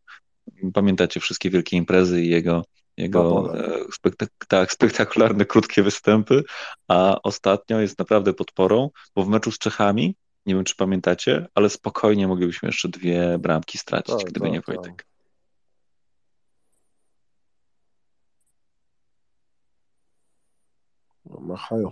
Pamiętacie 0.73 1.19
wszystkie 1.19 1.49
wielkie 1.49 1.77
imprezy 1.77 2.21
i 2.21 2.29
jego, 2.29 2.65
jego 2.97 3.53
e, 3.57 3.91
spektak 3.93 4.29
tak, 4.47 4.71
spektakularne, 4.71 5.45
krótkie 5.45 5.83
występy, 5.83 6.43
a 6.87 7.17
ostatnio 7.23 7.79
jest 7.79 7.99
naprawdę 7.99 8.33
podporą, 8.33 8.89
bo 9.15 9.23
w 9.23 9.27
meczu 9.27 9.51
z 9.51 9.57
Czechami, 9.57 10.15
nie 10.45 10.55
wiem 10.55 10.63
czy 10.63 10.75
pamiętacie, 10.75 11.47
ale 11.55 11.69
spokojnie 11.69 12.27
moglibyśmy 12.27 12.69
jeszcze 12.69 12.89
dwie 12.89 13.37
bramki 13.39 13.77
stracić, 13.77 14.15
tak, 14.15 14.25
gdyby 14.25 14.45
tak, 14.45 14.53
nie 14.53 14.61
Wojtek. 14.61 14.95
Tak. 14.97 15.05
No, 21.25 21.39
machają 21.39 21.91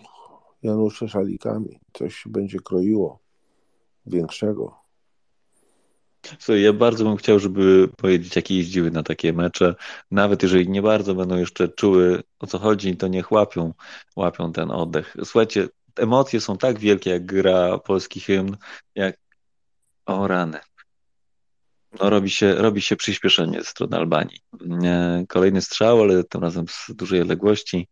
Janusze 0.63 1.07
szalikami. 1.07 1.79
Coś 1.93 2.15
się 2.15 2.29
będzie 2.29 2.59
kroiło 2.59 3.19
większego. 4.05 4.78
Słuchaj, 6.39 6.61
ja 6.61 6.73
bardzo 6.73 7.03
bym 7.03 7.17
chciał, 7.17 7.39
żeby 7.39 7.89
powiedzieć, 7.97 8.35
jakie 8.35 8.57
jeździły 8.57 8.91
na 8.91 9.03
takie 9.03 9.33
mecze. 9.33 9.75
Nawet 10.11 10.43
jeżeli 10.43 10.69
nie 10.69 10.81
bardzo 10.81 11.15
będą 11.15 11.37
jeszcze 11.37 11.69
czuły 11.69 12.23
o 12.39 12.47
co 12.47 12.59
chodzi, 12.59 12.97
to 12.97 13.07
niech 13.07 13.31
łapią, 13.31 13.73
łapią 14.15 14.51
ten 14.51 14.71
oddech. 14.71 15.15
Słuchajcie, 15.23 15.67
emocje 15.95 16.41
są 16.41 16.57
tak 16.57 16.79
wielkie, 16.79 17.09
jak 17.09 17.25
gra 17.25 17.77
polski 17.77 18.19
hymn, 18.19 18.57
jak 18.95 19.17
o 20.05 20.27
rany. 20.27 20.59
No, 21.99 22.09
robi, 22.09 22.29
się, 22.29 22.55
robi 22.55 22.81
się 22.81 22.95
przyspieszenie 22.95 23.59
ze 23.59 23.65
strony 23.65 23.97
Albanii. 23.97 24.39
Kolejny 25.27 25.61
strzał, 25.61 26.01
ale 26.01 26.23
tym 26.23 26.41
razem 26.41 26.65
z 26.67 26.91
dużej 26.95 27.21
odległości. 27.21 27.87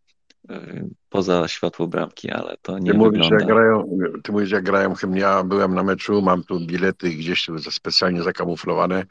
Y, 0.51 0.89
poza 1.09 1.47
światło 1.47 1.87
bramki, 1.87 2.31
ale 2.31 2.57
to 2.61 2.79
nie 2.79 2.91
ty 2.91 2.97
mówisz, 2.97 3.29
wygląda... 3.29 3.35
Jak 3.35 3.47
grają, 3.47 3.97
ty 4.23 4.31
mówisz, 4.31 4.51
jak 4.51 4.63
grają. 4.63 4.93
Ja 5.13 5.43
byłem 5.43 5.75
na 5.75 5.83
meczu, 5.83 6.21
mam 6.21 6.43
tu 6.43 6.59
bilety 6.59 7.09
gdzieś 7.09 7.47
specjalnie 7.69 8.23
zakamuflowane. 8.23 9.05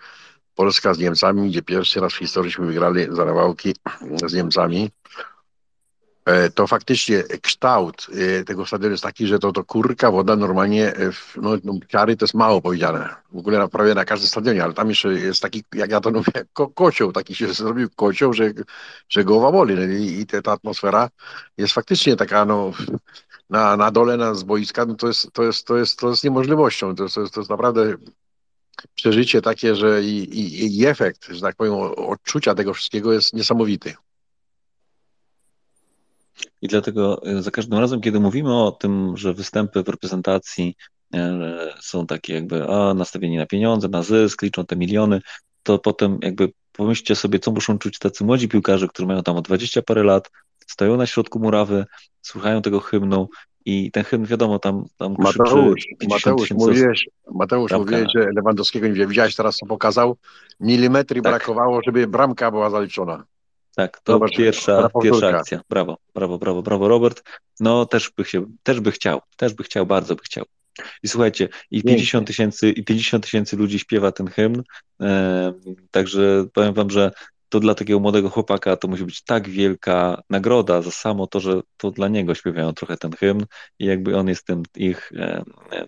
Polska 0.54 0.94
z 0.94 0.98
Niemcami, 0.98 1.50
gdzie 1.50 1.62
pierwszy 1.62 2.00
raz 2.00 2.12
w 2.12 2.16
historii 2.16 2.52
wygrali 2.58 3.06
zarawałki 3.10 3.74
z 4.26 4.34
Niemcami. 4.34 4.90
E, 6.26 6.50
to 6.50 6.66
faktycznie 6.66 7.22
kształt 7.42 8.06
e, 8.40 8.44
tego 8.44 8.66
stadionu 8.66 8.90
jest 8.90 9.02
taki, 9.02 9.26
że 9.26 9.38
to, 9.38 9.52
to 9.52 9.64
kurka 9.64 10.10
woda 10.10 10.36
normalnie, 10.36 10.96
e, 10.96 11.10
no, 11.36 11.50
no 11.64 11.74
to 11.90 12.24
jest 12.24 12.34
mało 12.34 12.62
powiedziane. 12.62 13.14
W 13.32 13.38
ogóle 13.38 13.68
prawie 13.68 13.94
na 13.94 14.04
każdym 14.04 14.28
stadionie, 14.28 14.64
ale 14.64 14.72
tam 14.74 14.88
jeszcze 14.88 15.12
jest 15.12 15.42
taki, 15.42 15.64
jak 15.74 15.90
ja 15.90 16.00
to 16.00 16.10
mówię, 16.10 16.32
ko 16.52 16.68
kocioł, 16.68 17.12
taki 17.12 17.34
się 17.34 17.52
zrobił 17.54 17.88
kocioł, 17.96 18.32
że, 18.32 18.52
że 19.08 19.24
głowa 19.24 19.52
boli. 19.52 19.74
No, 19.74 19.82
I, 19.82 20.20
i 20.20 20.26
ta 20.26 20.52
atmosfera 20.52 21.10
jest 21.58 21.74
faktycznie 21.74 22.16
taka, 22.16 22.44
no, 22.44 22.72
na, 23.50 23.76
na 23.76 23.90
dole, 23.90 24.16
na 24.16 24.34
z 24.34 24.42
boiska, 24.42 24.86
no 24.86 24.94
to, 24.94 25.06
jest, 25.06 25.32
to, 25.32 25.42
jest, 25.42 25.66
to, 25.66 25.76
jest, 25.76 25.98
to 25.98 26.10
jest 26.10 26.24
niemożliwością. 26.24 26.94
To 26.94 27.02
jest, 27.02 27.14
to 27.14 27.20
jest, 27.20 27.34
to 27.34 27.40
jest 27.40 27.50
naprawdę 27.50 27.94
przeżycie 28.94 29.42
takie, 29.42 29.74
że 29.74 30.02
i, 30.02 30.38
i, 30.40 30.78
i 30.78 30.86
efekt, 30.86 31.26
że 31.28 31.40
tak 31.40 31.56
powiem, 31.56 31.74
odczucia 31.96 32.54
tego 32.54 32.74
wszystkiego 32.74 33.12
jest 33.12 33.32
niesamowity. 33.32 33.94
I 36.62 36.68
dlatego 36.68 37.22
e, 37.26 37.42
za 37.42 37.50
każdym 37.50 37.78
razem, 37.78 38.00
kiedy 38.00 38.20
mówimy 38.20 38.54
o 38.54 38.72
tym, 38.72 39.16
że 39.16 39.34
występy 39.34 39.82
w 39.82 39.88
reprezentacji 39.88 40.76
e, 41.14 41.74
są 41.80 42.06
takie 42.06 42.34
jakby 42.34 42.68
a, 42.68 42.94
nastawieni 42.94 43.36
na 43.36 43.46
pieniądze, 43.46 43.88
na 43.88 44.02
zysk, 44.02 44.42
liczą 44.42 44.66
te 44.66 44.76
miliony, 44.76 45.20
to 45.62 45.78
potem 45.78 46.18
jakby 46.22 46.52
pomyślcie 46.72 47.16
sobie, 47.16 47.38
co 47.38 47.50
muszą 47.50 47.78
czuć 47.78 47.98
tacy 47.98 48.24
młodzi 48.24 48.48
piłkarze, 48.48 48.88
którzy 48.88 49.06
mają 49.06 49.22
tam 49.22 49.36
o 49.36 49.42
20 49.42 49.82
parę 49.82 50.02
lat, 50.02 50.30
stoją 50.66 50.96
na 50.96 51.06
środku 51.06 51.38
murawy, 51.38 51.84
słuchają 52.22 52.62
tego 52.62 52.80
hymnu 52.80 53.28
i 53.64 53.90
ten 53.90 54.04
hymn, 54.04 54.24
wiadomo, 54.24 54.58
tam, 54.58 54.84
tam 54.96 55.14
Mateusz, 55.18 55.86
Mateusz, 56.08 56.50
mówiłeś, 56.50 57.08
Mateusz 57.34 57.72
mówiłeś, 57.72 58.08
że 58.14 58.28
Lewandowskiego 58.36 58.88
nie 58.88 59.06
widziałeś 59.06 59.36
teraz, 59.36 59.56
co 59.56 59.66
pokazał. 59.66 60.16
Milimetry 60.60 61.22
tak. 61.22 61.32
brakowało, 61.32 61.80
żeby 61.86 62.06
bramka 62.06 62.50
była 62.50 62.70
zaliczona. 62.70 63.24
Tak, 63.76 64.00
to 64.00 64.20
pierwsza, 64.20 64.88
pierwsza 65.02 65.28
akcja. 65.28 65.60
Brawo, 65.70 65.98
brawo, 66.14 66.38
brawo, 66.38 66.62
brawo, 66.62 66.88
Robert. 66.88 67.22
No 67.60 67.86
też 67.86 68.10
by 68.16 68.24
się, 68.24 68.46
też 68.62 68.80
by 68.80 68.92
chciał, 68.92 69.20
też 69.36 69.54
by 69.54 69.64
chciał, 69.64 69.86
bardzo 69.86 70.14
by 70.14 70.22
chciał. 70.22 70.44
I 71.02 71.08
słuchajcie, 71.08 71.48
i 71.70 71.82
50 71.82 72.26
tysięcy, 72.26 72.70
i 72.70 72.84
50 72.84 73.24
tysięcy 73.24 73.56
ludzi 73.56 73.78
śpiewa 73.78 74.12
ten 74.12 74.28
hymn, 74.28 74.62
e, 75.00 75.52
także 75.90 76.44
powiem 76.54 76.74
wam, 76.74 76.90
że 76.90 77.10
to 77.48 77.60
dla 77.60 77.74
takiego 77.74 78.00
młodego 78.00 78.30
chłopaka 78.30 78.76
to 78.76 78.88
musi 78.88 79.04
być 79.04 79.22
tak 79.22 79.48
wielka 79.48 80.22
nagroda 80.30 80.82
za 80.82 80.90
samo 80.90 81.26
to, 81.26 81.40
że 81.40 81.60
to 81.76 81.90
dla 81.90 82.08
niego 82.08 82.34
śpiewają 82.34 82.72
trochę 82.72 82.96
ten 82.96 83.12
hymn 83.12 83.46
i 83.78 83.84
jakby 83.84 84.16
on 84.16 84.28
jest 84.28 84.46
tym 84.46 84.62
ich, 84.76 85.12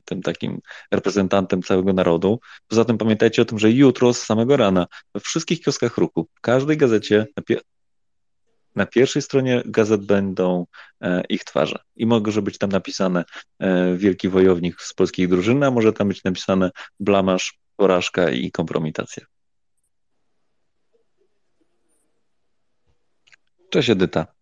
tym 0.04 0.22
takim 0.22 0.60
reprezentantem 0.90 1.62
całego 1.62 1.92
narodu. 1.92 2.40
Poza 2.68 2.84
tym 2.84 2.98
pamiętajcie 2.98 3.42
o 3.42 3.44
tym, 3.44 3.58
że 3.58 3.70
jutro 3.70 4.14
z 4.14 4.22
samego 4.22 4.56
rana 4.56 4.86
we 5.14 5.20
wszystkich 5.20 5.60
kioskach 5.60 5.98
ruchu, 5.98 6.28
w 6.34 6.40
każdej 6.40 6.76
gazecie 6.76 7.26
na 8.78 8.86
pierwszej 8.86 9.22
stronie 9.22 9.62
gazet 9.66 10.06
będą 10.06 10.66
e, 11.00 11.22
ich 11.28 11.44
twarze 11.44 11.78
i 11.96 12.06
może 12.06 12.42
być 12.42 12.58
tam 12.58 12.70
napisane 12.70 13.24
e, 13.58 13.96
wielki 13.96 14.28
wojownik 14.28 14.82
z 14.82 14.94
polskiej 14.94 15.28
drużyny, 15.28 15.66
a 15.66 15.70
może 15.70 15.92
tam 15.92 16.08
być 16.08 16.24
napisane 16.24 16.70
blamasz, 17.00 17.58
porażka 17.76 18.30
i 18.30 18.50
kompromitacja. 18.50 19.26
Cześć 23.70 23.90
Edyta. 23.90 24.37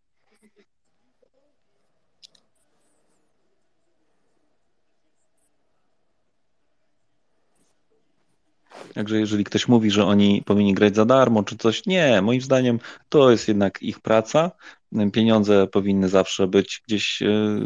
Także 8.97 9.18
jeżeli 9.18 9.44
ktoś 9.44 9.68
mówi, 9.68 9.90
że 9.90 10.05
oni 10.05 10.43
powinni 10.47 10.74
grać 10.74 10.94
za 10.97 11.05
darmo 11.05 11.43
czy 11.43 11.56
coś, 11.56 11.86
nie, 11.86 12.23
moim 12.23 12.40
zdaniem 12.40 12.78
to 13.09 13.31
jest 13.31 13.48
jednak 13.48 13.82
ich 13.82 14.01
praca. 14.01 14.51
Pieniądze 15.12 15.66
powinny 15.66 16.09
zawsze 16.09 16.47
być 16.47 16.82
gdzieś 16.86 17.23
e, 17.23 17.60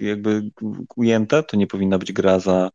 jakby 0.00 0.50
ujęte, 0.96 1.42
to 1.42 1.56
nie 1.56 1.66
powinna 1.66 1.98
być 1.98 2.12
gra 2.12 2.38
za, 2.38 2.70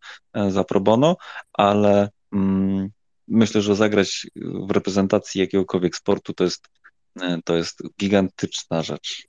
za 0.50 0.64
pro 0.64 0.80
bono, 0.80 1.16
ale 1.54 2.10
mm, 2.34 2.90
myślę, 3.28 3.62
że 3.62 3.76
zagrać 3.76 4.28
w 4.68 4.72
reprezentacji 4.72 5.42
jakiegokolwiek 5.42 5.96
sportu 5.96 6.34
to 6.34 6.44
jest 6.44 6.68
to 7.46 7.56
jest 7.56 7.84
gigantyczna 8.00 8.82
rzecz. 8.84 9.28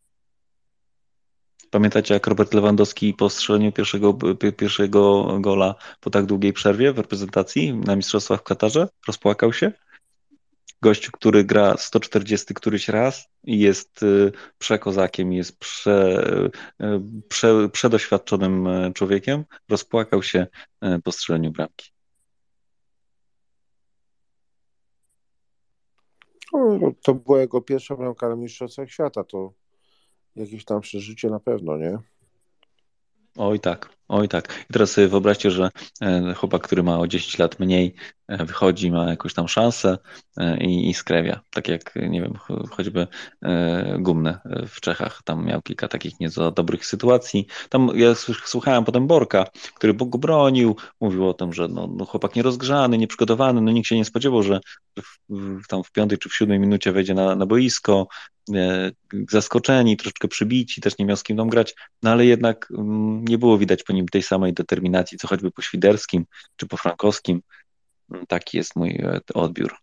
Pamiętacie, 1.73 2.15
jak 2.15 2.27
Robert 2.27 2.55
Lewandowski 2.55 3.15
po 3.15 3.31
strzeleniu 3.31 3.73
pierwszego, 3.73 4.19
pierwszego 4.57 5.28
gola 5.40 5.74
po 6.01 6.11
tak 6.11 6.27
długiej 6.27 6.53
przerwie 6.53 6.93
w 6.93 6.99
reprezentacji 6.99 7.74
na 7.74 7.97
Mistrzostwach 7.97 8.40
w 8.40 8.43
Katarze? 8.43 8.89
Rozpłakał 9.07 9.53
się? 9.53 9.73
Gościu, 10.82 11.12
który 11.12 11.44
gra 11.44 11.77
140 11.77 12.55
któryś 12.55 12.89
raz 12.89 13.28
i 13.44 13.59
jest 13.59 14.03
y, 14.03 14.32
przekozakiem, 14.59 15.32
jest 15.32 15.59
prze, 15.59 16.27
y, 16.81 17.03
prze, 17.28 17.69
przedoświadczonym 17.69 18.66
y, 18.66 18.93
człowiekiem, 18.93 19.44
rozpłakał 19.69 20.23
się 20.23 20.47
po 21.05 21.12
strzeleniu 21.12 21.51
bramki. 21.51 21.90
No, 26.53 26.93
to 27.03 27.15
była 27.15 27.40
jego 27.40 27.61
pierwsza 27.61 27.97
bramka 27.97 28.28
na 28.28 28.36
Mistrzostwach 28.36 28.90
Świata, 28.90 29.24
to 29.24 29.61
jakieś 30.36 30.64
tam 30.64 30.80
przeżycie 30.80 31.30
na 31.30 31.40
pewno, 31.40 31.76
nie? 31.76 31.98
Oj 33.36 33.60
tak, 33.60 33.96
oj 34.08 34.28
tak. 34.28 34.64
I 34.70 34.72
teraz 34.72 34.90
sobie 34.90 35.08
wyobraźcie, 35.08 35.50
że 35.50 35.70
e, 36.02 36.34
chłopak, 36.34 36.62
który 36.62 36.82
ma 36.82 36.98
o 36.98 37.06
10 37.06 37.38
lat 37.38 37.60
mniej, 37.60 37.94
e, 38.28 38.44
wychodzi, 38.44 38.90
ma 38.90 39.10
jakąś 39.10 39.34
tam 39.34 39.48
szansę 39.48 39.98
e, 40.36 40.64
i, 40.64 40.90
i 40.90 40.94
skrewia. 40.94 41.40
Tak 41.50 41.68
jak, 41.68 41.94
nie 41.96 42.22
wiem, 42.22 42.34
choćby 42.70 43.06
Gumne 43.98 44.40
w 44.68 44.80
Czechach. 44.80 45.22
Tam 45.24 45.44
miał 45.46 45.62
kilka 45.62 45.88
takich 45.88 46.20
nieco 46.20 46.50
dobrych 46.50 46.86
sytuacji. 46.86 47.46
Tam 47.68 47.90
ja 47.94 48.14
słuchałem 48.44 48.84
potem 48.84 49.06
Borka, 49.06 49.46
który 49.74 49.94
go 49.94 50.18
bronił, 50.18 50.76
mówił 51.00 51.28
o 51.28 51.34
tym, 51.34 51.52
że 51.52 51.68
no, 51.68 51.88
no 51.96 52.04
chłopak 52.04 52.36
nierozgrzany, 52.36 52.98
nieprzygotowany, 52.98 53.60
no 53.60 53.72
nikt 53.72 53.88
się 53.88 53.96
nie 53.96 54.04
spodziewał, 54.04 54.42
że 54.42 54.60
w, 54.98 55.18
w, 55.30 55.66
tam 55.68 55.84
w 55.84 55.92
piątej 55.92 56.18
czy 56.18 56.28
w 56.28 56.34
siódmej 56.34 56.58
minucie 56.58 56.92
wejdzie 56.92 57.14
na, 57.14 57.36
na 57.36 57.46
boisko, 57.46 58.06
zaskoczeni, 59.30 59.96
troszeczkę 59.96 60.28
przybici, 60.28 60.80
też 60.80 60.98
nie 60.98 61.04
miał 61.04 61.16
z 61.16 61.22
kim 61.22 61.36
tam 61.36 61.48
grać, 61.48 61.74
no 62.02 62.10
ale 62.10 62.26
jednak 62.26 62.68
mm, 62.78 63.24
nie 63.24 63.38
było 63.38 63.58
widać 63.58 63.82
po 63.82 63.91
nim 63.93 64.09
tej 64.09 64.23
samej 64.23 64.52
determinacji, 64.52 65.19
co 65.19 65.28
choćby 65.28 65.51
po 65.51 65.62
Świderskim 65.62 66.24
czy 66.56 66.66
po 66.66 66.77
Frankowskim. 66.77 67.43
Mm, 68.10 68.27
taki 68.27 68.56
jest 68.56 68.77
mój 68.77 68.90
e, 68.90 69.20
odbiór. 69.35 69.77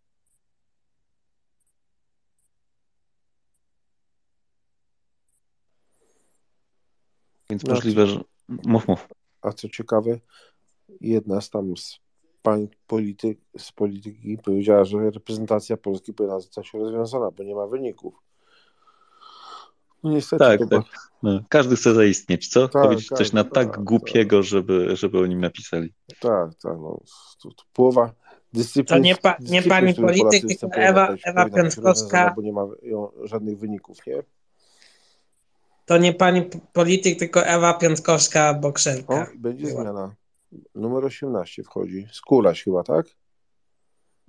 Więc 7.50 7.64
no, 7.64 7.74
możliwe, 7.74 8.08
że. 8.08 8.22
Mów, 8.48 8.88
mów. 8.88 9.08
A 9.42 9.52
co 9.52 9.70
ciekawe, 9.70 10.20
jedna 11.02 11.42
z 11.42 11.50
tam 11.50 11.78
z 11.78 12.00
pań 12.42 12.68
polityk, 12.88 13.40
z 13.58 13.72
polityki 13.72 14.38
powiedziała, 14.38 14.84
że 14.86 15.12
reprezentacja 15.12 15.78
Polski 15.78 16.14
powinna 16.14 16.40
zostać 16.40 16.74
rozwiązana, 16.74 17.32
bo 17.32 17.44
nie 17.44 17.56
ma 17.56 17.68
wyników. 17.68 18.29
No 20.04 20.12
niestety. 20.12 20.46
Tak, 20.46 20.60
tak. 20.70 20.84
No, 21.24 21.40
każdy 21.50 21.76
chce 21.76 21.94
zaistnieć, 21.94 22.48
co? 22.48 22.68
Tak, 22.68 22.84
Powiedzieć 22.84 23.08
tak, 23.08 23.18
coś 23.18 23.34
na 23.34 23.44
tak, 23.44 23.54
tak 23.54 23.84
głupiego, 23.84 24.38
tak. 24.38 24.46
Żeby, 24.46 24.96
żeby 24.96 25.20
o 25.20 25.26
nim 25.26 25.42
napisali. 25.42 25.94
Tak, 26.20 26.56
tak. 26.56 26.78
No, 26.78 27.02
to, 27.44 27.50
to 27.50 27.64
połowa 27.74 28.14
dyscyplin. 28.54 28.98
To 28.98 29.04
nie, 29.04 29.16
pa, 29.16 29.38
nie 29.40 29.62
pani 29.64 29.94
polityk, 29.94 30.60
tylko 30.60 30.68
Ewa, 30.74 31.16
Ewa 31.24 31.50
Piątkowska. 31.50 32.34
Bo 32.36 32.42
nie 32.42 32.54
ma 32.54 32.68
żadnych 33.24 33.60
wyników, 33.60 33.98
nie? 34.08 34.24
To 35.86 35.98
nie 35.98 36.14
pani 36.14 36.50
polityk, 36.74 37.20
tylko 37.20 37.46
Ewa 37.46 37.74
Piątkowska, 37.74 38.54
bokserka. 38.54 39.22
O, 39.22 39.26
będzie 39.36 39.68
zmiana. 39.68 40.16
Numer 40.76 41.06
18 41.06 41.64
wchodzi. 41.64 42.08
Skóraś 42.12 42.64
chyba, 42.64 42.84
tak? 42.84 43.06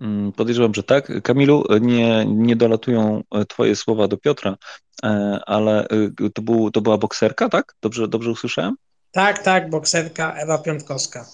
Mm, 0.00 0.32
podejrzewam, 0.32 0.74
że 0.74 0.82
tak. 0.82 1.22
Kamilu, 1.22 1.64
nie, 1.80 2.26
nie 2.26 2.56
dolatują 2.56 3.22
e, 3.30 3.44
Twoje 3.44 3.76
słowa 3.76 4.08
do 4.08 4.16
Piotra, 4.16 4.56
e, 5.04 5.40
ale 5.46 5.88
e, 5.88 6.30
to, 6.34 6.42
był, 6.42 6.70
to 6.70 6.80
była 6.80 6.98
bokserka, 6.98 7.48
tak? 7.48 7.74
Dobrze, 7.82 8.08
dobrze 8.08 8.30
usłyszałem? 8.30 8.76
Tak, 9.10 9.42
tak, 9.42 9.70
bokserka 9.70 10.34
Ewa 10.34 10.58
Piątkowska. 10.58 11.26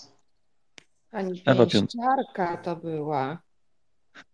Pani 1.11 1.43
Ewa 1.47 1.67
pięściarka 1.67 2.57
to 2.57 2.77
była. 2.77 3.39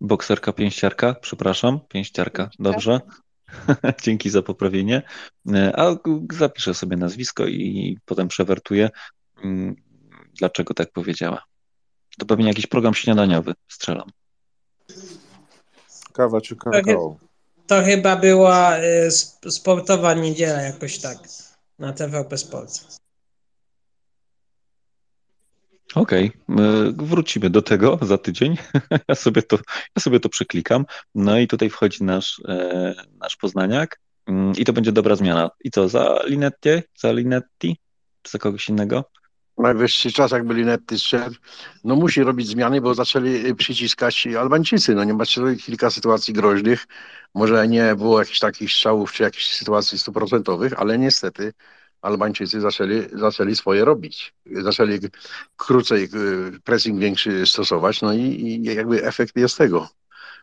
Bokserka 0.01 0.53
pięściarka, 0.53 1.15
przepraszam, 1.15 1.81
pięściarka, 1.89 2.51
dobrze. 2.59 3.01
Dzięki 4.05 4.31
za 4.31 4.43
poprawienie. 4.43 5.03
A 5.75 5.87
zapiszę 6.33 6.75
sobie 6.75 6.97
nazwisko 6.97 7.47
i 7.47 7.99
potem 8.05 8.29
przewertuję, 8.29 8.91
mm, 9.45 9.77
dlaczego 10.39 10.75
tak 10.75 10.93
powiedziała. 10.93 11.43
To 12.19 12.27
pewnie 12.27 12.49
jakiś 12.49 12.67
program 12.67 12.95
śniadaniowy, 12.95 13.55
strzelam. 13.69 14.09
Kawa 16.13 16.41
czy 16.41 16.57
kakao? 16.57 17.17
To, 17.67 17.83
chyba 17.83 18.17
była 18.17 18.79
y, 18.79 19.11
sportowa 19.51 20.15
niedziela 20.15 20.61
jakoś 20.61 20.99
tak 20.99 21.19
na 21.79 21.93
TVP 21.93 22.39
Sport. 22.39 23.03
Okej, 25.95 26.33
okay. 26.49 26.93
wrócimy 26.93 27.51
do 27.51 27.63
tego 27.63 27.99
za 28.03 28.19
tydzień. 28.19 28.57
Ja 29.09 29.15
sobie, 29.15 29.43
to, 29.43 29.57
ja 29.97 30.03
sobie 30.03 30.21
to 30.21 30.29
przyklikam. 30.29 30.85
No 31.15 31.39
i 31.39 31.47
tutaj 31.47 31.71
wchodzi 31.71 32.05
nasz, 32.05 32.41
e, 32.49 32.95
nasz 33.21 33.37
poznaniak 33.37 34.01
mm, 34.27 34.53
i 34.57 34.65
to 34.65 34.73
będzie 34.73 34.93
dobra 34.93 35.17
zmiana. 35.17 35.51
I 35.65 35.71
co, 35.71 35.89
za 35.89 36.21
Linetti? 36.25 36.83
Za 36.99 37.13
Linetti? 37.13 37.77
Czy 38.23 38.33
za 38.33 38.39
kogoś 38.39 38.69
innego? 38.69 39.05
Najwyższy 39.59 40.13
czas, 40.13 40.31
jak 40.31 40.45
byli 40.47 40.65
netty 40.65 40.99
szedł, 40.99 41.37
no 41.85 41.97
musi 41.97 42.23
robić 42.23 42.49
zmiany, 42.49 42.81
bo 42.81 42.95
zaczęli 42.95 43.47
y, 43.47 43.55
przyciskać 43.55 44.27
Albańczycy. 44.27 44.95
No 44.95 45.05
nie 45.05 45.15
macie 45.15 45.57
kilka 45.57 45.91
sytuacji 45.91 46.35
groźnych. 46.35 46.87
Może 47.35 47.69
nie 47.69 47.95
było 47.95 48.19
jakichś 48.19 48.39
takich 48.39 48.73
strzałów 48.73 49.13
czy 49.13 49.23
jakichś 49.23 49.55
sytuacji 49.55 49.99
stuprocentowych, 49.99 50.81
ale 50.81 50.99
niestety 50.99 51.53
Albańczycy 52.03 52.61
zaczęli, 52.61 53.03
zaczęli 53.13 53.57
swoje 53.57 53.85
robić. 53.85 54.35
Zaczęli 54.47 54.99
krócej 55.57 56.09
pressing 56.65 57.01
większy 57.01 57.47
stosować, 57.47 58.03
no 58.03 58.13
i, 58.13 58.21
i 58.21 58.63
jakby 58.63 59.05
efekt 59.05 59.37
jest 59.37 59.59
tego. 59.59 59.89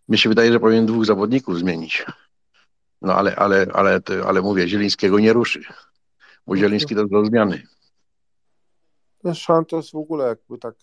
Mi 0.10 0.18
się 0.18 0.30
wydaje, 0.30 0.52
że 0.52 0.60
powinien 0.60 0.86
dwóch 0.86 1.06
zawodników 1.06 1.60
zmienić. 1.60 2.06
No 3.02 3.16
ale, 3.16 3.36
ale, 3.36 3.66
ale, 3.74 4.02
ale 4.28 4.42
mówię, 4.42 4.68
Zielińskiego 4.68 5.20
nie 5.20 5.34
ruszy, 5.34 5.64
bo 6.48 6.58
Zieliński 6.58 6.96
to 6.96 7.06
do 7.06 7.26
zmiany. 7.26 7.64
No 9.24 9.36
Santos 9.36 9.92
w 9.92 9.96
ogóle 9.96 10.28
jakby 10.28 10.58
tak 10.58 10.76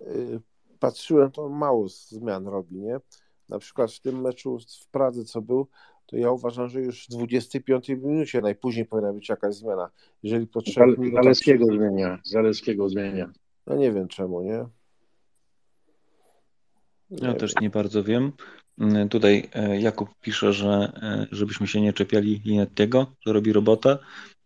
y, 0.00 0.40
patrzyłem, 0.78 1.30
to 1.30 1.48
mało 1.48 1.88
zmian 1.88 2.46
robi, 2.46 2.76
nie? 2.76 3.00
Na 3.48 3.58
przykład 3.58 3.92
w 3.92 4.00
tym 4.00 4.20
meczu 4.20 4.58
w 4.82 4.86
Pradze, 4.86 5.24
co 5.24 5.42
był, 5.42 5.66
to 6.06 6.16
ja 6.16 6.30
uważam, 6.30 6.68
że 6.68 6.80
już 6.80 7.06
w 7.06 7.10
25 7.10 7.88
minucie 7.88 8.40
najpóźniej 8.40 8.86
powinna 8.86 9.12
być 9.12 9.28
jakaś 9.28 9.54
zmiana. 9.54 9.90
Jeżeli 10.22 10.46
po 10.46 10.62
trzech 10.62 10.74
Zal, 10.74 10.96
minutach... 10.98 11.24
Zaleskiego 11.24 11.66
zmienia, 11.66 12.18
Zaleskiego 12.24 12.88
zmienia. 12.88 13.32
No 13.66 13.76
nie 13.76 13.92
wiem 13.92 14.08
czemu, 14.08 14.42
nie? 14.42 14.66
nie 17.10 17.18
ja 17.22 17.28
wiem. 17.28 17.36
też 17.36 17.54
nie 17.60 17.70
bardzo 17.70 18.04
wiem. 18.04 18.32
Mm, 18.78 19.08
tutaj 19.08 19.48
e, 19.52 19.80
Jakub 19.80 20.08
pisze, 20.20 20.52
że 20.52 20.92
e, 21.02 21.26
żebyśmy 21.30 21.66
się 21.66 21.80
nie 21.80 21.92
czepiali 21.92 22.42
Linettiego, 22.44 23.06
że 23.26 23.32
robi 23.32 23.52
robotę, 23.52 23.98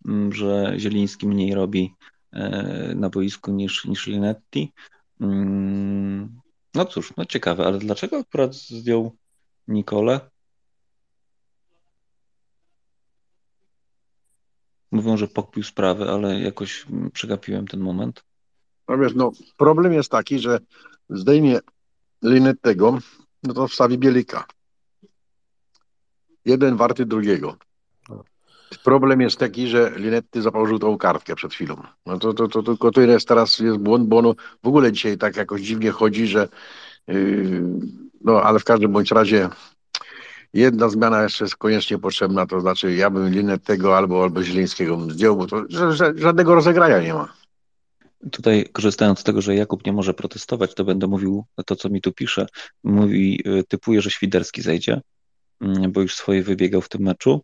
mm, 0.06 0.32
że 0.32 0.74
Zieliński 0.78 1.26
mniej 1.26 1.54
robi 1.54 1.94
na 2.94 3.10
boisku 3.10 3.50
niż, 3.50 3.84
niż 3.84 4.06
Linetti. 4.06 4.72
Mm, 5.20 6.40
no 6.74 6.84
cóż, 6.84 7.12
no 7.16 7.24
ciekawe, 7.24 7.66
ale 7.66 7.78
dlaczego 7.78 8.18
akurat 8.18 8.54
zdjął 8.54 9.16
Nicole? 9.68 10.20
Mówią, 14.90 15.16
że 15.16 15.28
pokpił 15.28 15.62
sprawy, 15.62 16.10
ale 16.10 16.40
jakoś 16.40 16.86
przegapiłem 17.12 17.66
ten 17.66 17.80
moment. 17.80 18.24
No 18.88 18.98
wiesz, 18.98 19.14
no 19.14 19.32
problem 19.56 19.92
jest 19.92 20.10
taki, 20.10 20.38
że 20.38 20.60
zdejmie 21.08 21.58
Linettego, 22.22 22.98
no 23.42 23.54
to 23.54 23.68
wstawi 23.68 23.98
Bielika. 23.98 24.46
Jeden 26.44 26.76
warty 26.76 27.06
drugiego. 27.06 27.56
Problem 28.84 29.20
jest 29.20 29.36
taki, 29.36 29.68
że 29.68 29.92
Linetty 29.96 30.42
zapał 30.42 30.66
żółtą 30.66 30.98
kartkę 30.98 31.34
przed 31.34 31.52
chwilą. 31.52 31.82
No 32.06 32.18
to, 32.18 32.34
to, 32.34 32.48
to 32.48 32.62
tylko 32.62 32.90
to 32.90 33.00
jest 33.00 33.28
teraz 33.28 33.58
jest 33.58 33.78
błąd, 33.78 34.08
bo 34.08 34.18
ono 34.18 34.34
w 34.62 34.68
ogóle 34.68 34.92
dzisiaj 34.92 35.18
tak 35.18 35.36
jakoś 35.36 35.60
dziwnie 35.60 35.90
chodzi, 35.90 36.26
że 36.26 36.48
yy, 37.06 37.62
no 38.20 38.42
ale 38.42 38.58
w 38.58 38.64
każdym 38.64 38.92
bądź 38.92 39.10
razie 39.10 39.48
jedna 40.54 40.88
zmiana 40.88 41.22
jeszcze 41.22 41.44
jest 41.44 41.56
koniecznie 41.56 41.98
potrzebna, 41.98 42.46
to 42.46 42.60
znaczy 42.60 42.94
ja 42.94 43.10
bym 43.10 43.28
Linettego 43.28 43.96
albo, 43.96 44.22
albo 44.22 44.42
Zielińskiego 44.42 45.00
zdjął, 45.10 45.36
bo 45.36 45.46
to 45.46 45.64
żadnego 46.14 46.54
rozegrania 46.54 47.00
nie 47.00 47.14
ma. 47.14 47.32
Tutaj 48.30 48.68
korzystając 48.72 49.18
z 49.18 49.24
tego, 49.24 49.42
że 49.42 49.54
Jakub 49.54 49.86
nie 49.86 49.92
może 49.92 50.14
protestować, 50.14 50.74
to 50.74 50.84
będę 50.84 51.06
mówił 51.06 51.44
to, 51.66 51.76
co 51.76 51.88
mi 51.88 52.00
tu 52.00 52.12
pisze. 52.12 52.46
Mówi, 52.84 53.42
y, 53.46 53.64
typuje, 53.64 54.00
że 54.00 54.10
Świderski 54.10 54.62
zejdzie, 54.62 55.00
mm, 55.60 55.92
bo 55.92 56.00
już 56.00 56.14
swoje 56.14 56.42
wybiegał 56.42 56.80
w 56.80 56.88
tym 56.88 57.02
meczu 57.02 57.42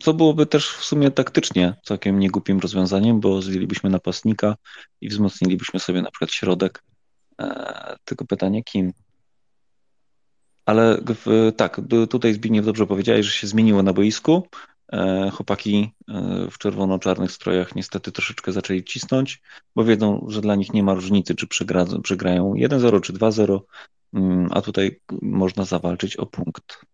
co 0.00 0.14
byłoby 0.14 0.46
też 0.46 0.70
w 0.70 0.84
sumie 0.84 1.10
taktycznie 1.10 1.74
całkiem 1.84 2.18
niegłupim 2.18 2.58
rozwiązaniem, 2.58 3.20
bo 3.20 3.42
zdjęlibyśmy 3.42 3.90
napastnika 3.90 4.56
i 5.00 5.08
wzmocnilibyśmy 5.08 5.80
sobie 5.80 6.02
na 6.02 6.10
przykład 6.10 6.30
środek. 6.30 6.82
E, 7.40 7.96
tylko 8.04 8.24
pytanie 8.24 8.64
kim? 8.64 8.92
Ale 10.66 10.98
w, 11.06 11.52
tak, 11.56 11.80
tutaj 12.10 12.34
Zbigniew 12.34 12.64
dobrze 12.64 12.86
powiedziałeś, 12.86 13.26
że 13.26 13.32
się 13.32 13.46
zmieniło 13.46 13.82
na 13.82 13.92
boisku. 13.92 14.48
E, 14.92 15.30
chłopaki 15.30 15.92
e, 16.08 16.48
w 16.50 16.58
czerwono-czarnych 16.58 17.32
strojach 17.32 17.74
niestety 17.74 18.12
troszeczkę 18.12 18.52
zaczęli 18.52 18.84
cisnąć, 18.84 19.42
bo 19.76 19.84
wiedzą, 19.84 20.26
że 20.28 20.40
dla 20.40 20.54
nich 20.54 20.72
nie 20.72 20.82
ma 20.82 20.94
różnicy, 20.94 21.34
czy 21.34 21.46
przegra, 21.46 21.84
przegrają 22.02 22.52
1-0 22.54 23.00
czy 23.00 23.12
2-0, 23.12 23.60
mm, 24.14 24.48
a 24.50 24.62
tutaj 24.62 25.00
można 25.22 25.64
zawalczyć 25.64 26.16
o 26.16 26.26
punkt. 26.26 26.84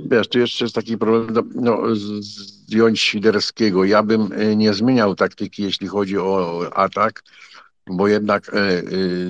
Wiesz, 0.00 0.28
tu 0.28 0.38
jeszcze 0.38 0.64
jest 0.64 0.74
taki 0.74 0.98
problem, 0.98 1.34
no, 1.34 1.42
no 1.54 1.94
zdjąć 2.20 3.00
Świderskiego. 3.00 3.84
Ja 3.84 4.02
bym 4.02 4.32
e, 4.32 4.56
nie 4.56 4.74
zmieniał 4.74 5.14
taktyki, 5.14 5.62
jeśli 5.62 5.86
chodzi 5.86 6.18
o 6.18 6.62
atak, 6.74 7.22
bo 7.86 8.08
jednak 8.08 8.48
e, 8.48 8.58
e, 8.58 8.82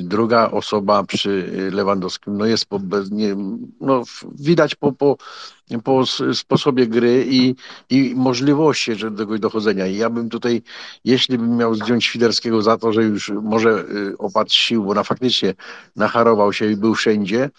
druga 0.03 0.51
osoba 0.51 1.05
przy 1.05 1.53
Lewandowskim 1.73 2.37
no 2.37 2.47
jest 2.47 2.67
po, 2.67 2.81
nie, 3.11 3.37
no, 3.81 4.03
widać 4.39 4.75
po, 4.75 4.93
po, 4.93 5.17
po 5.85 6.05
sposobie 6.35 6.87
gry 6.87 7.27
i, 7.29 7.55
i 7.91 8.15
możliwości 8.17 8.97
do 8.97 9.11
tego 9.11 9.39
dochodzenia. 9.39 9.87
I 9.87 9.97
ja 9.97 10.11
bym 10.11 10.29
tutaj, 10.29 10.63
jeśli 11.05 11.39
bym 11.39 11.57
miał 11.57 11.75
zdjąć 11.75 12.05
Świderskiego 12.05 12.63
za 12.63 12.79
to, 12.79 12.93
że 12.93 13.03
już 13.03 13.33
może 13.43 13.85
opadł 14.19 14.51
sił, 14.51 14.85
bo 14.85 14.95
na 14.95 15.03
faktycznie 15.03 15.55
nacharował 15.97 16.53
się 16.53 16.71
i 16.71 16.77
był 16.77 16.95
wszędzie, 16.95 17.51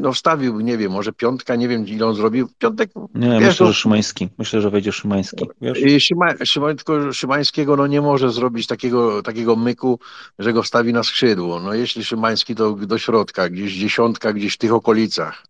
no 0.00 0.12
wstawił, 0.12 0.60
nie 0.60 0.78
wiem, 0.78 0.92
może 0.92 1.12
piątka, 1.12 1.56
nie 1.56 1.68
wiem 1.68 1.86
ile 1.86 2.06
on 2.06 2.14
zrobił. 2.14 2.48
Piątek. 2.58 2.90
Nie, 3.14 3.28
wiesz, 3.28 3.40
myślę, 3.40 3.66
no, 3.66 3.72
że 3.72 3.78
Szymański. 3.78 4.28
Myślę, 4.38 4.60
że 4.60 4.70
wejdzie 4.70 4.92
Szymański. 4.92 5.46
Wiesz? 5.60 6.04
Szyma, 6.04 6.26
Szyma, 6.44 6.74
tylko 6.74 7.12
Szymańskiego 7.12 7.76
no 7.76 7.86
nie 7.86 8.00
może 8.00 8.32
zrobić 8.32 8.66
takiego, 8.66 9.22
takiego 9.22 9.56
myku, 9.56 9.98
że 10.38 10.52
go 10.52 10.62
wstawi 10.62 10.92
na 10.92 11.02
skrzydło. 11.02 11.60
No 11.60 11.74
jeśli 11.74 12.04
Szymański 12.04 12.54
to 12.54 12.72
do 12.72 12.98
środka, 12.98 13.48
gdzieś 13.48 13.74
dziesiątka, 13.74 14.32
gdzieś 14.32 14.54
w 14.54 14.58
tych 14.58 14.72
okolicach. 14.72 15.42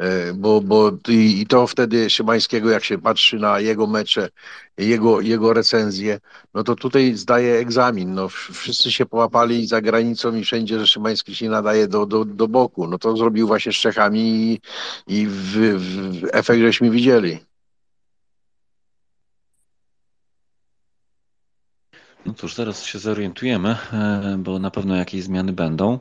E, 0.00 0.32
bo, 0.34 0.60
bo 0.60 0.92
i, 1.08 1.46
to 1.46 1.66
wtedy 1.66 2.10
Szymańskiego, 2.10 2.70
jak 2.70 2.84
się 2.84 2.98
patrzy 2.98 3.38
na 3.38 3.60
jego 3.60 3.86
mecze, 3.86 4.28
jego, 4.78 5.20
jego 5.20 5.52
recenzje, 5.52 6.20
no 6.54 6.64
to 6.64 6.76
tutaj 6.76 7.14
zdaje 7.14 7.54
egzamin. 7.54 8.14
No, 8.14 8.28
wszyscy 8.28 8.92
się 8.92 9.06
połapali 9.06 9.66
za 9.66 9.80
granicą 9.80 10.34
i 10.34 10.44
wszędzie, 10.44 10.78
że 10.78 10.86
Szymański 10.86 11.34
się 11.34 11.48
nadaje 11.48 11.88
do, 11.88 12.06
do, 12.06 12.24
do 12.24 12.48
boku. 12.48 12.86
No 12.86 12.98
to 12.98 13.16
zrobił 13.16 13.46
właśnie 13.46 13.72
z 13.72 13.76
Czechami 13.76 14.20
i, 14.20 14.60
i 15.06 15.26
w, 15.26 15.56
w 15.80 16.28
efekt 16.32 16.60
żeśmy 16.60 16.90
widzieli. 16.90 17.38
No 22.26 22.34
cóż, 22.34 22.54
zaraz 22.54 22.84
się 22.84 22.98
zorientujemy, 22.98 23.76
e, 23.92 24.36
bo 24.38 24.58
na 24.58 24.70
pewno 24.70 24.96
jakieś 24.96 25.22
zmiany 25.22 25.52
będą. 25.52 25.98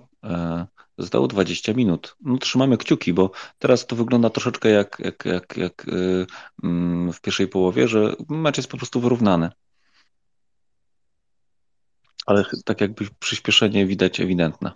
Zostało 1.00 1.28
20 1.28 1.74
minut. 1.74 2.16
No, 2.22 2.38
trzymamy 2.38 2.78
kciuki, 2.78 3.14
bo 3.14 3.32
teraz 3.60 3.86
to 3.86 3.96
wygląda 3.96 4.30
troszeczkę 4.30 4.70
jak, 4.70 4.98
jak, 5.00 5.26
jak, 5.26 5.58
jak 5.58 5.88
y, 5.88 6.26
mm, 6.64 7.14
w 7.14 7.22
pierwszej 7.22 7.48
połowie, 7.48 7.88
że 7.88 8.16
mecz 8.30 8.58
jest 8.58 8.70
po 8.70 8.78
prostu 8.78 9.02
wyrównany. 9.02 9.52
Ale 12.26 12.46
tak 12.66 12.82
jakby 12.82 13.06
przyspieszenie 13.20 13.86
widać 13.86 14.20
ewidentne. 14.20 14.72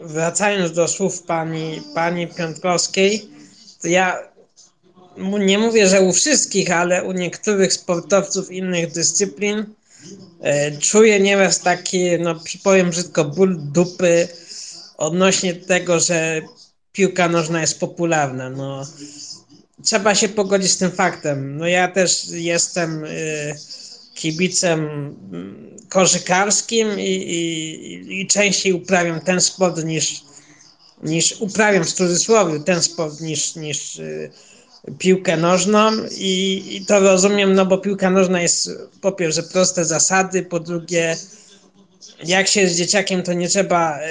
Wracając 0.00 0.72
do 0.72 0.88
słów 0.88 1.22
pani, 1.22 1.82
pani 1.94 2.26
Piątkowskiej, 2.26 3.28
to 3.82 3.88
ja 3.88 4.18
nie 5.38 5.58
mówię, 5.58 5.88
że 5.88 6.00
u 6.00 6.12
wszystkich, 6.12 6.70
ale 6.70 7.04
u 7.04 7.12
niektórych 7.12 7.72
sportowców 7.72 8.50
innych 8.50 8.92
dyscyplin 8.92 9.64
e, 10.40 10.78
czuję 10.78 11.20
nieraz 11.20 11.60
taki, 11.60 12.18
no 12.18 12.40
powiem 12.64 12.90
brzydko, 12.90 13.24
ból 13.24 13.56
dupy, 13.58 14.28
odnośnie 14.96 15.54
tego, 15.54 16.00
że 16.00 16.42
piłka 16.92 17.28
nożna 17.28 17.60
jest 17.60 17.80
popularna. 17.80 18.50
No, 18.50 18.86
trzeba 19.84 20.14
się 20.14 20.28
pogodzić 20.28 20.70
z 20.70 20.78
tym 20.78 20.90
faktem. 20.90 21.56
No 21.56 21.66
ja 21.66 21.88
też 21.88 22.28
jestem 22.28 23.04
y, 23.04 23.54
kibicem 24.14 24.80
mm, 24.80 25.76
koszykarskim 25.88 27.00
i, 27.00 27.10
i, 27.10 28.20
i, 28.20 28.26
częściej 28.26 28.72
uprawiam 28.72 29.20
ten 29.20 29.40
sport 29.40 29.84
niż, 29.84 30.22
niż 31.02 31.40
uprawiam 31.40 31.84
w 31.84 31.92
cudzysłowie 31.92 32.60
ten 32.60 32.82
sport 32.82 33.20
niż, 33.20 33.56
niż 33.56 33.98
y, 33.98 34.30
piłkę 34.98 35.36
nożną 35.36 35.92
i, 36.10 36.64
i 36.76 36.86
to 36.86 37.00
rozumiem, 37.00 37.54
no 37.54 37.66
bo 37.66 37.78
piłka 37.78 38.10
nożna 38.10 38.42
jest 38.42 38.70
po 39.00 39.12
pierwsze 39.12 39.42
proste 39.42 39.84
zasady, 39.84 40.42
po 40.42 40.60
drugie 40.60 41.16
jak 42.24 42.48
się 42.48 42.60
jest 42.60 42.76
dzieciakiem, 42.76 43.22
to 43.22 43.32
nie 43.32 43.48
trzeba 43.48 43.98
e, 43.98 44.08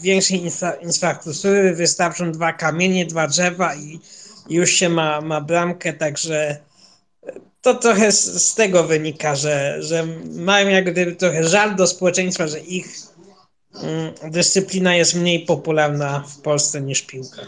większej 0.00 0.42
infrastruktury, 0.80 1.74
wystarczą 1.74 2.32
dwa 2.32 2.52
kamienie, 2.52 3.06
dwa 3.06 3.26
drzewa 3.26 3.74
i 3.74 4.00
już 4.50 4.70
się 4.70 4.88
ma, 4.88 5.20
ma 5.20 5.40
bramkę, 5.40 5.92
także 5.92 6.60
e, 7.26 7.32
to 7.60 7.74
trochę 7.74 8.12
z, 8.12 8.42
z 8.42 8.54
tego 8.54 8.84
wynika, 8.84 9.36
że, 9.36 9.76
że 9.82 10.06
mają 10.34 10.68
jak 10.68 10.92
gdyby 10.92 11.16
trochę 11.16 11.44
żal 11.44 11.76
do 11.76 11.86
społeczeństwa, 11.86 12.46
że 12.46 12.60
ich 12.60 12.86
mm, 13.82 14.12
dyscyplina 14.30 14.96
jest 14.96 15.14
mniej 15.14 15.40
popularna 15.40 16.20
w 16.20 16.40
Polsce 16.40 16.80
niż 16.80 17.02
piłka. 17.02 17.42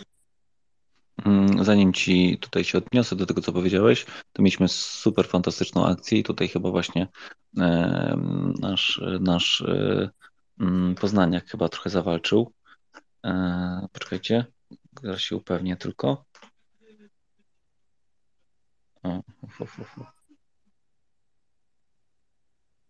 Mm, 1.25 1.65
zanim 1.65 1.93
ci 1.93 2.39
tutaj 2.39 2.65
się 2.65 2.79
odniosę 2.79 3.17
do 3.17 3.27
tego, 3.27 3.41
co 3.41 3.53
powiedziałeś, 3.53 4.07
to 4.33 4.43
mieliśmy 4.43 4.69
super 4.69 5.29
fantastyczną 5.29 5.87
akcję 5.87 6.19
i 6.19 6.23
tutaj 6.23 6.49
chyba 6.49 6.71
właśnie 6.71 7.09
nasz, 8.61 9.03
nasz 9.21 9.61
e, 9.61 10.11
mm, 10.61 10.95
Poznaniak 10.95 11.47
chyba 11.47 11.69
trochę 11.69 11.91
zawalczył. 11.91 12.53
E, 13.25 13.87
poczekajcie, 13.93 14.45
zaraz 15.03 15.21
się 15.21 15.37
upewnię 15.37 15.77
tylko. 15.77 16.25
O. 19.03 19.23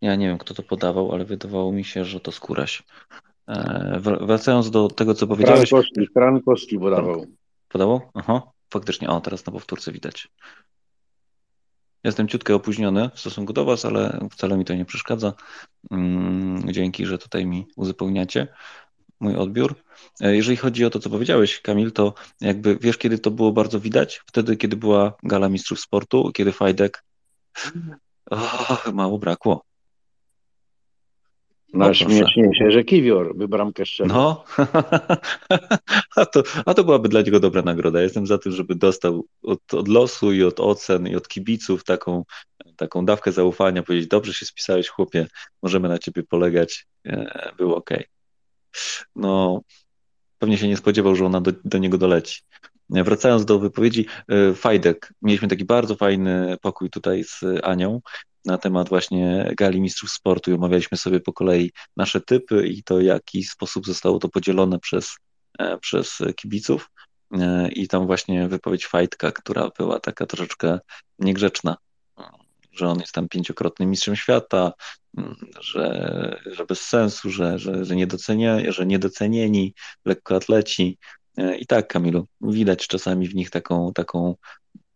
Ja 0.00 0.16
nie 0.16 0.26
wiem, 0.28 0.38
kto 0.38 0.54
to 0.54 0.62
podawał, 0.62 1.12
ale 1.12 1.24
wydawało 1.24 1.72
mi 1.72 1.84
się, 1.84 2.04
że 2.04 2.20
to 2.20 2.32
skóraś. 2.32 2.82
E, 3.48 4.00
wracając 4.00 4.70
do 4.70 4.88
tego, 4.88 5.14
co 5.14 5.26
powiedziałeś. 5.26 5.68
Frankowski, 5.68 6.06
Frankowski 6.06 6.78
podawał. 6.78 7.26
Podało? 7.68 8.10
Aha, 8.14 8.42
faktycznie. 8.72 9.08
O, 9.08 9.20
teraz 9.20 9.46
na 9.46 9.52
powtórce 9.52 9.92
widać. 9.92 10.28
Jestem 12.04 12.28
ciutkę 12.28 12.54
opóźniony 12.54 13.10
w 13.14 13.20
stosunku 13.20 13.52
do 13.52 13.64
Was, 13.64 13.84
ale 13.84 14.28
wcale 14.32 14.56
mi 14.56 14.64
to 14.64 14.74
nie 14.74 14.84
przeszkadza. 14.84 15.32
Mm, 15.90 16.72
dzięki, 16.72 17.06
że 17.06 17.18
tutaj 17.18 17.46
mi 17.46 17.66
uzupełniacie 17.76 18.48
mój 19.20 19.36
odbiór. 19.36 19.74
E, 20.20 20.36
jeżeli 20.36 20.56
chodzi 20.56 20.84
o 20.84 20.90
to, 20.90 20.98
co 20.98 21.10
powiedziałeś, 21.10 21.60
Kamil, 21.60 21.92
to 21.92 22.14
jakby 22.40 22.78
wiesz, 22.80 22.98
kiedy 22.98 23.18
to 23.18 23.30
było 23.30 23.52
bardzo 23.52 23.80
widać? 23.80 24.22
Wtedy, 24.26 24.56
kiedy 24.56 24.76
była 24.76 25.12
gala 25.22 25.48
mistrzów 25.48 25.80
sportu, 25.80 26.32
kiedy 26.34 26.52
Fajdek. 26.52 27.04
Oh, 28.30 28.92
mało 28.92 29.18
brakło. 29.18 29.67
No, 31.74 31.94
śmiesznie 31.94 32.50
się, 32.58 32.70
że 32.70 32.84
Kiwior 32.84 33.36
by 33.36 33.48
bramkę 33.48 33.86
strzelił. 33.86 34.14
No, 34.14 34.44
a, 36.16 36.26
to, 36.26 36.42
a 36.66 36.74
to 36.74 36.84
byłaby 36.84 37.08
dla 37.08 37.22
niego 37.22 37.40
dobra 37.40 37.62
nagroda. 37.62 38.02
Jestem 38.02 38.26
za 38.26 38.38
tym, 38.38 38.52
żeby 38.52 38.74
dostał 38.74 39.26
od, 39.42 39.74
od 39.74 39.88
losu 39.88 40.32
i 40.32 40.42
od 40.42 40.60
ocen 40.60 41.08
i 41.08 41.16
od 41.16 41.28
kibiców 41.28 41.84
taką, 41.84 42.24
taką 42.76 43.04
dawkę 43.04 43.32
zaufania, 43.32 43.82
powiedzieć, 43.82 44.08
dobrze 44.08 44.34
się 44.34 44.46
spisałeś 44.46 44.88
chłopie, 44.88 45.26
możemy 45.62 45.88
na 45.88 45.98
ciebie 45.98 46.22
polegać, 46.22 46.86
e, 47.06 47.52
było 47.58 47.76
ok. 47.76 47.90
No, 49.16 49.60
pewnie 50.38 50.58
się 50.58 50.68
nie 50.68 50.76
spodziewał, 50.76 51.14
że 51.14 51.26
ona 51.26 51.40
do, 51.40 51.52
do 51.64 51.78
niego 51.78 51.98
doleci. 51.98 52.42
Wracając 52.90 53.44
do 53.44 53.58
wypowiedzi, 53.58 54.06
e, 54.28 54.54
Fajdek, 54.54 55.12
mieliśmy 55.22 55.48
taki 55.48 55.64
bardzo 55.64 55.94
fajny 55.94 56.56
pokój 56.62 56.90
tutaj 56.90 57.24
z 57.24 57.40
Anią 57.62 58.00
na 58.48 58.58
temat 58.58 58.88
właśnie 58.88 59.50
gali 59.56 59.80
mistrzów 59.80 60.10
sportu 60.10 60.50
i 60.50 60.54
omawialiśmy 60.54 60.98
sobie 60.98 61.20
po 61.20 61.32
kolei 61.32 61.72
nasze 61.96 62.20
typy 62.20 62.68
i 62.68 62.82
to, 62.82 62.96
w 62.96 63.02
jaki 63.02 63.44
sposób 63.44 63.86
zostało 63.86 64.18
to 64.18 64.28
podzielone 64.28 64.78
przez, 64.78 65.16
e, 65.58 65.78
przez 65.78 66.18
kibiców. 66.36 66.90
E, 67.32 67.68
I 67.68 67.88
tam 67.88 68.06
właśnie 68.06 68.48
wypowiedź 68.48 68.86
Fajtka, 68.86 69.32
która 69.32 69.70
była 69.78 70.00
taka 70.00 70.26
troszeczkę 70.26 70.78
niegrzeczna, 71.18 71.76
że 72.72 72.88
on 72.88 73.00
jest 73.00 73.12
tam 73.12 73.28
pięciokrotnym 73.28 73.90
mistrzem 73.90 74.16
świata, 74.16 74.72
że, 75.60 76.40
że 76.46 76.66
bez 76.66 76.80
sensu, 76.80 77.30
że, 77.30 77.58
że, 77.58 77.84
że, 77.84 77.96
niedocenia, 77.96 78.72
że 78.72 78.86
niedocenieni 78.86 79.74
lekkoatleci. 80.04 80.98
E, 81.36 81.56
I 81.56 81.66
tak, 81.66 81.88
Kamilu, 81.88 82.26
widać 82.40 82.86
czasami 82.86 83.28
w 83.28 83.34
nich 83.34 83.50
taką, 83.50 83.92
taką 83.92 84.34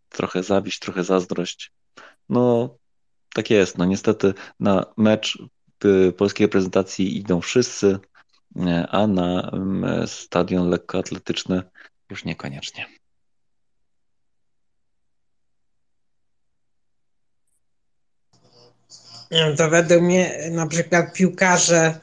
trochę 0.08 0.42
zawiść, 0.42 0.78
trochę 0.78 1.04
zazdrość. 1.04 1.72
No, 2.28 2.76
tak 3.34 3.50
jest. 3.50 3.78
No 3.78 3.84
niestety 3.84 4.34
na 4.60 4.86
mecz 4.96 5.38
y, 5.84 6.12
polskiej 6.12 6.46
reprezentacji 6.46 7.18
idą 7.18 7.40
wszyscy, 7.40 7.98
a 8.88 9.06
na 9.06 9.50
mm, 9.52 10.06
stadion 10.06 10.68
lekkoatletyczny 10.68 11.62
już 12.10 12.24
niekoniecznie. 12.24 12.86
To 19.56 19.70
według 19.70 20.02
mnie 20.02 20.50
na 20.50 20.66
przykład 20.66 21.12
piłkarze 21.12 22.00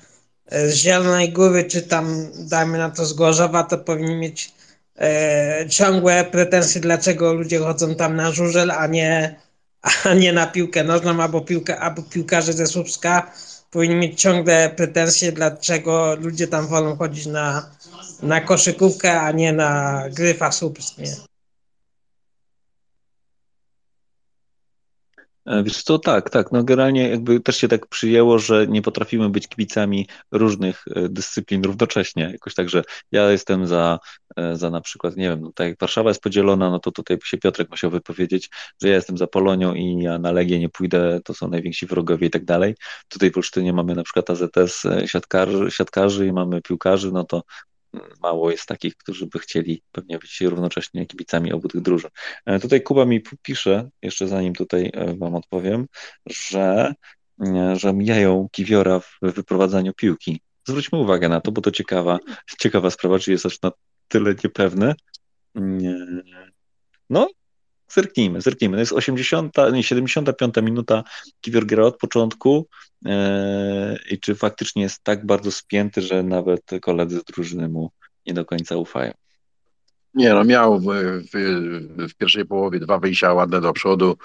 z 0.51 0.73
Zielonej 0.73 1.33
Góry, 1.33 1.63
czy 1.63 1.81
tam 1.81 2.27
dajmy 2.49 2.77
na 2.77 2.89
to 2.89 3.05
z 3.05 3.13
Gorzowa, 3.13 3.63
to 3.63 3.77
powinni 3.77 4.15
mieć 4.15 4.53
e, 4.99 5.65
ciągłe 5.69 6.23
pretensje, 6.23 6.81
dlaczego 6.81 7.33
ludzie 7.33 7.59
chodzą 7.59 7.95
tam 7.95 8.15
na 8.15 8.31
żużel, 8.31 8.71
a 8.71 8.87
nie, 8.87 9.35
a 10.03 10.13
nie 10.13 10.33
na 10.33 10.47
piłkę 10.47 10.83
nożną, 10.83 11.21
albo, 11.21 11.41
piłkę, 11.41 11.79
albo 11.79 12.01
piłkarze 12.01 12.53
ze 12.53 12.67
Słupska 12.67 13.31
powinni 13.71 13.95
mieć 13.95 14.21
ciągle 14.21 14.69
pretensje, 14.69 15.31
dlaczego 15.31 16.15
ludzie 16.15 16.47
tam 16.47 16.67
wolą 16.67 16.95
chodzić 16.95 17.25
na, 17.25 17.69
na 18.23 18.41
koszykówkę, 18.41 19.21
a 19.21 19.31
nie 19.31 19.53
na 19.53 20.03
gryfa 20.09 20.51
Słupsk. 20.51 20.97
Nie? 20.97 21.28
Wiesz 25.63 25.83
co, 25.83 25.99
tak, 25.99 26.29
tak. 26.29 26.51
No 26.51 26.63
generalnie 26.63 27.09
jakby 27.09 27.39
też 27.39 27.57
się 27.57 27.67
tak 27.67 27.87
przyjęło, 27.87 28.39
że 28.39 28.67
nie 28.67 28.81
potrafimy 28.81 29.29
być 29.29 29.47
kibicami 29.47 30.07
różnych 30.31 30.85
e, 30.95 31.09
dyscyplin 31.09 31.63
równocześnie. 31.63 32.29
Jakoś 32.31 32.55
tak, 32.55 32.69
że 32.69 32.83
ja 33.11 33.31
jestem 33.31 33.67
za, 33.67 33.99
e, 34.35 34.55
za 34.55 34.69
na 34.69 34.81
przykład, 34.81 35.17
nie 35.17 35.29
wiem, 35.29 35.41
no 35.41 35.51
tak 35.55 35.67
jak 35.67 35.79
Warszawa 35.79 36.09
jest 36.09 36.21
podzielona, 36.21 36.69
no 36.69 36.79
to 36.79 36.91
tutaj 36.91 37.17
się 37.23 37.37
Piotrek 37.37 37.69
musiał 37.69 37.91
wypowiedzieć, 37.91 38.49
że 38.81 38.89
ja 38.89 38.95
jestem 38.95 39.17
za 39.17 39.27
Polonią 39.27 39.73
i 39.73 40.01
ja 40.01 40.19
na 40.19 40.31
Legię 40.31 40.59
nie 40.59 40.69
pójdę, 40.69 41.19
to 41.25 41.33
są 41.33 41.47
najwięksi 41.47 41.85
wrogowie 41.85 42.27
i 42.27 42.29
tak 42.29 42.45
dalej. 42.45 42.75
Tutaj 43.07 43.31
w 43.31 43.37
Olsztynie 43.37 43.73
mamy 43.73 43.95
na 43.95 44.03
przykład 44.03 44.29
AZS 44.29 44.83
siatkarzy, 45.05 45.71
siatkarzy 45.71 46.27
i 46.27 46.33
mamy 46.33 46.61
piłkarzy, 46.61 47.11
no 47.11 47.23
to 47.23 47.43
mało 48.21 48.51
jest 48.51 48.65
takich, 48.65 48.95
którzy 48.95 49.27
by 49.27 49.39
chcieli 49.39 49.81
pewnie 49.91 50.19
być 50.19 50.41
równocześnie 50.41 51.05
kibicami 51.05 51.53
obu 51.53 51.67
tych 51.67 51.81
drużyn. 51.81 52.09
E, 52.45 52.59
tutaj 52.59 52.83
Kuba 52.83 53.05
mi 53.05 53.21
pisze, 53.41 53.89
jeszcze 54.01 54.27
zanim 54.27 54.53
tutaj 54.53 54.91
e, 54.93 55.15
Wam 55.17 55.35
odpowiem, 55.35 55.87
że, 56.25 56.93
e, 57.45 57.75
że 57.75 57.93
mijają 57.93 58.47
kiwiora 58.51 58.99
w 58.99 59.17
wyprowadzaniu 59.21 59.93
piłki. 59.93 60.41
Zwróćmy 60.67 60.99
uwagę 60.99 61.29
na 61.29 61.41
to, 61.41 61.51
bo 61.51 61.61
to 61.61 61.71
ciekawa, 61.71 62.19
ciekawa 62.59 62.89
sprawa, 62.89 63.19
czy 63.19 63.31
jest 63.31 63.45
aż 63.45 63.61
na 63.61 63.71
tyle 64.07 64.35
niepewny. 64.43 64.93
No, 67.09 67.27
Zerknijmy, 67.89 68.41
zerknijmy. 68.41 68.75
To 68.75 68.79
jest 68.79 68.93
80, 68.93 69.55
nie, 69.73 69.83
75 69.83 70.55
minuta. 70.63 71.03
Kiwior 71.41 71.65
gra 71.65 71.83
od 71.83 71.97
początku 71.97 72.67
e, 73.05 73.97
i 74.11 74.19
czy 74.19 74.35
faktycznie 74.35 74.83
jest 74.83 75.03
tak 75.03 75.25
bardzo 75.25 75.51
spięty, 75.51 76.01
że 76.01 76.23
nawet 76.23 76.61
koledzy 76.81 77.19
z 77.19 77.23
drużyny 77.23 77.69
mu 77.69 77.91
nie 78.25 78.33
do 78.33 78.45
końca 78.45 78.75
ufają. 78.75 79.13
Nie, 80.13 80.33
no 80.33 80.43
miał 80.43 80.79
w, 80.79 80.85
w, 80.85 82.09
w, 82.09 82.15
pierwszej 82.15 82.45
połowie 82.45 82.79
dwa 82.79 82.99
wyjścia 82.99 83.33
ładne 83.33 83.61
do 83.61 83.73
przodu. 83.73 84.17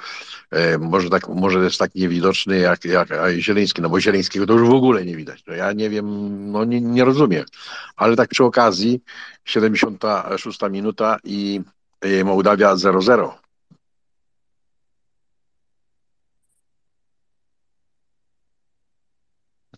E, 0.51 0.79
może, 0.79 1.11
tak, 1.11 1.29
może 1.29 1.59
jest 1.59 1.79
tak 1.79 1.95
niewidoczny 1.95 2.59
jak, 2.59 2.85
jak 2.85 3.09
Zieleński, 3.39 3.83
no 3.83 3.89
bo 3.89 4.01
Zieleńskiego 4.01 4.47
to 4.47 4.53
już 4.53 4.69
w 4.69 4.73
ogóle 4.73 5.05
nie 5.05 5.17
widać. 5.17 5.43
No 5.47 5.55
ja 5.55 5.73
nie 5.73 5.91
wiem, 5.91 6.07
no 6.53 6.65
nie, 6.65 6.81
nie 6.81 7.05
rozumiem. 7.05 7.45
Ale 7.97 8.17
tak 8.17 8.29
przy 8.29 8.45
okazji, 8.45 9.01
76 9.45 10.59
minuta 10.71 11.19
i 11.25 11.61
e, 12.01 12.25
Mołdawia 12.25 12.75
0-0. 12.75 13.44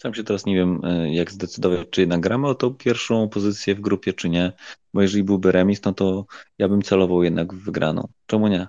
Sam 0.06 0.14
się 0.14 0.24
teraz 0.24 0.46
nie 0.46 0.54
wiem, 0.54 0.80
e, 0.84 1.14
jak 1.14 1.32
zdecydować, 1.32 1.88
czy 1.90 2.00
jednak 2.00 2.20
gramy 2.20 2.48
o 2.48 2.54
tą 2.54 2.74
pierwszą 2.74 3.28
pozycję 3.28 3.74
w 3.74 3.80
grupie, 3.80 4.12
czy 4.12 4.28
nie. 4.28 4.52
Bo 4.94 5.02
jeżeli 5.02 5.24
byłby 5.24 5.52
remis, 5.52 5.82
no 5.84 5.92
to 5.92 6.26
ja 6.58 6.68
bym 6.68 6.82
celował 6.82 7.22
jednak 7.22 7.54
w 7.54 7.64
wygraną. 7.64 8.08
Czemu 8.26 8.48
nie? 8.48 8.66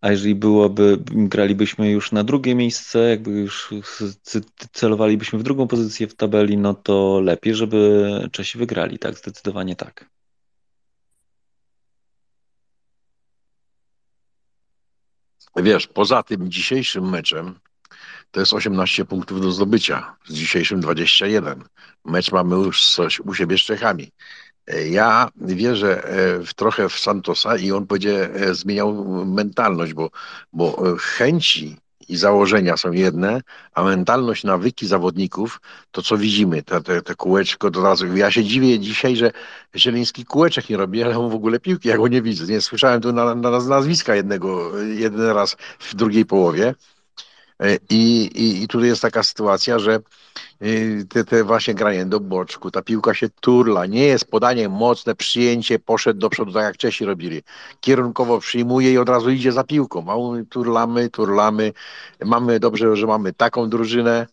A 0.00 0.10
jeżeli 0.10 0.34
byłoby, 0.34 0.98
gralibyśmy 1.06 1.90
już 1.90 2.12
na 2.12 2.24
drugie 2.24 2.54
miejsce, 2.54 2.98
jakby 2.98 3.30
już 3.30 3.74
celowalibyśmy 4.72 5.38
w 5.38 5.42
drugą 5.42 5.68
pozycję 5.68 6.08
w 6.08 6.14
tabeli, 6.14 6.56
no 6.56 6.74
to 6.74 7.20
lepiej, 7.20 7.54
żeby 7.54 8.08
Czesi 8.32 8.58
wygrali, 8.58 8.98
tak? 8.98 9.18
Zdecydowanie 9.18 9.76
tak. 9.76 10.10
Wiesz, 15.56 15.86
poza 15.86 16.22
tym 16.22 16.50
dzisiejszym 16.50 17.10
meczem 17.10 17.60
to 18.30 18.40
jest 18.40 18.52
18 18.52 19.04
punktów 19.04 19.40
do 19.40 19.52
zdobycia, 19.52 20.16
z 20.26 20.34
dzisiejszym 20.34 20.80
21. 20.80 21.64
Mecz 22.04 22.32
mamy 22.32 22.56
już 22.56 22.86
coś 22.86 23.20
u 23.20 23.34
siebie 23.34 23.58
z 23.58 23.60
Czechami. 23.60 24.12
E, 24.66 24.88
ja 24.88 25.28
wierzę 25.36 26.04
e, 26.04 26.38
w, 26.44 26.54
trochę 26.54 26.88
w 26.88 26.98
Santosa 26.98 27.56
i 27.56 27.72
on 27.72 27.86
będzie 27.86 28.34
e, 28.34 28.54
zmieniał 28.54 29.04
mentalność, 29.24 29.92
bo, 29.94 30.10
bo 30.52 30.96
chęci 30.98 31.76
i 32.08 32.16
założenia 32.16 32.76
są 32.76 32.92
jedne, 32.92 33.40
a 33.74 33.82
mentalność, 33.82 34.44
nawyki 34.44 34.86
zawodników, 34.86 35.60
to 35.90 36.02
co 36.02 36.16
widzimy, 36.16 36.62
te, 36.62 36.80
te, 36.80 37.02
te 37.02 37.14
kółeczko 37.14 37.70
do 37.70 37.82
razu. 37.82 38.16
Ja 38.16 38.30
się 38.30 38.44
dziwię 38.44 38.78
dzisiaj, 38.78 39.16
że 39.16 39.30
Zieliński 39.76 40.24
kółeczek 40.24 40.68
nie 40.68 40.76
robi, 40.76 41.02
ale 41.02 41.18
on 41.18 41.30
w 41.30 41.34
ogóle 41.34 41.60
piłki, 41.60 41.88
ja 41.88 41.96
go 41.96 42.08
nie 42.08 42.22
widzę. 42.22 42.52
Nie 42.52 42.60
słyszałem 42.60 43.00
tu 43.00 43.12
na, 43.12 43.34
na 43.34 43.50
nazwiska 43.50 44.14
jednego, 44.14 44.78
jeden 44.78 45.20
raz 45.20 45.56
w 45.78 45.94
drugiej 45.94 46.26
połowie. 46.26 46.74
E, 47.60 47.78
I, 47.90 48.30
i, 48.34 48.62
I 48.62 48.68
tutaj 48.68 48.88
jest 48.88 49.02
taka 49.02 49.22
sytuacja, 49.22 49.78
że 49.78 49.94
e, 49.94 50.68
te, 51.08 51.24
te 51.24 51.44
właśnie 51.44 51.74
granie 51.74 52.06
do 52.06 52.20
boczku, 52.20 52.70
ta 52.70 52.82
piłka 52.82 53.14
się 53.14 53.28
turla, 53.28 53.86
nie 53.86 54.04
jest 54.04 54.30
podanie 54.30 54.68
mocne, 54.68 55.14
przyjęcie, 55.14 55.78
poszedł 55.78 56.20
do 56.20 56.30
przodu, 56.30 56.52
tak 56.52 56.64
jak 56.64 56.76
Czesi 56.76 57.04
robili. 57.04 57.42
Kierunkowo 57.80 58.38
przyjmuje 58.40 58.92
i 58.92 58.98
od 58.98 59.08
razu 59.08 59.30
idzie 59.30 59.52
za 59.52 59.64
piłką. 59.64 60.06
Turlamy, 60.50 61.10
turlamy. 61.10 61.72
Mamy 62.24 62.60
dobrze, 62.60 62.96
że 62.96 63.06
mamy 63.06 63.32
taką 63.32 63.70
drużynę, 63.70 64.26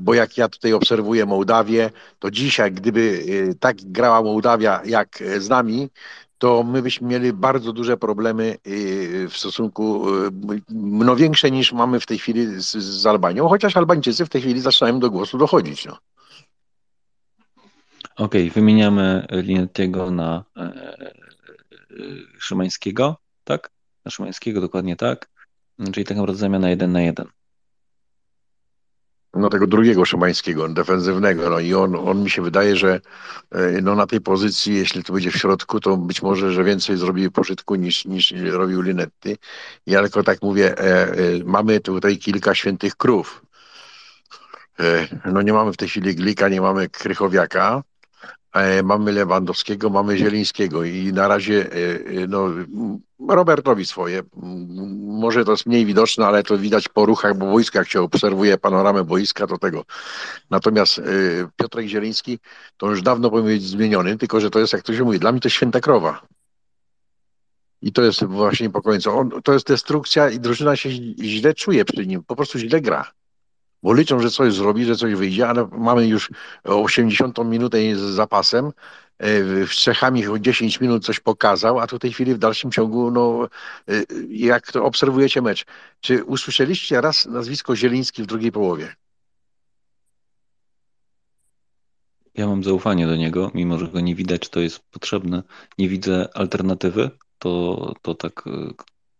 bo 0.00 0.14
jak 0.14 0.38
ja 0.38 0.48
tutaj 0.48 0.72
obserwuję 0.72 1.26
Mołdawię, 1.26 1.90
to 2.18 2.30
dzisiaj, 2.30 2.72
gdyby 2.72 3.24
e, 3.50 3.54
tak 3.54 3.76
grała 3.82 4.22
Mołdawia 4.22 4.80
jak 4.84 5.22
z 5.38 5.48
nami, 5.48 5.88
to 6.40 6.62
my 6.62 6.82
byśmy 6.82 7.08
mieli 7.08 7.32
bardzo 7.32 7.72
duże 7.72 7.96
problemy 7.96 8.56
y, 8.66 9.28
w 9.28 9.36
stosunku, 9.36 10.08
y, 10.26 10.30
no 10.70 11.16
większe 11.16 11.50
niż 11.50 11.72
mamy 11.72 12.00
w 12.00 12.06
tej 12.06 12.18
chwili 12.18 12.46
z, 12.46 12.76
z 12.76 13.06
Albanią, 13.06 13.48
chociaż 13.48 13.76
Albańczycy 13.76 14.24
w 14.24 14.28
tej 14.28 14.40
chwili 14.40 14.60
zaczynają 14.60 15.00
do 15.00 15.10
głosu 15.10 15.38
dochodzić. 15.38 15.86
No. 15.86 15.98
Okej, 18.16 18.42
okay, 18.42 18.50
wymieniamy 18.50 19.26
Linettiego 19.30 20.10
na 20.10 20.44
e, 20.56 20.60
e, 20.60 21.12
Szymańskiego, 22.38 23.16
tak? 23.44 23.70
Na 24.04 24.10
Szymańskiego, 24.10 24.60
dokładnie 24.60 24.96
tak. 24.96 25.28
Czyli 25.92 26.06
tak 26.06 26.16
naprawdę 26.16 26.40
zamiana 26.40 26.70
jeden 26.70 26.92
na 26.92 27.02
jeden 27.02 27.26
no 29.34 29.48
tego 29.48 29.66
drugiego 29.66 30.04
Szymańskiego, 30.04 30.68
defensywnego, 30.68 31.50
no 31.50 31.58
i 31.58 31.74
on, 31.74 31.96
on 31.96 32.22
mi 32.22 32.30
się 32.30 32.42
wydaje, 32.42 32.76
że 32.76 33.00
e, 33.50 33.80
no 33.82 33.94
na 33.94 34.06
tej 34.06 34.20
pozycji, 34.20 34.74
jeśli 34.74 35.04
to 35.04 35.12
będzie 35.12 35.30
w 35.30 35.36
środku, 35.36 35.80
to 35.80 35.96
być 35.96 36.22
może, 36.22 36.52
że 36.52 36.64
więcej 36.64 36.96
zrobi 36.96 37.30
pożytku 37.30 37.74
niż, 37.74 38.04
niż 38.04 38.32
robił 38.32 38.82
Linetti. 38.82 39.36
Ja 39.86 40.02
tylko 40.02 40.22
tak 40.22 40.42
mówię, 40.42 40.78
e, 40.78 41.08
e, 41.08 41.14
mamy 41.44 41.80
tutaj 41.80 42.18
kilka 42.18 42.54
świętych 42.54 42.96
krów. 42.96 43.42
E, 44.80 45.08
no 45.32 45.42
nie 45.42 45.52
mamy 45.52 45.72
w 45.72 45.76
tej 45.76 45.88
chwili 45.88 46.14
Glika, 46.14 46.48
nie 46.48 46.60
mamy 46.60 46.88
Krychowiaka, 46.88 47.82
E, 48.52 48.82
mamy 48.82 49.12
Lewandowskiego, 49.12 49.90
mamy 49.90 50.16
Zielińskiego 50.16 50.84
i 50.84 51.12
na 51.12 51.28
razie 51.28 51.72
e, 51.72 52.26
no, 52.28 52.48
Robert 53.28 53.66
robi 53.66 53.86
swoje. 53.86 54.22
Może 55.06 55.44
to 55.44 55.50
jest 55.50 55.66
mniej 55.66 55.86
widoczne, 55.86 56.26
ale 56.26 56.42
to 56.42 56.58
widać 56.58 56.88
po 56.88 57.06
ruchach 57.06 57.38
bo 57.38 57.46
boiska, 57.46 57.78
jak 57.78 57.88
się 57.88 58.00
obserwuje 58.00 58.58
panoramę 58.58 59.04
boiska, 59.04 59.46
to 59.46 59.58
tego. 59.58 59.84
Natomiast 60.50 61.00
Piotrek 61.56 61.86
Zieliński 61.86 62.38
to 62.76 62.90
już 62.90 63.02
dawno 63.02 63.30
powinien 63.30 63.52
być 63.52 63.62
zmieniony, 63.62 64.18
tylko 64.18 64.40
że 64.40 64.50
to 64.50 64.58
jest, 64.58 64.72
jak 64.72 64.82
to 64.82 64.94
się 64.94 65.04
mówi, 65.04 65.18
dla 65.18 65.32
mnie 65.32 65.40
to 65.40 65.48
święta 65.48 65.80
krowa. 65.80 66.22
I 67.82 67.92
to 67.92 68.02
jest 68.02 68.24
właśnie 68.24 68.66
niepokojące. 68.66 69.10
On, 69.10 69.30
to 69.44 69.52
jest 69.52 69.66
destrukcja 69.66 70.30
i 70.30 70.40
drużyna 70.40 70.76
się 70.76 70.90
źle 71.18 71.54
czuje 71.54 71.84
przy 71.84 72.06
nim, 72.06 72.24
po 72.24 72.36
prostu 72.36 72.58
źle 72.58 72.80
gra 72.80 73.10
bo 73.82 73.94
liczą, 73.94 74.20
że 74.20 74.30
coś 74.30 74.54
zrobi, 74.54 74.84
że 74.84 74.96
coś 74.96 75.14
wyjdzie, 75.14 75.48
ale 75.48 75.68
mamy 75.72 76.06
już 76.06 76.30
80 76.64 77.38
minutę 77.44 77.78
z 77.96 78.00
zapasem. 78.00 78.72
E, 79.18 79.66
w 79.66 79.70
Czechami 79.70 80.22
10 80.40 80.80
minut 80.80 81.04
coś 81.04 81.20
pokazał, 81.20 81.78
a 81.78 81.86
tu 81.86 81.96
w 81.96 82.00
tej 82.00 82.12
chwili 82.12 82.34
w 82.34 82.38
dalszym 82.38 82.72
ciągu, 82.72 83.10
no, 83.10 83.48
e, 83.88 83.92
jak 84.28 84.72
to 84.72 84.84
obserwujecie 84.84 85.42
mecz, 85.42 85.64
czy 86.00 86.24
usłyszeliście 86.24 87.00
raz 87.00 87.26
nazwisko 87.26 87.76
Zieliński 87.76 88.22
w 88.22 88.26
drugiej 88.26 88.52
połowie? 88.52 88.94
Ja 92.34 92.46
mam 92.46 92.64
zaufanie 92.64 93.06
do 93.06 93.16
niego, 93.16 93.50
mimo 93.54 93.78
że 93.78 93.88
go 93.88 94.00
nie 94.00 94.14
widać, 94.14 94.48
to 94.48 94.60
jest 94.60 94.78
potrzebne. 94.78 95.42
Nie 95.78 95.88
widzę 95.88 96.28
alternatywy. 96.34 97.10
To, 97.38 97.94
to 98.02 98.14
tak 98.14 98.44
e, 98.46 98.50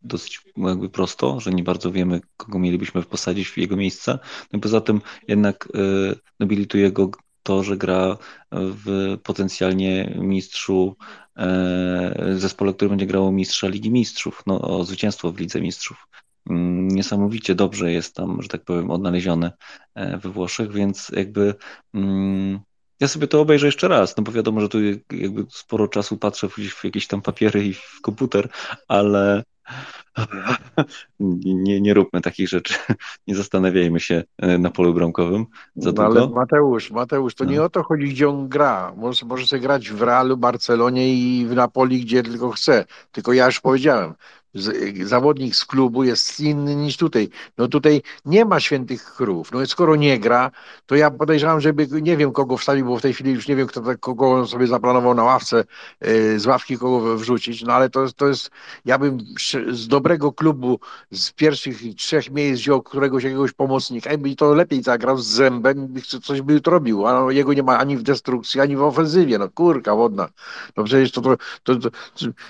dosyć 0.02 0.42
jakby 0.56 0.88
prosto, 0.88 1.40
że 1.40 1.50
nie 1.50 1.62
bardzo 1.62 1.92
wiemy, 1.92 2.20
kogo 2.36 2.58
mielibyśmy 2.58 3.02
posadzić 3.02 3.48
w 3.48 3.58
jego 3.58 3.76
miejsce. 3.76 4.18
No 4.52 4.56
i 4.58 4.60
poza 4.60 4.80
tym 4.80 5.00
jednak 5.28 5.68
y, 5.74 6.18
nobilituje 6.40 6.92
go 6.92 7.10
to, 7.42 7.62
że 7.62 7.76
gra 7.76 8.16
w 8.52 9.16
potencjalnie 9.22 10.14
mistrzu 10.18 10.96
e, 11.36 12.34
zespole, 12.36 12.74
który 12.74 12.88
będzie 12.88 13.06
grało 13.06 13.32
mistrza 13.32 13.68
Ligi 13.68 13.90
Mistrzów, 13.90 14.42
no, 14.46 14.60
o 14.60 14.84
zwycięstwo 14.84 15.32
w 15.32 15.40
Lidze 15.40 15.60
Mistrzów. 15.60 16.06
Mm, 16.50 16.88
niesamowicie 16.88 17.54
dobrze 17.54 17.92
jest 17.92 18.14
tam, 18.14 18.42
że 18.42 18.48
tak 18.48 18.64
powiem, 18.64 18.90
odnaleziony 18.90 19.50
e, 19.94 20.18
we 20.18 20.30
Włoszech, 20.30 20.72
więc 20.72 21.08
jakby 21.08 21.54
mm, 21.94 22.60
ja 23.00 23.08
sobie 23.08 23.26
to 23.26 23.40
obejrzę 23.40 23.66
jeszcze 23.66 23.88
raz, 23.88 24.16
no 24.16 24.22
bo 24.22 24.32
wiadomo, 24.32 24.60
że 24.60 24.68
tu 24.68 24.78
jakby 25.12 25.46
sporo 25.50 25.88
czasu 25.88 26.16
patrzę 26.16 26.48
w, 26.48 26.52
w 26.52 26.84
jakieś 26.84 27.06
tam 27.06 27.22
papiery 27.22 27.64
i 27.64 27.74
w 27.74 28.00
komputer, 28.02 28.48
ale 28.88 29.42
nie, 31.20 31.80
nie 31.80 31.94
róbmy 31.94 32.20
takich 32.20 32.48
rzeczy. 32.48 32.74
Nie 33.26 33.34
zastanawiajmy 33.34 34.00
się 34.00 34.24
e, 34.38 34.58
na 34.58 34.70
polu 34.70 34.94
bramkowym 34.94 35.46
za 35.76 35.92
no, 35.92 36.02
ale 36.02 36.28
Mateusz, 36.28 36.90
Mateusz, 36.90 37.34
to 37.34 37.44
no. 37.44 37.50
nie 37.50 37.62
o 37.62 37.70
to 37.70 37.82
chodzi, 37.82 38.08
gdzie 38.08 38.28
on 38.28 38.48
gra. 38.48 38.92
Może, 38.96 39.26
może 39.26 39.46
sobie 39.46 39.62
grać 39.62 39.90
w 39.90 40.02
Realu, 40.02 40.36
Barcelonie 40.36 41.14
i 41.14 41.46
w 41.46 41.54
Napoli, 41.54 42.00
gdzie 42.00 42.22
tylko 42.22 42.50
chce. 42.50 42.84
Tylko 43.12 43.32
ja 43.32 43.46
już 43.46 43.60
powiedziałem, 43.60 44.14
zawodnik 45.04 45.56
z 45.56 45.64
klubu 45.64 46.04
jest 46.04 46.40
inny 46.40 46.76
niż 46.76 46.96
tutaj. 46.96 47.28
No 47.58 47.68
tutaj 47.68 48.02
nie 48.24 48.44
ma 48.44 48.60
świętych 48.60 49.14
krów. 49.14 49.52
No 49.52 49.66
skoro 49.66 49.96
nie 49.96 50.18
gra, 50.18 50.50
to 50.86 50.94
ja 50.94 51.10
podejrzewam, 51.10 51.60
żeby 51.60 51.88
nie 52.02 52.16
wiem 52.16 52.32
kogo 52.32 52.56
wstawił, 52.56 52.86
bo 52.86 52.98
w 52.98 53.02
tej 53.02 53.14
chwili 53.14 53.32
już 53.32 53.48
nie 53.48 53.56
wiem, 53.56 53.66
kto 53.66 53.80
tak, 53.80 54.00
kogo 54.00 54.46
sobie 54.46 54.66
zaplanował 54.66 55.14
na 55.14 55.22
ławce, 55.22 55.64
e, 56.00 56.38
z 56.38 56.46
ławki 56.46 56.78
kogo 56.78 57.16
wrzucić, 57.16 57.62
no 57.62 57.72
ale 57.72 57.90
to, 57.90 58.12
to 58.12 58.28
jest, 58.28 58.50
ja 58.84 58.98
bym 58.98 59.18
z 59.70 59.88
dobrego 59.88 60.32
klubu, 60.32 60.80
z 61.10 61.32
pierwszych 61.32 61.94
trzech 61.96 62.30
miejsc 62.30 62.62
wziął 62.62 62.82
któregoś 62.82 63.24
jakiegoś 63.24 63.52
pomocnika 63.52 64.10
i 64.12 64.36
to 64.36 64.54
lepiej 64.54 64.82
zagrał 64.82 65.18
z 65.18 65.26
zębem, 65.26 65.94
coś 66.22 66.42
by 66.42 66.60
to 66.60 66.70
robił, 66.70 67.06
a 67.06 67.32
jego 67.32 67.52
nie 67.52 67.62
ma 67.62 67.78
ani 67.78 67.96
w 67.96 68.02
destrukcji, 68.02 68.60
ani 68.60 68.76
w 68.76 68.82
ofensywie, 68.82 69.38
no 69.38 69.48
kurka 69.48 69.94
wodna. 69.94 70.28
No 70.76 70.84
przecież 70.84 71.12
to, 71.12 71.20
to, 71.20 71.36
to, 71.62 71.76
to 71.80 71.90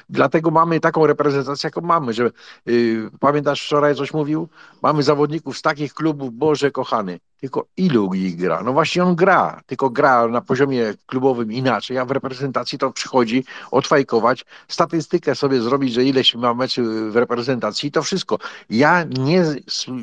dlatego 0.09 0.51
mamy 0.51 0.81
taką 0.81 1.07
reprezentację, 1.07 1.67
jaką 1.67 1.90
mamy, 1.91 2.13
że 2.13 2.31
yy, 2.67 3.11
pamiętasz 3.21 3.67
wczoraj 3.67 3.95
coś 3.95 4.13
mówił? 4.13 4.49
Mamy 4.83 5.03
zawodników 5.03 5.59
z 5.59 5.63
takich 5.63 5.95
klubów, 5.95 6.33
Boże 6.33 6.71
kochany, 6.71 7.21
tylko 7.41 7.67
ilu 7.77 8.15
ich 8.15 8.37
gra? 8.37 8.63
No 8.63 8.73
właśnie 8.73 9.05
on 9.05 9.15
gra, 9.17 9.61
tylko 9.67 9.91
gra 9.91 10.29
na 10.29 10.41
poziomie 10.41 10.95
klubowym 11.07 11.53
inaczej, 11.53 11.99
a 11.99 12.05
w 12.05 12.11
reprezentacji 12.11 12.79
to 12.79 12.93
przychodzi 12.93 13.45
odfajkować, 13.71 14.45
statystykę 14.69 15.35
sobie 15.35 15.61
zrobić, 15.61 15.93
że 15.93 16.05
ileś 16.05 16.35
ma 16.35 16.55
meczy 16.55 16.83
w 17.11 17.17
reprezentacji 17.17 17.91
to 17.91 18.03
wszystko. 18.03 18.39
Ja 18.71 19.05
nie 19.05 19.45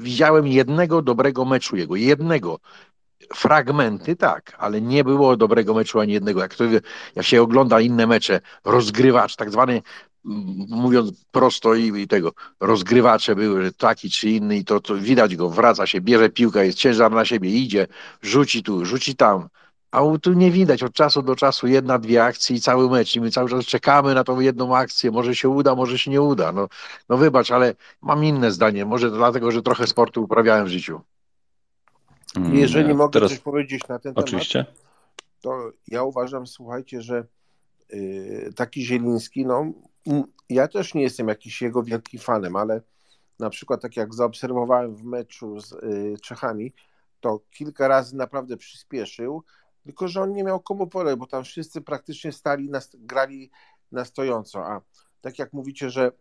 widziałem 0.01 0.47
jednego 0.47 1.01
dobrego 1.01 1.45
meczu 1.45 1.75
jego, 1.75 1.95
jednego 1.95 2.59
fragmenty, 3.35 4.15
tak, 4.15 4.55
ale 4.59 4.81
nie 4.81 5.03
było 5.03 5.37
dobrego 5.37 5.73
meczu 5.73 5.99
ani 5.99 6.13
jednego. 6.13 6.41
Jak, 6.41 6.55
to, 6.55 6.63
jak 7.15 7.25
się 7.25 7.41
ogląda 7.41 7.79
inne 7.79 8.07
mecze, 8.07 8.39
rozgrywacz, 8.65 9.35
tak 9.35 9.51
zwany 9.51 9.81
mówiąc 10.69 11.25
prosto 11.31 11.75
i, 11.75 12.01
i, 12.01 12.07
tego, 12.07 12.31
rozgrywacze 12.59 13.35
były 13.35 13.71
taki 13.71 14.09
czy 14.09 14.29
inny 14.29 14.57
i 14.57 14.65
to, 14.65 14.79
to 14.79 14.95
widać 14.95 15.35
go, 15.35 15.49
wraca 15.49 15.87
się, 15.87 16.01
bierze 16.01 16.29
piłkę, 16.29 16.65
jest 16.65 16.77
ciężar 16.77 17.11
na 17.11 17.25
siebie, 17.25 17.49
idzie, 17.49 17.87
rzuci 18.21 18.63
tu, 18.63 18.85
rzuci 18.85 19.15
tam, 19.15 19.49
a 19.91 20.01
tu 20.21 20.33
nie 20.33 20.51
widać 20.51 20.83
od 20.83 20.93
czasu 20.93 21.21
do 21.21 21.35
czasu 21.35 21.67
jedna, 21.67 21.99
dwie 21.99 22.23
akcje 22.23 22.55
i 22.55 22.61
cały 22.61 22.89
mecz 22.89 23.15
i 23.15 23.21
my 23.21 23.31
cały 23.31 23.49
czas 23.49 23.65
czekamy 23.65 24.13
na 24.13 24.23
tą 24.23 24.39
jedną 24.39 24.75
akcję, 24.75 25.11
może 25.11 25.35
się 25.35 25.49
uda, 25.49 25.75
może 25.75 25.99
się 25.99 26.11
nie 26.11 26.21
uda, 26.21 26.51
no, 26.51 26.67
no 27.09 27.17
wybacz, 27.17 27.51
ale 27.51 27.75
mam 28.01 28.23
inne 28.23 28.51
zdanie, 28.51 28.85
może 28.85 29.11
dlatego, 29.11 29.51
że 29.51 29.61
trochę 29.61 29.87
sportu 29.87 30.23
uprawiałem 30.23 30.65
w 30.65 30.69
życiu. 30.69 31.01
Mm, 32.35 32.55
Jeżeli 32.55 32.93
mogę 32.93 33.13
Teraz... 33.13 33.31
coś 33.31 33.39
powiedzieć 33.39 33.87
na 33.87 33.99
ten 33.99 34.13
Oczywiście. 34.15 34.63
temat, 34.63 34.87
to 35.41 35.71
ja 35.87 36.03
uważam, 36.03 36.47
słuchajcie, 36.47 37.01
że 37.01 37.25
yy, 37.89 38.53
taki 38.55 38.85
Zieliński, 38.85 39.45
no 39.45 39.65
ja 40.49 40.67
też 40.67 40.93
nie 40.93 41.01
jestem 41.01 41.27
jakiś 41.27 41.61
jego 41.61 41.83
wielkim 41.83 42.19
fanem, 42.19 42.55
ale 42.55 42.81
na 43.39 43.49
przykład 43.49 43.81
tak 43.81 43.97
jak 43.97 44.13
zaobserwowałem 44.13 44.95
w 44.95 45.03
meczu 45.03 45.59
z 45.59 45.71
y, 45.73 46.15
Czechami, 46.21 46.73
to 47.19 47.39
kilka 47.51 47.87
razy 47.87 48.15
naprawdę 48.15 48.57
przyspieszył, 48.57 49.43
tylko 49.83 50.07
że 50.07 50.21
on 50.21 50.33
nie 50.33 50.43
miał 50.43 50.59
komu 50.59 50.87
poleć, 50.87 51.15
bo 51.15 51.27
tam 51.27 51.43
wszyscy 51.43 51.81
praktycznie 51.81 52.31
stali, 52.31 52.69
na, 52.69 52.79
grali 52.93 53.51
na 53.91 54.05
stojąco, 54.05 54.65
a 54.65 54.81
tak 55.21 55.39
jak 55.39 55.53
mówicie, 55.53 55.89
że 55.89 56.11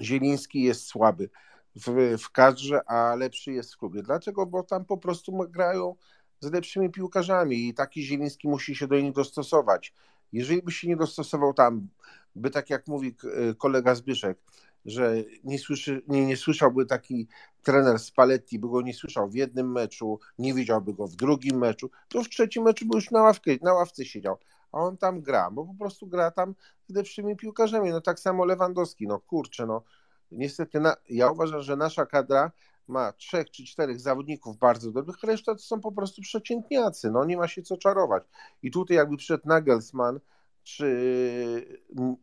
Zieliński 0.00 0.62
jest 0.62 0.86
słaby 0.86 1.30
w, 1.76 2.16
w 2.18 2.30
kadrze, 2.30 2.90
a 2.90 3.14
lepszy 3.14 3.52
jest 3.52 3.74
w 3.74 3.76
klubie. 3.76 4.02
Dlaczego? 4.02 4.46
Bo 4.46 4.62
tam 4.62 4.84
po 4.84 4.98
prostu 4.98 5.32
grają 5.48 5.94
z 6.40 6.52
lepszymi 6.52 6.90
piłkarzami 6.90 7.68
i 7.68 7.74
taki 7.74 8.02
Zieliński 8.02 8.48
musi 8.48 8.74
się 8.74 8.86
do 8.86 9.00
nich 9.00 9.12
dostosować. 9.12 9.94
Jeżeli 10.32 10.62
by 10.62 10.72
się 10.72 10.88
nie 10.88 10.96
dostosował 10.96 11.54
tam, 11.54 11.88
by 12.36 12.50
tak 12.50 12.70
jak 12.70 12.86
mówi 12.86 13.14
e, 13.24 13.54
kolega 13.54 13.94
Zbyszek, 13.94 14.38
że 14.84 15.14
nie, 15.44 15.58
słyszy, 15.58 16.02
nie, 16.08 16.26
nie 16.26 16.36
słyszałby 16.36 16.86
taki 16.86 17.28
trener 17.62 17.98
Spalletti, 17.98 18.58
by 18.58 18.68
go 18.68 18.82
nie 18.82 18.94
słyszał 18.94 19.28
w 19.28 19.34
jednym 19.34 19.72
meczu, 19.72 20.20
nie 20.38 20.54
widziałby 20.54 20.94
go 20.94 21.06
w 21.06 21.16
drugim 21.16 21.58
meczu, 21.58 21.90
to 22.08 22.22
w 22.22 22.28
trzecim 22.28 22.62
meczu 22.62 22.86
by 22.86 22.96
już 22.96 23.10
na, 23.10 23.22
ławkę, 23.22 23.50
na 23.62 23.74
ławce 23.74 24.04
siedział, 24.04 24.38
a 24.72 24.78
on 24.78 24.96
tam 24.96 25.20
gra, 25.20 25.50
bo 25.50 25.64
po 25.64 25.74
prostu 25.74 26.06
gra 26.06 26.30
tam 26.30 26.54
z 26.88 26.94
lepszymi 26.94 27.36
piłkarzami, 27.36 27.90
no 27.90 28.00
tak 28.00 28.20
samo 28.20 28.44
Lewandowski, 28.44 29.06
no 29.06 29.18
kurczę, 29.20 29.66
no 29.66 29.82
niestety 30.30 30.80
na, 30.80 30.96
ja 31.08 31.30
uważam, 31.30 31.62
że 31.62 31.76
nasza 31.76 32.06
kadra 32.06 32.52
ma 32.88 33.12
trzech 33.12 33.50
czy 33.50 33.64
czterech 33.64 34.00
zawodników 34.00 34.58
bardzo 34.58 34.92
dobrych, 34.92 35.22
reszta 35.22 35.54
to 35.54 35.60
są 35.60 35.80
po 35.80 35.92
prostu 35.92 36.22
przeciętniacy, 36.22 37.10
no 37.10 37.24
nie 37.24 37.36
ma 37.36 37.48
się 37.48 37.62
co 37.62 37.76
czarować. 37.76 38.24
I 38.62 38.70
tutaj 38.70 38.96
jakby 38.96 39.16
przyszedł 39.16 39.48
Nagelsmann, 39.48 40.20
czy 40.66 41.76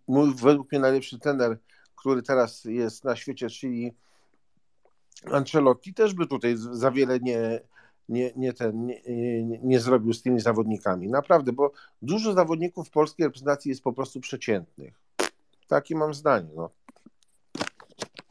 mój 0.07 0.35
według 0.35 0.71
mnie 0.71 0.81
najlepszy 0.81 1.19
trener, 1.19 1.57
który 1.95 2.21
teraz 2.21 2.65
jest 2.65 3.03
na 3.03 3.15
świecie, 3.15 3.49
czyli 3.49 3.93
Ancelotti, 5.31 5.93
też 5.93 6.13
by 6.13 6.27
tutaj 6.27 6.53
za 6.57 6.91
wiele 6.91 7.19
nie, 7.19 7.59
nie, 8.09 8.31
nie, 8.35 8.53
ten, 8.53 8.85
nie, 8.85 9.59
nie 9.63 9.79
zrobił 9.79 10.13
z 10.13 10.21
tymi 10.21 10.39
zawodnikami. 10.39 11.07
Naprawdę, 11.07 11.53
bo 11.53 11.71
dużo 12.01 12.33
zawodników 12.33 12.87
w 12.87 12.91
polskiej 12.91 13.25
reprezentacji 13.25 13.69
jest 13.69 13.83
po 13.83 13.93
prostu 13.93 14.19
przeciętnych. 14.19 14.93
Takie 15.67 15.95
mam 15.95 16.13
zdanie. 16.13 16.49
No. 16.55 16.69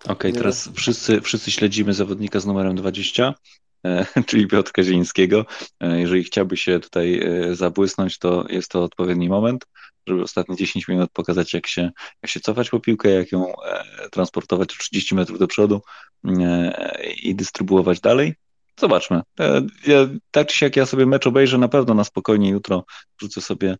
Okej, 0.05 0.13
okay, 0.13 0.33
teraz 0.33 0.69
wszyscy, 0.75 1.21
wszyscy 1.21 1.51
śledzimy 1.51 1.95
zawodnika 1.95 2.41
z 2.41 2.47
numerem 2.47 2.77
20, 2.77 3.29
e, 3.29 3.35
czyli 4.27 4.47
Piotr 4.47 4.73
Zielińskiego. 4.83 5.47
E, 5.81 6.01
jeżeli 6.01 6.25
chciałby 6.25 6.57
się 6.57 6.81
tutaj 6.81 7.21
e, 7.23 7.55
zabłysnąć, 7.55 8.19
to 8.19 8.45
jest 8.49 8.71
to 8.71 8.83
odpowiedni 8.85 9.29
moment, 9.29 9.67
żeby 10.07 10.23
ostatnie 10.23 10.57
10 10.57 10.89
minut 10.89 11.11
pokazać, 11.13 11.55
jak 11.55 11.67
się, 11.67 11.91
jak 12.23 12.31
się 12.31 12.41
cofać 12.41 12.71
po 12.71 12.81
piłkę, 12.81 13.11
jak 13.11 13.33
ją 13.33 13.53
transportować 14.13 14.75
o 14.75 14.79
30 14.79 15.15
metrów 15.15 15.39
do 15.39 15.47
przodu 15.47 15.81
i 17.23 17.35
dystrybuować 17.35 18.01
dalej. 18.01 18.35
Zobaczmy. 18.81 19.21
Ja, 19.87 20.09
tak 20.31 20.47
czy 20.47 20.57
siak 20.57 20.77
ja 20.77 20.87
sobie 20.87 21.07
mecz 21.07 21.27
obejrzę 21.27 21.59
na 21.59 21.69
pewno 21.69 21.95
na 21.95 22.05
spokojnie 22.05 22.51
jutro. 22.51 22.85
Wrzucę 23.19 23.41
sobie 23.41 23.77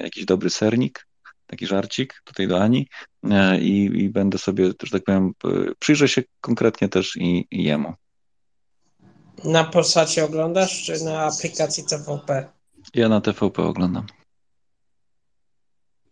jakiś 0.00 0.24
dobry 0.24 0.50
sernik, 0.50 1.06
taki 1.46 1.66
żarcik 1.66 2.22
tutaj 2.24 2.48
do 2.48 2.62
Ani 2.62 2.88
e, 3.30 3.60
i, 3.60 3.84
i 3.84 4.08
będę 4.08 4.38
sobie, 4.38 4.66
że 4.82 4.90
tak 4.90 5.04
powiem, 5.04 5.32
przyjrzę 5.78 6.08
się 6.08 6.22
konkretnie 6.40 6.88
też 6.88 7.16
i, 7.16 7.46
i 7.50 7.64
jemu. 7.64 7.94
Na 9.44 9.64
Polsacie 9.64 10.24
oglądasz, 10.24 10.82
czy 10.82 11.04
na 11.04 11.22
aplikacji 11.22 11.84
TVP? 11.84 12.48
Ja 12.94 13.08
na 13.08 13.20
TVP 13.20 13.62
oglądam. 13.62 14.06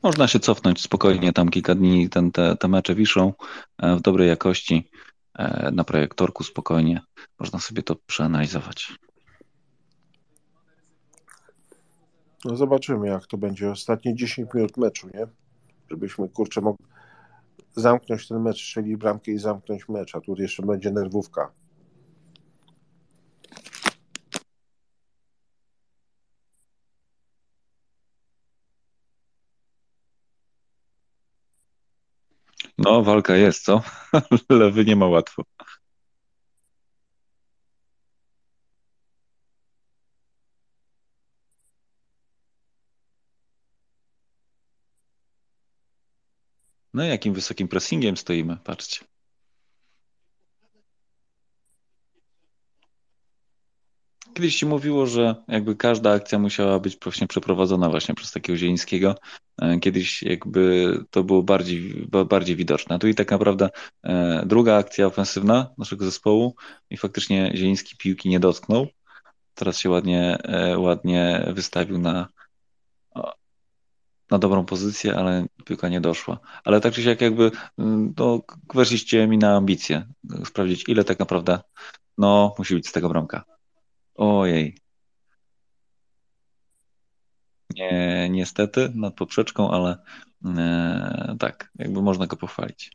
Można 0.02 0.28
się 0.28 0.40
cofnąć 0.40 0.82
spokojnie, 0.82 1.32
tam 1.32 1.48
kilka 1.48 1.74
dni 1.74 2.08
ten, 2.08 2.32
te, 2.32 2.56
te 2.56 2.68
mecze 2.68 2.94
wiszą 2.94 3.32
e, 3.78 3.96
w 3.96 4.00
dobrej 4.00 4.28
jakości, 4.28 4.90
e, 5.38 5.70
na 5.70 5.84
projektorku 5.84 6.44
spokojnie. 6.44 7.00
Można 7.38 7.58
sobie 7.58 7.82
to 7.82 7.96
przeanalizować. 8.06 8.92
No 12.44 12.56
zobaczymy, 12.56 13.08
jak 13.08 13.26
to 13.26 13.38
będzie. 13.38 13.70
Ostatnie 13.70 14.14
10 14.14 14.54
minut 14.54 14.76
meczu, 14.76 15.08
nie? 15.14 15.26
Żebyśmy, 15.90 16.28
kurczę, 16.28 16.60
mogli 16.60 16.86
zamknąć 17.76 18.28
ten 18.28 18.42
mecz, 18.42 18.72
czyli 18.72 18.96
bramkę 18.96 19.32
i 19.32 19.38
zamknąć 19.38 19.88
mecz, 19.88 20.14
a 20.14 20.20
tu 20.20 20.34
jeszcze 20.38 20.62
będzie 20.62 20.90
nerwówka. 20.90 21.52
No, 32.88 33.02
walka 33.02 33.36
jest, 33.36 33.64
co? 33.64 33.82
Lewy 34.50 34.84
nie 34.84 34.96
ma 34.96 35.06
łatwo. 35.06 35.42
No 46.94 47.04
jakim 47.04 47.34
wysokim 47.34 47.68
pressingiem 47.68 48.16
stoimy, 48.16 48.56
patrzcie. 48.64 49.04
Kiedyś 54.38 54.56
się 54.56 54.66
mówiło, 54.66 55.06
że 55.06 55.34
jakby 55.48 55.76
każda 55.76 56.12
akcja 56.12 56.38
musiała 56.38 56.78
być 56.78 56.98
właśnie 57.02 57.26
przeprowadzona 57.26 57.90
właśnie 57.90 58.14
przez 58.14 58.32
takiego 58.32 58.56
Zielińskiego. 58.56 59.14
E, 59.62 59.78
kiedyś 59.78 60.22
jakby 60.22 60.92
to 61.10 61.24
było 61.24 61.42
bardziej, 61.42 62.06
bardziej 62.28 62.56
widoczne. 62.56 62.98
Tu 62.98 63.08
i 63.08 63.14
tak 63.14 63.30
naprawdę 63.30 63.70
e, 64.04 64.42
druga 64.46 64.76
akcja 64.76 65.06
ofensywna 65.06 65.70
naszego 65.78 66.04
zespołu 66.04 66.54
i 66.90 66.96
faktycznie 66.96 67.52
Zieliński 67.54 67.96
piłki 67.96 68.28
nie 68.28 68.40
dotknął 68.40 68.86
teraz 69.58 69.78
się 69.78 69.90
ładnie, 69.90 70.38
e, 70.42 70.78
ładnie 70.78 71.46
wystawił 71.54 71.98
na, 71.98 72.28
na 74.30 74.38
dobrą 74.38 74.64
pozycję, 74.64 75.16
ale 75.16 75.46
piłka 75.64 75.88
nie 75.88 76.00
doszła. 76.00 76.38
Ale 76.64 76.80
tak 76.80 76.94
czy 76.94 77.02
siak 77.02 77.20
jakby 77.20 77.50
mm, 77.78 78.14
no, 78.18 78.42
weszliście 78.74 79.26
mi 79.26 79.38
na 79.38 79.56
ambicje. 79.56 80.06
Sprawdzić 80.44 80.88
ile 80.88 81.04
tak 81.04 81.18
naprawdę 81.18 81.60
no 82.18 82.54
musi 82.58 82.74
być 82.74 82.88
z 82.88 82.92
tego 82.92 83.08
bramka. 83.08 83.57
Ojej. 84.18 84.76
Nie, 87.74 88.28
niestety 88.30 88.92
nad 88.94 89.14
poprzeczką, 89.14 89.70
ale 89.70 89.98
e, 90.44 91.36
tak, 91.38 91.70
jakby 91.78 92.02
można 92.02 92.26
go 92.26 92.36
pochwalić. 92.36 92.92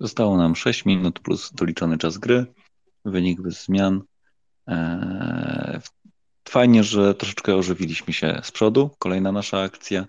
Zostało 0.00 0.36
nam 0.36 0.56
6 0.56 0.84
minut 0.84 1.20
plus 1.20 1.52
doliczony 1.52 1.98
czas 1.98 2.18
gry, 2.18 2.46
wynik 3.08 3.38
zmian. 3.46 4.02
Eee, 4.66 5.80
fajnie, 6.48 6.84
że 6.84 7.14
troszeczkę 7.14 7.54
ożywiliśmy 7.54 8.12
się 8.12 8.40
z 8.44 8.50
przodu. 8.50 8.90
Kolejna 8.98 9.32
nasza 9.32 9.60
akcja. 9.60 10.06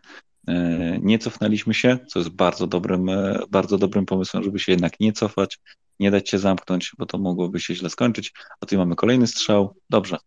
Eee, 0.48 1.00
nie 1.02 1.20
cofnęliśmy 1.20 1.74
się, 1.74 2.00
co 2.08 2.20
jest 2.20 2.30
bardzo 2.30 2.68
dobrym, 2.68 3.10
e, 3.10 3.40
bardzo 3.50 3.78
dobrym 3.78 4.06
pomysłem, 4.06 4.44
żeby 4.44 4.60
się 4.60 4.72
jednak 4.72 5.00
nie 5.00 5.14
cofać, 5.14 5.60
nie 6.00 6.12
dać 6.12 6.30
się 6.30 6.40
zamknąć, 6.40 6.92
bo 6.98 7.06
to 7.06 7.18
mogłoby 7.18 7.60
się 7.60 7.76
źle 7.76 7.90
skończyć. 7.90 8.34
A 8.62 8.66
tu 8.66 8.78
mamy 8.78 8.96
kolejny 8.96 9.28
strzał. 9.28 9.76
Dobrze, 9.90 10.18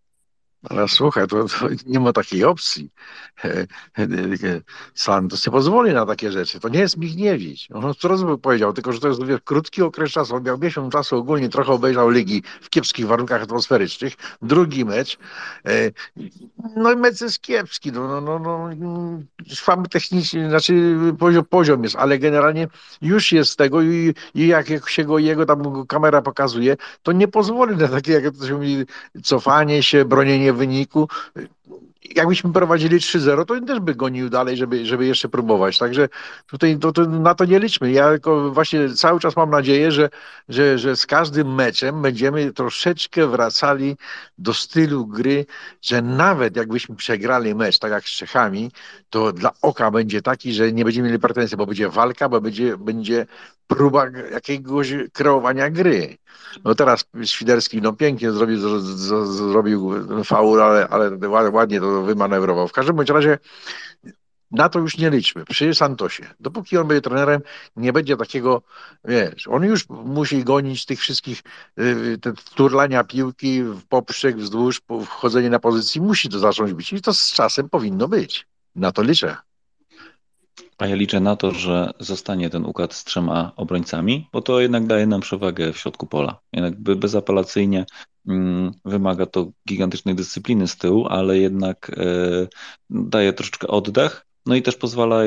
ale 0.70 0.88
słuchaj, 0.88 1.28
to, 1.28 1.44
to, 1.44 1.68
nie 1.86 2.00
ma 2.00 2.12
takiej 2.12 2.44
opcji. 2.44 2.90
Santos 4.94 5.46
nie 5.46 5.52
pozwoli 5.52 5.92
na 5.92 6.06
takie 6.06 6.32
rzeczy. 6.32 6.60
To 6.60 6.68
nie 6.68 6.78
jest 6.78 6.96
Migniewicz. 6.96 7.68
On 7.74 7.94
razy 8.04 8.24
by 8.24 8.38
powiedział, 8.38 8.72
tylko 8.72 8.92
że 8.92 9.00
to 9.00 9.08
jest 9.08 9.24
wiesz, 9.24 9.40
krótki 9.44 9.82
okres 9.82 10.10
czasu. 10.10 10.34
On 10.34 10.42
miał 10.42 10.58
miesiąc 10.58 10.92
czasu 10.92 11.16
ogólnie, 11.16 11.48
trochę 11.48 11.72
obejrzał 11.72 12.10
ligi 12.10 12.42
w 12.60 12.70
kiepskich 12.70 13.06
warunkach 13.06 13.42
atmosferycznych. 13.42 14.12
Drugi 14.42 14.84
mecz. 14.84 15.18
E, 15.66 15.90
no 16.76 16.92
i 16.92 16.96
mecz 16.96 17.20
jest 17.20 17.40
kiepski. 17.40 17.92
No, 17.92 18.20
no, 18.20 18.38
no, 18.38 18.68
no, 18.76 19.18
słaby 19.48 19.88
technicznie, 19.88 20.48
znaczy 20.48 20.96
poziom, 21.18 21.44
poziom 21.44 21.84
jest, 21.84 21.96
ale 21.96 22.18
generalnie 22.18 22.68
już 23.02 23.32
jest 23.32 23.58
tego 23.58 23.82
i, 23.82 24.14
i 24.34 24.46
jak 24.46 24.90
się 24.90 25.04
go 25.04 25.18
jego 25.18 25.46
tam 25.46 25.86
kamera 25.86 26.22
pokazuje, 26.22 26.76
to 27.02 27.12
nie 27.12 27.28
pozwoli 27.28 27.76
na 27.76 27.88
takie, 27.88 28.12
jak 28.12 28.36
to 28.36 28.46
się 28.46 28.54
mówi, 28.54 28.84
cofanie 29.22 29.82
się, 29.82 30.04
bronienie 30.04 30.51
wyniku. 30.54 31.08
Jakbyśmy 32.04 32.52
prowadzili 32.52 32.96
3-0, 32.96 33.44
to 33.44 33.60
też 33.60 33.80
by 33.80 33.94
gonił 33.94 34.28
dalej, 34.28 34.56
żeby, 34.56 34.86
żeby 34.86 35.06
jeszcze 35.06 35.28
próbować. 35.28 35.78
Także 35.78 36.08
tutaj 36.46 36.78
to, 36.78 36.92
to, 36.92 37.06
na 37.06 37.34
to 37.34 37.44
nie 37.44 37.58
liczmy. 37.58 37.92
Ja 37.92 38.10
właśnie 38.50 38.88
cały 38.94 39.20
czas 39.20 39.36
mam 39.36 39.50
nadzieję, 39.50 39.92
że, 39.92 40.10
że, 40.48 40.78
że 40.78 40.96
z 40.96 41.06
każdym 41.06 41.54
meczem 41.54 42.02
będziemy 42.02 42.52
troszeczkę 42.52 43.26
wracali 43.26 43.96
do 44.38 44.54
stylu 44.54 45.06
gry, 45.06 45.46
że 45.82 46.02
nawet 46.02 46.56
jakbyśmy 46.56 46.96
przegrali 46.96 47.54
mecz, 47.54 47.78
tak 47.78 47.92
jak 47.92 48.04
z 48.04 48.16
Czechami, 48.16 48.70
to 49.10 49.32
dla 49.32 49.50
oka 49.62 49.90
będzie 49.90 50.22
taki, 50.22 50.52
że 50.52 50.72
nie 50.72 50.84
będziemy 50.84 51.08
mieli 51.08 51.20
pretensji, 51.20 51.56
bo 51.56 51.66
będzie 51.66 51.88
walka, 51.88 52.28
bo 52.28 52.40
będzie, 52.40 52.76
będzie 52.76 53.26
próba 53.66 54.06
jakiegoś 54.32 54.94
kreowania 55.12 55.70
gry. 55.70 56.18
No 56.64 56.74
teraz 56.74 57.04
Świderski 57.24 57.82
no 57.82 57.92
pięknie 57.92 58.32
zrobił, 58.32 58.80
zrobił 59.24 59.92
faul, 60.24 60.62
ale, 60.62 60.88
ale 60.88 61.50
ładnie 61.50 61.80
to 61.80 61.91
wymanewrował. 62.00 62.68
W 62.68 62.72
każdym 62.72 62.96
bądź 62.96 63.10
razie 63.10 63.38
na 64.52 64.68
to 64.68 64.78
już 64.78 64.98
nie 64.98 65.10
liczmy. 65.10 65.44
Przy 65.44 65.74
Santosie. 65.74 66.34
Dopóki 66.40 66.78
on 66.78 66.88
będzie 66.88 67.00
trenerem, 67.00 67.40
nie 67.76 67.92
będzie 67.92 68.16
takiego, 68.16 68.62
wiesz, 69.04 69.48
on 69.48 69.64
już 69.64 69.88
musi 69.88 70.44
gonić 70.44 70.86
tych 70.86 71.00
wszystkich 71.00 71.42
y, 71.78 72.18
te 72.18 72.32
turlania 72.54 73.04
piłki 73.04 73.62
w 73.62 73.84
poprzek, 73.84 74.36
wzdłuż, 74.36 74.80
wchodzenie 75.06 75.50
na 75.50 75.58
pozycji. 75.58 76.00
Musi 76.00 76.28
to 76.28 76.38
zacząć 76.38 76.72
być 76.72 76.92
i 76.92 77.00
to 77.00 77.14
z 77.14 77.32
czasem 77.32 77.68
powinno 77.68 78.08
być. 78.08 78.46
Na 78.74 78.92
to 78.92 79.02
liczę. 79.02 79.36
A 80.82 80.86
ja 80.86 80.94
liczę 80.94 81.20
na 81.20 81.36
to, 81.36 81.50
że 81.50 81.90
zostanie 82.00 82.50
ten 82.50 82.66
układ 82.66 82.94
z 82.94 83.04
trzema 83.04 83.52
obrońcami, 83.56 84.28
bo 84.32 84.42
to 84.42 84.60
jednak 84.60 84.86
daje 84.86 85.06
nam 85.06 85.20
przewagę 85.20 85.72
w 85.72 85.78
środku 85.78 86.06
pola. 86.06 86.40
Jednak 86.52 86.80
bezapelacyjnie 86.80 87.86
mm, 88.28 88.72
wymaga 88.84 89.26
to 89.26 89.52
gigantycznej 89.68 90.14
dyscypliny 90.14 90.68
z 90.68 90.76
tyłu, 90.76 91.06
ale 91.08 91.38
jednak 91.38 91.90
e, 91.90 92.02
daje 92.90 93.32
troszeczkę 93.32 93.68
oddech, 93.68 94.26
no 94.46 94.54
i 94.54 94.62
też 94.62 94.76
pozwala 94.76 95.20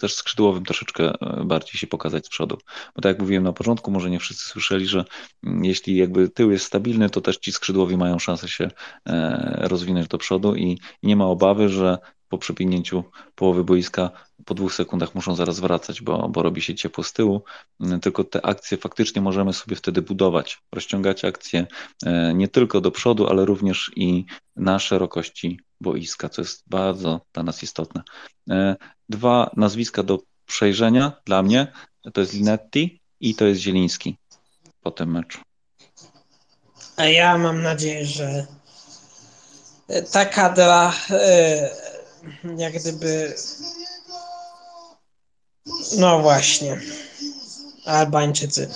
też 0.00 0.14
skrzydłowym 0.14 0.64
troszeczkę 0.64 1.04
e, 1.04 1.44
bardziej 1.44 1.78
się 1.78 1.86
pokazać 1.86 2.26
z 2.26 2.28
przodu. 2.28 2.58
Bo 2.96 3.02
tak 3.02 3.10
jak 3.10 3.20
mówiłem 3.20 3.44
na 3.44 3.52
początku, 3.52 3.90
może 3.90 4.10
nie 4.10 4.18
wszyscy 4.18 4.44
słyszeli, 4.44 4.86
że 4.86 5.04
mm, 5.44 5.64
jeśli 5.64 5.96
jakby 5.96 6.28
tył 6.28 6.50
jest 6.50 6.66
stabilny, 6.66 7.10
to 7.10 7.20
też 7.20 7.36
ci 7.36 7.52
skrzydłowi 7.52 7.96
mają 7.96 8.18
szansę 8.18 8.48
się 8.48 8.70
e, 9.06 9.68
rozwinąć 9.68 10.08
do 10.08 10.18
przodu 10.18 10.54
i 10.54 10.78
nie 11.02 11.16
ma 11.16 11.26
obawy, 11.26 11.68
że 11.68 11.98
po 12.30 12.38
przebiegnięciu 12.38 13.04
połowy 13.34 13.64
boiska 13.64 14.10
po 14.44 14.54
dwóch 14.54 14.74
sekundach 14.74 15.14
muszą 15.14 15.34
zaraz 15.34 15.60
wracać, 15.60 16.02
bo, 16.02 16.28
bo 16.28 16.42
robi 16.42 16.62
się 16.62 16.74
ciepło 16.74 17.04
z 17.04 17.12
tyłu. 17.12 17.42
Tylko 18.02 18.24
te 18.24 18.46
akcje 18.46 18.78
faktycznie 18.78 19.22
możemy 19.22 19.52
sobie 19.52 19.76
wtedy 19.76 20.02
budować, 20.02 20.58
rozciągać 20.72 21.24
akcje 21.24 21.66
e, 22.06 22.34
nie 22.34 22.48
tylko 22.48 22.80
do 22.80 22.90
przodu, 22.90 23.28
ale 23.28 23.44
również 23.44 23.90
i 23.96 24.24
na 24.56 24.78
szerokości 24.78 25.60
boiska, 25.80 26.28
co 26.28 26.42
jest 26.42 26.62
bardzo 26.66 27.20
dla 27.32 27.42
nas 27.42 27.62
istotne. 27.62 28.02
E, 28.50 28.76
dwa 29.08 29.50
nazwiska 29.56 30.02
do 30.02 30.18
przejrzenia 30.46 31.12
dla 31.26 31.42
mnie 31.42 31.72
to 32.12 32.20
jest 32.20 32.32
Linetti 32.32 33.00
i 33.20 33.34
to 33.34 33.44
jest 33.44 33.60
Zieliński 33.60 34.16
po 34.82 34.90
tym 34.90 35.10
meczu. 35.10 35.40
A 36.96 37.04
ja 37.04 37.38
mam 37.38 37.62
nadzieję, 37.62 38.06
że 38.06 38.46
ta 40.12 40.24
kadra 40.24 40.92
e, 41.10 41.70
jak 42.56 42.72
gdyby 42.72 43.34
no 45.98 46.20
właśnie. 46.20 46.80
Albańczycy. 47.84 48.68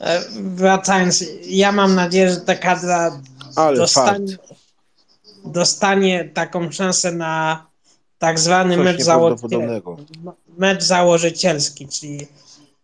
E, 0.00 0.22
wracając, 0.40 1.24
ja 1.46 1.72
mam 1.72 1.94
nadzieję, 1.94 2.30
że 2.30 2.36
ta 2.36 2.54
kadra 2.54 3.20
Ale 3.56 3.76
dostanie, 3.76 4.36
dostanie 5.44 6.24
taką 6.24 6.72
szansę 6.72 7.12
na 7.12 7.66
tak 8.18 8.38
zwany 8.38 8.76
mecz, 8.76 9.00
mecz 10.58 10.82
założycielski, 10.82 11.88
czyli 11.88 12.26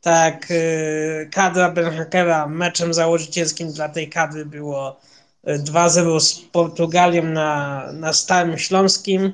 tak 0.01 0.51
y, 0.51 1.29
kadra 1.33 1.71
Benhakera 1.71 2.47
meczem 2.47 2.95
założycielskim 2.95 3.73
dla 3.73 3.89
tej 3.89 4.09
kadry 4.09 4.47
było 4.47 5.01
2-0 5.47 6.17
y, 6.17 6.21
z 6.21 6.35
Portugalią 6.35 7.23
na, 7.23 7.83
na 7.93 8.13
Starym 8.13 8.59
Śląskim 8.59 9.33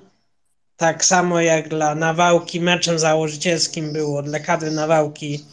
tak 0.83 1.05
samo 1.05 1.41
jak 1.41 1.69
dla 1.69 1.95
Nawałki 1.95 2.61
meczem 2.61 2.99
założycielskim 2.99 3.93
było, 3.93 4.23
dla 4.23 4.41
kadry 4.41 4.71
Nawałki 4.71 5.45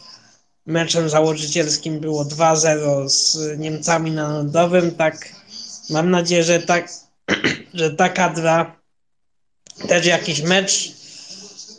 meczem 0.66 1.08
założycielskim 1.08 2.00
było 2.00 2.24
2-0 2.24 3.08
z 3.08 3.58
Niemcami 3.58 4.10
na 4.10 4.28
Narodowym, 4.28 4.90
tak 4.90 5.28
mam 5.90 6.10
nadzieję, 6.10 6.44
że, 6.44 6.60
tak, 6.60 6.88
że 7.74 7.90
ta 7.90 8.08
kadra 8.08 8.76
też 9.88 10.06
jakiś 10.06 10.42
mecz 10.42 10.92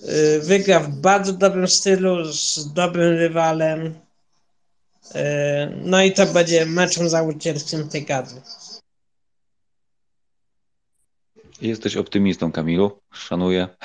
y, 0.04 0.40
wygra 0.40 0.80
w 0.80 0.90
bardzo 0.90 1.34
dobrym 1.34 1.68
stylu, 1.68 2.34
z 2.34 2.74
dobrym 2.74 3.18
rywalem. 3.18 3.86
Y, 3.86 3.94
no 5.84 6.04
i 6.04 6.12
to 6.12 6.26
będzie 6.26 6.66
meczem 6.66 7.10
założycielskim 7.10 7.90
tej 7.90 8.06
kadry. 8.06 8.42
Jesteś 11.62 11.98
optymistą, 11.98 12.52
Kamilu. 12.52 13.02
Szanuję. 13.12 13.68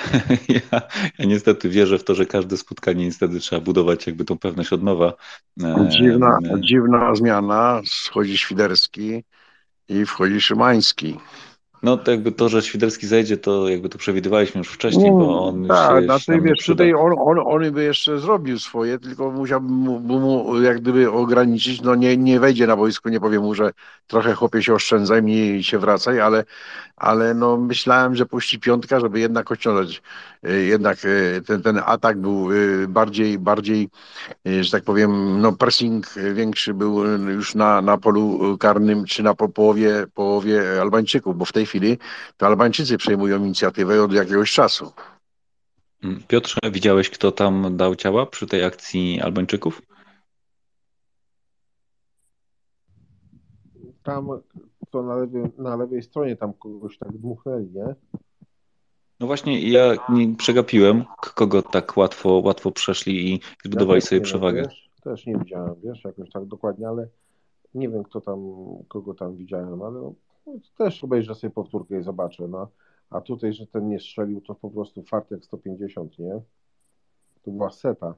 Ja, 0.71 0.81
ja, 1.19 1.25
niestety 1.25 1.69
wierzę 1.69 1.99
w 1.99 2.03
to, 2.03 2.15
że 2.15 2.25
każde 2.25 2.57
spotkanie 2.57 3.05
niestety 3.05 3.39
trzeba 3.39 3.61
budować 3.61 4.07
jakby 4.07 4.25
tą 4.25 4.37
pewność 4.37 4.73
od 4.73 4.83
nowa. 4.83 5.13
Dziwna, 5.89 6.39
dziwna 6.59 7.15
zmiana. 7.15 7.81
Schodzi 7.85 8.37
Świderski 8.37 9.23
i 9.89 10.05
wchodzi 10.05 10.41
Szymański. 10.41 11.17
No 11.83 11.97
to 11.97 12.11
jakby 12.11 12.31
to, 12.31 12.49
że 12.49 12.61
Świderski 12.61 13.07
zejdzie, 13.07 13.37
to 13.37 13.69
jakby 13.69 13.89
to 13.89 13.97
przewidywaliśmy 13.97 14.59
już 14.59 14.67
wcześniej, 14.67 15.11
bo 15.11 15.47
on 15.47 15.67
tak, 15.67 15.99
się, 15.99 16.05
znaczy, 16.05 16.41
wiesz, 16.41 16.65
tutaj 16.65 16.93
on, 16.93 17.13
on, 17.19 17.39
on 17.45 17.71
by 17.71 17.83
jeszcze 17.83 18.19
zrobił 18.19 18.59
swoje, 18.59 18.99
tylko 18.99 19.31
musiałbym 19.31 19.71
mu, 19.71 19.99
mu 19.99 20.61
jak 20.61 20.81
gdyby 20.81 21.11
ograniczyć, 21.11 21.81
no 21.81 21.95
nie, 21.95 22.17
nie 22.17 22.39
wejdzie 22.39 22.67
na 22.67 22.75
wojsko, 22.75 23.09
nie 23.09 23.19
powiem 23.19 23.41
mu, 23.41 23.53
że 23.53 23.71
trochę 24.07 24.33
chłopie 24.33 24.63
się 24.63 24.73
oszczędzaj, 24.73 25.23
mniej 25.23 25.63
się 25.63 25.79
wracaj, 25.79 26.21
ale, 26.21 26.43
ale 26.95 27.33
no 27.33 27.57
myślałem, 27.57 28.15
że 28.15 28.25
puści 28.25 28.59
piątka, 28.59 28.99
żeby 28.99 29.19
jednak 29.19 29.51
ociągnąć, 29.51 30.01
y, 30.49 30.65
jednak 30.65 31.05
y, 31.05 31.41
ten, 31.47 31.61
ten 31.61 31.81
atak 31.85 32.17
był 32.21 32.51
y, 32.51 32.87
bardziej, 32.87 33.39
bardziej, 33.39 33.89
że 34.61 34.71
tak 34.71 34.83
powiem, 34.83 35.41
no 35.41 35.51
pressing 35.51 36.13
większy 36.33 36.73
był 36.73 37.05
już 37.29 37.55
na, 37.55 37.81
na 37.81 37.97
polu 37.97 38.57
karnym, 38.57 39.05
czy 39.05 39.23
na 39.23 39.33
po, 39.33 39.49
połowie, 39.49 40.05
połowie 40.13 40.81
Albańczyków, 40.81 41.37
bo 41.37 41.45
w 41.45 41.53
tej 41.53 41.66
chwili 41.67 41.97
to 42.37 42.45
Albańczycy 42.45 42.97
przejmują 42.97 43.37
inicjatywę 43.37 44.03
od 44.03 44.13
jakiegoś 44.13 44.51
czasu. 44.51 44.91
Mm, 46.03 46.23
Piotrze, 46.27 46.59
widziałeś, 46.71 47.09
kto 47.09 47.31
tam 47.31 47.77
dał 47.77 47.95
ciała 47.95 48.25
przy 48.25 48.47
tej 48.47 48.63
akcji 48.63 49.21
Albańczyków? 49.21 49.81
Tam 54.03 54.27
to 54.89 55.03
na 55.03 55.15
lewej, 55.15 55.43
na 55.57 55.75
lewej 55.75 56.03
stronie 56.03 56.35
tam 56.35 56.53
kogoś 56.53 56.97
tak 56.97 57.11
dmuchnęli, 57.11 57.69
nie? 57.71 57.95
No 59.19 59.27
właśnie, 59.27 59.69
ja 59.69 59.95
nie 60.09 60.35
przegapiłem, 60.35 61.05
kogo 61.17 61.61
tak 61.61 61.97
łatwo, 61.97 62.41
łatwo 62.45 62.71
przeszli 62.71 63.33
i 63.33 63.39
zbudowali 63.65 63.97
Ja 63.97 64.01
sobie 64.01 64.19
wiem, 64.19 64.25
przewagę. 64.25 64.61
Wiesz, 64.61 64.89
też 65.03 65.25
nie 65.25 65.37
widziałem, 65.37 65.75
wiesz, 65.83 66.03
jakoś 66.03 66.29
tak 66.29 66.45
dokładnie, 66.45 66.87
ale 66.87 67.07
nie 67.73 67.89
wiem, 67.89 68.03
kto 68.03 68.21
tam, 68.21 68.39
kogo 68.87 69.13
tam 69.13 69.37
widziałem, 69.37 69.81
ale 69.81 69.99
no, 69.99 70.13
też 70.77 71.03
obejrzę 71.03 71.35
sobie 71.35 71.51
powtórkę 71.51 71.99
i 71.99 72.03
zobaczę, 72.03 72.47
no. 72.47 72.67
A 73.09 73.21
tutaj, 73.21 73.53
że 73.53 73.67
ten 73.67 73.89
nie 73.89 73.99
strzelił, 73.99 74.41
to 74.41 74.55
po 74.55 74.69
prostu 74.69 75.03
fartek 75.03 75.45
150, 75.45 76.19
nie? 76.19 76.41
To 77.43 77.51
była 77.51 77.71
seta. 77.71 78.13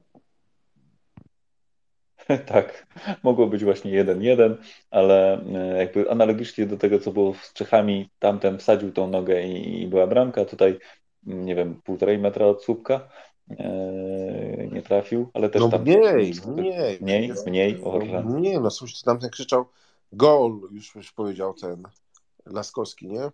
Tak, 2.46 2.86
mogło 3.22 3.46
być 3.46 3.64
właśnie 3.64 4.04
1-1, 4.04 4.54
ale 4.90 5.44
e, 5.44 5.78
jakby 5.78 6.10
analogicznie 6.10 6.66
do 6.66 6.76
tego, 6.76 6.98
co 6.98 7.12
było 7.12 7.34
z 7.34 7.52
Czechami, 7.52 8.08
tamten 8.18 8.58
wsadził 8.58 8.92
tą 8.92 9.08
nogę 9.08 9.42
i, 9.46 9.82
i 9.82 9.86
była 9.86 10.06
bramka, 10.06 10.44
tutaj 10.44 10.78
mm, 11.26 11.44
nie 11.44 11.54
wiem, 11.54 11.80
półtorej 11.84 12.18
metra 12.18 12.46
od 12.46 12.64
słupka 12.64 13.08
e, 13.50 14.68
nie 14.72 14.82
trafił, 14.82 15.30
ale 15.34 15.50
też 15.50 15.62
No 15.62 15.68
tam 15.68 15.82
mniej, 15.82 16.32
mniej. 16.46 16.98
mniej, 17.00 17.32
mniej, 17.46 17.84
o 17.84 17.98
No, 18.24 18.38
nie, 18.38 18.60
no 18.60 18.70
słuchajcie, 18.70 19.04
tamten 19.04 19.30
krzyczał 19.30 19.64
gol, 20.12 20.60
już, 20.72 20.94
już 20.94 21.12
powiedział 21.12 21.54
ten 21.54 21.82
Laskowski, 22.46 23.08
nie? 23.08 23.30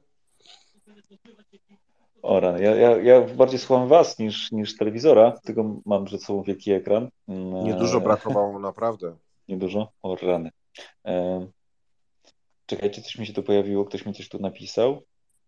O 2.22 2.40
rany. 2.40 2.62
Ja, 2.62 2.74
ja, 2.74 2.96
ja 2.96 3.20
bardziej 3.20 3.58
słucham 3.58 3.88
was 3.88 4.18
niż, 4.18 4.52
niż 4.52 4.76
telewizora, 4.76 5.32
tylko 5.44 5.80
mam 5.86 6.04
przed 6.04 6.22
sobą 6.22 6.42
wielki 6.42 6.72
ekran. 6.72 7.08
Mm, 7.28 7.64
Niedużo 7.64 7.98
e, 7.98 8.00
brakowało, 8.00 8.58
naprawdę. 8.70 9.16
Niedużo? 9.48 9.88
O 10.02 10.16
rany. 10.16 10.50
E, 11.04 11.46
czekajcie, 12.66 13.02
coś 13.02 13.18
mi 13.18 13.26
się 13.26 13.32
tu 13.32 13.42
pojawiło, 13.42 13.84
ktoś 13.84 14.06
mi 14.06 14.14
coś 14.14 14.28
tu 14.28 14.38
napisał. 14.38 15.02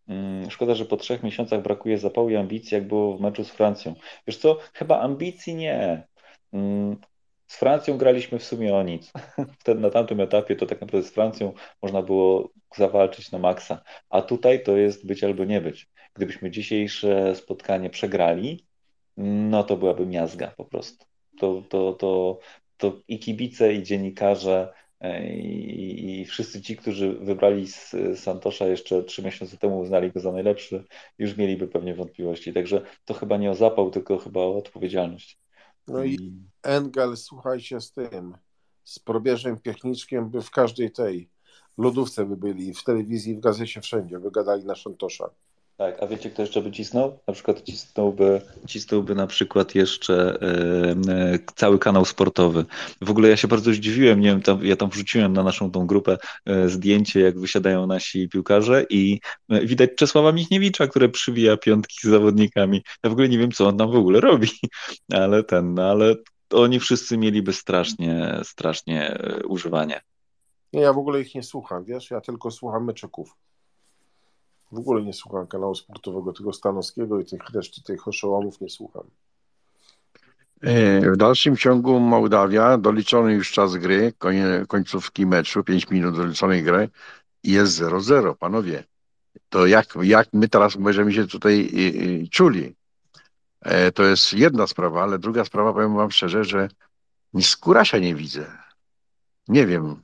Mm, 0.08 0.50
Szkoda, 0.50 0.74
że 0.74 0.84
po 0.84 0.96
trzech 0.96 1.22
miesiącach 1.22 1.62
brakuje 1.62 1.98
zapału 1.98 2.30
i 2.30 2.36
ambicji, 2.36 2.74
jak 2.74 2.88
było 2.88 3.16
w 3.16 3.20
meczu 3.20 3.44
z 3.44 3.50
Francją. 3.50 3.94
Wiesz 4.26 4.36
co, 4.36 4.58
chyba 4.72 5.00
ambicji 5.00 5.54
nie. 5.54 6.06
Z 7.48 7.56
Francją 7.56 7.98
graliśmy 7.98 8.38
w 8.38 8.44
sumie 8.44 8.74
o 8.76 8.82
nic. 8.82 9.12
Wtedy 9.60 9.80
na 9.80 9.90
tamtym 9.90 10.20
etapie 10.20 10.56
to 10.56 10.66
tak 10.66 10.80
naprawdę 10.80 11.08
z 11.08 11.12
Francją 11.12 11.52
można 11.82 12.02
było 12.02 12.50
zawalczyć 12.76 13.32
na 13.32 13.38
maksa. 13.38 13.82
A 14.10 14.22
tutaj 14.22 14.62
to 14.62 14.76
jest 14.76 15.06
być 15.06 15.24
albo 15.24 15.44
nie 15.44 15.60
być. 15.60 15.88
Gdybyśmy 16.14 16.50
dzisiejsze 16.50 17.34
spotkanie 17.34 17.90
przegrali, 17.90 18.66
no 19.16 19.64
to 19.64 19.76
byłaby 19.76 20.06
miazga 20.06 20.48
po 20.56 20.64
prostu. 20.64 21.06
To, 21.40 21.62
to, 21.68 21.92
to, 21.92 22.38
to 22.76 23.02
i 23.08 23.18
kibice, 23.18 23.74
i 23.74 23.82
dziennikarze, 23.82 24.72
e, 25.00 25.28
i, 25.36 26.20
i 26.20 26.24
wszyscy 26.24 26.62
ci, 26.62 26.76
którzy 26.76 27.12
wybrali 27.12 27.62
S- 27.62 27.96
Santosza 28.16 28.66
jeszcze 28.66 29.02
trzy 29.04 29.22
miesiące 29.22 29.56
temu, 29.58 29.78
uznali 29.78 30.12
go 30.12 30.20
za 30.20 30.32
najlepszy, 30.32 30.84
już 31.18 31.36
mieliby 31.36 31.68
pewnie 31.68 31.94
wątpliwości. 31.94 32.52
Także 32.52 32.82
to 33.04 33.14
chyba 33.14 33.36
nie 33.36 33.50
o 33.50 33.54
zapał, 33.54 33.90
tylko 33.90 34.18
chyba 34.18 34.40
o 34.40 34.56
odpowiedzialność. 34.56 35.38
No 35.88 36.04
i 36.04 36.32
Engel, 36.62 37.16
słuchajcie, 37.16 37.80
z 37.80 37.92
tym, 37.92 38.36
z 38.84 38.98
probierzem 38.98 39.60
Piechniczkiem 39.60 40.30
by 40.30 40.42
w 40.42 40.50
każdej 40.50 40.90
tej 40.90 41.28
lodówce 41.78 42.24
by 42.24 42.36
byli, 42.36 42.74
w 42.74 42.84
telewizji, 42.84 43.36
w 43.36 43.40
gazecie, 43.40 43.80
wszędzie, 43.80 44.18
wygadali 44.18 44.64
na 44.64 44.74
Szantosza. 44.74 45.30
Tak, 45.78 46.02
a 46.02 46.06
wiecie, 46.06 46.30
kto 46.30 46.42
jeszcze 46.42 46.62
by 46.62 46.72
cisnął? 46.72 47.18
Na 47.26 47.34
przykład 47.34 47.62
cisnąłby, 47.62 48.40
cisnąłby 48.66 49.14
na 49.14 49.26
przykład 49.26 49.74
jeszcze 49.74 50.38
e, 50.42 51.38
cały 51.56 51.78
kanał 51.78 52.04
sportowy. 52.04 52.64
W 53.00 53.10
ogóle 53.10 53.28
ja 53.28 53.36
się 53.36 53.48
bardzo 53.48 53.72
zdziwiłem, 53.72 54.20
nie 54.20 54.28
wiem, 54.28 54.42
tam, 54.42 54.64
ja 54.64 54.76
tam 54.76 54.90
wrzuciłem 54.90 55.32
na 55.32 55.42
naszą 55.42 55.70
tą 55.70 55.86
grupę 55.86 56.18
e, 56.46 56.68
zdjęcie, 56.68 57.20
jak 57.20 57.40
wysiadają 57.40 57.86
nasi 57.86 58.28
piłkarze 58.28 58.84
i 58.90 59.20
e, 59.48 59.66
widać 59.66 59.90
Czesława 59.96 60.32
Michniewicza, 60.32 60.86
który 60.86 61.08
przywija 61.08 61.56
piątki 61.56 61.96
z 62.02 62.10
zawodnikami. 62.10 62.82
Ja 63.04 63.10
w 63.10 63.12
ogóle 63.12 63.28
nie 63.28 63.38
wiem, 63.38 63.52
co 63.52 63.68
on 63.68 63.78
tam 63.78 63.90
w 63.90 63.96
ogóle 63.96 64.20
robi, 64.20 64.48
ale 65.22 65.44
ten, 65.44 65.74
no 65.74 65.82
ale 65.82 66.14
oni 66.50 66.80
wszyscy 66.80 67.18
mieliby 67.18 67.52
strasznie, 67.52 68.40
strasznie 68.42 69.18
używanie. 69.48 70.00
Nie, 70.72 70.80
ja 70.80 70.92
w 70.92 70.98
ogóle 70.98 71.20
ich 71.20 71.34
nie 71.34 71.42
słucham, 71.42 71.84
wiesz, 71.84 72.10
ja 72.10 72.20
tylko 72.20 72.50
słucham 72.50 72.84
meczyków. 72.84 73.34
W 74.72 74.78
ogóle 74.78 75.02
nie 75.02 75.12
słucham 75.12 75.46
kanału 75.46 75.74
sportowego, 75.74 76.32
tego 76.32 76.52
Stanowskiego 76.52 77.20
i 77.20 77.24
tych 77.24 77.50
reszty 77.50 77.82
tych 77.82 78.08
oszołomów 78.08 78.60
nie 78.60 78.70
słucham. 78.70 79.02
E, 80.62 81.10
W 81.10 81.16
dalszym 81.16 81.56
ciągu 81.56 82.00
Mołdawia, 82.00 82.78
doliczony 82.78 83.32
już 83.32 83.52
czas 83.52 83.76
gry, 83.76 84.12
końcówki 84.68 85.26
meczu, 85.26 85.64
5 85.64 85.90
minut 85.90 86.16
doliczonej 86.16 86.62
gry, 86.62 86.88
jest 87.44 87.80
0-0, 87.80 88.34
panowie. 88.34 88.84
To 89.48 89.66
jak, 89.66 89.86
jak 90.02 90.28
my 90.32 90.48
teraz 90.48 90.76
będziemy 90.76 91.12
się 91.12 91.26
tutaj 91.26 91.60
y, 91.60 92.24
y, 92.24 92.28
czuli? 92.28 92.74
E, 93.60 93.92
To 93.92 94.02
jest 94.04 94.32
jedna 94.32 94.66
sprawa, 94.66 95.02
ale 95.02 95.18
druga 95.18 95.44
sprawa, 95.44 95.72
powiem 95.72 95.94
wam 95.96 96.10
szczerze, 96.10 96.44
że 96.44 96.68
skórasia 97.40 97.98
nie 97.98 98.14
widzę. 98.14 98.46
Nie 99.48 99.66
wiem, 99.66 100.02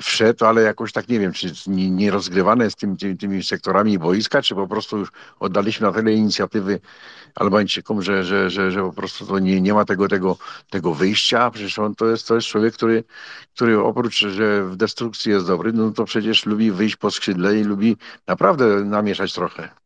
wszedł, 0.00 0.44
ale 0.44 0.62
jakoś 0.62 0.92
tak 0.92 1.08
nie 1.08 1.18
wiem, 1.20 1.32
czy 1.32 1.52
nie, 1.66 2.10
rozgrywane 2.10 2.64
jest 2.64 2.76
tym, 2.76 2.96
tymi, 2.96 3.16
tymi 3.16 3.42
sektorami 3.42 3.98
boiska, 3.98 4.42
czy 4.42 4.54
po 4.54 4.68
prostu 4.68 4.98
już 4.98 5.08
oddaliśmy 5.40 5.86
na 5.86 5.92
tyle 5.92 6.12
inicjatywy 6.12 6.80
Albańczykom, 7.34 8.02
że, 8.02 8.24
że, 8.24 8.50
że, 8.50 8.72
że 8.72 8.82
po 8.82 8.92
prostu 8.92 9.26
to 9.26 9.38
nie, 9.38 9.60
nie 9.60 9.74
ma 9.74 9.84
tego, 9.84 10.08
tego, 10.08 10.38
tego 10.70 10.94
wyjścia. 10.94 11.50
Przecież 11.50 11.78
on 11.78 11.94
to 11.94 12.06
jest, 12.06 12.28
to 12.28 12.34
jest 12.34 12.46
człowiek, 12.46 12.74
który, 12.74 13.04
który 13.54 13.80
oprócz, 13.80 14.18
że 14.18 14.64
w 14.64 14.76
destrukcji 14.76 15.32
jest 15.32 15.46
dobry, 15.46 15.72
no 15.72 15.90
to 15.90 16.04
przecież 16.04 16.46
lubi 16.46 16.70
wyjść 16.70 16.96
po 16.96 17.10
skrzydle 17.10 17.60
i 17.60 17.64
lubi 17.64 17.96
naprawdę 18.26 18.84
namieszać 18.84 19.32
trochę. 19.32 19.83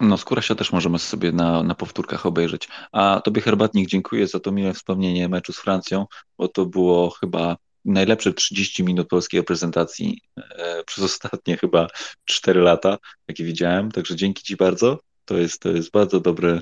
No, 0.00 0.18
Skórasia 0.18 0.54
też 0.54 0.72
możemy 0.72 0.98
sobie 0.98 1.32
na, 1.32 1.62
na 1.62 1.74
powtórkach 1.74 2.26
obejrzeć. 2.26 2.68
A 2.92 3.20
Tobie, 3.24 3.42
Herbatnik, 3.42 3.88
dziękuję 3.88 4.26
za 4.26 4.40
to 4.40 4.52
miłe 4.52 4.74
wspomnienie 4.74 5.28
meczu 5.28 5.52
z 5.52 5.58
Francją, 5.58 6.06
bo 6.38 6.48
to 6.48 6.66
było 6.66 7.10
chyba 7.10 7.56
najlepsze 7.84 8.32
30 8.32 8.84
minut 8.84 9.08
polskiej 9.08 9.40
reprezentacji 9.40 10.20
e, 10.36 10.82
przez 10.86 11.04
ostatnie 11.04 11.56
chyba 11.56 11.88
4 12.24 12.60
lata, 12.60 12.98
jakie 13.28 13.44
widziałem. 13.44 13.92
Także 13.92 14.16
dzięki 14.16 14.42
Ci 14.42 14.56
bardzo. 14.56 14.98
To 15.24 15.36
jest, 15.36 15.60
to 15.62 15.68
jest 15.68 15.90
bardzo 15.90 16.20
dobry 16.20 16.60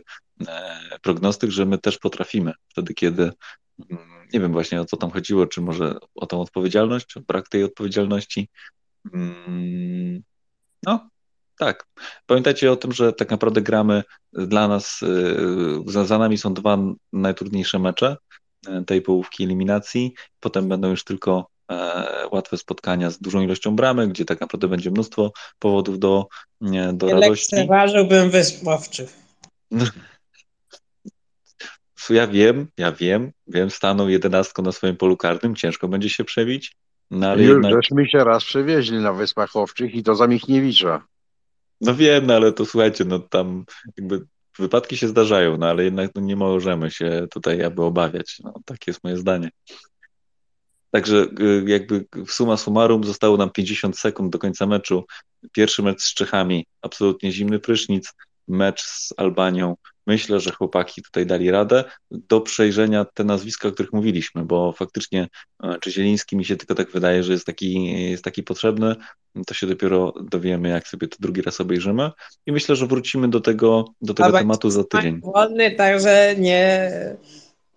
e, 0.48 0.98
prognostyk, 1.02 1.50
że 1.50 1.66
my 1.66 1.78
też 1.78 1.98
potrafimy 1.98 2.52
wtedy, 2.68 2.94
kiedy 2.94 3.22
mm, 3.90 4.16
nie 4.32 4.40
wiem 4.40 4.52
właśnie 4.52 4.80
o 4.80 4.84
co 4.84 4.96
tam 4.96 5.10
chodziło, 5.10 5.46
czy 5.46 5.60
może 5.60 5.98
o 6.14 6.26
tą 6.26 6.40
odpowiedzialność, 6.40 7.16
o 7.16 7.20
brak 7.20 7.48
tej 7.48 7.64
odpowiedzialności. 7.64 8.48
Mm, 9.14 10.22
No, 10.86 11.08
tak. 11.58 11.86
Pamiętajcie 12.26 12.72
o 12.72 12.76
tym, 12.76 12.92
że 12.92 13.12
tak 13.12 13.30
naprawdę 13.30 13.62
gramy 13.62 14.02
dla 14.32 14.68
nas, 14.68 15.02
y, 15.02 15.36
za, 15.86 16.04
za 16.04 16.18
nami 16.18 16.38
są 16.38 16.54
dwa 16.54 16.78
najtrudniejsze 17.12 17.78
mecze 17.78 18.16
y, 18.68 18.84
tej 18.84 19.02
połówki 19.02 19.44
eliminacji. 19.44 20.14
Potem 20.40 20.68
będą 20.68 20.90
już 20.90 21.04
tylko 21.04 21.48
e, 21.70 22.28
łatwe 22.32 22.56
spotkania 22.56 23.10
z 23.10 23.18
dużą 23.18 23.40
ilością 23.40 23.76
bramek, 23.76 24.10
gdzie 24.10 24.24
tak 24.24 24.40
naprawdę 24.40 24.68
będzie 24.68 24.90
mnóstwo 24.90 25.32
powodów 25.58 25.98
do, 25.98 26.26
nie, 26.60 26.92
do 26.92 27.06
Nie 27.06 27.14
radości. 27.14 27.56
lekceważyłbym 27.56 28.30
Wyspowczych. 28.30 29.16
Ja 32.10 32.26
wiem, 32.26 32.66
ja 32.78 32.92
wiem, 32.92 33.32
wiem, 33.46 33.70
staną 33.70 34.08
jedenastką 34.08 34.62
na 34.62 34.72
swoim 34.72 34.96
polu 34.96 35.16
karnym, 35.16 35.56
ciężko 35.56 35.88
będzie 35.88 36.10
się 36.10 36.24
przebić, 36.24 36.76
no 37.10 37.28
ale 37.28 37.42
Już 37.42 37.52
jednak, 37.52 37.72
żeśmy 37.72 38.08
się 38.08 38.24
raz 38.24 38.44
przewieźli 38.44 38.98
na 38.98 39.12
Wyspach 39.12 39.56
Owczych 39.56 39.94
i 39.94 40.02
to 40.02 40.14
za 40.14 40.26
Michniewicza. 40.26 41.02
No 41.81 41.94
wiem, 41.94 42.27
no 42.27 42.35
ale 42.35 42.53
to 42.53 42.66
słuchajcie, 42.66 43.05
no 43.05 43.19
tam 43.19 43.65
jakby 43.97 44.27
wypadki 44.59 44.97
się 44.97 45.09
zdarzają, 45.09 45.57
no 45.57 45.66
ale 45.66 45.85
jednak 45.85 46.11
no, 46.15 46.20
nie 46.20 46.36
możemy 46.36 46.90
się 46.90 47.27
tutaj 47.31 47.59
jakby 47.59 47.82
obawiać, 47.82 48.39
no 48.44 48.55
takie 48.65 48.90
jest 48.90 49.05
moje 49.05 49.16
zdanie. 49.16 49.51
Także 50.90 51.27
y, 51.40 51.65
jakby 51.66 52.07
w 52.27 52.32
suma 52.32 52.57
summarum 52.57 53.05
zostało 53.05 53.36
nam 53.36 53.51
50 53.51 53.98
sekund 53.98 54.32
do 54.32 54.39
końca 54.39 54.66
meczu. 54.66 55.05
Pierwszy 55.53 55.82
mecz 55.82 56.03
z 56.03 56.15
Czechami, 56.15 56.66
absolutnie 56.82 57.32
zimny 57.32 57.59
prysznic, 57.59 58.12
mecz 58.48 58.82
z 58.82 59.15
Albanią. 59.16 59.77
Myślę, 60.06 60.40
że 60.40 60.50
chłopaki 60.50 61.02
tutaj 61.02 61.26
dali 61.26 61.50
radę 61.50 61.84
do 62.10 62.40
przejrzenia 62.40 63.04
te 63.04 63.24
nazwiska, 63.24 63.68
o 63.68 63.72
których 63.72 63.92
mówiliśmy, 63.92 64.44
bo 64.44 64.72
faktycznie 64.72 65.28
e, 65.62 65.78
czy 65.80 65.90
Zieliński 65.90 66.36
mi 66.36 66.44
się 66.44 66.56
tylko 66.56 66.74
tak 66.74 66.90
wydaje, 66.90 67.22
że 67.22 67.32
jest 67.32 67.46
taki, 67.46 67.92
jest 68.10 68.24
taki 68.24 68.42
potrzebny, 68.42 68.96
to 69.46 69.54
się 69.54 69.66
dopiero 69.66 70.14
dowiemy, 70.30 70.68
jak 70.68 70.88
sobie 70.88 71.08
to 71.08 71.16
drugi 71.20 71.42
raz 71.42 71.60
obejrzymy 71.60 72.10
i 72.46 72.52
myślę, 72.52 72.76
że 72.76 72.86
wrócimy 72.86 73.28
do 73.28 73.40
tego, 73.40 73.84
do 74.00 74.14
tego 74.14 74.32
tematu 74.32 74.70
za 74.70 74.84
tydzień. 74.84 75.20
Głodny, 75.20 75.70
także 75.70 76.34
nie, 76.38 76.90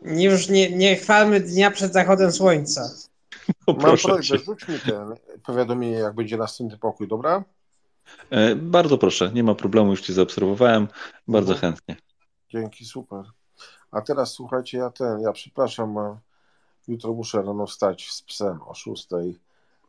już 0.01 0.49
nie, 0.49 0.71
nie 0.71 0.95
chwalmy 0.95 1.39
dnia 1.39 1.71
przed 1.71 1.93
zachodem 1.93 2.31
słońca. 2.31 2.89
Mam 3.67 3.97
prośbę, 3.97 4.23
rzuć 4.23 4.67
mi 4.67 4.79
ten 4.79 5.15
powiadomienie, 5.45 5.97
jak 5.97 6.15
będzie 6.15 6.37
następny 6.37 6.77
pokój, 6.77 7.07
dobra? 7.07 7.43
E, 8.29 8.55
bardzo 8.55 8.97
proszę, 8.97 9.31
nie 9.33 9.43
ma 9.43 9.55
problemu, 9.55 9.91
już 9.91 10.01
Cię 10.01 10.13
zaobserwowałem, 10.13 10.87
bardzo 11.27 11.53
Mhm. 11.53 11.73
chętnie. 11.73 12.08
Dzięki, 12.49 12.85
super. 12.85 13.23
A 13.91 14.01
teraz 14.01 14.31
słuchajcie, 14.31 14.77
ja 14.77 14.89
ten, 14.89 15.21
ja 15.21 15.31
przepraszam, 15.31 15.95
jutro 16.87 17.13
muszę 17.13 17.41
rano 17.41 17.65
wstać 17.65 18.11
z 18.11 18.21
psem 18.21 18.61
o 18.61 18.73
6 18.73 19.07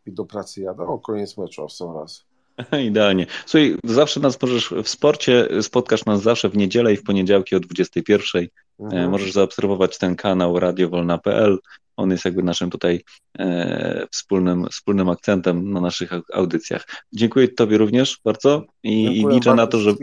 i 0.07 0.13
do 0.13 0.25
pracy 0.25 0.61
jadę. 0.61 0.83
O, 0.83 0.99
koniec 0.99 1.39
meczu, 1.39 1.69
w 1.69 1.73
sam 1.73 1.97
raz. 1.97 2.25
Idealnie. 2.91 3.27
Słuchaj, 3.47 3.77
zawsze 3.85 4.21
nas 4.21 4.43
możesz 4.43 4.71
w 4.85 4.89
sporcie, 4.89 5.49
spotkasz 5.63 6.05
nas 6.05 6.23
zawsze 6.23 6.49
w 6.49 6.57
niedzielę 6.57 6.93
i 6.93 6.97
w 6.97 7.03
poniedziałki 7.03 7.57
o 7.57 7.61
21. 7.61 8.47
Mhm. 8.81 9.05
E, 9.05 9.09
Możesz 9.09 9.33
zaobserwować 9.33 9.99
ten 9.99 10.17
kanał 10.17 10.61
radiowolna.pl. 10.61 11.59
On 11.97 12.11
jest 12.11 12.25
jakby 12.25 12.43
naszym 12.43 12.71
tutaj 12.71 13.05
e, 13.39 14.07
wspólnym, 14.11 14.67
wspólnym 14.73 15.09
akcentem 15.09 15.71
na 15.73 15.81
naszych 15.81 16.13
au- 16.13 16.23
audycjach. 16.33 16.87
Dziękuję 17.13 17.49
Tobie 17.49 17.79
również 17.79 18.21
bardzo 18.25 18.65
i, 18.83 19.05
i 19.05 19.27
liczę 19.29 19.51
na 19.51 19.57
bardzo 19.57 19.79
to, 19.79 19.79
że. 19.79 19.95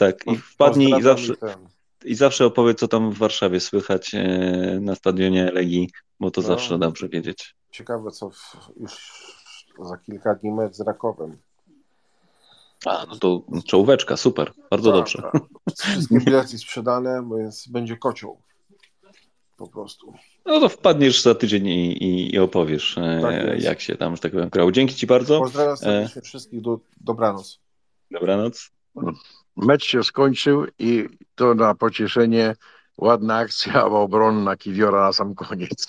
Tak, 0.00 0.26
i 0.26 0.36
wpadnij 0.36 0.98
i 0.98 1.02
zawsze, 1.02 1.32
i 1.32 1.36
ten. 1.36 1.68
i 2.04 2.14
zawsze 2.14 2.46
opowiedz, 2.46 2.78
co 2.78 2.88
tam 2.88 3.10
w 3.10 3.18
Warszawie 3.18 3.60
słychać 3.60 4.14
e, 4.14 4.78
na 4.80 4.94
stadionie 4.94 5.50
Legii, 5.52 5.90
bo 6.20 6.30
to 6.30 6.40
No. 6.40 6.46
zawsze 6.46 6.78
dobrze 6.78 7.08
wiedzieć. 7.08 7.54
Ciekawe, 7.70 8.10
co 8.10 8.30
w, 8.30 8.36
już 8.80 8.92
za 9.82 9.96
kilka 9.96 10.34
dni 10.34 10.52
mecz 10.52 10.74
z 10.74 10.80
Rakowem. 10.80 11.36
A, 12.86 13.06
no 13.08 13.16
to 13.16 13.42
czołóweczka, 13.66 14.16
super, 14.16 14.52
bardzo 14.70 14.90
Tak, 14.92 14.98
dobrze. 15.00 15.22
tak. 15.32 15.42
Wszystkie 15.76 16.20
bilety 16.24 16.58
sprzedane, 16.58 17.28
więc 17.38 17.68
będzie 17.68 17.96
kocioł. 17.96 18.40
Po 19.56 19.66
prostu. 19.66 20.12
No 20.46 20.60
to 20.60 20.68
wpadniesz 20.68 21.22
za 21.22 21.34
tydzień 21.34 21.66
i, 21.66 22.04
i, 22.04 22.34
i 22.34 22.38
opowiesz, 22.38 22.98
e, 22.98 23.18
Tak 23.22 23.62
jak 23.62 23.80
się 23.80 23.96
tam, 23.96 24.16
że 24.16 24.22
tak 24.22 24.32
powiem, 24.32 24.48
grało. 24.48 24.72
Dzięki 24.72 24.94
Ci 24.94 25.06
bardzo. 25.06 25.38
Pozdrawiam 25.40 25.72
E, 25.74 25.76
serdecznie 25.76 26.22
wszystkich. 26.22 26.60
Do, 26.60 26.80
dobranoc. 27.00 27.60
dobranoc. 28.10 28.70
Mecz 29.60 29.84
się 29.84 30.04
skończył 30.04 30.66
i 30.78 31.08
to 31.34 31.54
na 31.54 31.74
pocieszenie 31.74 32.54
ładna 32.98 33.36
akcja 33.36 33.84
obronna 33.84 34.56
Kiwiora 34.56 35.00
na 35.00 35.12
sam 35.12 35.34
koniec. 35.34 35.86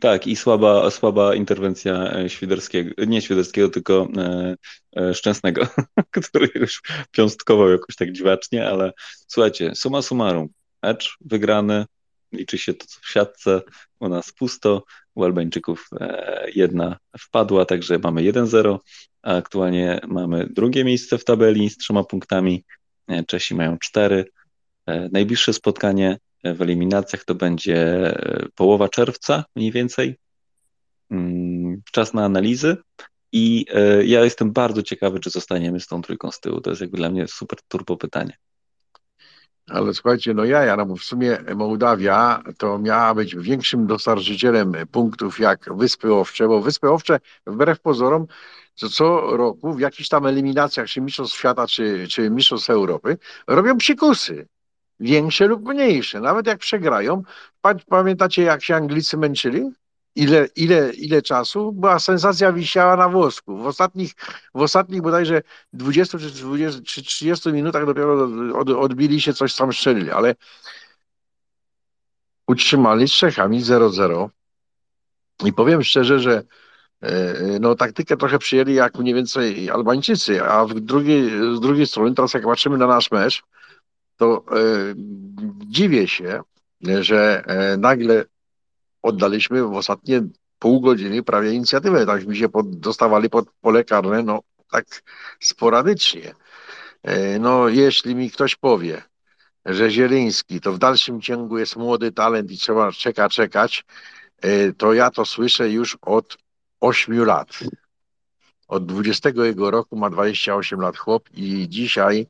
Tak, 0.00 0.26
i 0.26 0.36
słaba, 0.36 0.90
słaba 0.90 1.34
interwencja 1.34 2.12
e, 2.12 2.30
Świderskiego, 2.30 3.04
nie 3.06 3.22
Świderskiego, 3.22 3.68
tylko 3.68 4.08
e, 4.16 4.54
e, 4.96 5.14
Szczęsnego, 5.14 5.66
który 6.28 6.50
już 6.54 6.82
piąstkował 7.10 7.70
jakoś 7.70 7.96
tak 7.96 8.12
dziwacznie, 8.12 8.68
ale 8.68 8.92
słuchajcie, 9.28 9.74
summa 9.74 10.02
summarum, 10.02 10.48
mecz 10.82 11.16
wygrany, 11.20 11.84
liczy 12.32 12.58
się 12.58 12.74
to 12.74 12.86
co 12.86 13.00
w 13.00 13.08
siatce, 13.08 13.62
u 14.00 14.08
nas 14.08 14.32
pusto, 14.32 14.84
u 15.16 15.24
Albańczyków 15.24 15.88
e, 16.00 16.46
jedna 16.54 16.96
wpadła, 17.18 17.64
także 17.64 17.98
mamy 17.98 18.22
1-0, 18.22 18.78
a 19.22 19.36
aktualnie 19.36 20.00
mamy 20.06 20.46
drugie 20.46 20.84
miejsce 20.84 21.18
w 21.18 21.24
tabeli 21.24 21.70
z 21.70 21.76
trzema 21.76 22.04
punktami, 22.04 22.64
E, 23.08 23.24
Czesi 23.24 23.54
mają 23.54 23.78
cztery, 23.78 24.24
E, 24.86 25.08
Najbliższe 25.12 25.52
spotkanie 25.52 26.18
w 26.44 26.62
eliminacjach 26.62 27.24
to 27.24 27.34
będzie 27.34 28.12
połowa 28.54 28.88
czerwca 28.88 29.44
mniej 29.56 29.72
więcej. 29.72 30.16
Mm, 31.10 31.82
Czas 31.92 32.14
na 32.14 32.24
analizy. 32.24 32.76
I 33.32 33.66
ja 34.04 34.24
jestem 34.24 34.52
bardzo 34.52 34.82
ciekawy, 34.82 35.20
czy 35.20 35.30
zostaniemy 35.30 35.80
z 35.80 35.86
tą 35.86 36.02
trójką 36.02 36.30
z 36.30 36.40
tyłu. 36.40 36.60
To 36.60 36.70
jest 36.70 36.82
jakby 36.82 36.96
dla 36.96 37.10
mnie 37.10 37.28
super 37.28 37.58
turbo 37.68 37.96
pytanie. 37.96 38.36
Ale 39.70 39.94
słuchajcie, 39.94 40.34
no 40.34 40.44
ja, 40.44 40.76
no 40.76 40.86
bo 40.86 40.96
w 40.96 41.02
sumie 41.04 41.38
Mołdawia 41.54 42.42
to 42.58 42.78
miała 42.78 43.14
być 43.14 43.36
większym 43.36 43.86
dostarczycielem 43.86 44.72
punktów 44.92 45.38
jak 45.38 45.76
Wyspy 45.76 46.14
Owcze, 46.14 46.48
bo 46.48 46.60
Wyspy 46.60 46.90
Owcze 46.90 47.20
wbrew 47.46 47.80
pozorom 47.80 48.26
co, 48.74 48.88
co 48.88 49.36
roku 49.36 49.72
w 49.72 49.80
jakichś 49.80 50.08
tam 50.08 50.26
eliminacjach, 50.26 50.86
czy 50.86 51.00
Mistrzostw 51.00 51.38
Świata, 51.38 51.66
czy, 51.66 52.08
czy 52.08 52.30
Mistrzostw 52.30 52.70
Europy 52.70 53.18
robią 53.46 53.78
psikusy. 53.78 54.48
Większe 55.00 55.46
lub 55.46 55.68
mniejsze. 55.68 56.20
Nawet 56.20 56.46
jak 56.46 56.58
przegrają, 56.58 57.22
pa- 57.60 57.74
pamiętacie 57.74 58.42
jak 58.42 58.64
się 58.64 58.76
Anglicy 58.76 59.16
męczyli? 59.16 59.70
Ile, 60.16 60.48
ile, 60.56 60.92
ile 60.92 61.22
czasu? 61.22 61.72
Była 61.72 61.98
sensacja 61.98 62.52
wisiała 62.52 62.96
na 62.96 63.08
włosku. 63.08 63.56
W 63.56 63.66
ostatnich, 63.66 64.12
w 64.54 64.60
ostatnich 64.60 65.02
bodajże 65.02 65.42
20 65.72 66.18
czy 66.18 66.30
20 66.30 66.80
czy 66.82 67.02
30 67.02 67.52
minutach 67.52 67.86
dopiero 67.86 68.28
od, 68.54 68.70
odbili 68.70 69.20
się, 69.20 69.34
coś 69.34 69.54
tam 69.54 69.72
strzelili, 69.72 70.10
ale 70.10 70.34
utrzymali 72.46 73.08
z 73.08 73.12
Czechami 73.12 73.62
0-0 73.62 74.28
i 75.44 75.52
powiem 75.52 75.82
szczerze, 75.82 76.20
że 76.20 76.42
e, 77.00 77.34
no, 77.60 77.74
taktykę 77.74 78.16
trochę 78.16 78.38
przyjęli 78.38 78.74
jak 78.74 78.98
mniej 78.98 79.14
więcej 79.14 79.70
Albańczycy, 79.70 80.42
a 80.42 80.66
drugiej, 80.66 81.30
z 81.56 81.60
drugiej 81.60 81.86
strony, 81.86 82.14
teraz 82.14 82.34
jak 82.34 82.44
patrzymy 82.44 82.78
na 82.78 82.86
nasz 82.86 83.10
mecz, 83.10 83.42
to 84.16 84.44
e, 84.50 84.56
dziwię 85.66 86.08
się, 86.08 86.40
że 87.00 87.44
e, 87.46 87.76
nagle 87.76 88.24
oddaliśmy 89.06 89.62
w 89.62 89.72
ostatnie 89.72 90.22
pół 90.58 90.80
godziny 90.80 91.22
prawie 91.22 91.52
inicjatywę. 91.52 92.06
Tak 92.06 92.26
mi 92.26 92.36
się 92.36 92.48
pod, 92.48 92.78
dostawali 92.78 93.30
pod 93.30 93.50
pole 93.60 93.84
karne, 93.84 94.22
no 94.22 94.40
tak 94.70 95.02
sporadycznie. 95.40 96.34
E, 97.02 97.38
No, 97.38 97.68
jeśli 97.68 98.14
mi 98.14 98.30
ktoś 98.30 98.56
powie, 98.56 99.02
że 99.64 99.90
Zieliński 99.90 100.60
to 100.60 100.72
w 100.72 100.78
dalszym 100.78 101.20
ciągu 101.20 101.58
jest 101.58 101.76
młody 101.76 102.12
talent 102.12 102.50
i 102.50 102.58
trzeba 102.58 102.92
czeka, 102.92 103.28
czekać, 103.28 103.84
e, 104.42 104.72
to 104.72 104.92
ja 104.92 105.10
to 105.10 105.24
słyszę 105.24 105.70
już 105.70 105.98
od 106.02 106.36
8 106.80 107.24
lat. 107.24 107.48
Od 108.68 108.86
20 108.86 109.30
jego 109.44 109.70
roku 109.70 109.96
ma 109.96 110.10
28 110.10 110.80
lat 110.80 110.96
chłop 110.96 111.28
i 111.34 111.68
dzisiaj 111.68 112.26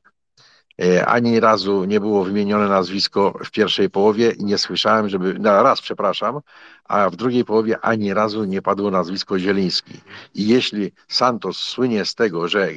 ani 1.07 1.41
razu 1.41 1.85
nie 1.85 2.01
było 2.01 2.25
wymienione 2.25 2.69
nazwisko 2.69 3.39
w 3.45 3.51
pierwszej 3.51 3.91
połowie 3.91 4.31
i 4.31 4.45
nie 4.45 4.59
słyszałem, 4.59 5.09
żeby, 5.09 5.39
na 5.39 5.63
raz 5.63 5.81
przepraszam, 5.81 6.41
a 6.85 7.11
w 7.11 7.17
drugiej 7.17 7.45
połowie 7.45 7.81
ani 7.81 8.15
razu 8.15 8.45
nie 8.45 8.63
padło 8.63 8.91
nazwisko 8.91 9.39
Zieliński. 9.39 10.01
I 10.35 10.49
jeśli 10.49 10.93
Santos 11.09 11.57
słynie 11.57 12.05
z 12.05 12.15
tego, 12.15 12.49
że 12.49 12.69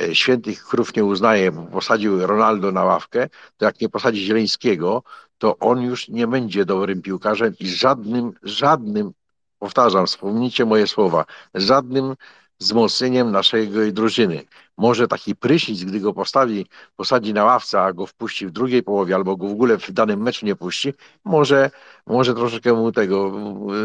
e, 0.00 0.14
świętych 0.14 0.64
krów 0.64 0.96
nie 0.96 1.04
uznaje, 1.04 1.52
bo 1.52 1.62
posadził 1.62 2.26
Ronaldo 2.26 2.72
na 2.72 2.84
ławkę, 2.84 3.28
to 3.56 3.64
jak 3.64 3.80
nie 3.80 3.88
posadzi 3.88 4.24
Zielińskiego, 4.24 5.02
to 5.38 5.58
on 5.58 5.82
już 5.82 6.08
nie 6.08 6.26
będzie 6.26 6.64
dobrym 6.64 7.02
piłkarzem 7.02 7.54
i 7.60 7.68
żadnym, 7.68 8.32
żadnym, 8.42 9.12
powtarzam, 9.58 10.06
wspomnijcie 10.06 10.64
moje 10.64 10.86
słowa, 10.86 11.24
żadnym 11.54 12.14
wzmocnieniem 12.62 13.30
naszej 13.30 13.68
drużyny. 13.92 14.42
Może 14.78 15.08
taki 15.08 15.36
prysznic, 15.36 15.84
gdy 15.84 16.00
go 16.00 16.12
postawi, 16.14 16.66
posadzi 16.96 17.34
na 17.34 17.44
ławce, 17.44 17.80
a 17.80 17.92
go 17.92 18.06
wpuści 18.06 18.46
w 18.46 18.50
drugiej 18.50 18.82
połowie, 18.82 19.14
albo 19.14 19.36
go 19.36 19.48
w 19.48 19.52
ogóle 19.52 19.78
w 19.78 19.92
danym 19.92 20.22
meczu 20.22 20.46
nie 20.46 20.56
puści, 20.56 20.94
może, 21.24 21.70
może 22.06 22.34
troszeczkę 22.34 22.72
mu 22.72 22.92
tego, 22.92 23.32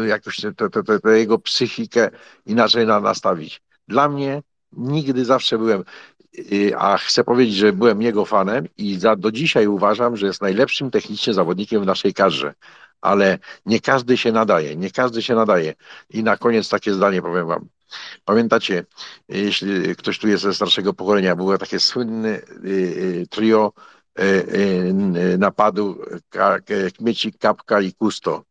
jakoś 0.06 0.36
tę 1.02 1.18
jego 1.18 1.38
psychikę 1.38 2.10
inaczej 2.46 2.86
na, 2.86 3.00
nastawić. 3.00 3.62
Dla 3.88 4.08
mnie 4.08 4.42
nigdy 4.72 5.24
zawsze 5.24 5.58
byłem, 5.58 5.84
yy, 6.32 6.78
a 6.78 6.98
chcę 6.98 7.24
powiedzieć, 7.24 7.56
że 7.56 7.72
byłem 7.72 8.02
jego 8.02 8.24
fanem 8.24 8.66
i 8.76 8.98
za, 8.98 9.16
do 9.16 9.32
dzisiaj 9.32 9.66
uważam, 9.66 10.16
że 10.16 10.26
jest 10.26 10.42
najlepszym 10.42 10.90
technicznie 10.90 11.34
zawodnikiem 11.34 11.82
w 11.82 11.86
naszej 11.86 12.14
kadrze. 12.14 12.54
Ale 13.00 13.38
nie 13.66 13.80
każdy 13.80 14.16
się 14.16 14.32
nadaje, 14.32 14.76
nie 14.76 14.90
każdy 14.90 15.22
się 15.22 15.34
nadaje. 15.34 15.74
I 16.10 16.22
na 16.22 16.36
koniec 16.36 16.68
takie 16.68 16.94
zdanie 16.94 17.22
powiem 17.22 17.46
wam. 17.46 17.68
Pamiętacie, 18.24 18.84
jeśli 19.28 19.96
ktoś 19.96 20.18
tu 20.18 20.28
jest 20.28 20.42
ze 20.42 20.54
starszego 20.54 20.94
pokolenia, 20.94 21.36
było 21.36 21.58
takie 21.58 21.80
słynne 21.80 22.28
y, 22.28 22.42
y, 22.64 23.26
trio 23.30 23.72
y, 24.20 25.38
napadu 25.38 26.02
Kmiecik, 26.96 27.38
Kapka 27.38 27.80
i 27.80 27.92
Kusto. 27.92 28.44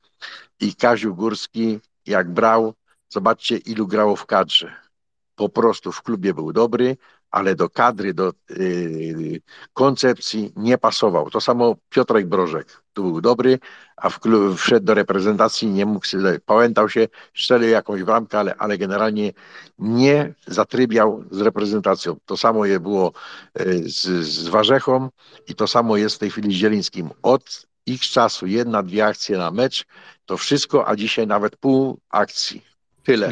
I 0.60 0.76
Kaziu 0.76 1.16
Górski, 1.16 1.80
jak 2.06 2.34
brał, 2.34 2.74
zobaczcie 3.10 3.58
ilu 3.58 3.88
grało 3.88 4.16
w 4.16 4.26
kadrze. 4.26 4.88
po 5.36 5.50
prostu 5.50 5.92
w 5.92 6.02
klubie 6.02 6.34
był 6.34 6.54
dobry, 6.54 6.98
ale 7.38 7.56
do 7.56 7.70
kadry, 7.70 8.14
do 8.14 8.34
yy, 8.50 9.42
koncepcji 9.74 10.54
nie 10.56 10.78
pasował. 10.78 11.30
To 11.30 11.42
samo 11.42 11.76
Piotrek 11.90 12.28
Brożek, 12.28 12.84
tu 12.94 13.04
był 13.04 13.22
dobry, 13.22 13.60
a 13.98 14.10
w 14.10 14.20
klub, 14.20 14.60
wszedł 14.60 14.86
do 14.86 14.94
reprezentacji, 14.94 15.68
nie 15.68 15.86
mógł 15.86 16.06
pamiętał 16.46 16.90
się, 16.90 17.08
strzelił 17.36 17.70
jakąś 17.70 18.04
bramkę, 18.04 18.40
ale, 18.40 18.56
ale 18.56 18.78
generalnie 18.78 19.34
nie 19.80 20.34
zatrybiał 20.48 21.24
z 21.32 21.42
reprezentacją. 21.42 22.18
To 22.26 22.38
samo 22.38 22.66
je 22.66 22.80
było 22.80 23.14
yy, 23.60 23.90
z, 23.90 24.04
z 24.26 24.48
Warzechą 24.48 25.10
i 25.48 25.56
to 25.56 25.68
samo 25.68 25.98
jest 25.98 26.16
w 26.16 26.20
tej 26.20 26.32
chwili 26.32 26.52
z 26.52 26.58
Zielińskim. 26.58 27.10
Od 27.22 27.68
ich 27.86 28.02
czasu 28.02 28.48
jedna, 28.48 28.84
dwie 28.84 29.06
akcje 29.06 29.38
na 29.38 29.52
mecz, 29.52 29.86
to 30.26 30.38
wszystko, 30.38 30.88
a 30.88 30.96
dzisiaj 30.96 31.28
nawet 31.28 31.56
pół 31.56 32.00
akcji. 32.10 32.77
Tyle. 33.08 33.30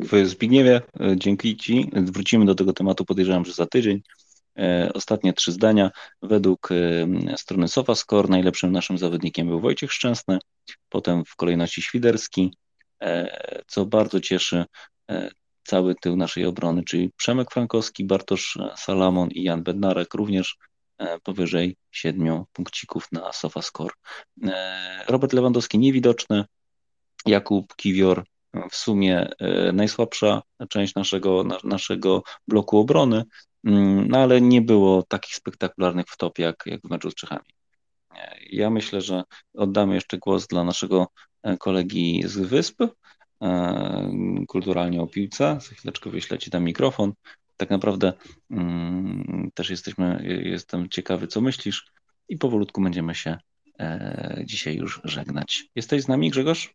W 0.00 0.26
Zbigniewie, 0.26 0.80
e, 1.00 1.16
dzięki 1.16 1.56
Ci. 1.56 1.90
Wrócimy 1.92 2.44
do 2.44 2.54
tego 2.54 2.72
tematu, 2.72 3.04
podejrzewam, 3.04 3.44
że 3.44 3.52
za 3.52 3.66
tydzień. 3.66 4.02
E, 4.58 4.90
ostatnie 4.94 5.32
trzy 5.32 5.52
zdania. 5.52 5.90
Według 6.22 6.68
e, 6.72 7.36
strony 7.36 7.68
SofaScore 7.68 8.28
najlepszym 8.28 8.72
naszym 8.72 8.98
zawodnikiem 8.98 9.46
był 9.46 9.60
Wojciech 9.60 9.92
Szczęsny, 9.92 10.38
potem 10.88 11.24
w 11.24 11.36
kolejności 11.36 11.82
Świderski, 11.82 12.54
co 13.66 13.86
bardzo 13.86 14.20
cieszy 14.20 14.64
cały 15.64 15.94
tył 15.94 16.16
naszej 16.16 16.46
obrony, 16.46 16.82
czyli 16.84 17.10
Przemek 17.16 17.50
Frankowski, 17.50 18.04
Bartosz 18.04 18.58
Salamon 18.76 19.28
i 19.30 19.42
Jan 19.42 19.62
Bednarek 19.62 20.14
również 20.14 20.56
powyżej 21.22 21.76
siedmiu 21.90 22.46
punkcików 22.52 23.12
na 23.12 23.32
SofaScore. 23.32 23.94
Robert 25.08 25.32
Lewandowski 25.32 25.78
niewidoczny, 25.78 26.44
Jakub 27.26 27.76
Kiwior 27.76 28.24
w 28.70 28.76
sumie 28.76 29.28
e, 29.38 29.72
najsłabsza 29.72 30.42
część 30.68 30.94
naszego, 30.94 31.44
naszego 31.64 32.22
bloku 32.48 32.78
obrony, 32.78 33.24
mm, 33.64 34.08
no 34.08 34.18
ale 34.18 34.40
nie 34.40 34.62
było 34.62 35.02
takich 35.02 35.34
spektakularnych 35.34 36.06
wtop 36.08 36.38
jak, 36.38 36.62
jak 36.66 36.80
w 36.80 36.90
meczu 36.90 37.10
z 37.10 37.14
Czechami. 37.14 37.44
E, 38.16 38.36
ja 38.50 38.70
myślę, 38.70 39.00
że 39.00 39.22
oddamy 39.54 39.94
jeszcze 39.94 40.18
głos 40.18 40.46
dla 40.46 40.64
naszego 40.64 41.06
e, 41.42 41.56
kolegi 41.56 42.22
z 42.26 42.38
Wysp, 42.38 42.82
kulturalnie 44.48 45.02
o 45.02 45.06
piłce. 45.06 45.58
Za 45.60 45.74
chwileczkę 45.74 46.10
wyślę 46.10 46.38
Ci 46.38 46.50
tam 46.50 46.64
mikrofon. 46.64 47.12
Tak 47.56 47.70
naprawdę 47.70 48.12
mm, 48.50 49.50
też 49.54 49.70
jesteśmy, 49.70 50.24
jestem 50.44 50.88
ciekawy, 50.88 51.26
co 51.26 51.40
myślisz 51.40 51.86
i 52.28 52.36
powolutku 52.36 52.82
będziemy 52.82 53.14
się 53.14 53.38
dzisiaj 54.44 54.76
już 54.76 55.00
żegnać. 55.04 55.64
Jesteś 55.74 56.02
z 56.02 56.08
nami, 56.08 56.30
Grzegorz? 56.30 56.74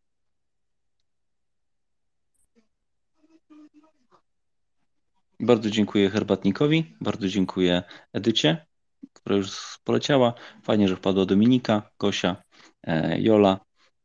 Bardzo 5.40 5.70
dziękuję 5.70 6.10
herbatnikowi, 6.10 6.96
bardzo 7.02 7.28
dziękuję 7.28 7.84
Edycie, 8.14 8.66
która 9.14 9.36
już 9.36 9.78
poleciała. 9.84 10.34
Fajnie, 10.64 10.88
że 10.88 10.96
wpadła 10.96 11.26
Dominika, 11.26 11.90
Kosia, 11.98 12.44
e, 12.84 13.22
Jola. 13.22 13.60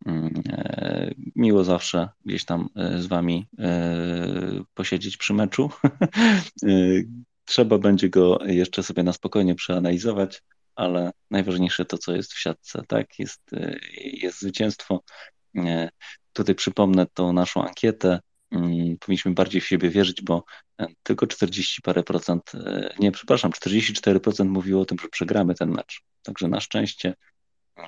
Mm, 0.07 0.43
e, 0.49 1.11
miło 1.37 1.65
zawsze 1.65 2.09
gdzieś 2.25 2.45
tam 2.45 2.69
e, 2.77 3.03
z 3.03 3.07
Wami 3.07 3.47
posiedzieć 4.75 5.17
przy 5.17 5.35
meczu. 5.35 5.71
Trzeba 7.45 7.79
będzie 7.79 8.09
go 8.09 8.39
jeszcze 8.45 8.83
sobie 8.83 9.03
na 9.03 9.13
spokojnie 9.13 9.55
przeanalizować, 9.55 10.43
ale 10.75 11.11
najważniejsze 11.31 11.85
to, 11.85 11.99
co 11.99 12.17
jest 12.17 12.33
w 12.33 12.39
siatce, 12.39 12.83
tak? 12.89 13.19
Jest, 13.19 13.51
jest 14.03 14.41
zwycięstwo. 14.41 15.03
Tutaj 16.33 16.55
przypomnę 16.55 17.07
tą 17.15 17.33
naszą 17.33 17.65
ankietę 17.65 18.21
powinniśmy 19.01 19.35
bardziej 19.35 19.61
w 19.61 19.67
siebie 19.67 19.91
wierzyć, 19.91 20.23
bo 20.23 20.45
e, 20.81 20.87
tylko 21.03 21.27
40 21.27 21.83
parę 21.83 22.03
procent, 22.03 22.53
e, 22.55 22.95
nie, 22.99 23.13
przepraszam, 23.13 23.51
44% 23.51 24.45
mówiło 24.45 24.83
o 24.83 24.85
tym, 24.85 24.99
że 25.03 25.09
przegramy 25.09 25.55
ten 25.55 25.71
mecz. 25.71 26.03
Także 26.23 26.49
na 26.49 26.61
szczęście 26.61 27.15
e, 27.79 27.83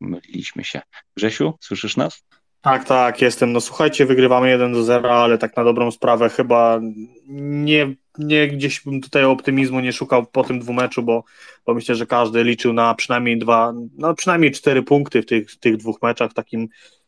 myliliśmy 0.00 0.64
się. 0.64 0.80
Grzesiu, 1.16 1.54
słyszysz 1.60 1.96
nas? 1.96 2.24
Tak, 2.60 2.84
tak, 2.84 3.22
jestem. 3.22 3.52
No 3.52 3.60
słuchajcie, 3.60 4.06
wygrywamy 4.06 4.50
1 4.50 4.72
do 4.72 4.82
0, 4.82 5.22
ale 5.22 5.38
tak 5.38 5.56
na 5.56 5.64
dobrą 5.64 5.90
sprawę 5.90 6.28
chyba 6.28 6.80
nie, 7.28 7.94
nie 8.18 8.48
gdzieś 8.48 8.80
bym 8.80 9.00
tutaj 9.00 9.24
optymizmu 9.24 9.80
nie 9.80 9.92
szukał 9.92 10.26
po 10.26 10.44
tym 10.44 10.60
dwumeczu, 10.60 11.02
bo, 11.02 11.24
bo 11.66 11.74
myślę, 11.74 11.94
że 11.94 12.06
każdy 12.06 12.44
liczył 12.44 12.72
na 12.72 12.94
przynajmniej 12.94 13.38
dwa, 13.38 13.72
no 13.98 14.14
przynajmniej 14.14 14.52
cztery 14.52 14.82
punkty 14.82 15.22
w 15.22 15.26
tych, 15.26 15.50
w 15.50 15.58
tych 15.58 15.76
dwóch 15.76 16.02
meczach, 16.02 16.32
takim 16.32 16.68
Y, 16.68 17.03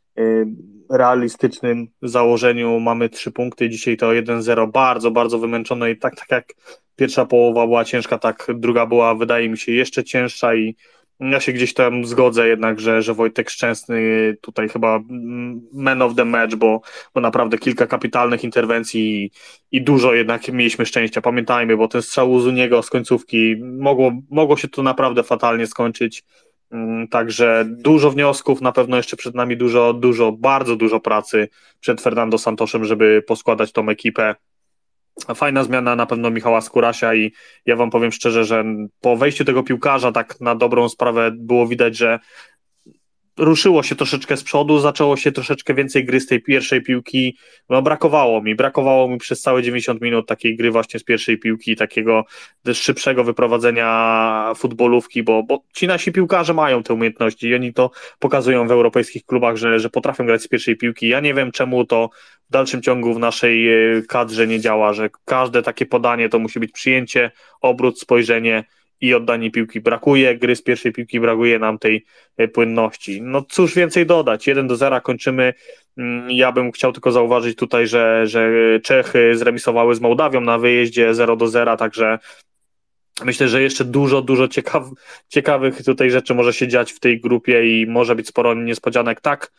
realistycznym 0.90 1.88
założeniu 2.02 2.80
mamy 2.80 3.08
trzy 3.08 3.32
punkty, 3.32 3.68
dzisiaj 3.68 3.96
to 3.96 4.10
1-0, 4.10 4.70
bardzo, 4.70 5.10
bardzo 5.10 5.38
wymęczone 5.38 5.90
i 5.90 5.98
tak, 5.98 6.16
tak 6.16 6.30
jak 6.30 6.54
pierwsza 6.96 7.26
połowa 7.26 7.66
była 7.66 7.84
ciężka, 7.84 8.18
tak 8.18 8.46
druga 8.54 8.86
była, 8.86 9.14
wydaje 9.14 9.48
mi 9.48 9.58
się, 9.58 9.72
jeszcze 9.72 10.04
cięższa 10.04 10.54
i 10.54 10.76
ja 11.20 11.40
się 11.40 11.52
gdzieś 11.52 11.74
tam 11.74 12.04
zgodzę 12.04 12.48
jednak, 12.48 12.80
że, 12.80 13.02
że 13.02 13.14
Wojtek 13.14 13.50
Szczęsny 13.50 13.98
tutaj 14.40 14.68
chyba 14.68 15.00
man 15.72 16.02
of 16.02 16.14
the 16.14 16.24
match, 16.24 16.54
bo, 16.54 16.80
bo 17.14 17.20
naprawdę 17.20 17.58
kilka 17.58 17.86
kapitalnych 17.86 18.44
interwencji 18.44 19.24
i, 19.24 19.30
i 19.76 19.82
dużo 19.82 20.14
jednak 20.14 20.48
mieliśmy 20.48 20.86
szczęścia. 20.86 21.20
Pamiętajmy, 21.20 21.76
bo 21.76 21.88
ten 21.88 22.02
strzał 22.02 22.40
z 22.40 22.52
niego 22.52 22.82
z 22.82 22.90
końcówki 22.90 23.56
mogło, 23.60 24.12
mogło 24.30 24.56
się 24.56 24.68
to 24.68 24.82
naprawdę 24.82 25.22
fatalnie 25.22 25.66
skończyć. 25.66 26.24
Mm, 26.70 27.08
także 27.08 27.64
dużo 27.68 28.10
wniosków, 28.10 28.60
na 28.60 28.72
pewno 28.72 28.96
jeszcze 28.96 29.16
przed 29.16 29.34
nami 29.34 29.56
dużo, 29.56 29.92
dużo, 29.92 30.32
bardzo 30.32 30.76
dużo 30.76 31.00
pracy 31.00 31.48
przed 31.80 32.00
Fernando 32.00 32.38
Santoszem, 32.38 32.84
żeby 32.84 33.22
poskładać 33.26 33.72
tą 33.72 33.88
ekipę. 33.88 34.34
Fajna 35.34 35.64
zmiana 35.64 35.96
na 35.96 36.06
pewno 36.06 36.30
Michała 36.30 36.60
Skurasia 36.60 37.14
i 37.14 37.32
ja 37.66 37.76
wam 37.76 37.90
powiem 37.90 38.12
szczerze, 38.12 38.44
że 38.44 38.64
po 39.00 39.16
wejściu 39.16 39.44
tego 39.44 39.62
piłkarza 39.62 40.12
tak 40.12 40.40
na 40.40 40.54
dobrą 40.54 40.88
sprawę 40.88 41.30
było 41.34 41.66
widać, 41.66 41.96
że 41.96 42.18
ruszyło 43.38 43.82
się 43.82 43.96
troszeczkę 43.96 44.36
z 44.36 44.44
przodu, 44.44 44.78
zaczęło 44.78 45.16
się 45.16 45.32
troszeczkę 45.32 45.74
więcej 45.74 46.04
gry 46.04 46.20
z 46.20 46.26
tej 46.26 46.42
pierwszej 46.42 46.82
piłki. 46.82 47.36
No, 47.68 47.82
brakowało 47.82 48.42
mi, 48.42 48.54
brakowało 48.54 49.08
mi 49.08 49.18
przez 49.18 49.40
całe 49.40 49.62
90 49.62 50.00
minut 50.00 50.26
takiej 50.26 50.56
gry 50.56 50.70
właśnie 50.70 51.00
z 51.00 51.04
pierwszej 51.04 51.38
piłki, 51.38 51.76
takiego 51.76 52.24
szybszego 52.72 53.24
wyprowadzenia 53.24 54.52
futbolówki, 54.56 55.22
bo, 55.22 55.42
bo 55.42 55.62
ci 55.74 55.86
nasi 55.86 56.12
piłkarze 56.12 56.54
mają 56.54 56.82
te 56.82 56.94
umiejętności 56.94 57.48
i 57.48 57.54
oni 57.54 57.72
to 57.72 57.90
pokazują 58.18 58.68
w 58.68 58.70
europejskich 58.70 59.26
klubach, 59.26 59.56
że, 59.56 59.80
że 59.80 59.90
potrafią 59.90 60.26
grać 60.26 60.42
z 60.42 60.48
pierwszej 60.48 60.76
piłki. 60.76 61.08
Ja 61.08 61.20
nie 61.20 61.34
wiem, 61.34 61.52
czemu 61.52 61.84
to 61.84 62.10
w 62.48 62.52
dalszym 62.52 62.82
ciągu 62.82 63.14
w 63.14 63.18
naszej 63.18 63.68
e, 63.68 64.02
kadrze 64.02 64.46
nie 64.46 64.60
działa, 64.60 64.92
że 64.92 65.10
każde 65.24 65.62
takie 65.62 65.86
podanie 65.86 66.28
to 66.28 66.38
musi 66.38 66.60
być 66.60 66.72
przyjęcie, 66.72 67.30
obrót, 67.60 68.00
spojrzenie 68.00 68.64
i 69.00 69.14
oddanie 69.14 69.50
piłki 69.50 69.80
brakuje, 69.80 70.38
gry 70.38 70.56
z 70.56 70.62
pierwszej 70.62 70.92
piłki 70.92 71.20
brakuje 71.20 71.58
nam 71.58 71.78
tej 71.78 72.04
e, 72.36 72.48
płynności. 72.48 73.22
No 73.22 73.42
cóż 73.42 73.74
więcej 73.74 74.06
dodać, 74.06 74.46
1 74.46 74.66
do 74.66 74.76
0 74.76 75.00
kończymy. 75.00 75.54
Mm, 75.98 76.30
ja 76.30 76.52
bym 76.52 76.72
chciał 76.72 76.92
tylko 76.92 77.12
zauważyć 77.12 77.58
tutaj, 77.58 77.86
że, 77.86 78.26
że 78.26 78.50
Czechy 78.82 79.36
zremisowały 79.36 79.94
z 79.94 80.00
Mołdawią 80.00 80.40
na 80.40 80.58
wyjeździe 80.58 81.14
0 81.14 81.36
do 81.36 81.48
0, 81.48 81.76
także 81.76 82.18
Myślę, 83.24 83.48
że 83.48 83.62
jeszcze 83.62 83.84
dużo, 83.84 84.22
dużo 84.22 84.48
ciekaw, 84.48 84.84
ciekawych 85.28 85.84
tutaj 85.84 86.10
rzeczy 86.10 86.34
może 86.34 86.52
się 86.52 86.68
dziać 86.68 86.92
w 86.92 87.00
tej 87.00 87.20
grupie 87.20 87.80
i 87.80 87.86
może 87.86 88.14
być 88.14 88.28
sporo 88.28 88.54
niespodzianek. 88.54 89.20
Tak, 89.20 89.52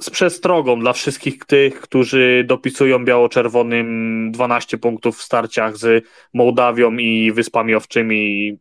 z 0.00 0.10
przestrogą 0.10 0.80
dla 0.80 0.92
wszystkich 0.92 1.44
tych, 1.44 1.80
którzy 1.80 2.44
dopisują 2.46 3.04
biało-czerwonym 3.04 4.30
12 4.32 4.78
punktów 4.78 5.18
w 5.18 5.22
starciach 5.22 5.76
z 5.76 6.04
Mołdawią 6.34 6.92
i 6.92 7.32
Wyspami 7.32 7.74
Owczymi. 7.74 8.52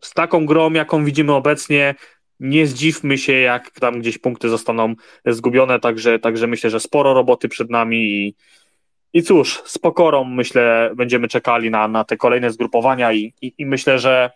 Z 0.00 0.14
taką 0.14 0.46
grą, 0.46 0.72
jaką 0.72 1.04
widzimy 1.04 1.32
obecnie, 1.34 1.94
nie 2.40 2.66
zdziwmy 2.66 3.18
się, 3.18 3.32
jak 3.32 3.70
tam 3.70 4.00
gdzieś 4.00 4.18
punkty 4.18 4.48
zostaną 4.48 4.94
zgubione, 5.26 5.80
także, 5.80 6.18
także 6.18 6.46
myślę, 6.46 6.70
że 6.70 6.80
sporo 6.80 7.14
roboty 7.14 7.48
przed 7.48 7.70
nami 7.70 7.96
i, 7.96 8.34
i 9.12 9.22
cóż, 9.22 9.62
z 9.64 9.78
pokorą 9.78 10.24
myślę, 10.24 10.90
będziemy 10.96 11.28
czekali 11.28 11.70
na, 11.70 11.88
na 11.88 12.04
te 12.04 12.16
kolejne 12.16 12.50
zgrupowania 12.50 13.12
i, 13.12 13.34
i, 13.42 13.54
i 13.58 13.66
myślę, 13.66 13.98
że 13.98 14.30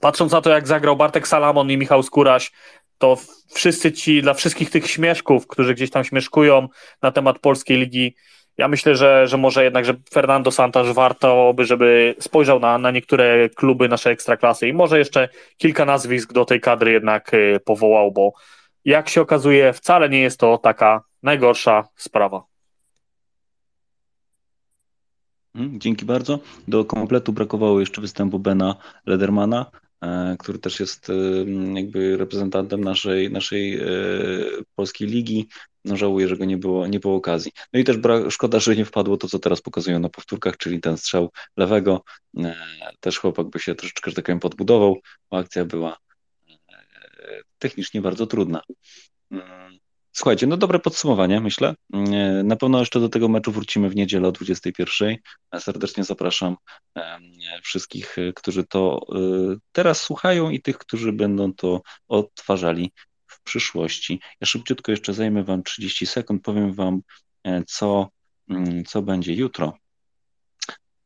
patrząc 0.00 0.32
na 0.32 0.40
to, 0.40 0.50
jak 0.50 0.66
zagrał 0.66 0.96
Bartek 0.96 1.28
Salamon 1.28 1.70
i 1.70 1.76
Michał 1.76 2.02
Skóraś, 2.02 2.52
to 2.98 3.16
wszyscy 3.54 3.92
ci, 3.92 4.22
dla 4.22 4.34
wszystkich 4.34 4.70
tych 4.70 4.90
śmieszków, 4.90 5.46
którzy 5.46 5.74
gdzieś 5.74 5.90
tam 5.90 6.04
śmieszkują 6.04 6.68
na 7.02 7.12
temat 7.12 7.38
polskiej 7.38 7.78
ligi, 7.78 8.14
ja 8.58 8.68
myślę, 8.68 8.96
że, 8.96 9.28
że 9.28 9.36
może 9.36 9.64
jednak, 9.64 9.84
że 9.84 9.94
Fernando 10.12 10.50
Santos 10.50 10.94
warto 10.94 11.52
by, 11.56 11.64
żeby 11.64 12.14
spojrzał 12.20 12.60
na, 12.60 12.78
na 12.78 12.90
niektóre 12.90 13.48
kluby 13.48 13.88
naszej 13.88 14.12
ekstraklasy 14.12 14.68
i 14.68 14.72
może 14.72 14.98
jeszcze 14.98 15.28
kilka 15.56 15.84
nazwisk 15.84 16.32
do 16.32 16.44
tej 16.44 16.60
kadry 16.60 16.92
jednak 16.92 17.34
y, 17.34 17.60
powołał, 17.64 18.12
bo 18.12 18.32
jak 18.84 19.08
się 19.08 19.20
okazuje, 19.20 19.72
wcale 19.72 20.08
nie 20.08 20.20
jest 20.20 20.40
to 20.40 20.58
taka 20.58 21.02
najgorsza 21.22 21.88
sprawa. 21.96 22.42
Mhm, 25.54 25.80
dzięki 25.80 26.04
bardzo. 26.04 26.38
Do 26.68 26.84
kompletu 26.84 27.32
brakowało 27.32 27.80
jeszcze 27.80 28.00
występu 28.00 28.38
Bena 28.38 28.76
Ledermana, 29.06 29.66
który 30.38 30.58
też 30.58 30.80
jest 30.80 31.10
e, 31.10 31.14
jakby 31.74 32.16
reprezentantem 32.16 32.84
naszej, 32.84 33.30
naszej 33.30 33.80
e, 33.80 33.86
polskiej 34.74 35.08
ligi. 35.08 35.48
no 35.84 35.96
żałuję, 35.96 36.28
że 36.28 36.36
go 36.36 36.44
nie 36.44 36.56
było, 36.56 36.86
nie 36.86 37.00
było 37.00 37.14
okazji. 37.14 37.52
No 37.72 37.80
i 37.80 37.84
też 37.84 37.96
brak, 37.96 38.30
szkoda, 38.30 38.60
że 38.60 38.76
nie 38.76 38.84
wpadło 38.84 39.16
to, 39.16 39.28
co 39.28 39.38
teraz 39.38 39.60
pokazują 39.60 39.98
na 39.98 40.08
powtórkach, 40.08 40.56
czyli 40.56 40.80
ten 40.80 40.96
strzał 40.96 41.30
lewego. 41.56 42.04
E, 42.38 42.54
też 43.00 43.18
chłopak 43.18 43.46
by 43.46 43.58
się 43.58 43.74
troszeczkę, 43.74 44.10
że 44.10 44.14
tak 44.14 44.24
powiem, 44.24 44.40
podbudował, 44.40 44.96
bo 45.30 45.38
akcja 45.38 45.64
była 45.64 45.96
e, 46.48 47.42
technicznie 47.58 48.02
bardzo 48.02 48.26
trudna. 48.26 48.60
Słuchajcie, 50.16 50.46
no 50.46 50.56
dobre 50.56 50.78
podsumowanie, 50.78 51.40
myślę. 51.40 51.74
Mm, 51.92 52.46
na 52.46 52.56
pewno 52.56 52.78
jeszcze 52.78 53.00
do 53.00 53.08
tego 53.08 53.28
meczu 53.28 53.52
wrócimy 53.52 53.90
w 53.90 53.96
niedzielę 53.96 54.28
o 54.28 54.32
21. 54.32 55.16
Serdecznie 55.58 56.04
zapraszam 56.04 56.56
wszystkich, 57.62 58.16
którzy 58.34 58.64
to 58.64 59.06
teraz 59.72 60.02
słuchają 60.02 60.50
i 60.50 60.62
tych, 60.62 60.78
którzy 60.78 61.12
będą 61.12 61.52
to 61.52 61.82
odtwarzali 62.08 62.92
przyszłości. 63.44 64.20
Ja 64.40 64.46
szybciutko 64.46 64.92
jeszcze 64.92 65.14
zajmę 65.14 65.44
Wam 65.44 65.62
30 65.62 66.06
sekund, 66.06 66.42
powiem 66.42 66.72
Wam, 66.72 67.00
e, 67.44 67.62
co, 67.66 68.08
mm, 68.50 68.84
co 68.84 69.02
będzie 69.02 69.34
jutro. 69.34 69.78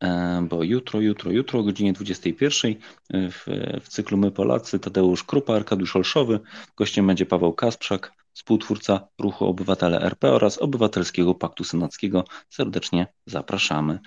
E, 0.03 0.47
bo 0.49 0.63
jutro, 0.63 1.01
jutro, 1.01 1.31
jutro 1.31 1.61
o 1.61 1.63
godzinie 1.63 1.93
21 1.93 2.71
e, 2.73 3.31
w, 3.31 3.47
w 3.81 3.89
cyklu 3.89 4.19
My 4.19 4.31
Polacy 4.31 4.79
Tadeusz 4.79 5.25
Krupa, 5.25 5.55
Arkadiusz 5.55 5.97
Olszowy. 5.97 6.41
Gościem 6.77 7.07
będzie 7.07 7.27
Paweł 7.27 7.53
Kasprzak, 7.53 8.13
współtwórca 8.39 9.09
Ruchu 9.19 9.47
Obywatele 9.47 10.01
RP 10.01 10.32
oraz 10.32 10.59
Obywatelskiego 10.59 11.35
Paktu 11.35 11.65
Senackiego. 11.65 12.24
Serdecznie 12.51 13.06
zapraszamy. 13.27 13.98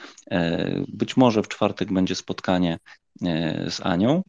Być 0.87 1.17
może 1.17 1.43
w 1.43 1.47
czwartek 1.47 1.93
będzie 1.93 2.15
spotkanie 2.15 2.79
z 3.69 3.81
Anią. 3.81 4.21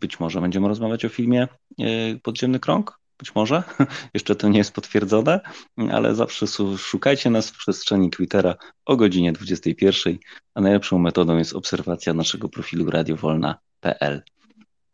Być 0.00 0.20
może 0.20 0.40
będziemy 0.40 0.68
rozmawiać 0.68 1.04
o 1.04 1.08
filmie 1.08 1.48
E, 1.80 2.16
podziemny 2.22 2.60
krąg? 2.60 2.98
Być 3.18 3.34
może. 3.34 3.62
Jeszcze 4.14 4.36
to 4.36 4.48
nie 4.48 4.58
jest 4.58 4.74
potwierdzone, 4.74 5.40
ale 5.92 6.14
zawsze 6.14 6.46
szukajcie 6.78 7.30
nas 7.30 7.50
w 7.50 7.58
przestrzeni 7.58 8.10
Twittera 8.10 8.54
o 8.84 8.96
godzinie 8.96 9.32
21, 9.32 10.18
a 10.54 10.60
najlepszą 10.60 10.98
metodą 10.98 11.38
jest 11.38 11.54
obserwacja 11.54 12.14
naszego 12.14 12.48
profilu 12.48 12.90
radiowolna.pl. 12.90 14.22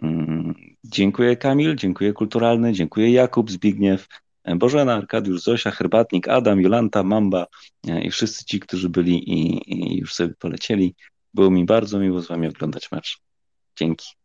Mm, 0.02 0.54
dziękuję 0.84 1.36
Kamil, 1.36 1.76
dziękuję 1.76 2.12
Kulturalny, 2.12 2.72
dziękuję 2.72 3.12
Jakub, 3.12 3.50
Zbigniew, 3.50 4.08
Bożena, 4.56 4.94
Arkadiusz, 4.94 5.42
Zosia, 5.42 5.70
Herbatnik, 5.70 6.28
Adam, 6.28 6.60
Jolanta, 6.60 7.02
Mamba 7.02 7.46
e, 7.88 8.02
i 8.02 8.10
wszyscy 8.10 8.44
ci, 8.44 8.60
którzy 8.60 8.88
byli 8.88 9.30
i, 9.30 9.72
i 9.74 9.98
już 9.98 10.14
sobie 10.14 10.34
polecieli. 10.38 10.94
Było 11.34 11.50
mi 11.50 11.64
bardzo 11.64 11.98
miło 11.98 12.20
z 12.20 12.28
wami 12.28 12.48
oglądać 12.48 12.90
mecz. 12.92 13.18
Dzięki. 13.76 14.17